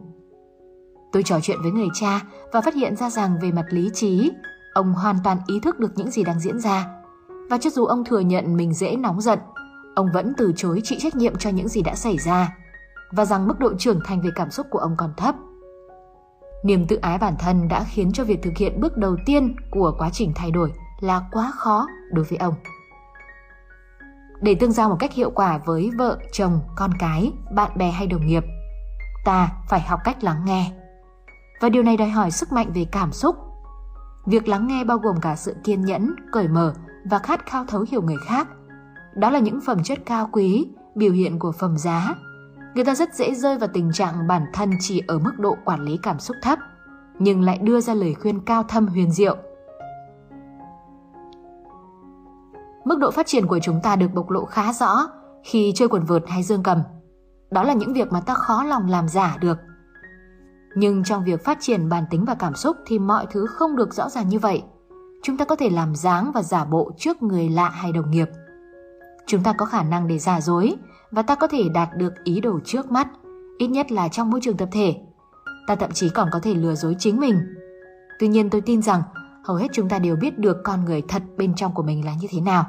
Tôi 1.13 1.23
trò 1.23 1.41
chuyện 1.43 1.59
với 1.63 1.73
người 1.73 1.89
cha 1.95 2.21
và 2.53 2.61
phát 2.61 2.75
hiện 2.75 2.97
ra 2.97 3.11
rằng 3.11 3.37
về 3.43 3.53
mặt 3.53 3.65
lý 3.71 3.91
trí, 3.95 4.31
ông 4.75 4.93
hoàn 4.95 5.17
toàn 5.25 5.39
ý 5.47 5.61
thức 5.61 5.79
được 5.79 5.93
những 5.97 6.11
gì 6.11 6.25
đang 6.25 6.41
diễn 6.41 6.61
ra. 6.61 6.87
Và 7.51 7.59
cho 7.59 7.71
dù 7.71 7.85
ông 7.85 8.05
thừa 8.05 8.21
nhận 8.21 8.57
mình 8.57 8.75
dễ 8.75 8.97
nóng 8.97 9.21
giận, 9.21 9.39
ông 9.95 10.09
vẫn 10.15 10.33
từ 10.37 10.53
chối 10.57 10.81
chịu 10.85 10.99
trách 11.03 11.17
nhiệm 11.17 11.37
cho 11.37 11.51
những 11.51 11.69
gì 11.69 11.83
đã 11.83 11.95
xảy 11.95 12.19
ra 12.19 12.57
và 13.13 13.25
rằng 13.25 13.49
mức 13.49 13.59
độ 13.59 13.75
trưởng 13.79 14.01
thành 14.05 14.21
về 14.21 14.31
cảm 14.35 14.51
xúc 14.51 14.67
của 14.71 14.79
ông 14.79 14.95
còn 14.97 15.15
thấp. 15.17 15.35
Niềm 16.65 16.87
tự 16.87 16.97
ái 16.97 17.19
bản 17.19 17.35
thân 17.39 17.69
đã 17.69 17.85
khiến 17.85 18.13
cho 18.13 18.25
việc 18.25 18.43
thực 18.43 18.57
hiện 18.57 18.81
bước 18.81 18.97
đầu 18.97 19.17
tiên 19.27 19.57
của 19.71 19.95
quá 19.99 20.11
trình 20.13 20.33
thay 20.35 20.51
đổi 20.51 20.73
là 21.01 21.23
quá 21.33 21.53
khó 21.55 21.87
đối 22.13 22.25
với 22.25 22.39
ông. 22.39 22.55
Để 24.41 24.55
tương 24.55 24.73
giao 24.73 24.89
một 24.89 24.97
cách 24.99 25.13
hiệu 25.13 25.31
quả 25.31 25.59
với 25.59 25.91
vợ, 25.99 26.19
chồng, 26.33 26.61
con 26.77 26.91
cái, 26.99 27.33
bạn 27.55 27.71
bè 27.79 27.91
hay 27.91 28.07
đồng 28.07 28.27
nghiệp, 28.27 28.45
ta 29.25 29.49
phải 29.69 29.81
học 29.81 30.01
cách 30.05 30.25
lắng 30.25 30.45
nghe. 30.45 30.73
Và 31.61 31.69
điều 31.69 31.83
này 31.83 31.97
đòi 31.97 32.09
hỏi 32.09 32.31
sức 32.31 32.53
mạnh 32.53 32.73
về 32.75 32.87
cảm 32.93 33.13
xúc. 33.13 33.37
Việc 34.27 34.49
lắng 34.49 34.67
nghe 34.67 34.85
bao 34.85 34.99
gồm 34.99 35.21
cả 35.21 35.37
sự 35.37 35.55
kiên 35.65 35.81
nhẫn, 35.81 36.15
cởi 36.33 36.49
mở 36.49 36.75
và 37.11 37.19
khát 37.19 37.47
khao 37.47 37.65
thấu 37.65 37.85
hiểu 37.91 38.03
người 38.03 38.17
khác. 38.27 38.49
Đó 39.15 39.31
là 39.31 39.39
những 39.39 39.61
phẩm 39.67 39.83
chất 39.83 39.99
cao 40.07 40.29
quý, 40.33 40.69
biểu 40.95 41.13
hiện 41.13 41.39
của 41.39 41.53
phẩm 41.53 41.79
giá 41.79 42.15
người 42.79 42.85
ta 42.85 42.95
rất 42.95 43.15
dễ 43.15 43.35
rơi 43.35 43.59
vào 43.59 43.69
tình 43.73 43.93
trạng 43.93 44.27
bản 44.27 44.47
thân 44.53 44.71
chỉ 44.81 45.03
ở 45.07 45.19
mức 45.19 45.39
độ 45.39 45.57
quản 45.65 45.81
lý 45.81 45.99
cảm 46.03 46.19
xúc 46.19 46.37
thấp, 46.43 46.59
nhưng 47.19 47.43
lại 47.43 47.59
đưa 47.59 47.81
ra 47.81 47.95
lời 47.95 48.15
khuyên 48.15 48.41
cao 48.41 48.63
thâm 48.63 48.87
huyền 48.87 49.13
diệu. 49.13 49.37
Mức 52.85 52.99
độ 52.99 53.11
phát 53.11 53.27
triển 53.27 53.47
của 53.47 53.59
chúng 53.59 53.81
ta 53.83 53.97
được 53.97 54.15
bộc 54.15 54.31
lộ 54.31 54.45
khá 54.45 54.73
rõ 54.73 55.09
khi 55.45 55.73
chơi 55.75 55.89
quần 55.89 56.05
vợt 56.05 56.23
hay 56.29 56.43
dương 56.43 56.63
cầm. 56.63 56.83
Đó 57.51 57.63
là 57.63 57.73
những 57.73 57.93
việc 57.93 58.13
mà 58.13 58.21
ta 58.21 58.35
khó 58.35 58.65
lòng 58.65 58.89
làm 58.89 59.09
giả 59.09 59.37
được. 59.41 59.59
Nhưng 60.77 61.05
trong 61.05 61.25
việc 61.25 61.45
phát 61.45 61.59
triển 61.61 61.89
bản 61.89 62.05
tính 62.11 62.25
và 62.25 62.35
cảm 62.35 62.55
xúc 62.55 62.77
thì 62.87 62.99
mọi 62.99 63.27
thứ 63.31 63.47
không 63.47 63.77
được 63.77 63.95
rõ 63.95 64.09
ràng 64.09 64.29
như 64.29 64.39
vậy. 64.39 64.63
Chúng 65.23 65.37
ta 65.37 65.45
có 65.45 65.57
thể 65.57 65.71
làm 65.71 65.95
dáng 65.95 66.33
và 66.35 66.43
giả 66.43 66.65
bộ 66.65 66.91
trước 66.99 67.23
người 67.23 67.49
lạ 67.49 67.69
hay 67.69 67.93
đồng 67.93 68.11
nghiệp. 68.11 68.29
Chúng 69.27 69.43
ta 69.43 69.53
có 69.53 69.67
khả 69.67 69.83
năng 69.83 70.09
để 70.09 70.19
giả 70.19 70.41
dối, 70.41 70.77
và 71.11 71.23
ta 71.23 71.35
có 71.35 71.47
thể 71.47 71.69
đạt 71.69 71.89
được 71.97 72.13
ý 72.25 72.41
đồ 72.41 72.61
trước 72.65 72.91
mắt, 72.91 73.09
ít 73.59 73.67
nhất 73.67 73.93
là 73.93 74.09
trong 74.09 74.31
môi 74.31 74.41
trường 74.41 74.57
tập 74.57 74.69
thể. 74.73 74.97
Ta 75.67 75.75
thậm 75.75 75.91
chí 75.93 76.09
còn 76.09 76.29
có 76.33 76.41
thể 76.43 76.55
lừa 76.55 76.75
dối 76.75 76.97
chính 76.99 77.21
mình. 77.21 77.41
Tuy 78.19 78.29
nhiên 78.29 78.51
tôi 78.51 78.61
tin 78.61 78.83
rằng 78.83 79.03
hầu 79.45 79.57
hết 79.57 79.69
chúng 79.73 79.89
ta 79.89 79.99
đều 79.99 80.17
biết 80.17 80.39
được 80.39 80.57
con 80.65 80.85
người 80.85 81.03
thật 81.03 81.23
bên 81.37 81.55
trong 81.55 81.75
của 81.75 81.83
mình 81.83 82.05
là 82.05 82.15
như 82.21 82.29
thế 82.31 82.41
nào. 82.41 82.65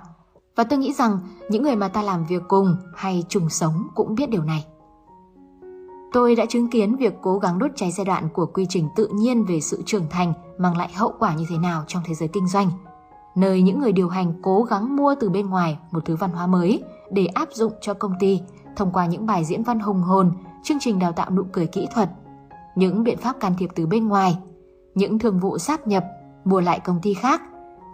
Và 0.55 0.63
tôi 0.63 0.79
nghĩ 0.79 0.93
rằng 0.93 1.19
những 1.49 1.63
người 1.63 1.75
mà 1.75 1.87
ta 1.87 2.01
làm 2.01 2.25
việc 2.25 2.41
cùng 2.47 2.75
hay 2.95 3.23
chung 3.29 3.49
sống 3.49 3.87
cũng 3.95 4.15
biết 4.15 4.29
điều 4.29 4.43
này. 4.43 4.65
Tôi 6.11 6.35
đã 6.35 6.45
chứng 6.45 6.69
kiến 6.69 6.95
việc 6.95 7.13
cố 7.21 7.39
gắng 7.39 7.59
đốt 7.59 7.71
cháy 7.75 7.91
giai 7.91 8.05
đoạn 8.05 8.29
của 8.33 8.45
quy 8.45 8.65
trình 8.69 8.89
tự 8.95 9.07
nhiên 9.07 9.45
về 9.45 9.61
sự 9.61 9.83
trưởng 9.85 10.09
thành 10.09 10.33
mang 10.57 10.77
lại 10.77 10.89
hậu 10.95 11.13
quả 11.19 11.35
như 11.35 11.45
thế 11.49 11.57
nào 11.57 11.83
trong 11.87 12.03
thế 12.05 12.13
giới 12.13 12.29
kinh 12.33 12.47
doanh, 12.47 12.71
nơi 13.35 13.61
những 13.61 13.79
người 13.79 13.91
điều 13.91 14.09
hành 14.09 14.33
cố 14.41 14.63
gắng 14.63 14.95
mua 14.95 15.15
từ 15.19 15.29
bên 15.29 15.49
ngoài 15.49 15.77
một 15.91 16.05
thứ 16.05 16.15
văn 16.15 16.31
hóa 16.31 16.47
mới 16.47 16.83
để 17.11 17.25
áp 17.25 17.49
dụng 17.51 17.73
cho 17.81 17.93
công 17.93 18.13
ty 18.19 18.41
thông 18.75 18.91
qua 18.91 19.05
những 19.05 19.25
bài 19.25 19.45
diễn 19.45 19.63
văn 19.63 19.79
hùng 19.79 20.01
hồn, 20.01 20.31
chương 20.63 20.77
trình 20.79 20.99
đào 20.99 21.11
tạo 21.11 21.29
nụ 21.31 21.43
cười 21.51 21.67
kỹ 21.67 21.87
thuật, 21.93 22.09
những 22.75 23.03
biện 23.03 23.17
pháp 23.17 23.39
can 23.39 23.55
thiệp 23.57 23.69
từ 23.75 23.87
bên 23.87 24.07
ngoài, 24.07 24.37
những 24.95 25.19
thương 25.19 25.39
vụ 25.39 25.57
sáp 25.57 25.87
nhập, 25.87 26.05
mua 26.45 26.61
lại 26.61 26.79
công 26.79 26.99
ty 27.01 27.13
khác 27.13 27.41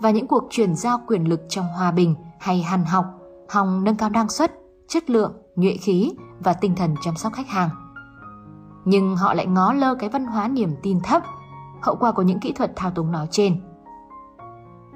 và 0.01 0.11
những 0.11 0.27
cuộc 0.27 0.47
chuyển 0.49 0.75
giao 0.75 1.01
quyền 1.07 1.29
lực 1.29 1.41
trong 1.49 1.65
hòa 1.67 1.91
bình 1.91 2.15
hay 2.39 2.61
hàn 2.61 2.85
học, 2.85 3.05
hòng 3.49 3.83
nâng 3.83 3.95
cao 3.95 4.09
năng 4.09 4.29
suất, 4.29 4.53
chất 4.87 5.09
lượng, 5.09 5.33
nhuệ 5.55 5.77
khí 5.77 6.11
và 6.39 6.53
tinh 6.53 6.75
thần 6.75 6.95
chăm 7.01 7.15
sóc 7.15 7.33
khách 7.33 7.47
hàng. 7.47 7.69
Nhưng 8.85 9.15
họ 9.15 9.33
lại 9.33 9.45
ngó 9.45 9.73
lơ 9.73 9.95
cái 9.95 10.09
văn 10.09 10.25
hóa 10.25 10.47
niềm 10.47 10.75
tin 10.83 10.99
thấp, 11.03 11.23
hậu 11.81 11.95
quả 11.95 12.11
của 12.11 12.21
những 12.21 12.39
kỹ 12.39 12.53
thuật 12.53 12.71
thao 12.75 12.91
túng 12.91 13.11
nói 13.11 13.27
trên. 13.31 13.61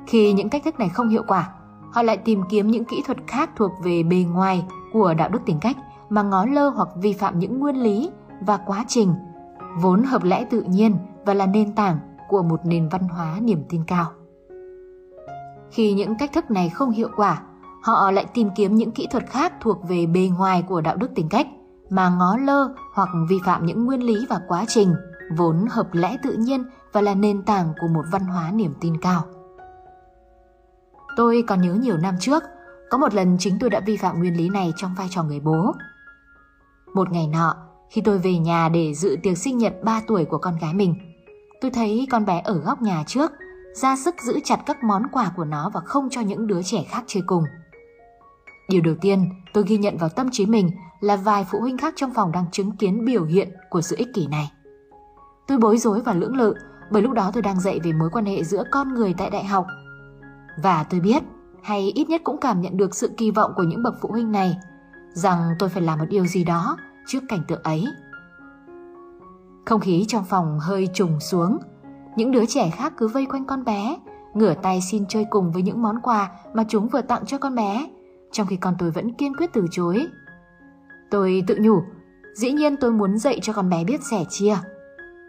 Khi 0.08 0.34
những 0.34 0.50
cách 0.50 0.62
thức 0.66 0.80
này 0.80 0.90
không 0.90 1.10
hiệu 1.10 1.24
quả, 1.28 1.50
họ 1.92 2.02
lại 2.02 2.18
tìm 2.18 2.42
kiếm 2.50 2.68
những 2.68 2.86
kỹ 2.86 3.04
thuật 3.06 3.18
khác 3.28 3.50
thuộc 3.56 3.72
về 3.84 4.04
bề 4.04 4.26
ngoài 4.32 4.66
của 4.94 5.14
đạo 5.14 5.30
đức 5.30 5.40
tính 5.46 5.60
cách 5.62 5.78
mà 6.10 6.24
ngó 6.24 6.46
lơ 6.46 6.70
hoặc 6.70 6.90
vi 6.96 7.14
phạm 7.14 7.40
những 7.40 7.60
nguyên 7.60 7.76
lý 7.76 8.12
và 8.42 8.58
quá 8.58 8.86
trình 8.88 9.14
vốn 9.82 10.04
hợp 10.04 10.24
lẽ 10.24 10.46
tự 10.50 10.62
nhiên 10.62 10.98
và 11.26 11.34
là 11.34 11.46
nền 11.46 11.76
tảng 11.76 12.00
của 12.28 12.44
một 12.44 12.60
nền 12.64 12.90
văn 12.90 13.02
hóa 13.02 13.38
niềm 13.42 13.64
tin 13.70 13.84
cao. 13.84 14.06
Khi 15.72 15.94
những 15.94 16.16
cách 16.16 16.32
thức 16.34 16.52
này 16.52 16.70
không 16.70 16.92
hiệu 16.92 17.10
quả, 17.16 17.42
họ 17.82 18.12
lại 18.12 18.26
tìm 18.34 18.50
kiếm 18.56 18.76
những 18.76 18.92
kỹ 18.92 19.08
thuật 19.12 19.30
khác 19.30 19.54
thuộc 19.62 19.78
về 19.90 20.06
bề 20.06 20.30
ngoài 20.38 20.64
của 20.68 20.82
đạo 20.82 20.96
đức 20.96 21.12
tính 21.16 21.30
cách 21.30 21.48
mà 21.90 22.10
ngó 22.10 22.38
lơ 22.38 22.70
hoặc 22.94 23.10
vi 23.30 23.40
phạm 23.46 23.66
những 23.66 23.86
nguyên 23.86 24.04
lý 24.04 24.26
và 24.30 24.40
quá 24.48 24.66
trình 24.68 24.96
vốn 25.38 25.66
hợp 25.70 25.88
lẽ 25.94 26.18
tự 26.24 26.34
nhiên 26.34 26.64
và 26.94 27.02
là 27.02 27.16
nền 27.16 27.44
tảng 27.44 27.74
của 27.82 27.88
một 27.88 28.06
văn 28.12 28.22
hóa 28.22 28.52
niềm 28.52 28.74
tin 28.82 29.02
cao. 29.02 29.24
Tôi 31.16 31.44
còn 31.48 31.62
nhớ 31.62 31.74
nhiều 31.74 31.98
năm 31.98 32.16
trước, 32.20 32.44
có 32.90 32.98
một 32.98 33.14
lần 33.14 33.38
chính 33.40 33.60
tôi 33.60 33.70
đã 33.70 33.80
vi 33.80 33.98
phạm 33.98 34.20
nguyên 34.20 34.38
lý 34.38 34.50
này 34.50 34.74
trong 34.78 34.96
vai 34.98 35.08
trò 35.10 35.24
người 35.24 35.40
bố. 35.40 35.74
Một 36.94 37.12
ngày 37.12 37.28
nọ, 37.28 37.56
khi 37.90 38.02
tôi 38.02 38.18
về 38.18 38.38
nhà 38.38 38.70
để 38.70 38.94
dự 38.94 39.18
tiệc 39.24 39.38
sinh 39.38 39.58
nhật 39.58 39.74
3 39.84 40.02
tuổi 40.08 40.26
của 40.26 40.38
con 40.38 40.58
gái 40.62 40.74
mình, 40.74 40.96
tôi 41.62 41.72
thấy 41.72 42.08
con 42.12 42.26
bé 42.26 42.42
ở 42.46 42.54
góc 42.54 42.82
nhà 42.82 43.04
trước, 43.08 43.32
ra 43.74 43.96
sức 43.96 44.16
giữ 44.22 44.40
chặt 44.44 44.60
các 44.66 44.84
món 44.84 45.04
quà 45.12 45.32
của 45.36 45.46
nó 45.46 45.72
và 45.74 45.80
không 45.80 46.10
cho 46.10 46.22
những 46.22 46.48
đứa 46.48 46.64
trẻ 46.64 46.84
khác 46.90 47.04
chơi 47.08 47.24
cùng. 47.28 47.44
Điều 48.70 48.82
đầu 48.82 48.96
tiên 49.02 49.30
tôi 49.54 49.64
ghi 49.68 49.78
nhận 49.78 49.98
vào 49.98 50.10
tâm 50.10 50.30
trí 50.32 50.46
mình 50.46 50.72
là 51.00 51.16
vài 51.16 51.46
phụ 51.52 51.60
huynh 51.60 51.78
khác 51.78 51.94
trong 51.98 52.14
phòng 52.14 52.32
đang 52.32 52.46
chứng 52.52 52.72
kiến 52.72 53.06
biểu 53.06 53.26
hiện 53.26 53.50
của 53.70 53.82
sự 53.82 53.96
ích 54.00 54.10
kỷ 54.14 54.28
này. 54.28 54.52
Tôi 55.48 55.58
bối 55.58 55.78
rối 55.78 56.02
và 56.02 56.14
lưỡng 56.14 56.38
lự 56.38 56.54
bởi 56.92 57.02
lúc 57.02 57.12
đó 57.12 57.32
tôi 57.34 57.44
đang 57.44 57.60
dạy 57.60 57.80
về 57.84 57.92
mối 57.94 58.10
quan 58.10 58.26
hệ 58.26 58.44
giữa 58.44 58.64
con 58.72 58.94
người 58.94 59.14
tại 59.18 59.30
đại 59.30 59.44
học 59.44 59.66
và 60.58 60.86
tôi 60.90 61.00
biết, 61.00 61.24
hay 61.64 61.92
ít 61.96 62.10
nhất 62.10 62.22
cũng 62.24 62.38
cảm 62.38 62.62
nhận 62.62 62.78
được 62.78 62.96
sự 62.96 63.10
kỳ 63.18 63.32
vọng 63.32 63.52
của 63.56 63.64
những 63.64 63.84
bậc 63.84 63.96
phụ 64.02 64.10
huynh 64.12 64.32
này, 64.32 64.58
rằng 65.14 65.40
tôi 65.60 65.70
phải 65.70 65.82
làm 65.82 66.00
một 66.00 66.06
điều 66.10 66.26
gì 66.26 66.44
đó 66.44 66.78
trước 67.08 67.20
cảnh 67.30 67.42
tượng 67.48 67.64
ấy. 67.64 67.86
Không 69.66 69.82
khí 69.82 70.06
trong 70.08 70.24
phòng 70.24 70.60
hơi 70.60 70.88
trùng 70.94 71.20
xuống, 71.20 71.58
những 72.16 72.32
đứa 72.32 72.46
trẻ 72.46 72.70
khác 72.70 72.94
cứ 72.98 73.08
vây 73.08 73.26
quanh 73.26 73.46
con 73.46 73.64
bé, 73.64 73.98
ngửa 74.34 74.54
tay 74.54 74.82
xin 74.82 75.06
chơi 75.10 75.26
cùng 75.30 75.52
với 75.52 75.62
những 75.62 75.82
món 75.82 76.00
quà 76.04 76.32
mà 76.54 76.64
chúng 76.68 76.88
vừa 76.88 77.02
tặng 77.02 77.26
cho 77.26 77.38
con 77.38 77.56
bé, 77.56 77.90
trong 78.32 78.48
khi 78.48 78.56
con 78.56 78.76
tôi 78.80 78.92
vẫn 78.92 79.14
kiên 79.14 79.36
quyết 79.36 79.50
từ 79.54 79.66
chối. 79.72 80.08
Tôi 81.12 81.44
tự 81.48 81.58
nhủ, 81.60 81.82
dĩ 82.36 82.52
nhiên 82.52 82.78
tôi 82.78 82.92
muốn 82.92 83.18
dạy 83.18 83.40
cho 83.42 83.54
con 83.54 83.70
bé 83.70 83.84
biết 83.84 84.04
sẻ 84.12 84.26
chia. 84.30 84.58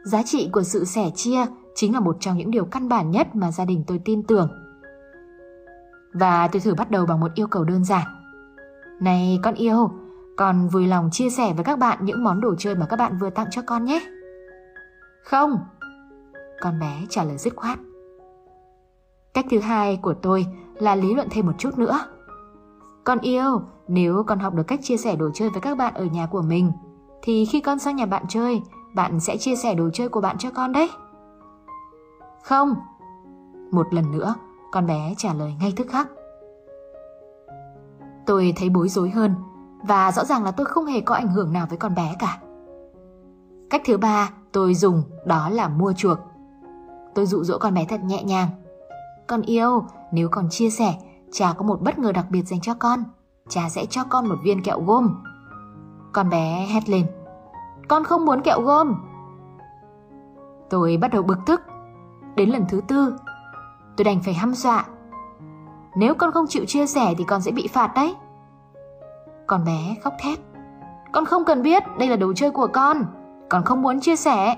Giá 0.05 0.23
trị 0.23 0.49
của 0.53 0.62
sự 0.62 0.85
sẻ 0.85 1.11
chia 1.14 1.47
chính 1.75 1.95
là 1.95 2.01
một 2.01 2.16
trong 2.21 2.37
những 2.37 2.51
điều 2.51 2.64
căn 2.64 2.89
bản 2.89 3.11
nhất 3.11 3.37
mà 3.37 3.53
gia 3.53 3.64
đình 3.64 3.85
tôi 3.87 4.01
tin 4.05 4.23
tưởng 4.23 4.49
và 6.13 6.49
tôi 6.49 6.61
thử 6.61 6.75
bắt 6.75 6.91
đầu 6.91 7.07
bằng 7.07 7.21
một 7.21 7.35
yêu 7.35 7.47
cầu 7.47 7.65
đơn 7.65 7.85
giản. 7.85 8.07
Này 9.01 9.41
con 9.43 9.55
yêu, 9.55 9.91
con 10.37 10.69
vui 10.69 10.87
lòng 10.87 11.09
chia 11.13 11.31
sẻ 11.31 11.53
với 11.53 11.65
các 11.65 11.79
bạn 11.79 11.99
những 12.01 12.25
món 12.25 12.41
đồ 12.41 12.55
chơi 12.59 12.75
mà 12.75 12.87
các 12.87 12.97
bạn 12.97 13.19
vừa 13.19 13.31
tặng 13.31 13.47
cho 13.51 13.63
con 13.67 13.85
nhé. 13.85 14.01
Không, 15.25 15.59
con 16.61 16.81
bé 16.81 17.07
trả 17.09 17.25
lời 17.25 17.39
dứt 17.39 17.57
khoát. 17.57 17.79
Cách 19.35 19.47
thứ 19.51 19.59
hai 19.59 19.97
của 19.97 20.15
tôi 20.15 20.47
là 20.75 20.95
lý 20.95 21.15
luận 21.15 21.29
thêm 21.31 21.47
một 21.47 21.53
chút 21.59 21.79
nữa. 21.79 22.01
Con 23.05 23.19
yêu, 23.19 23.63
nếu 23.89 24.23
con 24.27 24.39
học 24.39 24.55
được 24.55 24.63
cách 24.63 24.81
chia 24.83 24.97
sẻ 24.97 25.17
đồ 25.17 25.31
chơi 25.35 25.51
với 25.51 25.61
các 25.61 25.79
bạn 25.79 25.95
ở 25.95 26.05
nhà 26.05 26.27
của 26.27 26.43
mình, 26.43 26.73
thì 27.23 27.45
khi 27.45 27.61
con 27.61 27.79
sang 27.79 27.97
nhà 27.97 28.07
bạn 28.07 28.23
chơi, 28.29 28.63
bạn 28.95 29.21
sẽ 29.21 29.37
chia 29.37 29.57
sẻ 29.57 29.75
đồ 29.75 29.91
chơi 29.93 30.09
của 30.09 30.21
bạn 30.21 30.39
cho 30.39 30.51
con 30.51 30.73
đấy. 30.73 30.91
Không. 32.45 32.75
Một 33.71 33.95
lần 33.95 34.11
nữa, 34.13 34.35
con 34.73 34.87
bé 34.87 35.14
trả 35.16 35.35
lời 35.35 35.55
ngay 35.61 35.73
tức 35.77 35.87
khắc. 35.91 36.09
Tôi 38.27 38.53
thấy 38.57 38.71
bối 38.71 38.89
rối 38.89 39.11
hơn 39.11 39.35
và 39.83 40.12
rõ 40.12 40.25
ràng 40.25 40.45
là 40.45 40.51
tôi 40.51 40.66
không 40.66 40.87
hề 40.87 41.01
có 41.01 41.14
ảnh 41.14 41.29
hưởng 41.29 41.53
nào 41.53 41.66
với 41.68 41.79
con 41.79 41.95
bé 41.95 42.16
cả. 42.18 42.39
Cách 43.71 43.83
thứ 43.85 43.97
ba 43.97 44.31
tôi 44.53 44.75
dùng 44.75 45.03
đó 45.25 45.49
là 45.49 45.68
mua 45.68 45.93
chuộc. 45.93 46.18
Tôi 47.14 47.27
dụ 47.27 47.45
dỗ 47.45 47.59
con 47.59 47.75
bé 47.75 47.85
thật 47.85 48.05
nhẹ 48.05 48.23
nhàng. 48.23 48.49
Con 49.27 49.43
yêu, 49.43 49.85
nếu 50.12 50.29
con 50.29 50.49
chia 50.51 50.71
sẻ, 50.71 50.95
cha 51.33 51.53
có 51.57 51.64
một 51.64 51.81
bất 51.83 51.99
ngờ 51.99 52.12
đặc 52.12 52.27
biệt 52.31 52.43
dành 52.43 52.61
cho 52.61 52.75
con. 52.75 53.05
Cha 53.49 53.68
sẽ 53.68 53.87
cho 53.87 54.05
con 54.05 54.29
một 54.29 54.37
viên 54.45 54.62
kẹo 54.62 54.81
gôm. 54.81 55.23
Con 56.12 56.31
bé 56.31 56.66
hét 56.71 56.89
lên. 56.89 57.07
Con 57.89 58.05
không 58.05 58.25
muốn 58.25 58.43
kẹo 58.43 58.61
gôm. 58.61 58.95
Tôi 60.71 60.97
bắt 60.97 61.12
đầu 61.12 61.23
bực 61.23 61.39
tức. 61.47 61.61
Đến 62.37 62.51
lần 62.51 62.64
thứ 62.68 62.81
tư, 62.89 63.14
tôi 64.01 64.05
đành 64.05 64.20
phải 64.20 64.34
hăm 64.34 64.55
dọa. 64.55 64.84
Nếu 65.96 66.14
con 66.14 66.32
không 66.32 66.46
chịu 66.48 66.64
chia 66.64 66.86
sẻ 66.86 67.14
thì 67.18 67.24
con 67.24 67.40
sẽ 67.40 67.51
bị 67.51 67.68
phạt 67.72 67.92
đấy. 67.94 68.14
Con 69.46 69.64
bé 69.64 69.96
khóc 70.03 70.14
thét. 70.20 70.38
Con 71.12 71.24
không 71.24 71.44
cần 71.44 71.62
biết, 71.62 71.82
đây 71.98 72.09
là 72.09 72.16
đồ 72.16 72.32
chơi 72.32 72.51
của 72.51 72.66
con. 72.72 73.05
Con 73.48 73.64
không 73.64 73.82
muốn 73.82 74.01
chia 74.01 74.16
sẻ. 74.16 74.57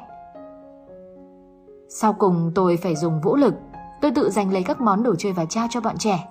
Sau 1.88 2.12
cùng 2.12 2.52
tôi 2.54 2.76
phải 2.76 2.96
dùng 2.96 3.20
vũ 3.20 3.36
lực. 3.36 3.54
Tôi 4.00 4.10
tự 4.10 4.30
giành 4.30 4.52
lấy 4.52 4.62
các 4.62 4.80
món 4.80 5.02
đồ 5.02 5.14
chơi 5.18 5.32
và 5.32 5.44
trao 5.44 5.66
cho 5.70 5.80
bọn 5.80 5.98
trẻ. 5.98 6.28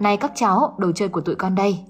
Này 0.00 0.16
các 0.16 0.32
cháu, 0.34 0.74
đồ 0.78 0.92
chơi 0.94 1.08
của 1.08 1.20
tụi 1.20 1.34
con 1.34 1.54
đây. 1.54 1.84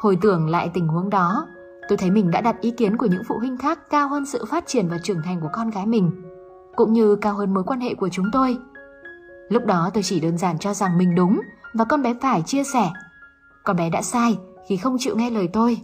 Hồi 0.00 0.18
tưởng 0.20 0.48
lại 0.48 0.70
tình 0.74 0.88
huống 0.88 1.10
đó, 1.10 1.46
tôi 1.88 1.98
thấy 1.98 2.10
mình 2.10 2.30
đã 2.30 2.40
đặt 2.40 2.60
ý 2.60 2.70
kiến 2.70 2.96
của 2.96 3.06
những 3.06 3.22
phụ 3.28 3.38
huynh 3.38 3.58
khác 3.58 3.78
cao 3.90 4.08
hơn 4.08 4.26
sự 4.26 4.44
phát 4.44 4.64
triển 4.66 4.88
và 4.88 4.98
trưởng 5.02 5.22
thành 5.24 5.40
của 5.40 5.50
con 5.52 5.70
gái 5.70 5.86
mình, 5.86 6.10
cũng 6.76 6.92
như 6.92 7.16
cao 7.16 7.34
hơn 7.34 7.54
mối 7.54 7.64
quan 7.64 7.80
hệ 7.80 7.94
của 7.94 8.08
chúng 8.08 8.26
tôi. 8.32 8.58
Lúc 9.50 9.66
đó 9.66 9.90
tôi 9.94 10.02
chỉ 10.02 10.20
đơn 10.20 10.38
giản 10.38 10.58
cho 10.58 10.74
rằng 10.74 10.98
mình 10.98 11.14
đúng 11.14 11.40
và 11.74 11.84
con 11.84 12.02
bé 12.02 12.14
phải 12.20 12.42
chia 12.42 12.64
sẻ. 12.64 12.90
Con 13.64 13.76
bé 13.76 13.90
đã 13.90 14.02
sai 14.02 14.38
khi 14.68 14.76
không 14.76 14.96
chịu 14.98 15.16
nghe 15.16 15.30
lời 15.30 15.48
tôi. 15.52 15.80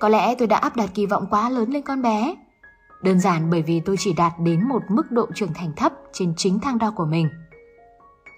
Có 0.00 0.08
lẽ 0.08 0.34
tôi 0.34 0.48
đã 0.48 0.56
áp 0.56 0.76
đặt 0.76 0.90
kỳ 0.94 1.06
vọng 1.06 1.26
quá 1.30 1.50
lớn 1.50 1.70
lên 1.70 1.82
con 1.82 2.02
bé. 2.02 2.36
Đơn 3.02 3.20
giản 3.20 3.50
bởi 3.50 3.62
vì 3.62 3.80
tôi 3.80 3.96
chỉ 3.98 4.12
đạt 4.12 4.32
đến 4.38 4.68
một 4.68 4.82
mức 4.88 5.10
độ 5.10 5.26
trưởng 5.34 5.54
thành 5.54 5.72
thấp 5.76 5.92
trên 6.12 6.34
chính 6.36 6.60
thang 6.60 6.78
đo 6.78 6.90
của 6.90 7.06
mình. 7.06 7.28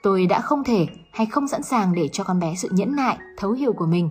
Tôi 0.02 0.26
đã 0.26 0.40
không 0.40 0.64
thể 0.64 0.86
hay 1.12 1.26
không 1.26 1.48
sẵn 1.48 1.62
sàng 1.62 1.94
để 1.94 2.08
cho 2.12 2.24
con 2.24 2.40
bé 2.40 2.54
sự 2.54 2.68
nhẫn 2.72 2.96
nại, 2.96 3.18
thấu 3.36 3.52
hiểu 3.52 3.72
của 3.72 3.86
mình. 3.86 4.10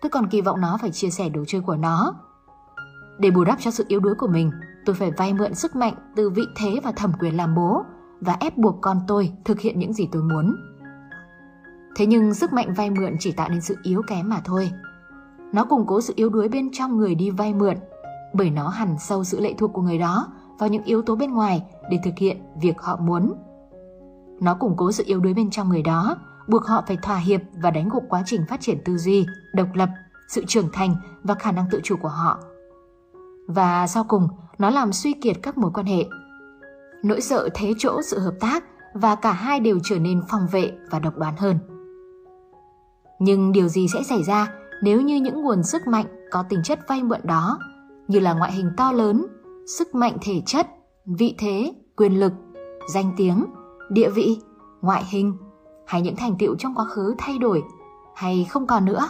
Tôi 0.00 0.10
còn 0.10 0.28
kỳ 0.28 0.40
vọng 0.40 0.60
nó 0.60 0.78
phải 0.80 0.90
chia 0.90 1.10
sẻ 1.10 1.28
đồ 1.28 1.44
chơi 1.46 1.60
của 1.60 1.76
nó. 1.76 2.14
Để 3.18 3.30
bù 3.30 3.44
đắp 3.44 3.60
cho 3.60 3.70
sự 3.70 3.84
yếu 3.88 4.00
đuối 4.00 4.14
của 4.18 4.28
mình, 4.28 4.50
tôi 4.86 4.96
phải 4.96 5.10
vay 5.10 5.34
mượn 5.34 5.54
sức 5.54 5.76
mạnh 5.76 5.94
từ 6.16 6.30
vị 6.30 6.46
thế 6.56 6.80
và 6.84 6.92
thẩm 6.92 7.12
quyền 7.20 7.36
làm 7.36 7.54
bố 7.54 7.84
và 8.20 8.36
ép 8.40 8.58
buộc 8.58 8.78
con 8.80 9.00
tôi 9.08 9.32
thực 9.44 9.60
hiện 9.60 9.78
những 9.78 9.92
gì 9.92 10.08
tôi 10.12 10.22
muốn. 10.22 10.56
Thế 11.96 12.06
nhưng 12.06 12.34
sức 12.34 12.52
mạnh 12.52 12.74
vay 12.74 12.90
mượn 12.90 13.16
chỉ 13.18 13.32
tạo 13.32 13.48
nên 13.48 13.60
sự 13.60 13.76
yếu 13.82 14.02
kém 14.06 14.28
mà 14.28 14.40
thôi. 14.44 14.70
Nó 15.52 15.64
củng 15.64 15.86
cố 15.86 16.00
sự 16.00 16.12
yếu 16.16 16.28
đuối 16.28 16.48
bên 16.48 16.68
trong 16.72 16.96
người 16.96 17.14
đi 17.14 17.30
vay 17.30 17.54
mượn 17.54 17.76
bởi 18.32 18.50
nó 18.50 18.68
hằn 18.68 18.98
sâu 18.98 19.24
sự 19.24 19.40
lệ 19.40 19.54
thuộc 19.58 19.72
của 19.72 19.82
người 19.82 19.98
đó 19.98 20.26
vào 20.58 20.68
những 20.68 20.84
yếu 20.84 21.02
tố 21.02 21.16
bên 21.16 21.34
ngoài 21.34 21.64
để 21.90 21.98
thực 22.04 22.18
hiện 22.18 22.42
việc 22.60 22.80
họ 22.80 22.96
muốn. 22.96 23.34
Nó 24.40 24.54
củng 24.54 24.76
cố 24.76 24.92
sự 24.92 25.04
yếu 25.06 25.20
đuối 25.20 25.34
bên 25.34 25.50
trong 25.50 25.68
người 25.68 25.82
đó, 25.82 26.16
buộc 26.48 26.66
họ 26.66 26.84
phải 26.86 26.98
thỏa 27.02 27.16
hiệp 27.16 27.40
và 27.62 27.70
đánh 27.70 27.88
gục 27.88 28.04
quá 28.08 28.22
trình 28.26 28.40
phát 28.48 28.60
triển 28.60 28.78
tư 28.84 28.98
duy, 28.98 29.26
độc 29.54 29.68
lập, 29.74 29.88
sự 30.28 30.44
trưởng 30.48 30.68
thành 30.72 30.96
và 31.22 31.34
khả 31.34 31.52
năng 31.52 31.66
tự 31.70 31.80
chủ 31.84 31.96
của 32.02 32.08
họ. 32.08 32.38
Và 33.46 33.86
sau 33.86 34.04
cùng, 34.04 34.28
nó 34.58 34.70
làm 34.70 34.92
suy 34.92 35.12
kiệt 35.12 35.36
các 35.42 35.58
mối 35.58 35.70
quan 35.74 35.86
hệ. 35.86 36.04
Nỗi 37.06 37.20
sợ 37.20 37.48
thế 37.54 37.74
chỗ 37.78 38.02
sự 38.02 38.18
hợp 38.18 38.34
tác 38.40 38.64
và 38.94 39.14
cả 39.14 39.32
hai 39.32 39.60
đều 39.60 39.78
trở 39.84 39.98
nên 39.98 40.22
phòng 40.30 40.46
vệ 40.52 40.72
và 40.90 40.98
độc 40.98 41.16
đoán 41.16 41.34
hơn. 41.36 41.58
Nhưng 43.18 43.52
điều 43.52 43.68
gì 43.68 43.88
sẽ 43.88 44.02
xảy 44.02 44.22
ra 44.22 44.52
nếu 44.82 45.00
như 45.00 45.16
những 45.16 45.42
nguồn 45.42 45.62
sức 45.62 45.86
mạnh 45.86 46.06
có 46.30 46.44
tính 46.48 46.62
chất 46.62 46.78
vay 46.88 47.02
mượn 47.02 47.20
đó, 47.24 47.58
như 48.08 48.20
là 48.20 48.34
ngoại 48.34 48.52
hình 48.52 48.70
to 48.76 48.92
lớn, 48.92 49.26
sức 49.78 49.94
mạnh 49.94 50.16
thể 50.22 50.42
chất, 50.46 50.66
vị 51.06 51.34
thế, 51.38 51.72
quyền 51.96 52.20
lực, 52.20 52.32
danh 52.94 53.12
tiếng, 53.16 53.44
địa 53.90 54.10
vị, 54.10 54.38
ngoại 54.82 55.04
hình 55.08 55.36
hay 55.86 56.02
những 56.02 56.16
thành 56.16 56.36
tựu 56.38 56.56
trong 56.58 56.74
quá 56.74 56.84
khứ 56.84 57.14
thay 57.18 57.38
đổi 57.38 57.62
hay 58.14 58.46
không 58.50 58.66
còn 58.66 58.84
nữa. 58.84 59.08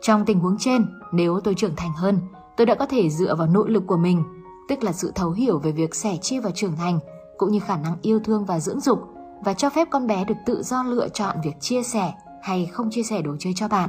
Trong 0.00 0.24
tình 0.24 0.40
huống 0.40 0.56
trên, 0.58 0.86
nếu 1.12 1.40
tôi 1.44 1.54
trưởng 1.54 1.76
thành 1.76 1.92
hơn, 1.96 2.18
tôi 2.56 2.66
đã 2.66 2.74
có 2.74 2.86
thể 2.86 3.10
dựa 3.10 3.34
vào 3.34 3.46
nội 3.46 3.70
lực 3.70 3.82
của 3.86 3.96
mình, 3.96 4.22
tức 4.70 4.84
là 4.84 4.92
sự 4.92 5.12
thấu 5.14 5.30
hiểu 5.30 5.58
về 5.58 5.72
việc 5.72 5.94
sẻ 5.94 6.16
chia 6.16 6.40
và 6.40 6.50
trưởng 6.50 6.76
thành, 6.76 6.98
cũng 7.38 7.52
như 7.52 7.60
khả 7.60 7.76
năng 7.76 7.96
yêu 8.02 8.20
thương 8.24 8.44
và 8.44 8.60
dưỡng 8.60 8.80
dục 8.80 8.98
và 9.44 9.54
cho 9.54 9.70
phép 9.70 9.88
con 9.90 10.06
bé 10.06 10.24
được 10.24 10.34
tự 10.46 10.62
do 10.62 10.82
lựa 10.82 11.08
chọn 11.08 11.36
việc 11.44 11.60
chia 11.60 11.82
sẻ 11.82 12.12
hay 12.42 12.66
không 12.66 12.90
chia 12.90 13.02
sẻ 13.02 13.22
đồ 13.22 13.36
chơi 13.38 13.52
cho 13.56 13.68
bạn. 13.68 13.88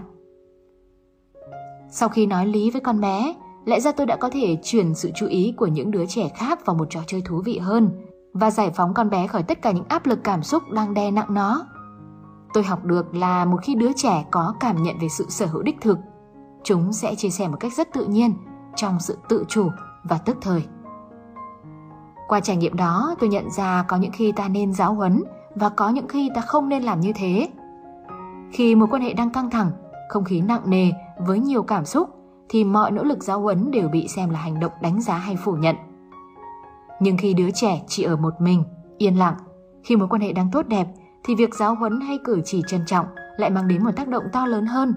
Sau 1.90 2.10
khi 2.10 2.26
nói 2.26 2.48
lý 2.48 2.72
với 2.72 2.82
con 2.82 3.02
bé, 3.02 3.36
lẽ 3.66 3.80
ra 3.80 3.92
tôi 3.92 4.08
đã 4.08 4.16
có 4.16 4.30
thể 4.30 4.58
chuyển 4.64 4.96
sự 4.96 5.12
chú 5.16 5.28
ý 5.28 5.54
của 5.58 5.68
những 5.68 5.92
đứa 5.92 6.06
trẻ 6.06 6.30
khác 6.36 6.66
vào 6.66 6.76
một 6.76 6.88
trò 6.90 7.00
chơi 7.08 7.22
thú 7.26 7.42
vị 7.46 7.58
hơn 7.58 7.92
và 8.34 8.52
giải 8.52 8.72
phóng 8.76 8.94
con 8.94 9.10
bé 9.10 9.28
khỏi 9.28 9.44
tất 9.44 9.62
cả 9.62 9.72
những 9.72 9.88
áp 9.88 10.06
lực 10.06 10.20
cảm 10.24 10.44
xúc 10.44 10.64
đang 10.72 10.94
đè 10.94 11.12
nặng 11.12 11.34
nó. 11.34 11.66
Tôi 12.54 12.64
học 12.64 12.86
được 12.86 13.16
là 13.16 13.46
một 13.46 13.58
khi 13.62 13.76
đứa 13.76 13.92
trẻ 13.96 14.26
có 14.32 14.56
cảm 14.60 14.84
nhận 14.84 14.96
về 15.02 15.10
sự 15.10 15.26
sở 15.30 15.46
hữu 15.46 15.62
đích 15.62 15.82
thực, 15.82 15.98
chúng 16.64 16.94
sẽ 16.94 17.16
chia 17.16 17.30
sẻ 17.30 17.48
một 17.48 17.58
cách 17.60 17.74
rất 17.74 17.94
tự 17.94 18.06
nhiên 18.06 18.34
trong 18.76 19.00
sự 19.00 19.18
tự 19.30 19.44
chủ 19.48 19.70
và 20.04 20.18
tức 20.18 20.38
thời. 20.42 20.64
Qua 22.28 22.40
trải 22.40 22.58
nghiệm 22.58 22.76
đó, 22.76 23.16
tôi 23.20 23.30
nhận 23.30 23.52
ra 23.52 23.86
có 23.88 23.98
những 23.98 24.12
khi 24.12 24.32
ta 24.32 24.48
nên 24.48 24.74
giáo 24.74 24.94
huấn 24.94 25.24
và 25.56 25.70
có 25.70 25.90
những 25.90 26.08
khi 26.08 26.30
ta 26.36 26.42
không 26.42 26.70
nên 26.70 26.84
làm 26.84 27.00
như 27.00 27.12
thế. 27.16 27.50
Khi 28.52 28.76
mối 28.76 28.88
quan 28.92 29.02
hệ 29.02 29.14
đang 29.14 29.30
căng 29.30 29.50
thẳng, 29.50 29.72
không 30.10 30.24
khí 30.24 30.42
nặng 30.42 30.62
nề 30.66 30.92
với 31.18 31.40
nhiều 31.40 31.64
cảm 31.64 31.86
xúc 31.86 32.10
thì 32.50 32.64
mọi 32.64 32.92
nỗ 32.92 33.04
lực 33.04 33.24
giáo 33.24 33.40
huấn 33.40 33.72
đều 33.72 33.90
bị 33.90 34.08
xem 34.08 34.30
là 34.30 34.40
hành 34.40 34.60
động 34.60 34.72
đánh 34.82 35.02
giá 35.02 35.18
hay 35.18 35.36
phủ 35.36 35.52
nhận. 35.52 35.76
Nhưng 37.00 37.18
khi 37.18 37.34
đứa 37.34 37.52
trẻ 37.52 37.82
chỉ 37.88 38.04
ở 38.04 38.16
một 38.16 38.34
mình, 38.42 38.64
yên 38.98 39.20
lặng, 39.20 39.36
khi 39.84 39.96
mối 39.96 40.08
quan 40.08 40.22
hệ 40.22 40.34
đang 40.34 40.52
tốt 40.52 40.68
đẹp 40.68 40.88
thì 41.24 41.36
việc 41.36 41.56
giáo 41.56 41.76
huấn 41.76 42.02
hay 42.02 42.20
cử 42.24 42.42
chỉ 42.46 42.64
trân 42.68 42.82
trọng 42.86 43.06
lại 43.38 43.50
mang 43.50 43.68
đến 43.68 43.84
một 43.84 43.92
tác 43.96 44.08
động 44.08 44.24
to 44.34 44.46
lớn 44.46 44.66
hơn. 44.66 44.94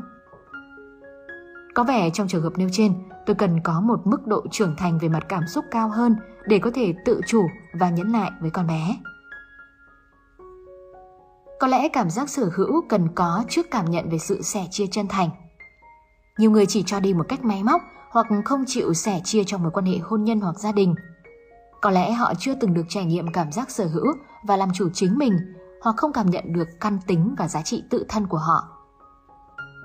Có 1.75 1.85
vẻ 1.85 2.11
trong 2.11 2.29
trường 2.29 2.43
hợp 2.43 2.53
nêu 2.57 2.68
trên, 2.72 2.95
tôi 3.27 3.37
cần 3.37 3.61
có 3.61 3.81
một 3.81 4.07
mức 4.07 4.27
độ 4.27 4.43
trưởng 4.51 4.77
thành 4.77 4.99
về 4.99 5.09
mặt 5.09 5.22
cảm 5.29 5.47
xúc 5.47 5.64
cao 5.70 5.89
hơn 5.89 6.16
để 6.47 6.59
có 6.59 6.70
thể 6.75 6.95
tự 7.05 7.20
chủ 7.27 7.47
và 7.72 7.91
nhẫn 7.91 8.12
nại 8.12 8.31
với 8.41 8.51
con 8.51 8.66
bé. 8.66 8.97
Có 11.61 11.66
lẽ 11.66 11.89
cảm 11.89 12.11
giác 12.11 12.29
sở 12.29 12.51
hữu 12.57 12.83
cần 12.89 13.09
có 13.14 13.45
trước 13.49 13.70
cảm 13.70 13.91
nhận 13.91 14.11
về 14.11 14.18
sự 14.18 14.43
sẻ 14.43 14.66
chia 14.70 14.87
chân 14.87 15.09
thành. 15.09 15.31
Nhiều 16.39 16.51
người 16.51 16.66
chỉ 16.66 16.83
cho 16.87 17.01
đi 17.01 17.14
một 17.14 17.27
cách 17.29 17.45
máy 17.45 17.62
móc 17.62 17.83
hoặc 18.11 18.27
không 18.45 18.64
chịu 18.66 18.95
sẻ 18.95 19.20
chia 19.25 19.45
trong 19.45 19.62
mối 19.62 19.70
quan 19.75 19.87
hệ 19.87 19.99
hôn 19.99 20.25
nhân 20.25 20.41
hoặc 20.41 20.59
gia 20.59 20.72
đình. 20.72 20.95
Có 21.81 21.91
lẽ 21.91 22.12
họ 22.12 22.33
chưa 22.39 22.55
từng 22.55 22.75
được 22.75 22.87
trải 22.89 23.05
nghiệm 23.05 23.33
cảm 23.33 23.53
giác 23.53 23.70
sở 23.70 23.87
hữu 23.87 24.07
và 24.43 24.57
làm 24.57 24.68
chủ 24.75 24.89
chính 24.95 25.18
mình 25.18 25.39
hoặc 25.83 25.97
không 25.97 26.12
cảm 26.12 26.31
nhận 26.31 26.53
được 26.53 26.68
căn 26.81 26.99
tính 27.07 27.35
và 27.39 27.49
giá 27.49 27.62
trị 27.62 27.83
tự 27.91 28.07
thân 28.09 28.27
của 28.27 28.39
họ. 28.39 28.74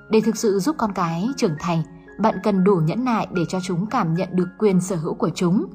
Để 0.09 0.21
thực 0.21 0.37
sự 0.37 0.59
giúp 0.59 0.75
con 0.79 0.91
cái 0.93 1.27
trưởng 1.37 1.55
thành, 1.59 1.83
bạn 2.19 2.35
cần 2.43 2.63
đủ 2.63 2.75
nhẫn 2.75 3.03
nại 3.03 3.27
để 3.33 3.41
cho 3.49 3.59
chúng 3.63 3.85
cảm 3.85 4.13
nhận 4.13 4.29
được 4.31 4.47
quyền 4.59 4.81
sở 4.81 4.95
hữu 4.95 5.13
của 5.13 5.29
chúng, 5.29 5.65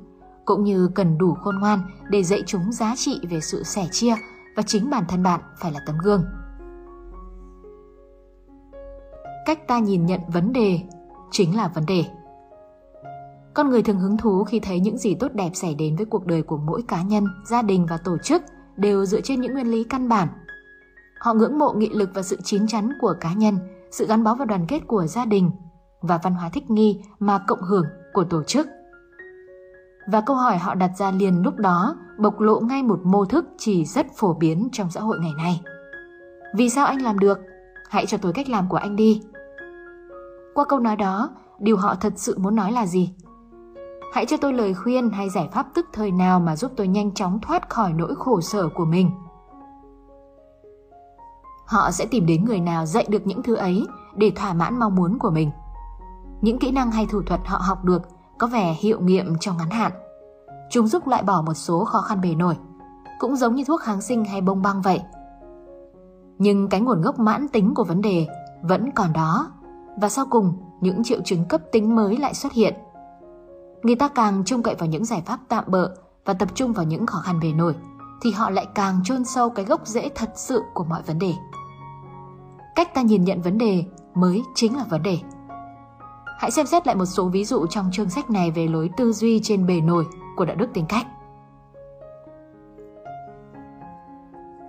cũng 0.44 0.64
như 0.64 0.88
cần 0.94 1.18
đủ 1.18 1.34
khôn 1.34 1.58
ngoan 1.58 1.80
để 2.10 2.22
dạy 2.22 2.42
chúng 2.46 2.72
giá 2.72 2.94
trị 2.96 3.20
về 3.30 3.40
sự 3.40 3.62
sẻ 3.62 3.88
chia 3.90 4.14
và 4.56 4.62
chính 4.62 4.90
bản 4.90 5.04
thân 5.08 5.22
bạn 5.22 5.40
phải 5.58 5.72
là 5.72 5.80
tấm 5.86 5.96
gương. 6.04 6.24
Cách 9.46 9.68
ta 9.68 9.78
nhìn 9.78 10.06
nhận 10.06 10.20
vấn 10.32 10.52
đề 10.52 10.80
chính 11.30 11.56
là 11.56 11.68
vấn 11.68 11.86
đề. 11.86 12.04
Con 13.54 13.70
người 13.70 13.82
thường 13.82 14.00
hứng 14.00 14.16
thú 14.16 14.44
khi 14.44 14.60
thấy 14.60 14.80
những 14.80 14.98
gì 14.98 15.14
tốt 15.14 15.32
đẹp 15.34 15.50
xảy 15.54 15.74
đến 15.74 15.96
với 15.96 16.06
cuộc 16.06 16.26
đời 16.26 16.42
của 16.42 16.56
mỗi 16.56 16.82
cá 16.88 17.02
nhân, 17.02 17.24
gia 17.44 17.62
đình 17.62 17.86
và 17.86 17.96
tổ 17.96 18.18
chức 18.18 18.42
đều 18.76 19.04
dựa 19.04 19.20
trên 19.20 19.40
những 19.40 19.52
nguyên 19.54 19.70
lý 19.70 19.84
căn 19.84 20.08
bản. 20.08 20.28
Họ 21.20 21.34
ngưỡng 21.34 21.58
mộ 21.58 21.72
nghị 21.72 21.88
lực 21.88 22.10
và 22.14 22.22
sự 22.22 22.36
chín 22.44 22.66
chắn 22.66 22.92
của 23.00 23.14
cá 23.20 23.32
nhân, 23.32 23.58
sự 23.98 24.06
gắn 24.06 24.24
bó 24.24 24.34
và 24.34 24.44
đoàn 24.44 24.66
kết 24.68 24.80
của 24.86 25.06
gia 25.06 25.24
đình 25.24 25.50
và 26.00 26.18
văn 26.22 26.34
hóa 26.34 26.48
thích 26.48 26.70
nghi 26.70 27.02
mà 27.18 27.38
cộng 27.46 27.62
hưởng 27.62 27.84
của 28.12 28.24
tổ 28.24 28.42
chức. 28.42 28.66
Và 30.06 30.20
câu 30.20 30.36
hỏi 30.36 30.58
họ 30.58 30.74
đặt 30.74 30.90
ra 30.96 31.10
liền 31.10 31.42
lúc 31.42 31.56
đó 31.56 31.96
bộc 32.18 32.40
lộ 32.40 32.60
ngay 32.60 32.82
một 32.82 33.00
mô 33.04 33.24
thức 33.24 33.44
chỉ 33.58 33.84
rất 33.84 34.06
phổ 34.16 34.34
biến 34.34 34.68
trong 34.72 34.90
xã 34.90 35.00
hội 35.00 35.18
ngày 35.20 35.32
nay. 35.36 35.60
Vì 36.56 36.70
sao 36.70 36.86
anh 36.86 37.02
làm 37.02 37.18
được? 37.18 37.38
Hãy 37.90 38.06
cho 38.06 38.18
tôi 38.18 38.32
cách 38.32 38.48
làm 38.48 38.68
của 38.68 38.76
anh 38.76 38.96
đi. 38.96 39.22
Qua 40.54 40.64
câu 40.64 40.78
nói 40.78 40.96
đó, 40.96 41.30
điều 41.58 41.76
họ 41.76 41.94
thật 41.94 42.12
sự 42.16 42.38
muốn 42.38 42.54
nói 42.54 42.72
là 42.72 42.86
gì? 42.86 43.14
Hãy 44.12 44.26
cho 44.26 44.36
tôi 44.36 44.52
lời 44.52 44.74
khuyên 44.74 45.10
hay 45.10 45.30
giải 45.30 45.48
pháp 45.52 45.66
tức 45.74 45.86
thời 45.92 46.10
nào 46.10 46.40
mà 46.40 46.56
giúp 46.56 46.72
tôi 46.76 46.88
nhanh 46.88 47.14
chóng 47.14 47.38
thoát 47.42 47.70
khỏi 47.70 47.92
nỗi 47.92 48.14
khổ 48.18 48.40
sở 48.40 48.68
của 48.68 48.84
mình. 48.84 49.10
Họ 51.66 51.90
sẽ 51.90 52.06
tìm 52.06 52.26
đến 52.26 52.44
người 52.44 52.60
nào 52.60 52.86
dạy 52.86 53.06
được 53.08 53.26
những 53.26 53.42
thứ 53.42 53.54
ấy 53.54 53.86
để 54.16 54.32
thỏa 54.36 54.52
mãn 54.52 54.78
mong 54.78 54.94
muốn 54.94 55.18
của 55.18 55.30
mình. 55.30 55.50
Những 56.40 56.58
kỹ 56.58 56.70
năng 56.70 56.90
hay 56.90 57.06
thủ 57.06 57.22
thuật 57.22 57.40
họ 57.44 57.58
học 57.58 57.84
được 57.84 58.02
có 58.38 58.46
vẻ 58.46 58.76
hiệu 58.78 59.00
nghiệm 59.00 59.38
trong 59.40 59.56
ngắn 59.56 59.70
hạn. 59.70 59.92
Chúng 60.70 60.86
giúp 60.86 61.06
loại 61.06 61.22
bỏ 61.22 61.42
một 61.42 61.54
số 61.54 61.84
khó 61.84 62.00
khăn 62.00 62.20
bề 62.20 62.34
nổi, 62.34 62.56
cũng 63.18 63.36
giống 63.36 63.54
như 63.54 63.64
thuốc 63.64 63.80
kháng 63.80 64.00
sinh 64.00 64.24
hay 64.24 64.40
bông 64.40 64.62
băng 64.62 64.82
vậy. 64.82 65.00
Nhưng 66.38 66.68
cái 66.68 66.80
nguồn 66.80 67.02
gốc 67.02 67.18
mãn 67.18 67.48
tính 67.48 67.74
của 67.74 67.84
vấn 67.84 68.02
đề 68.02 68.26
vẫn 68.62 68.90
còn 68.90 69.12
đó 69.12 69.52
và 70.00 70.08
sau 70.08 70.26
cùng 70.30 70.52
những 70.80 71.04
triệu 71.04 71.20
chứng 71.24 71.44
cấp 71.44 71.60
tính 71.72 71.96
mới 71.96 72.16
lại 72.16 72.34
xuất 72.34 72.52
hiện. 72.52 72.74
Người 73.82 73.96
ta 73.96 74.08
càng 74.08 74.44
trông 74.44 74.62
cậy 74.62 74.74
vào 74.74 74.88
những 74.88 75.04
giải 75.04 75.22
pháp 75.26 75.40
tạm 75.48 75.64
bợ 75.66 75.90
và 76.24 76.34
tập 76.34 76.48
trung 76.54 76.72
vào 76.72 76.84
những 76.84 77.06
khó 77.06 77.18
khăn 77.18 77.40
bề 77.40 77.52
nổi 77.52 77.74
thì 78.22 78.30
họ 78.30 78.50
lại 78.50 78.66
càng 78.74 79.00
chôn 79.04 79.24
sâu 79.24 79.50
cái 79.50 79.64
gốc 79.64 79.86
rễ 79.86 80.10
thật 80.14 80.30
sự 80.34 80.62
của 80.74 80.84
mọi 80.84 81.02
vấn 81.02 81.18
đề. 81.18 81.34
Cách 82.74 82.94
ta 82.94 83.02
nhìn 83.02 83.24
nhận 83.24 83.42
vấn 83.42 83.58
đề 83.58 83.84
mới 84.14 84.42
chính 84.54 84.76
là 84.76 84.84
vấn 84.90 85.02
đề. 85.02 85.18
Hãy 86.38 86.50
xem 86.50 86.66
xét 86.66 86.86
lại 86.86 86.96
một 86.96 87.04
số 87.04 87.28
ví 87.28 87.44
dụ 87.44 87.66
trong 87.66 87.90
chương 87.92 88.10
sách 88.10 88.30
này 88.30 88.50
về 88.50 88.68
lối 88.68 88.90
tư 88.96 89.12
duy 89.12 89.40
trên 89.42 89.66
bề 89.66 89.80
nổi 89.80 90.06
của 90.36 90.44
đạo 90.44 90.56
đức 90.56 90.68
tính 90.74 90.86
cách. 90.88 91.06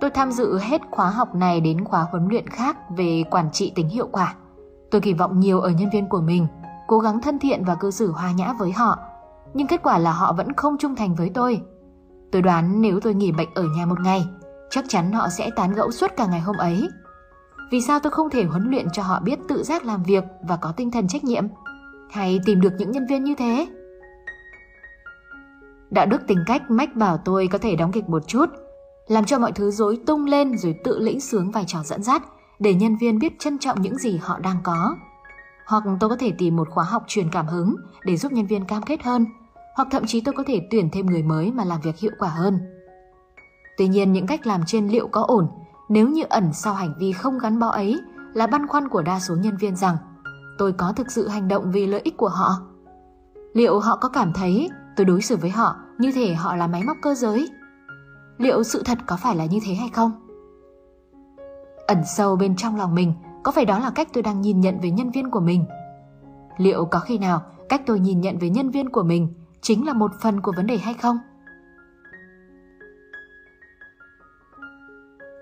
Tôi 0.00 0.10
tham 0.10 0.32
dự 0.32 0.58
hết 0.58 0.80
khóa 0.90 1.10
học 1.10 1.34
này 1.34 1.60
đến 1.60 1.84
khóa 1.84 2.06
huấn 2.10 2.28
luyện 2.28 2.46
khác 2.46 2.76
về 2.90 3.24
quản 3.30 3.50
trị 3.52 3.72
tính 3.74 3.88
hiệu 3.88 4.08
quả. 4.12 4.34
Tôi 4.90 5.00
kỳ 5.00 5.12
vọng 5.12 5.40
nhiều 5.40 5.60
ở 5.60 5.70
nhân 5.70 5.90
viên 5.92 6.08
của 6.08 6.20
mình, 6.20 6.46
cố 6.86 6.98
gắng 6.98 7.20
thân 7.20 7.38
thiện 7.38 7.64
và 7.64 7.74
cư 7.74 7.90
xử 7.90 8.12
hòa 8.12 8.32
nhã 8.32 8.52
với 8.52 8.72
họ. 8.72 8.98
Nhưng 9.54 9.66
kết 9.66 9.82
quả 9.82 9.98
là 9.98 10.12
họ 10.12 10.32
vẫn 10.32 10.52
không 10.52 10.78
trung 10.78 10.96
thành 10.96 11.14
với 11.14 11.30
tôi. 11.34 11.62
Tôi 12.32 12.42
đoán 12.42 12.82
nếu 12.82 13.00
tôi 13.00 13.14
nghỉ 13.14 13.32
bệnh 13.32 13.48
ở 13.54 13.64
nhà 13.76 13.86
một 13.86 14.00
ngày, 14.00 14.26
chắc 14.70 14.84
chắn 14.88 15.12
họ 15.12 15.28
sẽ 15.28 15.50
tán 15.56 15.72
gẫu 15.72 15.90
suốt 15.90 16.10
cả 16.16 16.26
ngày 16.26 16.40
hôm 16.40 16.56
ấy. 16.56 16.88
Vì 17.70 17.80
sao 17.80 18.00
tôi 18.00 18.10
không 18.10 18.30
thể 18.30 18.44
huấn 18.44 18.70
luyện 18.70 18.86
cho 18.92 19.02
họ 19.02 19.20
biết 19.20 19.38
tự 19.48 19.62
giác 19.62 19.84
làm 19.84 20.02
việc 20.02 20.24
và 20.48 20.56
có 20.56 20.72
tinh 20.76 20.90
thần 20.90 21.08
trách 21.08 21.24
nhiệm? 21.24 21.46
Hay 22.10 22.40
tìm 22.46 22.60
được 22.60 22.72
những 22.78 22.90
nhân 22.90 23.06
viên 23.06 23.24
như 23.24 23.34
thế? 23.34 23.66
Đạo 25.90 26.06
đức 26.06 26.26
tính 26.26 26.44
cách 26.46 26.70
mách 26.70 26.96
bảo 26.96 27.18
tôi 27.24 27.48
có 27.52 27.58
thể 27.58 27.76
đóng 27.76 27.92
kịch 27.92 28.08
một 28.08 28.22
chút– 28.26 28.46
làm 29.06 29.24
cho 29.24 29.38
mọi 29.38 29.52
thứ 29.52 29.70
rối 29.70 29.98
tung 30.06 30.24
lên 30.24 30.58
rồi 30.58 30.74
tự 30.84 30.98
lĩnh 30.98 31.20
sướng 31.20 31.50
vai 31.50 31.64
trò 31.66 31.82
dẫn 31.84 32.02
dắt 32.02 32.22
để 32.58 32.74
nhân 32.74 32.96
viên 32.96 33.18
biết 33.18 33.38
trân 33.38 33.58
trọng 33.58 33.82
những 33.82 33.98
gì 33.98 34.16
họ 34.22 34.38
đang 34.38 34.56
có. 34.62 34.96
Hoặc 35.66 35.84
tôi 36.00 36.10
có 36.10 36.16
thể 36.16 36.32
tìm 36.38 36.56
một 36.56 36.68
khóa 36.70 36.84
học 36.84 37.04
truyền 37.06 37.30
cảm 37.30 37.46
hứng 37.46 37.76
để 38.04 38.16
giúp 38.16 38.32
nhân 38.32 38.46
viên 38.46 38.64
cam 38.64 38.82
kết 38.82 39.02
hơn, 39.02 39.26
hoặc 39.76 39.88
thậm 39.90 40.06
chí 40.06 40.20
tôi 40.20 40.34
có 40.34 40.42
thể 40.46 40.68
tuyển 40.70 40.88
thêm 40.92 41.06
người 41.06 41.22
mới 41.22 41.52
mà 41.52 41.64
làm 41.64 41.80
việc 41.80 41.96
hiệu 41.96 42.12
quả 42.18 42.28
hơn. 42.28 42.58
Tuy 43.78 43.88
nhiên 43.88 44.12
những 44.12 44.26
cách 44.26 44.46
làm 44.46 44.60
trên 44.66 44.88
liệu 44.88 45.08
có 45.08 45.22
ổn 45.22 45.48
nếu 45.88 46.08
như 46.08 46.22
ẩn 46.28 46.52
sau 46.52 46.74
hành 46.74 46.94
vi 46.98 47.12
không 47.12 47.38
gắn 47.38 47.58
bó 47.58 47.68
ấy 47.68 48.00
là 48.34 48.46
băn 48.46 48.66
khoăn 48.66 48.88
của 48.88 49.02
đa 49.02 49.20
số 49.20 49.36
nhân 49.36 49.56
viên 49.56 49.76
rằng 49.76 49.96
tôi 50.58 50.72
có 50.72 50.92
thực 50.96 51.10
sự 51.10 51.28
hành 51.28 51.48
động 51.48 51.70
vì 51.72 51.86
lợi 51.86 52.00
ích 52.04 52.16
của 52.16 52.28
họ. 52.28 52.50
Liệu 53.54 53.80
họ 53.80 53.96
có 53.96 54.08
cảm 54.08 54.32
thấy 54.32 54.70
tôi 54.96 55.04
đối 55.04 55.22
xử 55.22 55.36
với 55.36 55.50
họ 55.50 55.76
như 55.98 56.12
thể 56.12 56.34
họ 56.34 56.56
là 56.56 56.66
máy 56.66 56.82
móc 56.84 56.96
cơ 57.02 57.14
giới? 57.14 57.48
liệu 58.38 58.62
sự 58.62 58.82
thật 58.84 58.98
có 59.06 59.16
phải 59.16 59.36
là 59.36 59.44
như 59.44 59.58
thế 59.66 59.74
hay 59.74 59.88
không? 59.88 60.12
Ẩn 61.86 61.98
sâu 62.16 62.36
bên 62.36 62.56
trong 62.56 62.76
lòng 62.76 62.94
mình, 62.94 63.12
có 63.42 63.52
phải 63.52 63.64
đó 63.64 63.78
là 63.78 63.90
cách 63.90 64.08
tôi 64.12 64.22
đang 64.22 64.40
nhìn 64.40 64.60
nhận 64.60 64.80
về 64.80 64.90
nhân 64.90 65.10
viên 65.10 65.30
của 65.30 65.40
mình? 65.40 65.64
Liệu 66.58 66.84
có 66.84 66.98
khi 66.98 67.18
nào 67.18 67.42
cách 67.68 67.82
tôi 67.86 68.00
nhìn 68.00 68.20
nhận 68.20 68.38
về 68.38 68.50
nhân 68.50 68.70
viên 68.70 68.90
của 68.90 69.02
mình 69.02 69.28
chính 69.66 69.86
là 69.86 69.92
một 69.92 70.10
phần 70.22 70.40
của 70.40 70.52
vấn 70.56 70.66
đề 70.66 70.76
hay 70.76 70.94
không? 70.94 71.18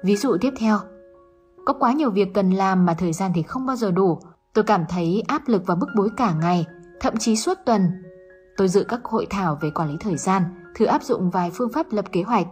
Ví 0.05 0.17
dụ 0.17 0.37
tiếp 0.41 0.53
theo, 0.57 0.79
có 1.65 1.73
quá 1.73 1.93
nhiều 1.93 2.11
việc 2.11 2.35
cần 2.35 2.51
làm 2.51 2.87
mà 2.87 2.95
thời 2.95 3.13
gian 3.13 3.33
thì 3.35 3.43
không 3.43 3.67
bao 3.67 3.77
giờ 3.77 3.91
đủ. 3.91 4.19
Tôi 4.53 4.65
cảm 4.65 4.85
thấy 4.89 5.23
áp 5.29 5.43
lực 5.47 5.63
và 5.67 5.75
bức 5.75 5.89
bối 5.97 6.09
cả 6.17 6.35
ngày, 6.41 6.67
thậm 7.01 7.17
chí 7.17 7.37
suốt 7.37 7.59
tuần. 7.67 7.91
Tôi 8.57 8.69
dự 8.69 8.85
các 8.89 9.05
hội 9.05 9.27
thảo 9.31 9.59
về 9.61 9.71
quản 9.71 9.91
lý 9.91 9.97
thời 10.01 10.17
gian, 10.17 10.43
thử 10.75 10.85
áp 10.85 11.03
dụng 11.03 11.31
vài 11.31 11.51
phương 11.51 11.73
pháp 11.73 11.87
lập 11.91 12.05
kế 12.13 12.23
hoạch 12.23 12.47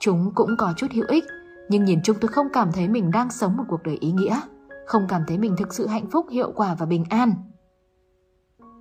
Chúng 0.00 0.32
cũng 0.34 0.56
có 0.58 0.72
chút 0.76 0.86
hữu 0.92 1.04
ích, 1.08 1.24
nhưng 1.68 1.84
nhìn 1.84 2.00
chung 2.04 2.16
tôi 2.20 2.28
không 2.28 2.46
cảm 2.52 2.72
thấy 2.72 2.88
mình 2.88 3.10
đang 3.10 3.30
sống 3.30 3.56
một 3.56 3.64
cuộc 3.68 3.82
đời 3.82 3.96
ý 4.00 4.12
nghĩa, 4.12 4.40
không 4.86 5.06
cảm 5.08 5.22
thấy 5.26 5.38
mình 5.38 5.56
thực 5.58 5.74
sự 5.74 5.86
hạnh 5.86 6.06
phúc, 6.10 6.26
hiệu 6.30 6.52
quả 6.54 6.74
và 6.78 6.86
bình 6.86 7.04
an. 7.10 7.34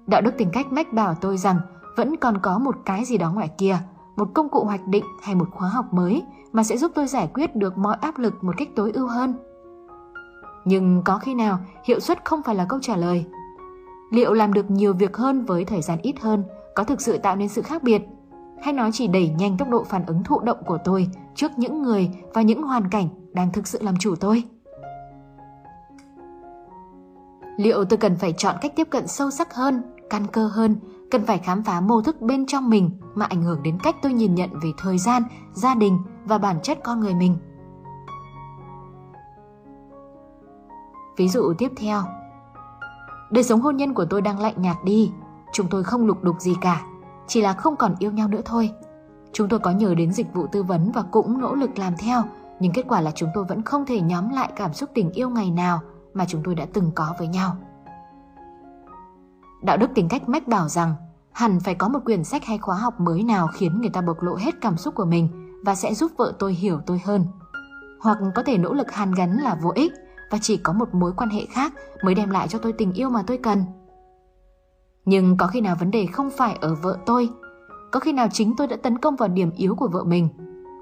Đạo 0.07 0.21
đức 0.21 0.32
tính 0.38 0.49
cách 0.53 0.71
mách 0.71 0.93
bảo 0.93 1.15
tôi 1.21 1.38
rằng 1.38 1.59
vẫn 1.96 2.18
còn 2.18 2.38
có 2.38 2.60
một 2.60 2.76
cái 2.86 3.06
gì 3.06 3.18
đó 3.18 3.32
ngoài 3.32 3.52
kia, 3.58 3.78
một 4.16 4.30
công 4.34 4.50
cụ 4.50 4.64
hoạch 4.64 4.88
định 4.88 5.06
hay 5.22 5.36
một 5.36 5.48
khóa 5.52 5.70
học 5.70 5.94
mới 5.94 6.24
mà 6.52 6.64
sẽ 6.64 6.78
giúp 6.78 6.91
tôi 6.96 7.08
giải 7.08 7.30
quyết 7.34 7.56
được 7.56 7.78
mọi 7.78 7.98
áp 8.02 8.18
lực 8.18 8.44
một 8.44 8.54
cách 8.58 8.70
tối 8.76 8.91
ưu 8.91 9.08
hơn. 9.08 9.34
Nhưng 10.66 11.02
có 11.06 11.18
khi 11.18 11.34
nào 11.34 11.60
hiệu 11.84 12.00
suất 12.00 12.26
không 12.26 12.44
phải 12.44 12.56
là 12.56 12.66
câu 12.70 12.80
trả 12.82 12.96
lời? 12.96 13.26
Liệu 14.12 14.34
làm 14.34 14.54
được 14.54 14.72
nhiều 14.72 14.94
việc 14.94 15.18
hơn 15.18 15.46
với 15.46 15.66
thời 15.66 15.82
gian 15.82 16.00
ít 16.02 16.20
hơn 16.22 16.44
có 16.76 16.84
thực 16.84 17.02
sự 17.02 17.18
tạo 17.18 17.36
nên 17.36 17.50
sự 17.50 17.62
khác 17.62 17.84
biệt 17.84 18.02
hay 18.64 18.74
nó 18.74 18.89
chỉ 18.94 19.08
đẩy 19.08 19.30
nhanh 19.30 19.58
tốc 19.58 19.70
độ 19.70 19.84
phản 19.84 20.06
ứng 20.06 20.24
thụ 20.24 20.39
động 20.39 20.58
của 20.66 20.78
tôi 20.84 21.08
trước 21.36 21.52
những 21.58 21.84
người 21.84 22.10
và 22.34 22.41
những 22.41 22.64
hoàn 22.64 22.89
cảnh 22.89 23.08
đang 23.34 23.52
thực 23.52 23.68
sự 23.68 23.80
làm 23.82 23.98
chủ 23.98 24.16
tôi? 24.16 24.44
Liệu 27.58 27.86
tôi 27.86 27.98
cần 27.98 28.16
phải 28.16 28.34
chọn 28.38 28.56
cách 28.62 28.74
tiếp 28.76 28.88
cận 28.89 29.08
sâu 29.08 29.32
sắc 29.32 29.54
hơn, 29.54 29.82
căn 30.10 30.28
cơ 30.28 30.48
hơn, 30.48 30.76
cần 31.14 31.26
phải 31.26 31.38
khám 31.38 31.64
phá 31.64 31.82
mô 31.82 32.01
thức 32.01 32.22
bên 32.22 32.45
trong 32.45 32.70
mình 32.70 32.91
mà 33.16 33.26
ảnh 33.26 33.43
hưởng 33.43 33.64
đến 33.64 33.78
cách 33.84 33.95
tôi 34.01 34.14
nhìn 34.14 34.36
nhận 34.36 34.49
về 34.64 34.72
thời 34.78 34.97
gian, 34.97 35.24
gia 35.53 35.76
đình 35.76 35.99
và 36.26 36.38
bản 36.38 36.59
chất 36.64 36.80
con 36.84 36.99
người 36.99 37.14
mình? 37.14 37.38
Ví 41.18 41.30
dụ 41.30 41.53
tiếp 41.57 41.72
theo 41.78 42.01
Đời 43.32 43.43
sống 43.43 43.61
hôn 43.61 43.78
nhân 43.78 43.93
của 43.93 44.05
tôi 44.05 44.22
đang 44.22 44.39
lạnh 44.39 44.53
nhạt 44.57 44.78
đi 44.84 45.11
Chúng 45.51 45.68
tôi 45.70 45.84
không 45.84 46.05
lục 46.05 46.24
đục 46.24 46.36
gì 46.39 46.55
cả 46.61 46.82
chỉ 47.28 47.41
là 47.41 47.53
không 47.53 47.76
còn 47.76 47.95
yêu 47.99 48.11
nhau 48.11 48.28
nữa 48.28 48.41
thôi. 48.45 48.72
Chúng 49.32 49.49
tôi 49.49 49.59
có 49.59 49.72
nhờ 49.72 49.95
đến 49.95 50.11
dịch 50.14 50.34
vụ 50.34 50.47
tư 50.51 50.64
vấn 50.64 50.91
và 50.91 51.03
cũng 51.11 51.39
nỗ 51.39 51.55
lực 51.55 51.80
làm 51.80 51.93
theo, 51.97 52.24
nhưng 52.59 52.74
kết 52.74 52.86
quả 52.88 53.01
là 53.01 53.11
chúng 53.16 53.30
tôi 53.34 53.43
vẫn 53.43 53.61
không 53.61 53.86
thể 53.86 54.01
nhóm 54.01 54.30
lại 54.30 54.49
cảm 54.55 54.74
xúc 54.74 54.89
tình 54.93 55.11
yêu 55.11 55.30
ngày 55.30 55.51
nào 55.51 55.82
mà 56.14 56.26
chúng 56.26 56.41
tôi 56.43 56.55
đã 56.55 56.66
từng 56.74 56.91
có 56.95 57.14
với 57.20 57.28
nhau. 57.28 57.55
Đạo 59.61 59.78
đức 59.78 59.89
tính 59.95 60.07
cách 60.09 60.30
mách 60.30 60.47
bảo 60.47 60.68
rằng 60.68 60.95
hẳn 61.34 61.60
phải 61.60 61.76
có 61.76 61.90
một 61.90 62.00
quyển 62.06 62.24
sách 62.24 62.46
hay 62.46 62.58
khóa 62.58 62.76
học 62.76 63.00
mới 63.00 63.24
nào 63.24 63.48
khiến 63.54 63.82
người 63.82 63.90
ta 63.90 64.02
bộc 64.02 64.22
lộ 64.22 64.36
hết 64.36 64.62
cảm 64.62 64.78
xúc 64.78 64.96
của 64.96 65.06
mình 65.06 65.30
và 65.66 65.76
sẽ 65.76 65.94
giúp 65.94 66.12
vợ 66.18 66.34
tôi 66.40 66.54
hiểu 66.54 66.80
tôi 66.86 67.02
hơn. 67.06 67.26
Hoặc 68.02 68.18
có 68.36 68.44
thể 68.44 68.58
nỗ 68.58 68.74
lực 68.74 68.92
hàn 68.92 69.12
gắn 69.12 69.38
là 69.38 69.58
vô 69.62 69.72
ích 69.76 69.92
và 70.32 70.38
chỉ 70.42 70.58
có 70.58 70.74
một 70.74 70.94
mối 70.94 71.14
quan 71.18 71.30
hệ 71.30 71.46
khác 71.46 71.74
mới 72.04 72.16
đem 72.16 72.30
lại 72.30 72.48
cho 72.48 72.60
tôi 72.60 72.74
tình 72.74 72.94
yêu 72.94 73.10
mà 73.10 73.24
tôi 73.28 73.38
cần. 73.38 73.64
Nhưng 75.06 75.38
có 75.38 75.48
khi 75.48 75.62
nào 75.62 75.76
vấn 75.80 75.92
đề 75.92 76.06
không 76.06 76.30
phải 76.30 76.58
ở 76.62 76.76
vợ 76.76 76.98
tôi, 77.06 77.30
Có 77.92 78.00
khi 78.00 78.14
nào 78.14 78.28
chính 78.32 78.56
tôi 78.58 78.68
đã 78.68 78.76
tấn 78.76 78.98
công 78.98 79.16
vào 79.16 79.30
điểm 79.30 79.51
yếu 79.58 79.76
của 79.76 79.88
vợ 79.88 80.04
mình, 80.04 80.30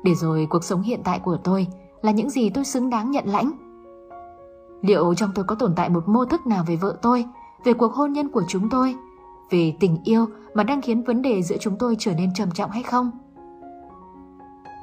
Để 0.04 0.16
rồi 0.16 0.48
cuộc 0.50 0.64
sống 0.64 0.82
hiện 0.82 1.02
tại 1.04 1.20
của 1.20 1.38
tôi 1.44 1.68
Là 2.02 2.12
những 2.12 2.30
gì 2.30 2.50
tôi 2.50 2.66
xứng 2.66 2.90
đáng 2.90 3.12
nhận 3.12 3.26
lãnh 3.28 3.52
Liệu 4.82 5.14
trong 5.14 5.32
tôi 5.36 5.46
có 5.46 5.56
tồn 5.56 5.74
tại 5.76 5.90
một 5.90 6.10
mô 6.10 6.26
thức 6.26 6.48
nào 6.48 6.64
về 6.68 6.76
vợ 6.76 6.98
tôi, 7.02 7.26
Về 7.64 7.74
cuộc 7.74 7.94
hôn 7.94 8.14
nhân 8.14 8.30
của 8.30 8.44
chúng 8.48 8.70
tôi 8.70 8.96
về 9.52 9.74
tình 9.80 9.98
yêu 10.04 10.26
mà 10.54 10.64
đang 10.64 10.82
khiến 10.82 11.04
vấn 11.04 11.22
đề 11.22 11.42
giữa 11.42 11.58
chúng 11.58 11.78
tôi 11.78 11.96
trở 12.00 12.14
nên 12.16 12.34
trầm 12.34 12.52
trọng 12.52 12.72
hay 12.72 12.84
không 12.84 13.12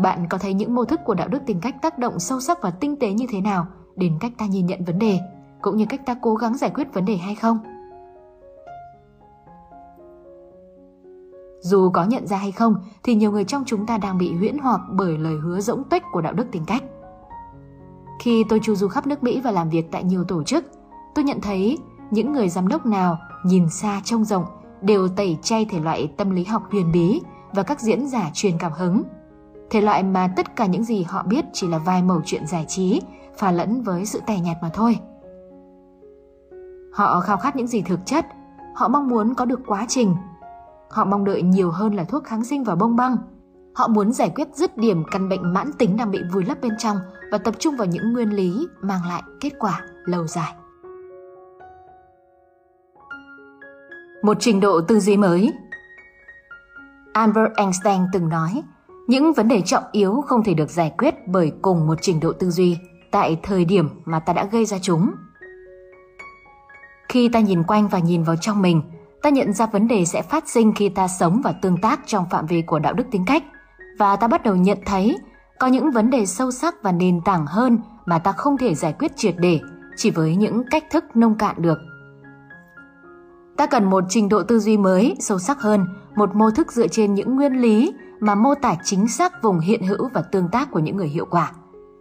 Bạn 0.01 0.27
có 0.31 0.39
thấy 0.39 0.55
những 0.55 0.75
mô 0.75 0.85
thức 0.85 1.01
của 1.05 1.15
đạo 1.15 1.29
đức 1.29 1.43
tính 1.47 1.61
cách 1.61 1.83
tác 1.83 1.99
động 1.99 2.19
sâu 2.19 2.41
sắc 2.41 2.63
và 2.63 2.71
tinh 2.71 2.97
tế 2.97 3.13
như 3.13 3.27
thế 3.31 3.41
nào 3.41 3.67
Đến 3.97 4.19
cách 4.21 4.33
ta 4.39 4.47
nhìn 4.47 4.67
nhận 4.67 4.85
vấn 4.85 4.99
đề 4.99 5.19
Cũng 5.63 5.77
như 5.77 5.87
cách 5.89 6.07
ta 6.07 6.17
cố 6.23 6.35
gắng 6.35 6.57
giải 6.57 6.71
quyết 6.75 6.95
vấn 6.95 7.05
đề 7.05 7.17
hay 7.17 7.35
không? 7.35 7.59
Dù 11.61 11.91
có 11.91 12.05
nhận 12.05 12.27
ra 12.27 12.37
hay 12.37 12.53
không 12.53 12.75
thì 13.03 13.15
nhiều 13.15 13.33
người 13.33 13.45
trong 13.45 13.65
chúng 13.67 13.87
ta 13.87 13.99
đang 13.99 14.19
bị 14.19 14.35
huyễn 14.35 14.59
hoặc 14.59 14.81
bởi 14.91 15.19
lời 15.19 15.35
hứa 15.43 15.61
rỗng 15.61 15.85
tuếch 15.85 16.03
của 16.13 16.21
đạo 16.21 16.33
đức 16.33 16.47
tính 16.53 16.65
cách. 16.67 16.83
Khi 18.21 18.45
tôi 18.49 18.61
chu 18.63 18.75
du 18.75 18.89
khắp 18.89 19.07
nước 19.07 19.23
Mỹ 19.23 19.41
và 19.41 19.51
làm 19.51 19.71
việc 19.71 19.91
tại 19.91 20.05
nhiều 20.05 20.25
tổ 20.25 20.43
chức, 20.43 20.65
tôi 21.15 21.25
nhận 21.25 21.41
thấy 21.41 21.79
những 22.11 22.33
người 22.33 22.49
giám 22.49 22.69
đốc 22.69 22.87
nào 22.87 23.19
nhìn 23.45 23.69
xa 23.69 24.01
trông 24.05 24.25
rộng 24.25 24.45
đều 24.83 25.09
tẩy 25.09 25.39
chay 25.43 25.65
thể 25.65 25.81
loại 25.81 26.13
tâm 26.17 26.31
lý 26.31 26.45
học 26.45 26.63
huyền 26.71 26.93
bí 26.93 27.21
và 27.53 27.63
các 27.63 27.81
diễn 27.81 28.09
giả 28.09 28.31
truyền 28.35 28.59
cảm 28.59 28.73
hứng. 28.73 29.03
Thể 29.71 29.81
loại 29.81 30.03
mà 30.03 30.29
tất 30.37 30.57
cả 30.57 30.67
những 30.67 30.85
gì 30.85 31.03
họ 31.03 31.23
biết 31.23 31.45
chỉ 31.53 31.69
là 31.69 31.79
vài 31.79 32.03
mẩu 32.03 32.21
chuyện 32.25 32.47
giải 32.47 32.65
trí, 32.69 33.01
pha 33.37 33.53
lẫn 33.53 33.83
với 33.83 34.07
sự 34.07 34.21
tẻ 34.27 34.39
nhạt 34.39 34.57
mà 34.63 34.71
thôi. 34.75 34.99
Họ 36.93 37.21
khao 37.21 37.37
khát 37.37 37.57
những 37.57 37.67
gì 37.67 37.83
thực 37.83 38.01
chất, 38.07 38.27
họ 38.75 38.89
mong 38.89 39.09
muốn 39.09 39.35
có 39.35 39.45
được 39.45 39.61
quá 39.67 39.87
trình, 39.89 40.15
Họ 40.91 41.05
mong 41.05 41.25
đợi 41.25 41.43
nhiều 41.43 41.71
hơn 41.71 41.95
là 41.95 42.05
thuốc 42.05 42.25
kháng 42.25 42.45
sinh 42.45 42.65
và 42.65 42.75
bông 42.75 42.97
băng. 42.97 43.17
Họ 43.75 43.89
muốn 43.89 44.13
giải 44.13 44.31
quyết 44.35 44.49
dứt 44.55 44.77
điểm 44.77 45.05
căn 45.11 45.29
bệnh 45.29 45.53
mãn 45.53 45.73
tính 45.79 45.97
đang 45.97 46.11
bị 46.11 46.19
vùi 46.33 46.45
lấp 46.45 46.61
bên 46.63 46.73
trong 46.79 46.97
và 47.33 47.39
tập 47.39 47.55
trung 47.59 47.77
vào 47.77 47.87
những 47.87 48.13
nguyên 48.13 48.31
lý 48.31 48.67
mang 48.83 49.01
lại 49.09 49.23
kết 49.41 49.51
quả 49.59 49.83
lâu 50.05 50.27
dài. 50.27 50.55
Một 54.29 54.37
trình 54.41 54.61
độ 54.61 54.81
tư 54.81 55.01
duy 55.01 55.17
mới 55.17 55.53
Albert 57.13 57.53
Einstein 57.57 58.03
từng 58.13 58.29
nói, 58.29 58.63
những 59.07 59.33
vấn 59.33 59.49
đề 59.49 59.61
trọng 59.61 59.83
yếu 59.93 60.25
không 60.27 60.45
thể 60.45 60.55
được 60.55 60.71
giải 60.71 60.93
quyết 60.99 61.15
bởi 61.29 61.53
cùng 61.63 61.87
một 61.87 61.99
trình 62.03 62.21
độ 62.21 62.33
tư 62.33 62.51
duy 62.51 62.79
tại 63.11 63.41
thời 63.43 63.65
điểm 63.65 63.89
mà 64.05 64.21
ta 64.21 64.33
đã 64.33 64.45
gây 64.45 64.65
ra 64.65 64.79
chúng. 64.83 65.11
Khi 67.09 67.29
ta 67.29 67.41
nhìn 67.41 67.63
quanh 67.63 67.89
và 67.89 67.99
nhìn 67.99 68.23
vào 68.23 68.37
trong 68.37 68.63
mình, 68.63 68.83
ta 69.23 69.31
nhận 69.31 69.53
ra 69.53 69.67
vấn 69.67 69.89
đề 69.89 70.05
sẽ 70.05 70.23
phát 70.23 70.49
sinh 70.49 70.73
khi 70.77 70.89
ta 70.89 71.09
sống 71.09 71.41
và 71.45 71.53
tương 71.53 71.81
tác 71.81 72.01
trong 72.07 72.27
phạm 72.31 72.47
vi 72.47 72.63
của 72.63 72.79
đạo 72.79 72.93
đức 72.93 73.05
tính 73.11 73.25
cách 73.27 73.43
và 73.99 74.17
ta 74.17 74.29
bắt 74.29 74.43
đầu 74.43 74.57
nhận 74.57 74.79
thấy 74.87 75.17
Có 75.59 75.67
những 75.67 75.91
vấn 75.91 76.11
đề 76.11 76.27
sâu 76.27 76.51
sắc 76.51 76.75
và 76.83 76.93
nền 76.93 77.21
tảng 77.25 77.47
hơn 77.47 77.79
mà 78.07 78.19
ta 78.19 78.33
không 78.33 78.59
thể 78.59 78.75
giải 78.75 78.95
quyết 78.99 79.17
triệt 79.17 79.35
để 79.39 79.61
chỉ 79.97 80.11
với 80.11 80.37
những 80.37 80.63
cách 80.71 80.85
thức 80.91 81.05
nông 81.15 81.39
cạn 81.39 81.57
được. 81.59 81.79
Ta 83.59 83.67
cần 83.67 83.85
một 83.85 84.05
trình 84.09 84.29
độ 84.29 84.43
tư 84.43 84.59
duy 84.59 84.77
mới, 84.77 85.17
sâu 85.21 85.39
sắc 85.39 85.61
hơn, 85.61 85.87
một 86.17 86.35
mô 86.35 86.51
thức 86.51 86.73
dựa 86.73 86.89
trên 86.89 87.15
những 87.15 87.37
nguyên 87.37 87.53
lý 87.53 87.93
mà 88.21 88.35
mô 88.35 88.55
tả 88.55 88.75
chính 88.85 89.09
xác 89.09 89.43
vùng 89.43 89.61
hiện 89.61 89.83
hữu 89.83 90.09
và 90.15 90.23
tương 90.23 90.49
tác 90.49 90.71
của 90.71 90.79
những 90.79 90.97
người 90.97 91.09
hiệu 91.09 91.27
quả 91.31 91.53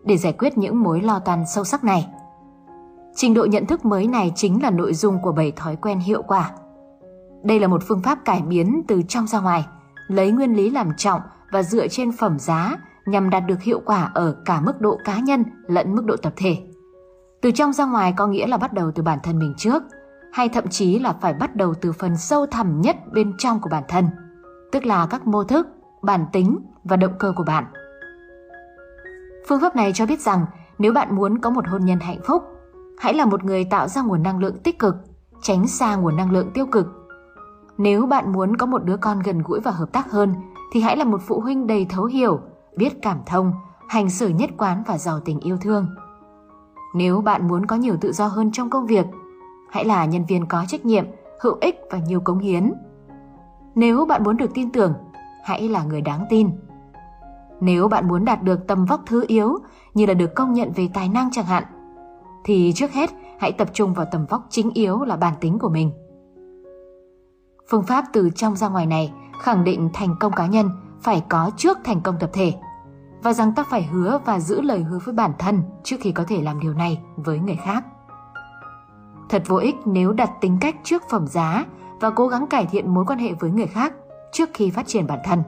để 0.06 0.18
giải 0.18 0.34
quyết 0.34 0.58
những 0.58 0.84
mối 0.84 1.02
lo 1.02 1.20
toan 1.20 1.44
sâu 1.56 1.64
sắc 1.64 1.84
này. 1.84 2.08
Trình 3.16 3.34
độ 3.34 3.46
nhận 3.46 3.66
thức 3.66 3.86
mới 3.86 4.08
này 4.08 4.32
chính 4.36 4.64
là 4.64 4.70
nội 4.70 4.94
dung 4.94 5.22
của 5.22 5.32
bảy 5.32 5.52
thói 5.52 5.76
quen 5.76 6.00
hiệu 6.00 6.22
quả. 6.22 6.52
Đây 7.44 7.60
là 7.60 7.68
một 7.68 7.84
phương 7.88 8.02
pháp 8.02 8.26
cải 8.26 8.42
biến 8.42 8.82
từ 8.88 9.02
trong 9.08 9.28
ra 9.28 9.40
ngoài, 9.40 9.66
lấy 10.08 10.32
nguyên 10.32 10.54
lý 10.54 10.70
làm 10.70 10.92
trọng 10.98 11.22
và 11.52 11.64
dựa 11.64 11.88
trên 11.88 12.12
phẩm 12.12 12.40
giá 12.40 12.78
nhằm 13.06 13.30
đạt 13.30 13.44
được 13.48 13.62
hiệu 13.62 13.82
quả 13.86 14.12
ở 14.14 14.36
cả 14.46 14.62
mức 14.62 14.82
độ 14.82 14.98
cá 15.06 15.20
nhân 15.20 15.44
lẫn 15.68 15.96
mức 15.96 16.06
độ 16.06 16.16
tập 16.18 16.34
thể. 16.36 16.58
Từ 17.42 17.52
trong 17.52 17.74
ra 17.74 17.86
ngoài 17.86 18.14
có 18.18 18.28
nghĩa 18.28 18.48
là 18.48 18.58
bắt 18.58 18.74
đầu 18.74 18.92
từ 18.96 19.04
bản 19.04 19.20
thân 19.24 19.40
mình 19.40 19.54
trước, 19.58 19.84
hay 20.38 20.50
thậm 20.50 20.68
chí 20.68 21.00
là 21.00 21.14
phải 21.22 21.34
bắt 21.34 21.56
đầu 21.56 21.74
từ 21.82 21.92
phần 21.92 22.18
sâu 22.18 22.46
thẳm 22.46 22.82
nhất 22.82 22.98
bên 23.12 23.34
trong 23.38 23.60
của 23.60 23.70
bản 23.70 23.84
thân, 23.88 24.10
tức 24.72 24.86
là 24.86 25.08
các 25.10 25.28
mô 25.28 25.44
thức, 25.44 25.68
bản 26.02 26.26
tính 26.32 26.60
và 26.84 26.98
động 26.98 27.14
cơ 27.20 27.34
của 27.36 27.44
bạn. 27.44 27.66
Phương 29.48 29.62
pháp 29.62 29.76
này 29.76 29.92
cho 29.94 30.06
biết 30.06 30.20
rằng 30.20 30.46
nếu 30.80 30.94
bạn 30.94 31.16
muốn 31.16 31.38
có 31.38 31.50
một 31.50 31.68
hôn 31.68 31.86
nhân 31.86 32.00
hạnh 32.00 32.20
phúc, 32.28 32.44
hãy 32.98 33.14
là 33.14 33.26
một 33.26 33.44
người 33.44 33.66
tạo 33.66 33.88
ra 33.88 34.02
nguồn 34.02 34.24
năng 34.24 34.40
lượng 34.40 34.58
tích 34.64 34.80
cực, 34.80 34.96
tránh 35.42 35.68
xa 35.68 35.96
nguồn 35.96 36.16
năng 36.16 36.32
lượng 36.32 36.52
tiêu 36.54 36.66
cực. 36.66 36.88
Nếu 37.78 38.06
bạn 38.06 38.32
muốn 38.32 38.58
có 38.58 38.66
một 38.66 38.84
đứa 38.84 38.98
con 38.98 39.20
gần 39.20 39.42
gũi 39.46 39.60
và 39.60 39.72
hợp 39.72 39.92
tác 39.92 40.12
hơn, 40.12 40.34
thì 40.74 40.82
hãy 40.82 40.98
là 40.98 41.04
một 41.04 41.22
phụ 41.28 41.40
huynh 41.40 41.68
đầy 41.68 41.86
thấu 41.90 42.06
hiểu, 42.06 42.40
biết 42.76 43.02
cảm 43.02 43.18
thông, 43.26 43.54
hành 43.90 44.10
xử 44.10 44.28
nhất 44.28 44.50
quán 44.58 44.84
và 44.88 44.98
giàu 44.98 45.20
tình 45.26 45.40
yêu 45.40 45.58
thương. 45.62 45.88
Nếu 46.96 47.22
bạn 47.22 47.48
muốn 47.48 47.66
có 47.66 47.76
nhiều 47.76 47.98
tự 48.02 48.12
do 48.12 48.28
hơn 48.28 48.52
trong 48.52 48.70
công 48.70 48.86
việc, 48.86 49.06
hãy 49.72 49.86
là 49.86 50.06
nhân 50.06 50.26
viên 50.26 50.46
có 50.46 50.66
trách 50.68 50.86
nhiệm, 50.86 51.06
hữu 51.42 51.58
ích 51.62 51.82
và 51.92 51.98
nhiều 51.98 52.20
cống 52.20 52.40
hiến. 52.40 52.74
Nếu 53.76 54.06
bạn 54.06 54.24
muốn 54.24 54.38
được 54.38 54.54
tin 54.54 54.72
tưởng, 54.72 54.94
hãy 55.44 55.70
là 55.70 55.84
người 55.84 56.02
đáng 56.02 56.26
tin. 56.30 56.50
Nếu 57.60 57.88
bạn 57.88 58.08
muốn 58.08 58.26
đạt 58.26 58.44
được 58.44 58.68
tầm 58.68 58.86
vóc 58.86 59.02
thứ 59.06 59.26
yếu 59.28 59.58
như 59.94 60.06
là 60.06 60.14
được 60.14 60.36
công 60.36 60.54
nhận 60.54 60.72
về 60.76 60.90
tài 60.94 61.10
năng 61.10 61.30
chẳng 61.32 61.46
hạn, 61.46 61.64
thì 62.44 62.72
trước 62.76 62.92
hết 62.92 63.10
hãy 63.40 63.52
tập 63.52 63.70
trung 63.74 63.94
vào 63.94 64.06
tầm 64.12 64.26
vóc 64.26 64.48
chính 64.50 64.72
yếu 64.74 65.04
là 65.04 65.16
bản 65.16 65.34
tính 65.40 65.60
của 65.60 65.70
mình. 65.70 65.92
Phương 67.70 67.84
pháp 67.84 68.06
từ 68.14 68.30
trong 68.36 68.56
ra 68.56 68.70
ngoài 68.70 68.86
này 68.86 69.14
khẳng 69.42 69.64
định 69.64 69.90
thành 69.94 70.16
công 70.20 70.32
cá 70.32 70.48
nhân 70.48 70.70
phải 71.02 71.24
có 71.30 71.52
trước 71.58 71.78
thành 71.84 72.02
công 72.02 72.16
tập 72.20 72.30
thể 72.34 72.54
và 73.24 73.34
rằng 73.34 73.54
ta 73.54 73.64
phải 73.70 73.84
hứa 73.84 74.20
và 74.26 74.40
giữ 74.40 74.62
lời 74.62 74.80
hứa 74.84 75.00
với 75.06 75.14
bản 75.14 75.32
thân 75.40 75.62
trước 75.84 75.96
khi 76.00 76.12
có 76.12 76.24
thể 76.28 76.42
làm 76.42 76.60
điều 76.60 76.74
này 76.74 77.02
với 77.16 77.40
người 77.40 77.58
khác. 77.66 77.86
Thật 79.30 79.44
vô 79.46 79.58
ích 79.58 79.76
nếu 79.86 80.14
đặt 80.14 80.32
tính 80.42 80.58
cách 80.62 80.76
trước 80.84 81.04
phẩm 81.10 81.28
giá 81.28 81.66
và 82.00 82.10
cố 82.10 82.28
gắng 82.28 82.48
cải 82.48 82.66
thiện 82.66 82.94
mối 82.94 83.06
quan 83.08 83.20
hệ 83.20 83.34
với 83.40 83.52
người 83.52 83.68
khác 83.68 83.94
trước 84.32 84.50
khi 84.54 84.70
phát 84.70 84.88
triển 84.88 85.08
bản 85.08 85.20
thân. 85.26 85.44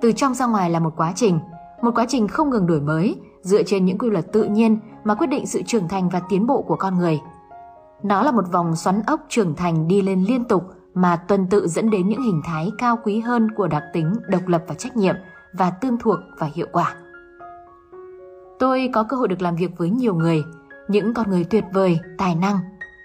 Từ 0.00 0.12
trong 0.12 0.34
ra 0.34 0.46
ngoài 0.46 0.70
là 0.70 0.80
một 0.80 0.92
quá 0.96 1.12
trình, 1.16 1.38
một 1.82 1.90
quá 1.94 2.04
trình 2.08 2.28
không 2.28 2.50
ngừng 2.50 2.66
đổi 2.66 2.80
mới 2.80 3.20
dựa 3.42 3.62
trên 3.62 3.84
những 3.84 3.98
quy 3.98 4.10
luật 4.10 4.32
tự 4.32 4.44
nhiên 4.44 4.78
mà 5.04 5.14
quyết 5.14 5.26
định 5.26 5.46
sự 5.46 5.62
trưởng 5.62 5.88
thành 5.88 6.08
và 6.08 6.20
tiến 6.28 6.46
bộ 6.46 6.62
của 6.62 6.76
con 6.76 6.98
người. 6.98 7.20
Nó 8.02 8.22
là 8.22 8.30
một 8.30 8.52
vòng 8.52 8.76
xoắn 8.76 9.02
ốc 9.06 9.20
trưởng 9.28 9.54
thành 9.54 9.88
đi 9.88 10.02
lên 10.02 10.24
liên 10.24 10.44
tục 10.44 10.64
mà 10.94 11.16
tuần 11.16 11.46
tự 11.46 11.68
dẫn 11.68 11.90
đến 11.90 12.08
những 12.08 12.22
hình 12.22 12.42
thái 12.44 12.70
cao 12.78 12.98
quý 13.04 13.20
hơn 13.20 13.48
của 13.56 13.68
đặc 13.68 13.82
tính 13.92 14.12
độc 14.28 14.42
lập 14.46 14.64
và 14.68 14.74
trách 14.74 14.96
nhiệm 14.96 15.14
và 15.58 15.70
tương 15.70 15.98
thuộc 15.98 16.18
và 16.38 16.50
hiệu 16.54 16.66
quả. 16.72 16.94
Tôi 18.58 18.90
có 18.92 19.02
cơ 19.02 19.16
hội 19.16 19.28
được 19.28 19.42
làm 19.42 19.56
việc 19.56 19.78
với 19.78 19.90
nhiều 19.90 20.14
người, 20.14 20.44
những 20.88 21.14
con 21.14 21.30
người 21.30 21.44
tuyệt 21.44 21.64
vời, 21.72 22.00
tài 22.18 22.34
năng, 22.34 22.58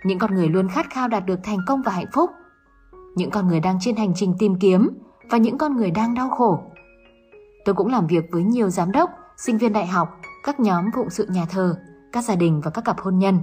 những 0.04 0.20
con 0.20 0.36
người 0.36 0.50
luôn 0.50 0.70
khát 0.70 0.90
khao 0.90 1.08
đạt 1.08 1.26
được 1.26 1.40
thành 1.44 1.58
công 1.68 1.82
và 1.82 1.92
hạnh 1.92 2.12
phúc, 2.14 2.30
những 3.16 3.32
con 3.32 3.48
người 3.48 3.60
đang 3.60 3.78
trên 3.82 3.96
hành 3.96 4.14
trình 4.16 4.36
tìm 4.40 4.56
kiếm 4.60 4.90
và 5.30 5.38
những 5.38 5.58
con 5.58 5.78
người 5.78 5.92
đang 5.92 6.14
đau 6.14 6.30
khổ. 6.30 6.60
Tôi 7.66 7.76
cũng 7.76 7.88
làm 7.88 8.08
việc 8.08 8.26
với 8.32 8.44
nhiều 8.44 8.70
giám 8.70 8.92
đốc, 8.92 9.10
sinh 9.38 9.58
viên 9.58 9.74
đại 9.74 9.88
học, 9.88 10.10
các 10.44 10.60
nhóm 10.60 10.86
phụng 10.96 11.10
sự 11.10 11.28
nhà 11.30 11.46
thờ, 11.50 11.76
các 12.12 12.24
gia 12.24 12.36
đình 12.36 12.62
và 12.62 12.72
các 12.72 12.86
cặp 12.86 13.00
hôn 13.00 13.20
nhân. 13.20 13.40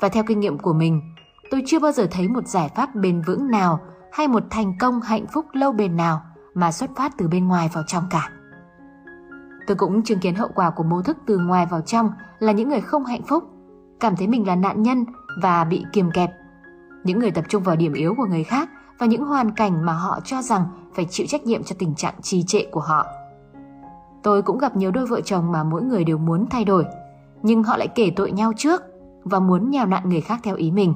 Và 0.00 0.08
theo 0.08 0.24
kinh 0.24 0.40
nghiệm 0.40 0.58
của 0.58 0.72
mình, 0.72 1.02
tôi 1.50 1.62
chưa 1.66 1.78
bao 1.78 1.92
giờ 1.92 2.08
thấy 2.10 2.28
một 2.28 2.46
giải 2.46 2.70
pháp 2.74 2.94
bền 2.94 3.22
vững 3.22 3.50
nào 3.50 3.80
hay 4.12 4.28
một 4.28 4.42
thành 4.50 4.72
công 4.80 5.00
hạnh 5.00 5.26
phúc 5.26 5.46
lâu 5.52 5.72
bền 5.72 5.96
nào 5.96 6.22
mà 6.54 6.72
xuất 6.72 6.90
phát 6.96 7.12
từ 7.18 7.28
bên 7.28 7.48
ngoài 7.48 7.70
vào 7.72 7.84
trong 7.86 8.04
cả. 8.10 8.30
Tôi 9.66 9.76
cũng 9.76 10.02
chứng 10.02 10.18
kiến 10.18 10.34
hậu 10.34 10.48
quả 10.54 10.70
của 10.70 10.82
mô 10.82 11.02
thức 11.02 11.16
từ 11.26 11.38
ngoài 11.38 11.66
vào 11.66 11.80
trong 11.80 12.10
là 12.38 12.52
những 12.52 12.68
người 12.68 12.80
không 12.80 13.04
hạnh 13.04 13.22
phúc, 13.22 13.44
cảm 14.00 14.16
thấy 14.16 14.26
mình 14.26 14.46
là 14.46 14.56
nạn 14.56 14.82
nhân 14.82 15.04
và 15.42 15.64
bị 15.64 15.84
kiềm 15.92 16.10
kẹp. 16.10 16.30
Những 17.04 17.18
người 17.18 17.30
tập 17.30 17.44
trung 17.48 17.62
vào 17.62 17.76
điểm 17.76 17.92
yếu 17.92 18.14
của 18.14 18.26
người 18.26 18.44
khác 18.44 18.68
và 18.98 19.06
những 19.06 19.24
hoàn 19.24 19.50
cảnh 19.50 19.86
mà 19.86 19.92
họ 19.92 20.20
cho 20.24 20.42
rằng 20.42 20.66
phải 20.94 21.06
chịu 21.10 21.26
trách 21.26 21.46
nhiệm 21.46 21.64
cho 21.64 21.76
tình 21.78 21.94
trạng 21.94 22.14
trì 22.22 22.42
trệ 22.42 22.64
của 22.70 22.80
họ. 22.80 23.06
Tôi 24.22 24.42
cũng 24.42 24.58
gặp 24.58 24.76
nhiều 24.76 24.90
đôi 24.90 25.06
vợ 25.06 25.20
chồng 25.20 25.52
mà 25.52 25.64
mỗi 25.64 25.82
người 25.82 26.04
đều 26.04 26.18
muốn 26.18 26.46
thay 26.50 26.64
đổi, 26.64 26.84
nhưng 27.42 27.62
họ 27.62 27.76
lại 27.76 27.88
kể 27.88 28.12
tội 28.16 28.32
nhau 28.32 28.52
trước 28.56 28.82
và 29.24 29.40
muốn 29.40 29.70
nhào 29.70 29.86
nặn 29.86 30.08
người 30.08 30.20
khác 30.20 30.40
theo 30.42 30.56
ý 30.56 30.70
mình. 30.70 30.94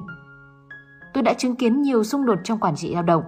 Tôi 1.14 1.22
đã 1.22 1.34
chứng 1.34 1.56
kiến 1.56 1.82
nhiều 1.82 2.04
xung 2.04 2.26
đột 2.26 2.38
trong 2.44 2.58
quản 2.58 2.76
trị 2.76 2.94
lao 2.94 3.02
động. 3.02 3.22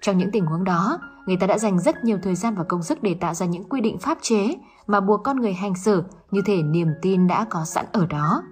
Trong 0.00 0.18
những 0.18 0.30
tình 0.30 0.46
huống 0.46 0.64
đó, 0.64 0.98
người 1.26 1.36
ta 1.36 1.46
đã 1.46 1.58
dành 1.58 1.78
rất 1.78 2.04
nhiều 2.04 2.18
thời 2.22 2.34
gian 2.34 2.54
và 2.54 2.64
công 2.64 2.82
sức 2.82 3.02
để 3.02 3.14
tạo 3.14 3.34
ra 3.34 3.46
những 3.46 3.68
quy 3.68 3.80
định 3.80 3.98
pháp 3.98 4.18
chế 4.22 4.54
mà 4.86 5.00
buộc 5.00 5.20
con 5.24 5.40
người 5.40 5.52
hành 5.52 5.74
xử 5.74 6.04
như 6.30 6.42
thể 6.46 6.62
niềm 6.62 6.88
tin 7.02 7.26
đã 7.26 7.46
có 7.50 7.64
sẵn 7.64 7.84
ở 7.92 8.06
đó. 8.06 8.42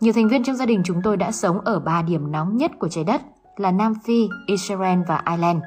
Nhiều 0.00 0.12
thành 0.12 0.28
viên 0.28 0.44
trong 0.44 0.56
gia 0.56 0.66
đình 0.66 0.82
chúng 0.84 1.02
tôi 1.02 1.16
đã 1.16 1.32
sống 1.32 1.60
ở 1.60 1.80
ba 1.80 2.02
điểm 2.02 2.32
nóng 2.32 2.56
nhất 2.56 2.70
của 2.78 2.88
trái 2.88 3.04
đất 3.04 3.22
là 3.56 3.70
Nam 3.70 3.94
Phi, 4.04 4.28
Israel 4.46 4.98
và 5.08 5.22
Ireland. 5.26 5.62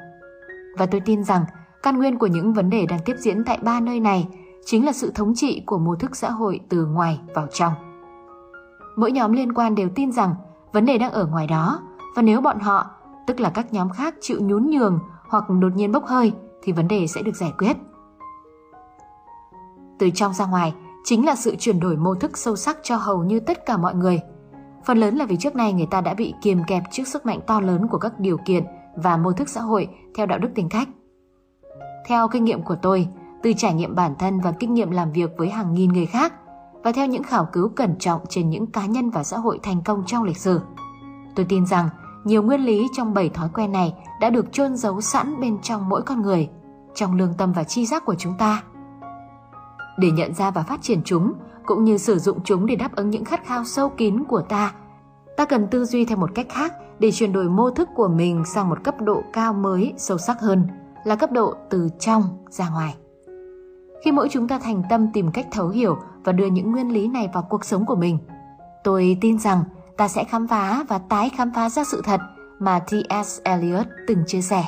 Và 0.78 0.86
tôi 0.86 1.00
tin 1.00 1.24
rằng 1.24 1.44
căn 1.82 1.98
nguyên 1.98 2.18
của 2.18 2.26
những 2.26 2.52
vấn 2.52 2.70
đề 2.70 2.86
đang 2.86 3.00
tiếp 3.04 3.14
diễn 3.18 3.44
tại 3.44 3.58
ba 3.62 3.80
nơi 3.80 4.00
này 4.00 4.28
chính 4.64 4.86
là 4.86 4.92
sự 4.92 5.12
thống 5.14 5.32
trị 5.34 5.62
của 5.66 5.78
mô 5.78 5.94
thức 5.94 6.16
xã 6.16 6.30
hội 6.30 6.60
từ 6.68 6.86
ngoài 6.86 7.20
vào 7.34 7.46
trong. 7.52 7.72
Mỗi 8.96 9.12
nhóm 9.12 9.32
liên 9.32 9.52
quan 9.52 9.74
đều 9.74 9.88
tin 9.94 10.12
rằng 10.12 10.34
vấn 10.72 10.86
đề 10.86 10.98
đang 10.98 11.12
ở 11.12 11.26
ngoài 11.26 11.46
đó 11.46 11.80
và 12.16 12.22
nếu 12.22 12.40
bọn 12.40 12.60
họ, 12.60 12.90
tức 13.26 13.40
là 13.40 13.50
các 13.50 13.72
nhóm 13.72 13.90
khác 13.90 14.14
chịu 14.20 14.38
nhún 14.40 14.70
nhường 14.70 14.98
hoặc 15.28 15.44
đột 15.60 15.76
nhiên 15.76 15.92
bốc 15.92 16.04
hơi 16.06 16.32
thì 16.62 16.72
vấn 16.72 16.88
đề 16.88 17.06
sẽ 17.06 17.22
được 17.22 17.36
giải 17.36 17.52
quyết. 17.58 17.76
Từ 19.98 20.10
trong 20.14 20.34
ra 20.34 20.46
ngoài 20.46 20.74
chính 21.04 21.26
là 21.26 21.34
sự 21.34 21.56
chuyển 21.56 21.80
đổi 21.80 21.96
mô 21.96 22.14
thức 22.14 22.38
sâu 22.38 22.56
sắc 22.56 22.78
cho 22.82 22.96
hầu 22.96 23.24
như 23.24 23.40
tất 23.40 23.66
cả 23.66 23.76
mọi 23.76 23.94
người. 23.94 24.20
Phần 24.84 24.98
lớn 24.98 25.16
là 25.16 25.24
vì 25.24 25.36
trước 25.36 25.56
nay 25.56 25.72
người 25.72 25.86
ta 25.86 26.00
đã 26.00 26.14
bị 26.14 26.34
kiềm 26.42 26.64
kẹp 26.66 26.82
trước 26.90 27.08
sức 27.08 27.26
mạnh 27.26 27.40
to 27.46 27.60
lớn 27.60 27.88
của 27.88 27.98
các 27.98 28.20
điều 28.20 28.36
kiện 28.44 28.64
và 28.96 29.16
mô 29.16 29.32
thức 29.32 29.48
xã 29.48 29.60
hội 29.60 29.88
theo 30.14 30.26
đạo 30.26 30.38
đức 30.38 30.48
tính 30.54 30.68
cách. 30.68 30.88
Theo 32.06 32.28
kinh 32.28 32.44
nghiệm 32.44 32.62
của 32.62 32.76
tôi, 32.82 33.08
từ 33.42 33.52
trải 33.52 33.74
nghiệm 33.74 33.94
bản 33.94 34.14
thân 34.18 34.40
và 34.40 34.52
kinh 34.52 34.74
nghiệm 34.74 34.90
làm 34.90 35.12
việc 35.12 35.30
với 35.38 35.48
hàng 35.48 35.74
nghìn 35.74 35.92
người 35.92 36.06
khác 36.06 36.32
và 36.84 36.92
theo 36.92 37.06
những 37.06 37.22
khảo 37.22 37.48
cứu 37.52 37.68
cẩn 37.68 37.98
trọng 37.98 38.20
trên 38.28 38.50
những 38.50 38.66
cá 38.66 38.86
nhân 38.86 39.10
và 39.10 39.24
xã 39.24 39.38
hội 39.38 39.60
thành 39.62 39.82
công 39.84 40.02
trong 40.06 40.24
lịch 40.24 40.36
sử, 40.36 40.60
tôi 41.36 41.46
tin 41.48 41.66
rằng 41.66 41.88
nhiều 42.28 42.42
nguyên 42.42 42.60
lý 42.60 42.88
trong 42.92 43.14
bảy 43.14 43.28
thói 43.28 43.48
quen 43.54 43.72
này 43.72 43.94
đã 44.20 44.30
được 44.30 44.52
chôn 44.52 44.76
giấu 44.76 45.00
sẵn 45.00 45.40
bên 45.40 45.58
trong 45.62 45.88
mỗi 45.88 46.02
con 46.02 46.22
người, 46.22 46.48
trong 46.94 47.14
lương 47.14 47.34
tâm 47.38 47.52
và 47.52 47.64
chi 47.64 47.86
giác 47.86 48.04
của 48.04 48.14
chúng 48.14 48.34
ta. 48.38 48.62
Để 49.98 50.10
nhận 50.10 50.34
ra 50.34 50.50
và 50.50 50.62
phát 50.62 50.82
triển 50.82 51.00
chúng, 51.04 51.32
cũng 51.66 51.84
như 51.84 51.98
sử 51.98 52.18
dụng 52.18 52.38
chúng 52.44 52.66
để 52.66 52.76
đáp 52.76 52.96
ứng 52.96 53.10
những 53.10 53.24
khát 53.24 53.46
khao 53.46 53.64
sâu 53.64 53.88
kín 53.88 54.24
của 54.24 54.40
ta, 54.40 54.72
ta 55.36 55.44
cần 55.44 55.68
tư 55.68 55.84
duy 55.84 56.04
theo 56.04 56.18
một 56.18 56.30
cách 56.34 56.46
khác 56.50 56.72
để 56.98 57.12
chuyển 57.12 57.32
đổi 57.32 57.48
mô 57.48 57.70
thức 57.70 57.88
của 57.94 58.08
mình 58.08 58.44
sang 58.44 58.68
một 58.68 58.84
cấp 58.84 59.00
độ 59.00 59.22
cao 59.32 59.52
mới, 59.52 59.92
sâu 59.96 60.18
sắc 60.18 60.40
hơn, 60.40 60.68
là 61.04 61.16
cấp 61.16 61.32
độ 61.32 61.54
từ 61.70 61.88
trong 61.98 62.22
ra 62.50 62.68
ngoài. 62.68 62.94
Khi 64.04 64.12
mỗi 64.12 64.28
chúng 64.28 64.48
ta 64.48 64.58
thành 64.58 64.82
tâm 64.90 65.12
tìm 65.12 65.32
cách 65.32 65.46
thấu 65.50 65.68
hiểu 65.68 65.96
và 66.24 66.32
đưa 66.32 66.46
những 66.46 66.72
nguyên 66.72 66.92
lý 66.92 67.08
này 67.08 67.30
vào 67.32 67.42
cuộc 67.42 67.64
sống 67.64 67.86
của 67.86 67.96
mình, 67.96 68.18
tôi 68.84 69.18
tin 69.20 69.38
rằng 69.38 69.64
ta 69.98 70.08
sẽ 70.08 70.24
khám 70.24 70.48
phá 70.48 70.84
và 70.88 70.98
tái 70.98 71.30
khám 71.36 71.52
phá 71.54 71.68
ra 71.68 71.84
sự 71.84 72.02
thật 72.04 72.20
mà 72.58 72.78
T.S. 72.78 73.40
Eliot 73.44 73.86
từng 74.06 74.24
chia 74.26 74.40
sẻ. 74.40 74.64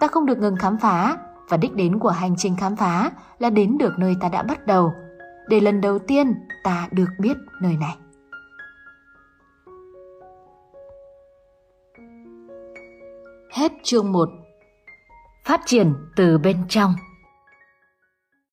Ta 0.00 0.06
không 0.06 0.26
được 0.26 0.38
ngừng 0.38 0.56
khám 0.56 0.78
phá 0.78 1.16
và 1.48 1.56
đích 1.56 1.74
đến 1.74 1.98
của 1.98 2.08
hành 2.08 2.34
trình 2.38 2.56
khám 2.56 2.76
phá 2.76 3.10
là 3.38 3.50
đến 3.50 3.78
được 3.78 3.92
nơi 3.98 4.16
ta 4.20 4.28
đã 4.28 4.42
bắt 4.42 4.66
đầu, 4.66 4.92
để 5.48 5.60
lần 5.60 5.80
đầu 5.80 5.98
tiên 5.98 6.34
ta 6.64 6.88
được 6.90 7.08
biết 7.18 7.36
nơi 7.62 7.76
này. 7.76 7.96
Hết 13.52 13.72
chương 13.82 14.12
1 14.12 14.28
Phát 15.44 15.60
triển 15.66 15.94
từ 16.16 16.38
bên 16.38 16.56
trong 16.68 16.94